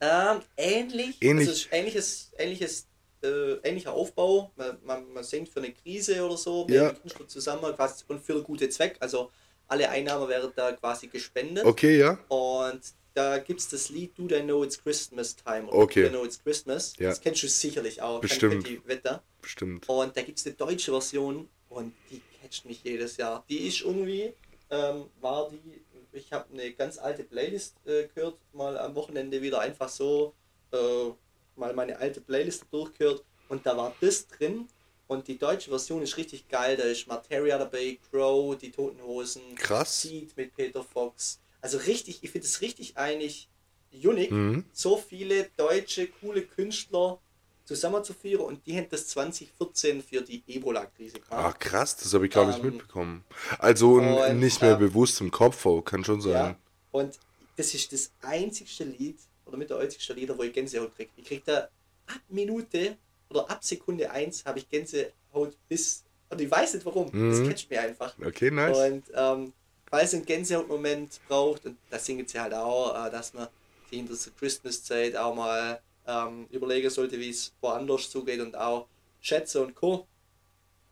Ähm, 0.00 0.40
ähnlich. 0.56 1.16
Ähnlich. 1.20 1.48
Also 1.48 1.68
ähnliches, 1.70 2.32
ähnliches, 2.36 2.86
äh, 3.22 3.52
ähnlicher 3.62 3.92
Aufbau. 3.92 4.50
Man, 4.56 4.78
man, 4.82 5.12
man 5.12 5.22
singt 5.22 5.48
für 5.48 5.60
eine 5.60 5.72
Krise 5.72 6.24
oder 6.24 6.36
so, 6.36 6.66
ja. 6.68 6.90
Künstler 6.90 7.28
zusammen 7.28 7.72
quasi 7.76 8.04
und 8.08 8.20
für 8.20 8.32
einen 8.32 8.42
guten 8.42 8.68
Zweck. 8.70 8.96
Also 8.98 9.30
alle 9.68 9.88
Einnahmen 9.88 10.28
werden 10.28 10.50
da 10.56 10.72
quasi 10.72 11.06
gespendet. 11.06 11.64
Okay, 11.64 11.98
ja. 11.98 12.18
Und 12.28 12.80
da 13.20 13.38
gibt 13.38 13.60
es 13.60 13.68
das 13.68 13.90
Lied 13.90 14.16
Do 14.18 14.26
They 14.26 14.42
Know 14.42 14.64
It's 14.64 14.82
Christmas 14.82 15.36
Time 15.36 15.66
oder 15.66 15.78
okay. 15.78 16.02
Do 16.02 16.08
They 16.08 16.16
Know 16.16 16.24
It's 16.24 16.42
Christmas. 16.42 16.94
Ja. 16.98 17.10
Das 17.10 17.20
kennst 17.20 17.42
du 17.42 17.48
sicherlich 17.48 18.00
auch. 18.00 18.20
Bestimmt. 18.20 18.66
Die 18.66 18.80
Wetter. 18.86 19.22
Bestimmt. 19.42 19.88
Und 19.88 20.16
da 20.16 20.22
gibt 20.22 20.38
es 20.38 20.46
eine 20.46 20.54
deutsche 20.54 20.90
Version 20.90 21.48
und 21.68 21.92
die 22.10 22.22
catcht 22.40 22.64
mich 22.64 22.82
jedes 22.82 23.16
Jahr. 23.16 23.44
Die 23.48 23.68
ist 23.68 23.82
irgendwie, 23.82 24.32
ähm, 24.70 25.06
war 25.20 25.50
die, 25.50 25.82
ich 26.12 26.32
habe 26.32 26.46
eine 26.52 26.72
ganz 26.72 26.98
alte 26.98 27.24
Playlist 27.24 27.76
äh, 27.86 28.08
gehört, 28.14 28.38
mal 28.52 28.78
am 28.78 28.94
Wochenende 28.94 29.40
wieder 29.42 29.60
einfach 29.60 29.88
so, 29.88 30.34
äh, 30.72 31.10
mal 31.56 31.74
meine 31.74 31.98
alte 31.98 32.20
Playlist 32.20 32.64
durchgehört 32.70 33.22
und 33.48 33.66
da 33.66 33.76
war 33.76 33.94
das 34.00 34.26
drin 34.28 34.66
und 35.08 35.28
die 35.28 35.38
deutsche 35.38 35.70
Version 35.70 36.02
ist 36.02 36.16
richtig 36.16 36.48
geil. 36.48 36.76
Da 36.76 36.84
ist 36.84 37.06
Materia 37.06 37.58
dabei, 37.58 37.98
Crow, 38.10 38.56
die 38.56 38.70
Toten 38.70 39.02
Hosen, 39.02 39.42
Krass. 39.56 40.02
Seed 40.02 40.36
mit 40.36 40.54
Peter 40.54 40.82
Fox. 40.82 41.40
Also 41.60 41.78
richtig, 41.78 42.22
ich 42.22 42.30
finde 42.30 42.46
es 42.46 42.60
richtig 42.60 42.96
eigentlich 42.96 43.48
unique, 43.92 44.30
mhm. 44.30 44.64
so 44.72 44.96
viele 44.96 45.50
deutsche, 45.56 46.08
coole 46.08 46.42
Künstler 46.42 47.18
zusammenzuführen 47.64 48.44
und 48.44 48.66
die 48.66 48.76
haben 48.76 48.88
das 48.90 49.08
2014 49.08 50.02
für 50.02 50.22
die 50.22 50.42
Ebola-Krise 50.46 51.20
gemacht. 51.20 51.32
Ah, 51.32 51.52
krass, 51.52 51.96
das 51.96 52.12
habe 52.14 52.26
ich 52.26 52.32
gar 52.32 52.46
nicht 52.46 52.58
ähm, 52.58 52.66
mitbekommen. 52.66 53.24
Also 53.58 53.94
und, 53.94 54.38
nicht 54.38 54.60
mehr 54.62 54.74
äh, 54.74 54.78
bewusst 54.78 55.20
im 55.20 55.30
Kopf, 55.30 55.66
kann 55.84 56.04
schon 56.04 56.20
sein. 56.20 56.32
Ja, 56.32 56.56
und 56.90 57.18
das 57.56 57.74
ist 57.74 57.92
das 57.92 58.10
einzigste 58.22 58.84
Lied, 58.84 59.18
oder 59.50 59.58
mit 59.58 59.70
der 59.70 59.78
einzigste 59.78 60.14
Lieder, 60.14 60.36
wo 60.38 60.42
ich 60.42 60.52
Gänsehaut 60.52 60.94
kriege. 60.94 61.10
Ich 61.16 61.24
kriege 61.24 61.42
da 61.44 61.68
ab 62.06 62.20
Minute 62.28 62.96
oder 63.28 63.50
ab 63.50 63.62
Sekunde 63.62 64.10
1 64.10 64.44
habe 64.44 64.60
ich 64.60 64.68
Gänsehaut 64.68 65.56
bis. 65.68 66.04
Und 66.28 66.40
ich 66.40 66.50
weiß 66.50 66.74
nicht 66.74 66.86
warum. 66.86 67.08
Mhm. 67.12 67.30
Das 67.30 67.48
catcht 67.48 67.70
mir 67.70 67.82
einfach. 67.82 68.14
Okay, 68.24 68.50
nice. 68.50 68.78
Und 68.78 69.04
ähm, 69.14 69.52
weil 69.90 70.04
es 70.04 70.14
einen 70.14 70.24
Gänsehaut-Moment 70.24 71.20
braucht, 71.28 71.66
und 71.66 71.76
da 71.90 71.98
singen 71.98 72.26
sie 72.26 72.40
halt 72.40 72.54
auch, 72.54 73.06
äh, 73.06 73.10
dass 73.10 73.34
man 73.34 73.48
sich 73.90 73.98
in 73.98 74.06
der 74.06 74.16
Christmas-Zeit 74.38 75.16
auch 75.16 75.34
mal 75.34 75.80
ähm, 76.06 76.46
überlegen 76.50 76.90
sollte, 76.90 77.18
wie 77.18 77.30
es 77.30 77.52
woanders 77.60 78.10
zugeht 78.10 78.40
und 78.40 78.56
auch 78.56 78.86
Schätze 79.20 79.62
und 79.62 79.74
Co. 79.74 80.06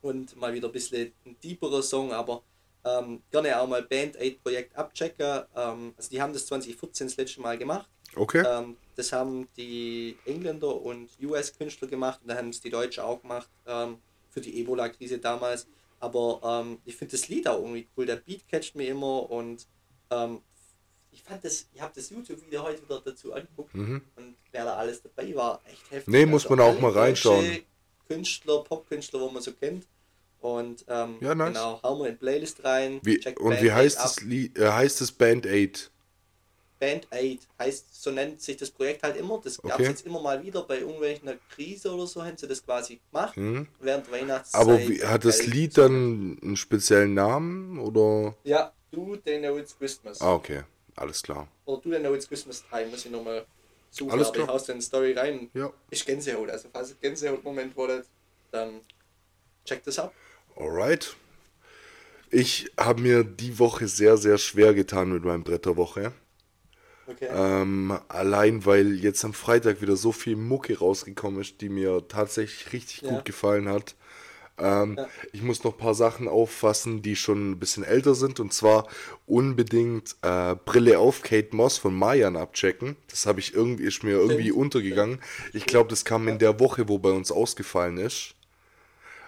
Und 0.01 0.37
mal 0.37 0.53
wieder 0.53 0.69
ein 0.69 0.73
bisschen 0.73 1.13
ein 1.27 1.37
deeperer 1.43 1.83
Song, 1.83 2.13
aber 2.13 2.43
ähm, 2.85 3.23
gerne 3.31 3.61
auch 3.61 3.67
mal 3.67 3.83
Band 3.83 4.17
Aid 4.17 4.43
Projekt 4.43 4.77
abchecken. 4.77 5.43
Ähm, 5.57 5.95
also 5.97 6.11
die 6.11 6.21
haben 6.21 6.33
das 6.33 6.47
2014 6.47 7.09
das 7.09 7.17
letzte 7.17 7.41
Mal 7.41 7.59
gemacht. 7.59 7.89
Okay. 8.15 8.45
Ähm, 8.47 8.77
das 8.97 9.13
haben 9.13 9.49
die 9.57 10.17
Engländer 10.25 10.75
und 10.75 11.09
US-Künstler 11.23 11.89
gemacht 11.89 12.21
und 12.23 12.29
dann 12.29 12.39
haben 12.39 12.49
es 12.51 12.61
die 12.61 12.71
Deutschen 12.71 13.03
auch 13.03 13.21
gemacht 13.21 13.49
ähm, 13.67 13.99
für 14.31 14.41
die 14.41 14.61
Ebola-Krise 14.61 15.19
damals. 15.19 15.67
Aber 16.01 16.41
ähm, 16.45 16.79
ich 16.85 16.97
finde 16.97 17.13
das 17.13 17.29
Lied 17.29 17.49
auch 17.49 17.59
irgendwie 17.59 17.89
cool. 17.97 18.07
Der 18.07 18.17
Beat 18.17 18.47
catcht 18.49 18.75
mir 18.75 18.89
immer 18.89 19.31
und 19.31 19.67
ähm, 20.11 20.41
ich 21.11 21.23
fand 21.23 21.45
das, 21.45 21.67
ich 21.75 21.81
habe 21.81 21.93
das 21.95 22.11
YouTube-Video 22.11 22.63
heute 22.63 22.83
wieder 22.83 23.01
dazu 23.05 23.33
angeguckt 23.33 23.75
mhm. 23.75 24.03
und 24.17 24.37
wer 24.53 24.65
da 24.65 24.77
alles 24.77 25.03
dabei 25.03 25.35
war, 25.35 25.61
echt 25.65 25.91
heftig. 25.91 26.13
Nee, 26.13 26.27
muss 26.27 26.45
also 26.45 26.57
man 26.57 26.65
auch 26.65 26.81
mal 26.81 26.93
reinschauen. 26.93 27.63
Künstler, 28.07 28.63
Popkünstler, 28.65 29.21
wo 29.21 29.29
man 29.29 29.43
so 29.43 29.53
kennt. 29.53 29.87
Und 30.41 30.85
ähm, 30.89 31.17
ja, 31.21 31.35
nice. 31.35 31.49
genau, 31.49 31.83
hauen 31.83 32.01
wir 32.01 32.09
in 32.11 32.19
Playlist 32.19 32.63
rein. 32.65 33.01
Wie, 33.03 33.19
und 33.37 33.61
wie 33.61 33.73
heißt 33.73 33.99
das, 33.99 34.21
Lied, 34.21 34.57
äh, 34.57 34.71
heißt 34.71 35.01
das 35.01 35.11
Band 35.11 35.47
Aid? 35.47 35.91
Band 36.79 37.07
Aid 37.11 37.41
heißt, 37.59 38.03
so 38.03 38.11
nennt 38.11 38.41
sich 38.41 38.57
das 38.57 38.71
Projekt 38.71 39.03
halt 39.03 39.17
immer. 39.17 39.41
Das 39.43 39.61
gab 39.61 39.81
es 39.81 39.89
jetzt 39.89 40.07
immer 40.07 40.21
mal 40.21 40.43
wieder 40.43 40.63
bei 40.63 40.79
irgendwelchen 40.79 41.31
Krise 41.51 41.93
oder 41.93 42.07
so, 42.07 42.25
haben 42.25 42.37
sie 42.37 42.47
das 42.47 42.65
quasi 42.65 43.01
gemacht. 43.11 43.37
Mhm. 43.37 43.67
Während 43.81 44.11
Weihnachtszeit. 44.11 44.61
Aber 44.61 44.79
wie, 44.79 45.03
hat 45.03 45.25
das 45.25 45.47
Lied 45.47 45.77
dann 45.77 46.39
einen 46.43 46.57
speziellen 46.57 47.15
Namen 47.15 47.79
oder? 47.79 48.35
Ja, 48.45 48.73
Do 48.91 49.17
They 49.17 49.39
Know 49.39 49.59
It's 49.59 49.77
Christmas. 49.77 50.21
Ah, 50.21 50.35
okay, 50.35 50.63
alles 50.97 51.23
klar. 51.23 51.49
Oder 51.65 51.83
Do 51.83 51.91
They 51.91 52.01
Know 52.01 52.15
It's 52.15 52.29
Christmas 52.29 52.65
Time, 52.71 52.87
muss 52.87 53.05
ich 53.05 53.11
nochmal 53.11 53.45
suchen. 53.91 54.13
Alles 54.13 54.33
klar. 54.33 54.47
ich 54.47 54.51
haus 54.53 54.69
in 54.69 54.81
Story 54.81 55.13
rein. 55.13 55.51
Ja. 55.55 55.73
Ich 55.91 56.05
Gänsehaut, 56.05 56.51
also 56.51 56.69
falls 56.73 56.91
ihr 56.91 56.97
Gänsehaut-Moment 57.01 57.77
wollt, 57.77 58.07
dann 58.51 58.81
checkt 59.65 59.87
das 59.87 59.99
ab. 59.99 60.15
Alright. 60.57 61.17
Ich 62.31 62.71
habe 62.79 63.01
mir 63.01 63.25
die 63.25 63.59
Woche 63.59 63.89
sehr, 63.89 64.17
sehr 64.17 64.39
schwer 64.39 64.75
getan 64.75 65.11
mit 65.13 65.25
meinem 65.25 65.45
Bretterwoche. 65.45 66.13
Okay. 67.09 67.29
Ähm, 67.33 67.99
allein 68.09 68.67
weil 68.67 68.95
jetzt 68.95 69.25
am 69.25 69.33
Freitag 69.33 69.81
wieder 69.81 69.97
so 69.97 70.13
viel 70.13 70.37
Mucke 70.37 70.79
rausgekommen 70.79 71.41
ist, 71.41 71.61
die 71.63 71.71
mir 71.71 72.07
tatsächlich 72.07 72.73
richtig 72.73 73.01
ja. 73.01 73.11
gut 73.11 73.25
gefallen 73.25 73.69
hat. 73.69 73.95
Ähm, 74.59 74.97
ja. 74.99 75.09
Ich 75.33 75.43
muss 75.43 75.65
noch 75.65 75.75
ein 75.75 75.79
paar 75.79 75.95
Sachen 75.95 76.29
auffassen, 76.29 77.01
die 77.01 77.17
schon 77.17 77.53
ein 77.53 77.59
bisschen 77.59 77.85
älter 77.85 78.15
sind. 78.15 78.41
Und 78.41 78.53
zwar 78.53 78.87
unbedingt 79.27 80.17
äh, 80.23 80.55
Brille 80.55 80.99
auf 80.99 81.23
Kate 81.23 81.57
Moss 81.57 81.79
von 81.79 81.95
Mayan 81.95 82.37
abchecken. 82.37 82.97
Das 83.09 83.25
habe 83.25 83.41
ich 83.41 83.55
irgendwie, 83.55 83.85
ist 83.85 84.03
mir 84.03 84.13
irgendwie 84.13 84.53
untergegangen. 84.53 85.21
Ich 85.55 85.65
glaube, 85.65 85.89
das 85.89 86.05
kam 86.05 86.29
in 86.29 86.39
der 86.39 86.61
Woche, 86.61 86.89
wo 86.89 86.99
bei 86.99 87.11
uns 87.11 87.33
ausgefallen 87.33 87.97
ist. 87.97 88.35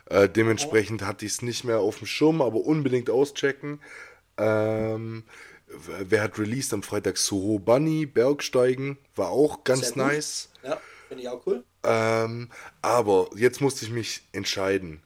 Äh, 0.06 0.28
dementsprechend 0.28 1.02
hatte 1.02 1.24
ich 1.24 1.32
es 1.32 1.42
nicht 1.42 1.64
mehr 1.64 1.78
auf 1.78 1.98
dem 1.98 2.06
Schirm, 2.06 2.42
aber 2.42 2.58
unbedingt 2.58 3.08
auschecken. 3.08 3.80
Ähm, 4.36 5.22
wer 6.00 6.22
hat 6.22 6.38
released 6.38 6.72
am 6.72 6.82
Freitag? 6.82 7.16
Soho 7.16 7.58
Bunny, 7.58 8.06
Bergsteigen, 8.06 8.98
war 9.16 9.30
auch 9.30 9.64
ganz 9.64 9.96
nice. 9.96 10.50
Ja, 10.62 10.80
finde 11.08 11.22
ich 11.22 11.28
auch 11.28 11.46
cool. 11.46 11.64
Ähm, 11.82 12.50
aber 12.82 13.30
jetzt 13.36 13.60
musste 13.60 13.84
ich 13.84 13.90
mich 13.90 14.22
entscheiden. 14.32 15.02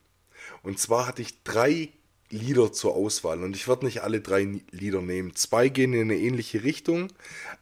Und 0.63 0.79
zwar 0.79 1.07
hatte 1.07 1.23
ich 1.23 1.43
drei 1.43 1.91
Lieder 2.31 2.73
zur 2.73 2.95
Auswahl 2.95 3.43
und 3.43 3.55
ich 3.55 3.69
werde 3.69 3.85
nicht 3.85 4.03
alle 4.03 4.21
drei 4.21 4.61
Lieder 4.71 5.03
nehmen. 5.03 5.37
Zwei 5.37 5.69
gehen 5.69 5.93
in 5.93 6.03
eine 6.03 6.17
ähnliche 6.17 6.65
Richtung. 6.65 7.13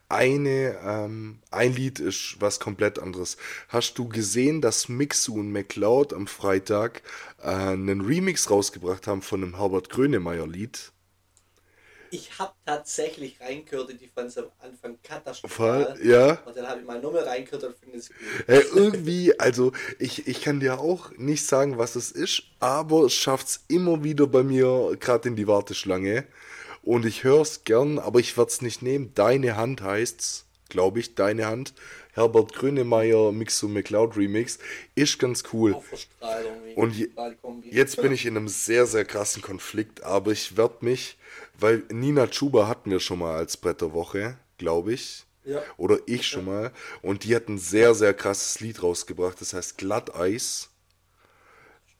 Eine, 0.08 0.78
ähm, 0.84 1.40
ein 1.50 1.74
Lied 1.74 1.98
ist 1.98 2.36
was 2.38 2.60
komplett 2.60 2.98
anderes. 2.98 3.36
Hast 3.68 3.98
du 3.98 4.08
gesehen, 4.08 4.60
dass 4.60 4.88
Mixu 4.88 5.34
und 5.34 5.52
McLeod 5.52 6.12
am 6.12 6.26
Freitag 6.26 7.02
äh, 7.42 7.48
einen 7.48 8.02
Remix 8.02 8.50
rausgebracht 8.50 9.06
haben 9.06 9.22
von 9.22 9.42
einem 9.42 9.58
Herbert 9.58 9.90
Grönemeyer 9.90 10.46
Lied? 10.46 10.91
Ich 12.12 12.38
habe 12.38 12.52
tatsächlich 12.66 13.40
reingehört 13.40 13.88
und 13.88 14.02
ich 14.02 14.10
fand 14.10 14.28
es 14.28 14.36
am 14.36 14.50
Anfang 14.60 14.98
katastrophal. 15.02 15.98
Ja. 16.04 16.42
Und 16.44 16.54
dann 16.54 16.68
habe 16.68 16.80
ich 16.80 16.86
mal 16.86 17.00
mehr 17.00 17.26
reingehört 17.26 17.64
und 17.64 17.74
finde 17.78 17.98
es 17.98 18.08
gut. 18.08 18.16
Hey, 18.46 18.62
irgendwie, 18.74 19.40
also 19.40 19.72
ich, 19.98 20.28
ich 20.28 20.42
kann 20.42 20.60
dir 20.60 20.78
auch 20.78 21.10
nicht 21.16 21.46
sagen, 21.46 21.78
was 21.78 21.96
es 21.96 22.10
ist, 22.10 22.42
aber 22.60 23.06
es 23.06 23.14
schafft 23.14 23.46
es 23.48 23.64
immer 23.68 24.04
wieder 24.04 24.26
bei 24.26 24.42
mir 24.42 24.94
gerade 25.00 25.30
in 25.30 25.36
die 25.36 25.48
Warteschlange. 25.48 26.26
Und 26.82 27.06
ich 27.06 27.24
höre 27.24 27.40
es 27.40 27.64
gern, 27.64 27.98
aber 27.98 28.20
ich 28.20 28.36
werde 28.36 28.50
es 28.50 28.60
nicht 28.60 28.82
nehmen. 28.82 29.12
Deine 29.14 29.56
Hand 29.56 29.80
heißt's, 29.80 30.44
glaube 30.68 31.00
ich, 31.00 31.14
Deine 31.14 31.46
Hand. 31.46 31.72
Herbert 32.12 32.52
Grönemeyer 32.52 33.32
Mix 33.32 33.62
und 33.62 33.72
McLeod 33.72 34.18
Remix 34.18 34.58
ist 34.94 35.18
ganz 35.18 35.44
cool. 35.54 35.74
Und 36.76 36.94
je, 36.94 37.08
jetzt 37.70 38.02
bin 38.02 38.12
ich 38.12 38.26
in 38.26 38.36
einem 38.36 38.48
sehr, 38.48 38.84
sehr 38.84 39.06
krassen 39.06 39.40
Konflikt, 39.40 40.02
aber 40.02 40.32
ich 40.32 40.58
werde 40.58 40.84
mich 40.84 41.16
weil 41.62 41.84
Nina 41.90 42.26
Chuba 42.26 42.68
hatten 42.68 42.90
wir 42.90 43.00
schon 43.00 43.20
mal 43.20 43.36
als 43.36 43.56
Bretterwoche, 43.56 44.38
glaube 44.58 44.92
ich. 44.92 45.24
Ja. 45.44 45.62
Oder 45.76 45.98
ich 46.06 46.26
schon 46.26 46.46
ja. 46.46 46.52
mal. 46.52 46.72
Und 47.00 47.24
die 47.24 47.34
hat 47.34 47.48
ein 47.48 47.58
sehr, 47.58 47.94
sehr 47.94 48.14
krasses 48.14 48.60
Lied 48.60 48.82
rausgebracht, 48.82 49.40
das 49.40 49.54
heißt 49.54 49.78
Glatteis. 49.78 50.68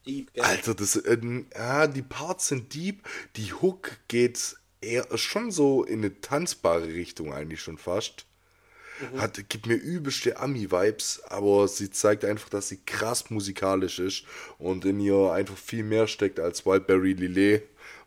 Deep, 0.07 0.33
gell? 0.35 0.45
Alter, 0.45 0.75
das, 0.75 0.97
äh, 0.97 1.19
ja, 1.55 1.87
die 1.87 2.03
Parts 2.03 2.49
sind 2.49 2.75
deep, 2.75 3.09
die 3.37 3.53
Hook 3.53 3.93
geht 4.09 4.57
eher 4.81 5.07
schon 5.17 5.51
so 5.51 5.85
in 5.85 6.01
eine 6.01 6.21
tanzbare 6.21 6.89
Richtung 6.89 7.33
eigentlich 7.33 7.61
schon 7.61 7.79
fast. 7.79 8.27
Mhm. 9.01 9.21
Hat, 9.21 9.49
gibt 9.49 9.67
mir 9.67 9.77
übelste 9.77 10.39
Ami-Vibes, 10.39 11.23
aber 11.29 11.69
sie 11.69 11.91
zeigt 11.91 12.25
einfach, 12.25 12.49
dass 12.49 12.69
sie 12.69 12.79
krass 12.85 13.31
musikalisch 13.31 13.99
ist 13.99 14.25
und 14.59 14.85
in 14.85 15.01
ihr 15.01 15.33
einfach 15.33 15.57
viel 15.57 15.85
mehr 15.85 16.07
steckt 16.07 16.41
als 16.41 16.67
Wildberry 16.67 17.13
Lillet. 17.13 17.63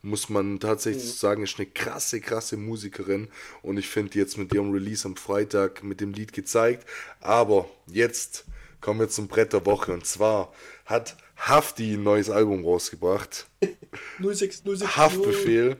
Muss 0.05 0.29
man 0.29 0.59
tatsächlich 0.59 1.03
mhm. 1.03 1.17
sagen, 1.17 1.43
ist 1.43 1.57
eine 1.57 1.65
krasse, 1.65 2.21
krasse 2.21 2.57
Musikerin 2.57 3.27
und 3.63 3.77
ich 3.77 3.87
finde 3.87 4.19
jetzt 4.19 4.37
mit 4.37 4.53
ihrem 4.53 4.71
Release 4.71 5.07
am 5.07 5.15
Freitag 5.15 5.83
mit 5.83 5.99
dem 5.99 6.13
Lied 6.13 6.31
gezeigt. 6.31 6.87
Aber 7.21 7.67
jetzt 7.87 8.45
kommen 8.81 8.99
wir 8.99 9.09
zum 9.09 9.27
Brett 9.27 9.53
der 9.53 9.65
Woche 9.65 9.93
und 9.93 10.05
zwar 10.05 10.53
hat 10.85 11.17
Hafti 11.37 11.95
ein 11.95 12.03
neues 12.03 12.29
Album 12.29 12.63
rausgebracht. 12.63 13.47
06, 14.21 14.61
06, 14.63 14.95
Haftbefehl. 14.95 15.77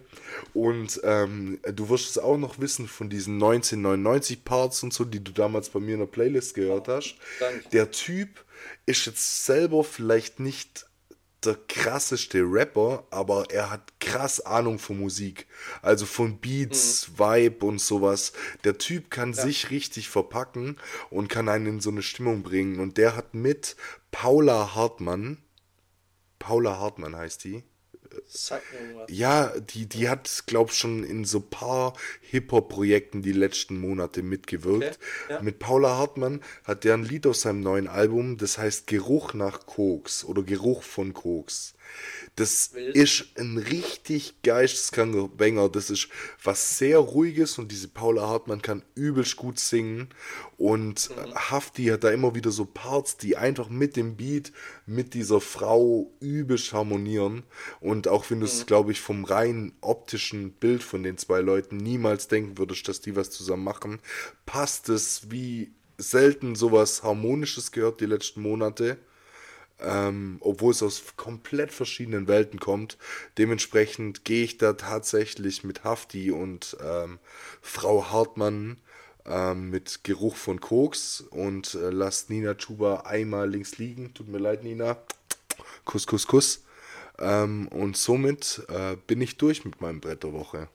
Und 0.55 0.99
ähm, 1.03 1.59
du 1.71 1.89
wirst 1.89 2.09
es 2.09 2.17
auch 2.17 2.37
noch 2.37 2.57
wissen 2.57 2.87
von 2.87 3.11
diesen 3.11 3.35
1999 3.35 4.43
Parts 4.43 4.81
und 4.81 4.91
so, 4.91 5.05
die 5.05 5.23
du 5.23 5.33
damals 5.33 5.69
bei 5.69 5.79
mir 5.79 5.93
in 5.93 5.99
der 5.99 6.07
Playlist 6.07 6.55
gehört 6.55 6.87
hast. 6.87 7.15
Danke. 7.39 7.69
Der 7.69 7.91
Typ 7.91 8.43
ist 8.87 9.05
jetzt 9.05 9.45
selber 9.45 9.83
vielleicht 9.83 10.39
nicht 10.39 10.87
der 11.45 11.57
krasseste 11.67 12.39
Rapper, 12.39 13.05
aber 13.11 13.49
er 13.51 13.69
hat 13.71 13.99
krass 13.99 14.39
Ahnung 14.41 14.79
von 14.79 14.99
Musik. 14.99 15.47
Also 15.81 16.05
von 16.05 16.39
Beats, 16.39 17.09
mhm. 17.09 17.19
Vibe 17.19 17.65
und 17.65 17.79
sowas. 17.79 18.33
Der 18.63 18.77
Typ 18.77 19.09
kann 19.09 19.33
ja. 19.33 19.43
sich 19.43 19.71
richtig 19.71 20.09
verpacken 20.09 20.77
und 21.09 21.29
kann 21.29 21.49
einen 21.49 21.65
in 21.65 21.79
so 21.79 21.89
eine 21.89 22.03
Stimmung 22.03 22.43
bringen. 22.43 22.79
Und 22.79 22.97
der 22.97 23.15
hat 23.15 23.33
mit 23.33 23.75
Paula 24.11 24.75
Hartmann, 24.75 25.37
Paula 26.39 26.79
Hartmann 26.79 27.15
heißt 27.15 27.43
die. 27.43 27.63
Ja, 29.09 29.53
die, 29.59 29.85
die 29.87 30.09
hat, 30.09 30.43
glaub 30.47 30.71
schon 30.71 31.03
in 31.03 31.25
so 31.25 31.39
paar 31.39 31.93
Hip-Hop-Projekten 32.21 33.21
die 33.21 33.31
letzten 33.31 33.79
Monate 33.79 34.23
mitgewirkt. 34.23 34.99
Okay, 35.23 35.33
ja. 35.33 35.41
Mit 35.41 35.59
Paula 35.59 35.97
Hartmann 35.97 36.41
hat 36.63 36.83
der 36.83 36.95
ein 36.95 37.03
Lied 37.03 37.27
aus 37.27 37.41
seinem 37.41 37.61
neuen 37.61 37.87
Album, 37.87 38.37
das 38.37 38.57
heißt 38.57 38.87
Geruch 38.87 39.33
nach 39.33 39.65
Koks 39.65 40.23
oder 40.23 40.43
Geruch 40.43 40.83
von 40.83 41.13
Koks. 41.13 41.74
Das 42.35 42.73
Wild. 42.73 42.95
ist 42.95 43.25
ein 43.37 43.57
richtig 43.57 44.41
geisteskranker 44.43 45.29
Banger. 45.29 45.69
Das 45.69 45.89
ist 45.89 46.09
was 46.43 46.77
sehr 46.77 46.97
ruhiges 46.97 47.57
und 47.57 47.71
diese 47.71 47.87
Paula 47.87 48.27
Hartmann 48.27 48.61
kann 48.61 48.83
übelst 48.93 49.37
gut 49.37 49.57
singen. 49.57 50.09
Und 50.57 51.09
mhm. 51.09 51.33
Hafti 51.35 51.85
hat 51.85 52.03
da 52.03 52.09
immer 52.09 52.35
wieder 52.35 52.51
so 52.51 52.65
Parts, 52.65 53.15
die 53.15 53.37
einfach 53.37 53.69
mit 53.69 53.95
dem 53.95 54.17
Beat, 54.17 54.51
mit 54.85 55.13
dieser 55.13 55.39
Frau 55.39 56.11
übelst 56.19 56.73
harmonieren. 56.73 57.43
Und 57.79 58.09
auch 58.09 58.29
wenn 58.29 58.41
du 58.41 58.45
es, 58.45 58.61
mhm. 58.61 58.65
glaube 58.65 58.91
ich, 58.91 58.99
vom 58.99 59.23
rein 59.23 59.71
optischen 59.79 60.51
Bild 60.51 60.83
von 60.83 61.03
den 61.03 61.17
zwei 61.17 61.39
Leuten 61.39 61.77
niemals 61.77 62.27
denken 62.27 62.57
würdest, 62.57 62.87
dass 62.89 62.99
die 62.99 63.15
was 63.15 63.31
zusammen 63.31 63.63
machen, 63.63 63.99
passt 64.45 64.89
es 64.89 65.31
wie 65.31 65.71
selten 65.97 66.55
sowas 66.55 67.03
Harmonisches 67.03 67.71
gehört 67.71 68.01
die 68.01 68.05
letzten 68.05 68.41
Monate 68.41 68.97
ähm, 69.81 70.37
obwohl 70.39 70.71
es 70.71 70.83
aus 70.83 71.03
komplett 71.17 71.71
verschiedenen 71.71 72.27
Welten 72.27 72.59
kommt. 72.59 72.97
Dementsprechend 73.37 74.25
gehe 74.25 74.43
ich 74.43 74.57
da 74.57 74.73
tatsächlich 74.73 75.63
mit 75.63 75.83
Hafti 75.83 76.31
und 76.31 76.77
ähm, 76.83 77.19
Frau 77.61 78.09
Hartmann 78.09 78.77
ähm, 79.25 79.69
mit 79.69 80.03
Geruch 80.03 80.35
von 80.35 80.61
Koks 80.61 81.21
und 81.21 81.75
äh, 81.75 81.89
lasst 81.89 82.29
Nina 82.29 82.55
Chuba 82.55 83.01
einmal 83.01 83.49
links 83.49 83.77
liegen. 83.77 84.13
Tut 84.13 84.27
mir 84.27 84.39
leid, 84.39 84.63
Nina. 84.63 84.97
Kuss, 85.83 86.07
Kuss, 86.07 86.27
Kuss. 86.27 86.63
Ähm, 87.19 87.67
und 87.69 87.97
somit 87.97 88.65
äh, 88.69 88.97
bin 89.07 89.21
ich 89.21 89.37
durch 89.37 89.65
mit 89.65 89.81
meinem 89.81 90.01
Brett 90.01 90.23
der 90.23 90.33
Woche. 90.33 90.67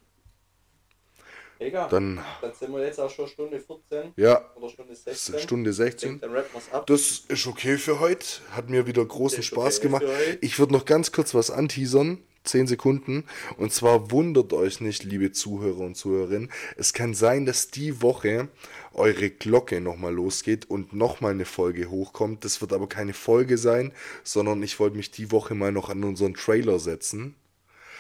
Egal. 1.61 1.89
Dann, 1.91 2.25
dann 2.41 2.53
sind 2.59 2.73
wir 2.73 2.83
jetzt 2.83 2.99
auch 2.99 3.11
schon 3.11 3.29
Stunde 3.29 3.61
14. 3.61 4.15
Ja. 4.17 4.51
Oder 4.55 4.71
Stunde 4.71 4.95
16. 4.95 5.39
Stunde 5.39 5.73
16. 5.75 6.21
Denke, 6.21 6.27
dann 6.27 6.63
ab. 6.73 6.87
Das 6.87 7.25
ist 7.29 7.47
okay 7.47 7.77
für 7.77 8.01
heute. 8.01 8.27
Hat 8.53 8.71
mir 8.71 8.87
wieder 8.87 9.05
großen 9.05 9.43
Spaß 9.43 9.79
okay 9.79 9.87
gemacht. 9.87 10.05
Ich 10.41 10.59
würde 10.59 10.73
noch 10.73 10.87
ganz 10.87 11.13
kurz 11.13 11.35
was 11.35 11.51
anteasern. 11.51 12.19
10 12.45 12.67
Sekunden. 12.67 13.25
Und 13.59 13.75
zwar 13.75 14.11
wundert 14.11 14.55
euch 14.55 14.81
nicht, 14.81 15.05
liebe 15.05 15.33
Zuhörer 15.33 15.81
und 15.81 15.97
Zuhörerinnen. 15.97 16.51
Es 16.79 16.95
kann 16.95 17.13
sein, 17.13 17.45
dass 17.45 17.69
die 17.69 18.01
Woche 18.01 18.49
eure 18.95 19.29
Glocke 19.29 19.83
nochmal 19.83 20.15
losgeht 20.15 20.69
und 20.71 20.95
nochmal 20.95 21.33
eine 21.33 21.45
Folge 21.45 21.91
hochkommt. 21.91 22.47
Das 22.47 22.63
wird 22.63 22.73
aber 22.73 22.89
keine 22.89 23.13
Folge 23.13 23.59
sein, 23.59 23.93
sondern 24.25 24.63
ich 24.63 24.81
wollte 24.81 24.97
mich 24.97 25.11
die 25.11 25.31
Woche 25.31 25.55
mal 25.55 25.73
noch 25.73 25.91
an 25.91 26.03
unseren 26.03 26.33
Trailer 26.33 26.79
setzen. 26.79 27.37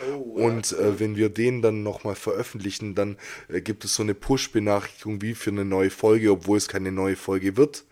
Oh, 0.08 0.44
und 0.46 0.72
äh, 0.72 0.98
wenn 0.98 1.16
wir 1.16 1.28
den 1.28 1.62
dann 1.62 1.82
nochmal 1.82 2.14
veröffentlichen, 2.14 2.94
dann 2.94 3.16
äh, 3.48 3.60
gibt 3.60 3.84
es 3.84 3.94
so 3.94 4.02
eine 4.02 4.14
Push-Benachrichtigung 4.14 5.20
wie 5.22 5.34
für 5.34 5.50
eine 5.50 5.64
neue 5.64 5.90
Folge, 5.90 6.30
obwohl 6.30 6.58
es 6.58 6.68
keine 6.68 6.92
neue 6.92 7.16
Folge 7.16 7.56
wird. 7.56 7.84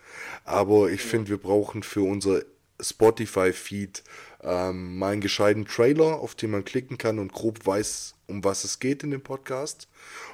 Aber 0.45 0.91
ich 0.91 1.03
finde, 1.03 1.31
wir 1.31 1.39
brauchen 1.39 1.83
für 1.83 2.03
unser 2.03 2.43
Spotify-Feed 2.81 4.03
ähm, 4.43 4.99
mal 4.99 5.13
einen 5.13 5.21
gescheiten 5.21 5.67
Trailer, 5.67 6.21
auf 6.21 6.35
den 6.35 6.51
man 6.51 6.65
klicken 6.65 6.97
kann 6.99 7.19
und 7.19 7.33
grob 7.33 7.67
weiß, 7.67 8.15
um 8.29 8.45
was 8.45 8.65
es 8.65 8.79
geht 8.79 9.03
in 9.03 9.11
dem 9.11 9.23
Podcast. 9.23 9.89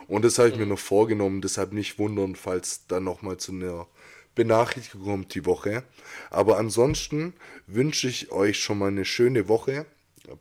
Und 0.07 0.25
das 0.25 0.39
habe 0.39 0.49
ich 0.49 0.55
mhm. 0.55 0.61
mir 0.61 0.67
noch 0.69 0.79
vorgenommen, 0.79 1.41
deshalb 1.41 1.73
nicht 1.73 1.99
wundern, 1.99 2.37
falls 2.37 2.87
dann 2.87 3.05
nochmal 3.05 3.39
zu 3.39 3.53
einer 3.53 3.87
Benachrichtigung 4.35 5.05
kommt 5.07 5.35
die 5.35 5.47
Woche. 5.47 5.85
Aber 6.31 6.59
ansonsten 6.59 7.35
wünsche 7.67 8.09
ich 8.09 8.31
euch 8.33 8.59
schon 8.59 8.79
mal 8.79 8.89
eine 8.89 9.05
schöne 9.05 9.49
Woche. 9.49 9.87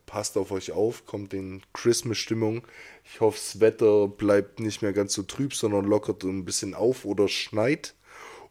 Passt 0.06 0.38
auf 0.38 0.52
euch 0.52 0.72
auf, 0.72 1.06
kommt 1.06 1.34
in 1.34 1.62
Christmas-Stimmung. 1.74 2.66
Ich 3.04 3.20
hoffe, 3.20 3.38
das 3.38 3.60
Wetter 3.60 4.08
bleibt 4.08 4.60
nicht 4.60 4.82
mehr 4.82 4.94
ganz 4.94 5.14
so 5.14 5.24
trüb, 5.24 5.54
sondern 5.54 5.86
lockert 5.86 6.24
ein 6.24 6.46
bisschen 6.46 6.74
auf 6.74 7.04
oder 7.06 7.28
schneit. 7.28 7.94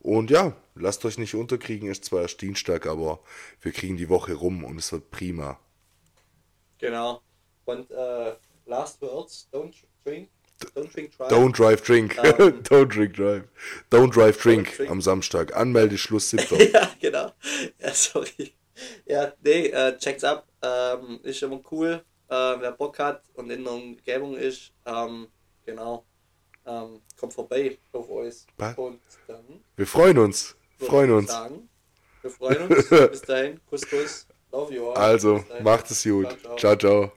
Und 0.01 0.31
ja, 0.31 0.57
lasst 0.75 1.05
euch 1.05 1.17
nicht 1.17 1.35
unterkriegen, 1.35 1.89
ist 1.89 2.05
zwar 2.05 2.23
erst 2.23 2.43
Dienstag, 2.43 2.87
aber 2.87 3.21
wir 3.61 3.73
kriegen 3.73 3.97
die 3.97 4.09
Woche 4.09 4.35
rum 4.35 4.65
und 4.65 4.77
es 4.79 4.93
wird 4.93 5.11
prima. 5.11 5.59
Genau. 6.79 7.23
Und 7.65 7.91
äh, 7.91 8.35
last 8.67 9.01
words, 9.01 9.49
don't 9.53 9.75
drink. 10.05 10.29
Don't 10.75 10.93
drink, 10.93 11.17
drive. 11.17 11.33
Don't 11.33 11.57
drive, 11.57 11.83
drink. 11.83 12.19
Um, 12.19 12.25
ähm, 12.25 12.63
don't 12.65 12.87
drink, 12.87 13.15
drive. 13.15 13.45
Don't 13.91 14.13
drive, 14.13 14.39
drink, 14.39 14.69
don't 14.69 14.77
drink. 14.77 14.91
am 14.91 15.01
Samstag. 15.01 15.57
Anmeldeschluss 15.57 16.31
7. 16.31 16.71
ja, 16.73 16.91
genau. 17.01 17.33
Ja, 17.81 17.95
sorry. 17.95 18.53
Ja, 19.07 19.33
nee, 19.43 19.69
äh, 19.69 19.97
check's 19.99 20.25
ab. 20.25 20.47
Ähm, 20.63 21.21
ist 21.23 21.43
immer 21.43 21.61
cool. 21.71 22.05
Äh, 22.29 22.35
wer 22.35 22.73
Bock 22.73 22.99
hat 22.99 23.23
und 23.35 23.51
in 23.51 23.65
der 23.65 23.73
Umgebung 23.73 24.37
ist, 24.37 24.73
ähm, 24.87 25.29
genau, 25.67 26.05
ähm, 26.65 27.03
kommt 27.19 27.33
vorbei 27.33 27.79
auf. 27.93 28.09
Und 28.09 29.01
dann. 29.27 29.65
Wir 29.77 29.87
freuen 29.87 30.19
uns. 30.19 30.57
Freuen 30.79 31.13
uns. 31.13 31.31
Sagen, 31.31 31.69
wir 32.23 32.31
freuen 32.31 32.69
uns. 32.69 32.89
Bis 33.11 33.23
dahin. 33.23 33.61
Kuss, 33.67 33.89
Kuss. 33.89 34.27
Love 34.51 34.75
you 34.75 34.91
all. 34.91 34.97
Also, 34.97 35.45
macht 35.63 35.91
es 35.91 36.03
gut. 36.05 36.29
ciao. 36.41 36.57
ciao. 36.57 36.77
ciao. 36.77 37.13